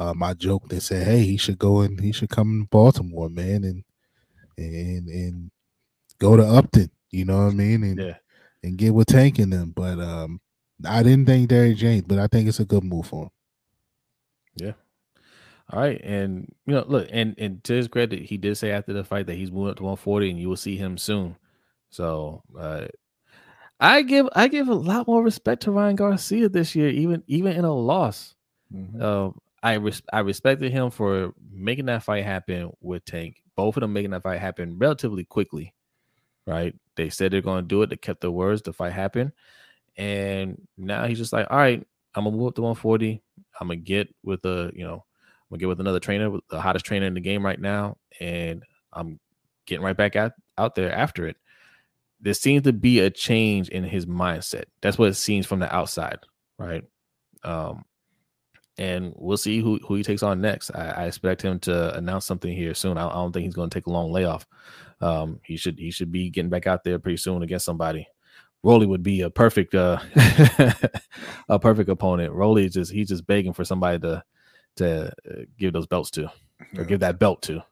Um, 0.00 0.22
I 0.22 0.32
joked 0.32 0.72
and 0.72 0.82
said, 0.82 1.06
"Hey, 1.06 1.24
he 1.24 1.36
should 1.36 1.58
go 1.58 1.82
and 1.82 2.00
he 2.00 2.10
should 2.10 2.30
come 2.30 2.62
to 2.62 2.68
Baltimore, 2.70 3.28
man, 3.28 3.64
and 3.64 3.84
and 4.56 5.08
and 5.08 5.50
go 6.18 6.36
to 6.38 6.42
Upton. 6.42 6.90
You 7.10 7.26
know 7.26 7.36
what 7.44 7.52
I 7.52 7.54
mean? 7.54 7.82
And 7.82 7.98
Yeah. 8.00 8.16
and 8.62 8.78
get 8.78 8.94
with 8.94 9.08
Tank 9.08 9.38
in 9.38 9.50
them." 9.50 9.72
But 9.76 9.98
um, 10.00 10.40
I 10.86 11.02
didn't 11.02 11.26
think 11.26 11.48
Derrick 11.50 11.76
James, 11.76 12.04
but 12.06 12.18
I 12.18 12.28
think 12.28 12.48
it's 12.48 12.60
a 12.60 12.64
good 12.64 12.82
move 12.82 13.06
for 13.08 13.24
him. 13.24 13.30
Yeah. 14.56 14.72
All 15.68 15.80
right, 15.80 16.00
and 16.02 16.50
you 16.66 16.74
know, 16.74 16.84
look, 16.88 17.08
and 17.12 17.34
and 17.36 17.62
to 17.64 17.74
his 17.74 17.86
credit, 17.86 18.22
he 18.22 18.38
did 18.38 18.56
say 18.56 18.70
after 18.70 18.94
the 18.94 19.04
fight 19.04 19.26
that 19.26 19.36
he's 19.36 19.52
moving 19.52 19.70
up 19.70 19.76
to 19.76 19.82
140, 19.84 20.30
and 20.30 20.38
you 20.40 20.48
will 20.48 20.56
see 20.56 20.76
him 20.76 20.96
soon. 20.96 21.36
So, 21.90 22.42
uh, 22.58 22.86
I 23.78 24.00
give 24.02 24.28
I 24.34 24.48
give 24.48 24.68
a 24.68 24.74
lot 24.74 25.06
more 25.06 25.22
respect 25.22 25.62
to 25.64 25.72
Ryan 25.72 25.96
Garcia 25.96 26.48
this 26.48 26.74
year, 26.74 26.88
even 26.88 27.22
even 27.26 27.52
in 27.52 27.64
a 27.66 27.74
loss. 27.74 28.34
Mhm. 28.74 29.00
Uh, 29.00 29.32
I 29.62 29.74
res- 29.74 30.02
I 30.12 30.20
respected 30.20 30.72
him 30.72 30.90
for 30.90 31.34
making 31.50 31.86
that 31.86 32.02
fight 32.02 32.24
happen 32.24 32.70
with 32.80 33.04
Tank. 33.04 33.42
Both 33.56 33.76
of 33.76 33.82
them 33.82 33.92
making 33.92 34.10
that 34.12 34.22
fight 34.22 34.40
happen 34.40 34.78
relatively 34.78 35.24
quickly, 35.24 35.74
right? 36.46 36.74
They 36.96 37.10
said 37.10 37.32
they're 37.32 37.42
going 37.42 37.64
to 37.64 37.68
do 37.68 37.82
it. 37.82 37.90
They 37.90 37.96
kept 37.96 38.22
their 38.22 38.30
words. 38.30 38.62
The 38.62 38.72
fight 38.72 38.92
happened, 38.92 39.32
and 39.96 40.66
now 40.78 41.06
he's 41.06 41.18
just 41.18 41.32
like, 41.32 41.46
all 41.50 41.58
right, 41.58 41.86
I'm 42.14 42.24
gonna 42.24 42.36
move 42.36 42.48
up 42.48 42.54
to 42.56 42.62
140. 42.62 43.22
I'm 43.60 43.68
gonna 43.68 43.76
get 43.76 44.14
with 44.22 44.44
a 44.44 44.72
you 44.74 44.84
know, 44.84 44.94
I'm 44.94 45.50
gonna 45.50 45.60
get 45.60 45.68
with 45.68 45.80
another 45.80 46.00
trainer, 46.00 46.30
with 46.30 46.46
the 46.48 46.60
hottest 46.60 46.86
trainer 46.86 47.06
in 47.06 47.14
the 47.14 47.20
game 47.20 47.44
right 47.44 47.60
now, 47.60 47.98
and 48.20 48.64
I'm 48.92 49.20
getting 49.66 49.84
right 49.84 49.96
back 49.96 50.16
out 50.16 50.32
out 50.58 50.74
there 50.74 50.92
after 50.92 51.26
it. 51.26 51.36
There 52.20 52.34
seems 52.34 52.64
to 52.64 52.72
be 52.72 53.00
a 53.00 53.10
change 53.10 53.68
in 53.68 53.84
his 53.84 54.06
mindset. 54.06 54.64
That's 54.82 54.98
what 54.98 55.08
it 55.08 55.14
seems 55.14 55.46
from 55.46 55.60
the 55.60 55.74
outside, 55.74 56.18
right? 56.58 56.84
Um, 57.44 57.84
and 58.80 59.12
we'll 59.16 59.36
see 59.36 59.60
who, 59.60 59.78
who 59.86 59.94
he 59.94 60.02
takes 60.02 60.22
on 60.22 60.40
next. 60.40 60.70
I, 60.70 60.88
I 60.88 61.04
expect 61.04 61.42
him 61.42 61.58
to 61.60 61.94
announce 61.96 62.24
something 62.24 62.52
here 62.52 62.74
soon. 62.74 62.96
I, 62.96 63.06
I 63.06 63.12
don't 63.12 63.30
think 63.30 63.44
he's 63.44 63.54
going 63.54 63.68
to 63.68 63.74
take 63.78 63.86
a 63.86 63.90
long 63.90 64.10
layoff. 64.10 64.46
Um, 65.02 65.38
he 65.44 65.56
should 65.56 65.78
he 65.78 65.90
should 65.90 66.10
be 66.10 66.30
getting 66.30 66.50
back 66.50 66.66
out 66.66 66.82
there 66.82 66.98
pretty 66.98 67.18
soon 67.18 67.42
against 67.42 67.66
somebody. 67.66 68.08
Rolly 68.62 68.86
would 68.86 69.02
be 69.02 69.20
a 69.22 69.30
perfect 69.30 69.74
uh 69.74 69.98
a 71.48 71.58
perfect 71.58 71.88
opponent. 71.88 72.32
Rolly 72.32 72.66
is 72.66 72.74
just 72.74 72.92
he's 72.92 73.08
just 73.08 73.26
begging 73.26 73.52
for 73.52 73.64
somebody 73.64 73.98
to 74.00 74.22
to 74.76 75.08
uh, 75.08 75.44
give 75.58 75.72
those 75.72 75.86
belts 75.86 76.10
to 76.12 76.24
or 76.24 76.32
Yeah. 76.72 76.84
give 76.84 77.00
that 77.00 77.18
belt 77.18 77.42
to. 77.42 77.62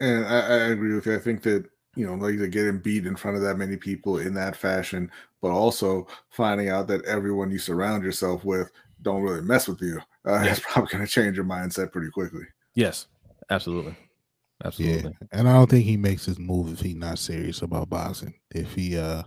And 0.00 0.24
I, 0.26 0.38
I 0.40 0.56
agree 0.70 0.94
with 0.94 1.06
you. 1.06 1.14
I 1.14 1.18
think 1.18 1.42
that 1.42 1.64
you 1.96 2.06
know, 2.06 2.14
like 2.14 2.50
getting 2.50 2.78
beat 2.78 3.06
in 3.06 3.14
front 3.14 3.36
of 3.36 3.42
that 3.44 3.56
many 3.56 3.76
people 3.76 4.18
in 4.18 4.34
that 4.34 4.56
fashion, 4.56 5.10
but 5.40 5.50
also 5.52 6.08
finding 6.30 6.68
out 6.68 6.88
that 6.88 7.04
everyone 7.04 7.52
you 7.52 7.58
surround 7.58 8.02
yourself 8.02 8.44
with 8.44 8.70
don't 9.02 9.22
really 9.22 9.42
mess 9.42 9.68
with 9.68 9.80
you. 9.80 10.00
Uh, 10.26 10.42
Yeah. 10.42 10.50
It's 10.52 10.60
probably 10.68 10.90
going 10.92 11.04
to 11.06 11.10
change 11.10 11.36
your 11.36 11.44
mindset 11.44 11.92
pretty 11.92 12.10
quickly. 12.10 12.44
Yes, 12.74 13.06
absolutely, 13.50 13.92
Yeah, 13.92 14.66
absolutely. 14.66 15.16
and 15.32 15.48
I 15.48 15.52
don't 15.54 15.70
think 15.70 15.84
he 15.84 15.96
makes 15.96 16.24
his 16.26 16.38
move 16.38 16.72
if 16.72 16.80
he's 16.80 16.96
not 16.96 17.18
serious 17.18 17.62
about 17.62 17.88
boxing. 17.90 18.34
If 18.54 18.74
he 18.74 18.98
uh, 18.98 19.22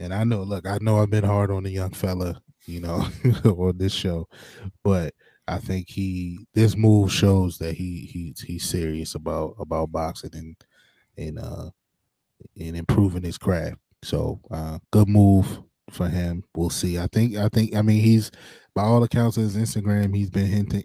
and 0.00 0.14
I 0.14 0.24
know, 0.24 0.42
look, 0.42 0.66
I 0.66 0.78
know 0.80 0.98
I've 1.00 1.10
been 1.10 1.24
hard 1.24 1.50
on 1.50 1.64
the 1.64 1.70
young 1.70 1.92
fella, 1.92 2.40
you 2.66 2.80
know, 2.80 3.06
on 3.44 3.78
this 3.78 3.92
show, 3.92 4.28
but 4.84 5.14
I 5.48 5.58
think 5.58 5.88
he 5.90 6.46
this 6.54 6.76
move 6.76 7.12
shows 7.12 7.58
that 7.58 7.74
he 7.76 8.06
he's 8.12 8.40
he's 8.40 8.64
serious 8.68 9.14
about 9.14 9.56
about 9.58 9.92
boxing 9.92 10.30
and 10.34 10.56
and 11.18 11.38
uh 11.38 11.70
and 12.58 12.76
improving 12.76 13.22
his 13.24 13.38
craft. 13.38 13.76
So 14.02 14.40
uh, 14.50 14.78
good 14.90 15.08
move 15.08 15.62
for 15.92 16.08
him. 16.08 16.44
We'll 16.54 16.70
see. 16.70 16.98
I 16.98 17.06
think 17.08 17.36
I 17.36 17.48
think 17.48 17.76
I 17.76 17.82
mean 17.82 18.00
he's 18.02 18.30
by 18.74 18.82
all 18.82 19.02
accounts 19.02 19.36
of 19.36 19.44
his 19.44 19.56
Instagram, 19.56 20.16
he's 20.16 20.30
been 20.30 20.46
hinting 20.46 20.84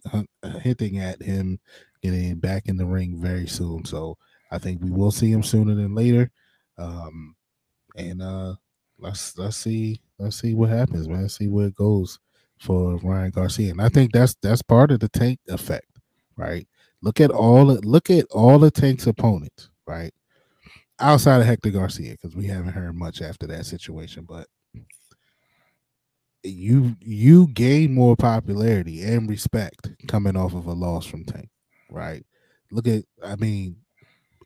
hinting 0.62 1.00
at 1.00 1.22
him 1.22 1.60
getting 2.02 2.36
back 2.36 2.68
in 2.68 2.78
the 2.78 2.86
ring 2.86 3.20
very 3.22 3.48
soon. 3.48 3.86
So 3.86 4.18
I 4.52 4.58
think 4.58 4.82
we 4.82 4.92
will 4.92 5.12
see 5.12 5.32
him 5.32 5.44
sooner 5.44 5.76
than 5.76 5.96
later. 5.96 6.32
Um, 6.78 7.36
and 7.96 8.22
uh, 8.22 8.56
let's 9.00 9.38
let's 9.38 9.58
see 9.58 10.02
let's 10.20 10.40
see 10.40 10.54
what 10.54 10.70
happens, 10.70 11.08
man. 11.08 11.30
See 11.30 11.48
where 11.48 11.68
it 11.68 11.76
goes 11.76 12.20
for 12.60 12.98
Ryan 12.98 13.32
Garcia. 13.32 13.72
And 13.72 13.82
I 13.82 13.90
think 13.90 14.12
that's 14.12 14.36
that's 14.42 14.62
part 14.62 14.92
of 14.92 15.00
the 15.00 15.10
tank 15.10 15.40
effect, 15.48 15.88
right? 16.36 16.68
Look 17.02 17.22
at 17.22 17.32
all 17.32 17.66
look 17.66 18.10
at 18.10 18.26
all 18.32 18.60
the 18.60 18.72
tank's 18.72 19.08
opponents, 19.08 19.70
right? 19.86 20.14
Outside 21.00 21.42
of 21.42 21.46
Hector 21.46 21.70
Garcia, 21.70 22.12
because 22.12 22.36
we 22.36 22.48
haven't 22.48 22.74
heard 22.74 22.96
much 22.96 23.22
after 23.22 23.46
that 23.48 23.66
situation, 23.66 24.26
but 24.28 24.48
you 26.44 26.96
you 27.02 27.48
gain 27.48 27.94
more 27.94 28.16
popularity 28.16 29.04
and 29.04 29.30
respect 29.30 29.90
coming 30.08 30.38
off 30.38 30.54
of 30.54 30.68
a 30.68 30.74
loss 30.74 31.06
from 31.06 31.26
Tank, 31.26 31.50
right? 31.90 32.26
Look 32.72 32.88
at, 32.88 33.04
I 33.24 33.36
mean, 33.36 33.78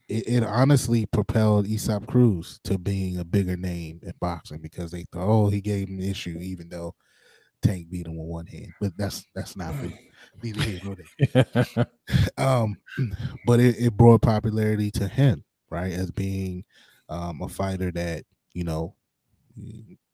it, 0.08 0.28
it 0.28 0.44
honestly 0.44 1.06
propelled 1.06 1.66
Isaac 1.68 2.08
Cruz 2.08 2.60
to 2.66 2.78
being 2.78 3.18
a 3.18 3.26
bigger 3.26 3.58
name 3.58 4.00
in 4.04 4.14
boxing 4.20 4.60
because 4.60 4.92
they 4.92 5.06
thought, 5.12 5.28
oh, 5.28 5.50
he 5.50 5.62
gave 5.62 5.90
him 5.90 6.00
an 6.00 6.06
issue, 6.06 6.38
even 6.42 6.70
though 6.70 6.94
Tank 7.62 7.90
beat 7.90 8.08
him 8.08 8.18
with 8.18 8.28
one 8.28 8.48
hand. 8.48 8.74
But 8.80 8.98
that's 8.98 9.26
that's 9.36 9.56
not 9.56 9.74
for 9.76 9.92
neither 10.44 10.62
here 10.62 10.80
nor 10.84 10.96
there. 10.96 11.88
Um, 12.38 12.76
but 13.46 13.60
it, 13.60 13.76
it 13.78 13.96
brought 13.96 14.22
popularity 14.22 14.92
to 14.92 15.08
him, 15.08 15.44
right, 15.70 15.94
as 15.94 16.12
being 16.12 16.64
um, 17.10 17.42
a 17.42 17.48
fighter 17.48 17.92
that 17.92 18.24
you 18.54 18.64
know 18.64 18.96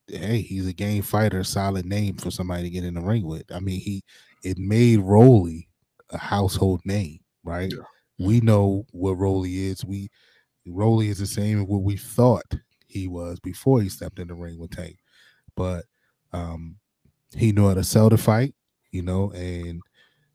hey, 0.07 0.41
he's 0.41 0.67
a 0.67 0.73
game 0.73 1.01
fighter, 1.01 1.43
solid 1.43 1.85
name 1.85 2.15
for 2.15 2.31
somebody 2.31 2.63
to 2.63 2.69
get 2.69 2.83
in 2.83 2.95
the 2.95 3.01
ring 3.01 3.25
with. 3.25 3.51
I 3.51 3.59
mean, 3.59 3.79
he 3.79 4.03
it 4.43 4.57
made 4.57 4.99
Rolly 4.99 5.67
a 6.09 6.17
household 6.17 6.81
name, 6.85 7.19
right? 7.43 7.71
Yeah. 7.71 7.83
We 8.19 8.39
know 8.39 8.85
what 8.91 9.13
Rolly 9.13 9.65
is. 9.65 9.85
We 9.85 10.09
Rolly 10.65 11.09
is 11.09 11.19
the 11.19 11.25
same 11.25 11.61
as 11.61 11.67
what 11.67 11.83
we 11.83 11.97
thought 11.97 12.55
he 12.87 13.07
was 13.07 13.39
before 13.39 13.81
he 13.81 13.89
stepped 13.89 14.19
in 14.19 14.27
the 14.27 14.33
ring 14.33 14.57
with 14.59 14.71
Tank. 14.71 14.97
But 15.55 15.85
um 16.33 16.77
he 17.35 17.51
knew 17.51 17.67
how 17.67 17.73
to 17.73 17.83
sell 17.83 18.09
the 18.09 18.17
fight, 18.17 18.55
you 18.91 19.01
know, 19.01 19.31
and 19.31 19.81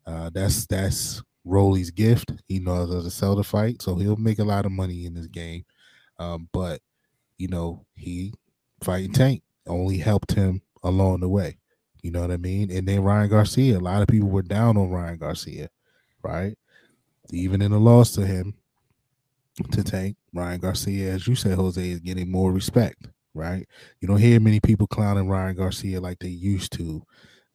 uh 0.05 0.29
that's 0.33 0.65
that's 0.67 1.21
Rolly's 1.45 1.91
gift. 1.91 2.31
He 2.47 2.59
knows 2.59 2.93
how 2.93 3.01
to 3.01 3.11
sell 3.11 3.35
the 3.35 3.43
fight, 3.43 3.81
so 3.81 3.95
he'll 3.95 4.15
make 4.15 4.39
a 4.39 4.45
lot 4.45 4.65
of 4.65 4.71
money 4.71 5.05
in 5.05 5.13
this 5.13 5.27
game. 5.27 5.65
Um, 6.19 6.47
but 6.53 6.81
you 7.37 7.47
know, 7.47 7.85
he 7.95 8.33
fighting 8.81 9.11
Tank 9.11 9.43
only 9.67 9.97
helped 9.97 10.33
him 10.33 10.61
along 10.83 11.21
the 11.21 11.29
way. 11.29 11.57
You 12.01 12.11
know 12.11 12.21
what 12.21 12.31
I 12.31 12.37
mean? 12.37 12.69
And 12.69 12.87
then 12.87 13.01
Ryan 13.01 13.29
Garcia, 13.29 13.77
a 13.77 13.79
lot 13.79 14.01
of 14.01 14.07
people 14.09 14.29
were 14.29 14.41
down 14.41 14.77
on 14.77 14.89
Ryan 14.89 15.17
Garcia, 15.17 15.69
right? 16.21 16.55
Even 17.31 17.61
in 17.61 17.71
the 17.71 17.79
loss 17.79 18.11
to 18.11 18.25
him, 18.25 18.53
to 19.71 19.83
Tank, 19.83 20.17
Ryan 20.33 20.59
Garcia, 20.59 21.13
as 21.13 21.27
you 21.27 21.35
said, 21.35 21.53
Jose, 21.53 21.89
is 21.89 21.99
getting 22.01 22.29
more 22.29 22.51
respect, 22.51 23.07
right? 23.33 23.65
You 24.01 24.07
don't 24.07 24.17
hear 24.17 24.39
many 24.39 24.59
people 24.59 24.87
clowning 24.87 25.29
Ryan 25.29 25.55
Garcia 25.55 26.01
like 26.01 26.19
they 26.19 26.27
used 26.27 26.73
to 26.73 27.03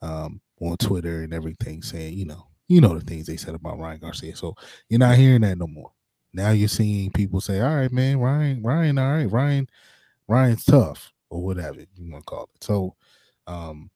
um, 0.00 0.40
on 0.60 0.76
Twitter 0.78 1.22
and 1.22 1.34
everything, 1.34 1.82
saying, 1.82 2.14
you 2.16 2.24
know, 2.24 2.46
you 2.68 2.80
know 2.80 2.98
the 2.98 3.04
things 3.04 3.26
they 3.26 3.36
said 3.36 3.54
about 3.54 3.78
Ryan 3.78 4.00
Garcia. 4.00 4.36
So 4.36 4.54
you're 4.88 4.98
not 4.98 5.16
hearing 5.16 5.42
that 5.42 5.58
no 5.58 5.66
more. 5.66 5.90
Now 6.32 6.50
you're 6.50 6.68
seeing 6.68 7.10
people 7.10 7.40
say, 7.40 7.60
all 7.60 7.74
right, 7.74 7.92
man, 7.92 8.18
Ryan, 8.18 8.62
Ryan, 8.62 8.98
all 8.98 9.12
right, 9.12 9.30
Ryan, 9.30 9.68
Ryan's 10.26 10.64
tough 10.64 11.12
or 11.30 11.42
whatever 11.42 11.80
you 11.80 12.10
want 12.12 12.24
to 12.24 12.30
call 12.30 12.44
it. 12.54 12.64
So, 12.64 12.94
um, 13.46 13.90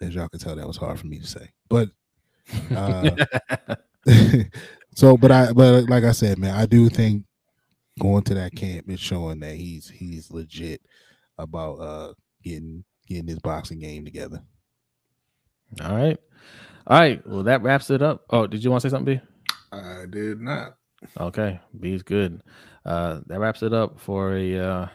as 0.00 0.14
y'all 0.14 0.28
can 0.28 0.40
tell, 0.40 0.56
that 0.56 0.66
was 0.66 0.76
hard 0.76 0.98
for 0.98 1.06
me 1.06 1.18
to 1.18 1.26
say, 1.26 1.50
but, 1.68 1.88
uh, 2.74 3.16
so, 4.94 5.16
but 5.16 5.30
I, 5.30 5.52
but 5.52 5.88
like 5.88 6.04
I 6.04 6.12
said, 6.12 6.38
man, 6.38 6.54
I 6.54 6.66
do 6.66 6.88
think 6.88 7.24
going 8.00 8.22
to 8.24 8.34
that 8.34 8.54
camp 8.54 8.88
is 8.90 9.00
showing 9.00 9.40
that 9.40 9.54
he's 9.54 9.88
he's 9.88 10.30
legit 10.30 10.80
about 11.38 11.74
uh 11.74 12.12
getting 12.42 12.84
getting 13.06 13.28
his 13.28 13.38
boxing 13.38 13.78
game 13.78 14.04
together. 14.04 14.42
All 15.82 15.96
right. 15.96 16.18
All 16.86 16.98
right. 16.98 17.26
Well, 17.26 17.44
that 17.44 17.62
wraps 17.62 17.90
it 17.90 18.02
up. 18.02 18.24
Oh, 18.30 18.46
did 18.46 18.62
you 18.62 18.70
want 18.70 18.82
to 18.82 18.88
say 18.88 18.92
something, 18.92 19.16
B? 19.16 19.20
I 19.72 20.04
did 20.08 20.40
not. 20.40 20.76
Okay, 21.18 21.60
B's 21.78 22.02
good. 22.02 22.42
Uh, 22.84 23.20
that 23.26 23.40
wraps 23.40 23.62
it 23.62 23.72
up 23.72 23.98
for 23.98 24.36
a 24.36 24.58
uh, 24.58 24.88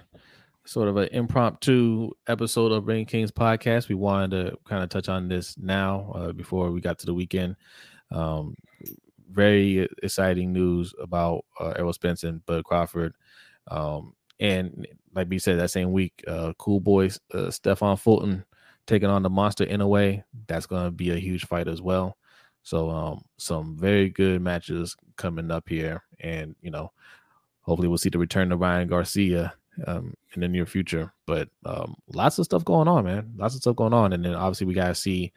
sort 0.69 0.87
of 0.87 0.97
an 0.97 1.09
impromptu 1.11 2.11
episode 2.27 2.71
of 2.71 2.85
Ring 2.85 3.03
Kings 3.03 3.31
podcast. 3.31 3.89
We 3.89 3.95
wanted 3.95 4.29
to 4.51 4.57
kind 4.65 4.83
of 4.83 4.89
touch 4.89 5.09
on 5.09 5.27
this 5.27 5.57
now 5.57 6.11
uh, 6.13 6.31
before 6.31 6.69
we 6.69 6.79
got 6.79 6.99
to 6.99 7.07
the 7.07 7.13
weekend. 7.13 7.55
Um, 8.11 8.53
very 9.31 9.89
exciting 10.03 10.53
news 10.53 10.93
about 11.01 11.43
uh, 11.59 11.73
Errol 11.75 11.91
Spence 11.91 12.23
and 12.23 12.45
Bud 12.45 12.65
Crawford. 12.65 13.15
Um, 13.67 14.13
and 14.39 14.85
like 15.15 15.27
B 15.27 15.39
said, 15.39 15.57
that 15.59 15.71
same 15.71 15.91
week, 15.91 16.23
uh, 16.27 16.53
Cool 16.59 16.79
Boys, 16.79 17.19
uh, 17.33 17.49
Stephen 17.49 17.97
Fulton 17.97 18.45
taking 18.85 19.09
on 19.09 19.23
the 19.23 19.29
Monster 19.29 19.65
Inoue. 19.65 20.23
That's 20.45 20.67
going 20.67 20.85
to 20.85 20.91
be 20.91 21.09
a 21.09 21.15
huge 21.15 21.47
fight 21.47 21.67
as 21.67 21.81
well. 21.81 22.15
So 22.61 22.91
um 22.91 23.21
some 23.37 23.75
very 23.75 24.09
good 24.09 24.41
matches 24.41 24.95
coming 25.15 25.49
up 25.49 25.67
here. 25.67 26.03
And 26.19 26.55
you 26.61 26.69
know, 26.69 26.91
hopefully 27.61 27.87
we'll 27.87 27.97
see 27.97 28.09
the 28.09 28.19
return 28.19 28.51
of 28.51 28.59
Ryan 28.59 28.87
Garcia 28.87 29.53
um, 29.87 30.13
in 30.33 30.41
the 30.41 30.47
near 30.47 30.65
future. 30.65 31.13
But 31.25 31.49
um, 31.65 31.95
lots 32.13 32.39
of 32.39 32.45
stuff 32.45 32.65
going 32.65 32.87
on, 32.87 33.05
man. 33.05 33.33
Lots 33.35 33.55
of 33.55 33.61
stuff 33.61 33.75
going 33.75 33.93
on, 33.93 34.13
and 34.13 34.23
then 34.23 34.35
obviously 34.35 34.67
we 34.67 34.73
gotta 34.73 34.95
see 34.95 35.31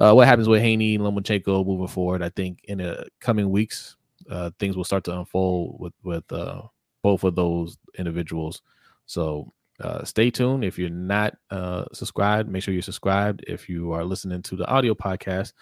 uh, 0.00 0.12
what 0.12 0.28
happens 0.28 0.48
with 0.48 0.62
Haney 0.62 0.94
and 0.94 1.04
Lomachenko 1.04 1.66
moving 1.66 1.88
forward. 1.88 2.22
I 2.22 2.30
think 2.30 2.60
in 2.64 2.78
the 2.78 3.06
coming 3.20 3.50
weeks, 3.50 3.96
uh, 4.30 4.50
things 4.58 4.76
will 4.76 4.84
start 4.84 5.04
to 5.04 5.18
unfold 5.18 5.80
with 5.80 5.94
with 6.02 6.30
uh, 6.32 6.62
both 7.02 7.24
of 7.24 7.34
those 7.34 7.78
individuals. 7.98 8.62
So 9.06 9.52
uh, 9.80 10.04
stay 10.04 10.30
tuned. 10.30 10.64
If 10.64 10.78
you're 10.78 10.90
not 10.90 11.36
uh, 11.50 11.84
subscribed, 11.92 12.48
make 12.48 12.62
sure 12.62 12.74
you're 12.74 12.82
subscribed. 12.82 13.44
If 13.46 13.68
you 13.68 13.92
are 13.92 14.04
listening 14.04 14.42
to 14.42 14.56
the 14.56 14.66
audio 14.66 14.94
podcast, 14.94 15.52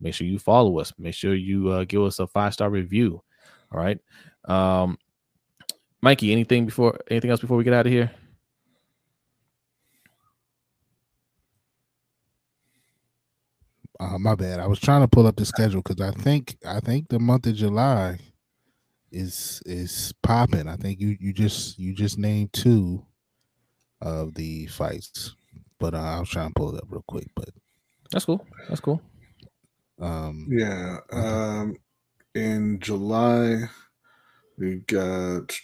make 0.00 0.14
sure 0.14 0.26
you 0.26 0.38
follow 0.38 0.78
us. 0.78 0.92
Make 0.98 1.14
sure 1.14 1.34
you 1.34 1.68
uh, 1.70 1.84
give 1.84 2.02
us 2.02 2.18
a 2.18 2.26
five 2.26 2.54
star 2.54 2.70
review. 2.70 3.22
All 3.72 3.80
right. 3.80 3.98
Um, 4.44 4.98
Mikey, 6.04 6.32
anything 6.32 6.66
before 6.66 6.98
anything 7.10 7.30
else 7.30 7.40
before 7.40 7.56
we 7.56 7.64
get 7.64 7.72
out 7.72 7.86
of 7.86 7.92
here? 7.92 8.10
Uh, 13.98 14.18
my 14.18 14.34
bad. 14.34 14.60
I 14.60 14.66
was 14.66 14.78
trying 14.78 15.00
to 15.00 15.08
pull 15.08 15.26
up 15.26 15.36
the 15.36 15.46
schedule 15.46 15.80
because 15.80 16.06
I 16.06 16.10
think 16.10 16.58
I 16.66 16.80
think 16.80 17.08
the 17.08 17.18
month 17.18 17.46
of 17.46 17.54
July 17.54 18.18
is 19.10 19.62
is 19.64 20.12
popping. 20.22 20.68
I 20.68 20.76
think 20.76 21.00
you 21.00 21.16
you 21.18 21.32
just 21.32 21.78
you 21.78 21.94
just 21.94 22.18
named 22.18 22.52
two 22.52 23.06
of 24.02 24.34
the 24.34 24.66
fights, 24.66 25.34
but 25.80 25.94
uh, 25.94 25.98
I 25.98 26.20
was 26.20 26.28
trying 26.28 26.48
to 26.48 26.54
pull 26.54 26.74
it 26.74 26.82
up 26.82 26.88
real 26.90 27.04
quick. 27.08 27.28
But 27.34 27.48
That's 28.12 28.26
cool. 28.26 28.44
That's 28.68 28.80
cool. 28.82 29.00
um, 30.02 30.48
Yeah. 30.50 30.98
Um, 31.10 31.76
in 32.34 32.78
July, 32.80 33.70
we 34.58 34.76
got 34.86 35.58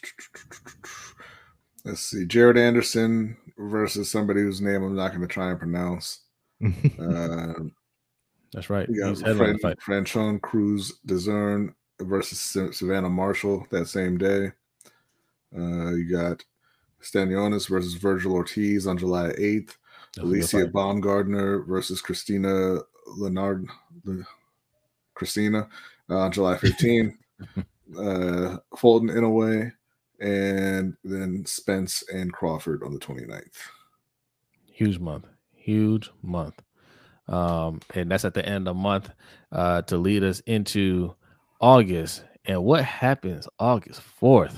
let's 1.84 2.02
see, 2.02 2.24
Jared 2.26 2.58
Anderson 2.58 3.36
versus 3.58 4.10
somebody 4.10 4.40
whose 4.40 4.60
name 4.60 4.82
I'm 4.82 4.96
not 4.96 5.10
going 5.10 5.20
to 5.20 5.26
try 5.26 5.50
and 5.50 5.58
pronounce. 5.58 6.20
Uh, 6.62 7.52
That's 8.52 8.68
right. 8.68 8.88
we 8.88 8.98
got 8.98 9.16
Fran-. 9.18 10.04
Franchon 10.04 10.40
Crews-Dezurn 10.40 11.72
versus 12.00 12.40
Savannah 12.76 13.08
Marshall 13.08 13.66
that 13.70 13.86
same 13.86 14.18
day. 14.18 14.50
Uh, 15.56 15.92
you 15.92 16.10
got 16.10 16.44
Stanionis 17.02 17.68
versus 17.68 17.94
Vergil 17.94 18.32
Ortiz 18.32 18.86
on 18.86 18.98
July 18.98 19.28
8th. 19.38 19.76
That's 20.16 20.26
Alycia. 20.26 20.70
Baumgardner 20.72 21.66
versus 21.66 22.00
Christina 22.00 22.78
Leonard, 23.06 23.66
Le- 24.04 24.26
Christina 25.14 25.68
uh, 26.08 26.18
on 26.18 26.32
July 26.32 26.54
15th. 26.56 27.14
Uh, 27.98 28.56
Fulton 28.76 29.08
Inoue, 29.08 29.72
and 30.20 30.94
then 31.04 31.44
Spence 31.46 32.02
and 32.12 32.32
Crawford 32.32 32.82
on 32.82 32.92
the 32.92 32.98
29th. 33.00 33.56
huge 34.66 34.98
month. 34.98 35.26
Huge 35.54 36.10
month. 36.22 36.60
Um 37.28 37.80
and 37.94 38.10
that's 38.10 38.24
at 38.24 38.34
the 38.34 38.44
end 38.44 38.66
of 38.66 38.74
the 38.76 38.80
month 38.80 39.10
uh 39.52 39.82
to 39.82 39.96
lead 39.98 40.24
us 40.24 40.40
into 40.46 41.14
august. 41.60 42.24
And 42.46 42.64
what 42.64 42.84
happens 42.84 43.46
august 43.58 44.00
4th 44.20 44.56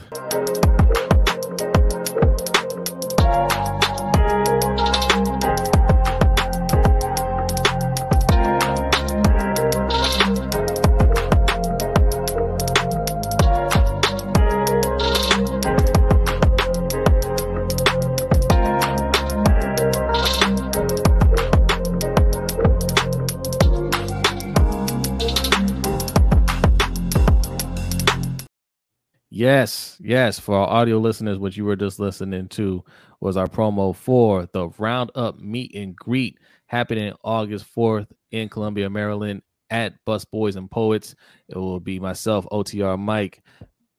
Yes, 29.43 29.97
yes. 30.01 30.39
For 30.39 30.55
our 30.55 30.69
audio 30.69 30.99
listeners, 30.99 31.37
what 31.37 31.57
you 31.57 31.65
were 31.65 31.75
just 31.75 31.99
listening 31.99 32.47
to 32.51 32.85
was 33.19 33.37
our 33.37 33.49
promo 33.49 33.93
for 33.93 34.49
the 34.53 34.69
Roundup 34.79 35.41
meet 35.41 35.75
and 35.75 35.97
greet 35.97 36.39
happening 36.67 37.13
August 37.25 37.67
4th 37.75 38.07
in 38.31 38.49
Columbia, 38.49 38.89
Maryland 38.89 39.43
at 39.69 39.95
Busboys 40.07 40.55
and 40.55 40.71
Poets. 40.71 41.17
It 41.49 41.57
will 41.57 41.81
be 41.81 41.99
myself, 41.99 42.47
OTR 42.53 42.97
Mike, 42.97 43.43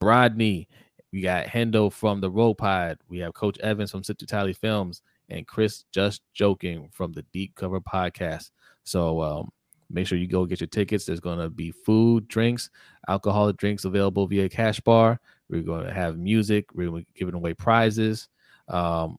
Brodny. 0.02 0.66
We 1.12 1.20
got 1.20 1.44
Hendo 1.44 1.92
from 1.92 2.22
the 2.22 2.30
Road 2.30 2.54
Pod. 2.54 2.96
We 3.10 3.18
have 3.18 3.34
Coach 3.34 3.58
Evans 3.58 3.90
from 3.90 4.02
Sit 4.02 4.18
to 4.20 4.26
Tally 4.26 4.54
Films 4.54 5.02
and 5.28 5.46
Chris 5.46 5.84
Just 5.92 6.22
Joking 6.32 6.88
from 6.90 7.12
the 7.12 7.20
Deep 7.34 7.54
Cover 7.54 7.82
Podcast. 7.82 8.50
So 8.84 9.20
um, 9.20 9.50
make 9.90 10.06
sure 10.06 10.16
you 10.16 10.26
go 10.26 10.46
get 10.46 10.62
your 10.62 10.68
tickets. 10.68 11.04
There's 11.04 11.20
going 11.20 11.38
to 11.38 11.50
be 11.50 11.70
food, 11.70 12.28
drinks, 12.28 12.70
alcoholic 13.08 13.58
drinks 13.58 13.84
available 13.84 14.26
via 14.26 14.48
Cash 14.48 14.80
Bar. 14.80 15.20
We're 15.48 15.62
going 15.62 15.86
to 15.86 15.92
have 15.92 16.18
music. 16.18 16.66
We're 16.74 16.88
gonna 16.88 17.00
be 17.00 17.06
giving 17.14 17.34
away 17.34 17.54
prizes. 17.54 18.28
Um, 18.68 19.18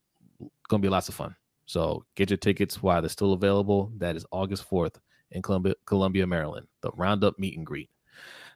going 0.67 0.81
to 0.81 0.85
be 0.85 0.89
lots 0.89 1.09
of 1.09 1.15
fun. 1.15 1.35
So 1.65 2.05
get 2.15 2.29
your 2.29 2.37
tickets 2.37 2.81
while 2.81 3.01
they're 3.01 3.09
still 3.09 3.33
available. 3.33 3.91
That 3.97 4.15
is 4.15 4.25
August 4.31 4.69
4th 4.69 4.95
in 5.31 5.41
Columbia, 5.41 5.75
Columbia, 5.85 6.27
Maryland. 6.27 6.67
The 6.81 6.91
Roundup 6.91 7.39
meet 7.39 7.57
and 7.57 7.65
greet. 7.65 7.89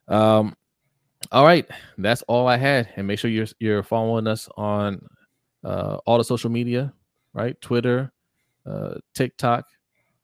Um, 0.07 0.55
all 1.31 1.45
right, 1.45 1.67
that's 1.97 2.21
all 2.23 2.47
I 2.47 2.57
had. 2.57 2.89
And 2.95 3.05
make 3.05 3.19
sure 3.19 3.29
you're 3.29 3.47
you're 3.59 3.83
following 3.83 4.27
us 4.27 4.47
on 4.55 5.05
uh, 5.63 5.97
all 6.05 6.17
the 6.17 6.23
social 6.23 6.49
media, 6.49 6.93
right? 7.33 7.59
Twitter, 7.61 8.11
uh, 8.65 8.95
TikTok, 9.13 9.65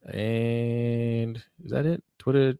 and 0.06 1.38
is 1.64 1.72
that 1.72 1.86
it? 1.86 2.04
Twitter, 2.18 2.58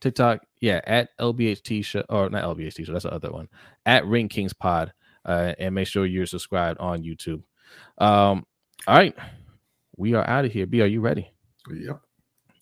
TikTok, 0.00 0.40
yeah, 0.60 0.80
at 0.84 1.16
LBHT 1.18 1.84
show 1.84 2.04
or 2.08 2.28
not 2.30 2.44
LBHT 2.44 2.86
show. 2.86 2.92
That's 2.92 3.04
the 3.04 3.12
other 3.12 3.30
one 3.30 3.48
at 3.86 4.06
Ring 4.06 4.28
Kings 4.28 4.52
Pod, 4.52 4.92
uh, 5.24 5.54
and 5.58 5.74
make 5.74 5.88
sure 5.88 6.06
you're 6.06 6.26
subscribed 6.26 6.78
on 6.80 7.02
YouTube. 7.02 7.42
Um, 7.98 8.46
all 8.86 8.96
right, 8.96 9.14
we 9.96 10.14
are 10.14 10.28
out 10.28 10.44
of 10.44 10.52
here. 10.52 10.66
B, 10.66 10.80
are 10.80 10.86
you 10.86 11.00
ready? 11.00 11.30
Yep. 11.70 12.00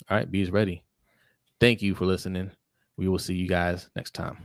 All 0.08 0.16
right, 0.16 0.30
B 0.30 0.40
is 0.40 0.50
ready. 0.50 0.82
Thank 1.60 1.82
you 1.82 1.94
for 1.94 2.06
listening. 2.06 2.50
We 2.96 3.08
will 3.08 3.18
see 3.18 3.34
you 3.34 3.48
guys 3.48 3.88
next 3.94 4.14
time. 4.14 4.38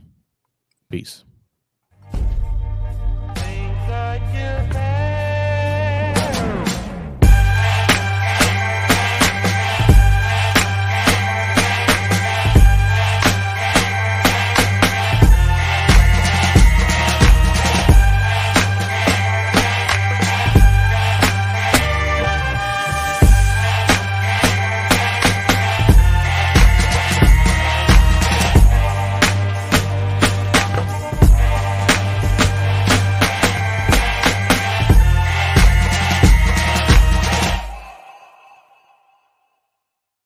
Peace. 0.90 1.24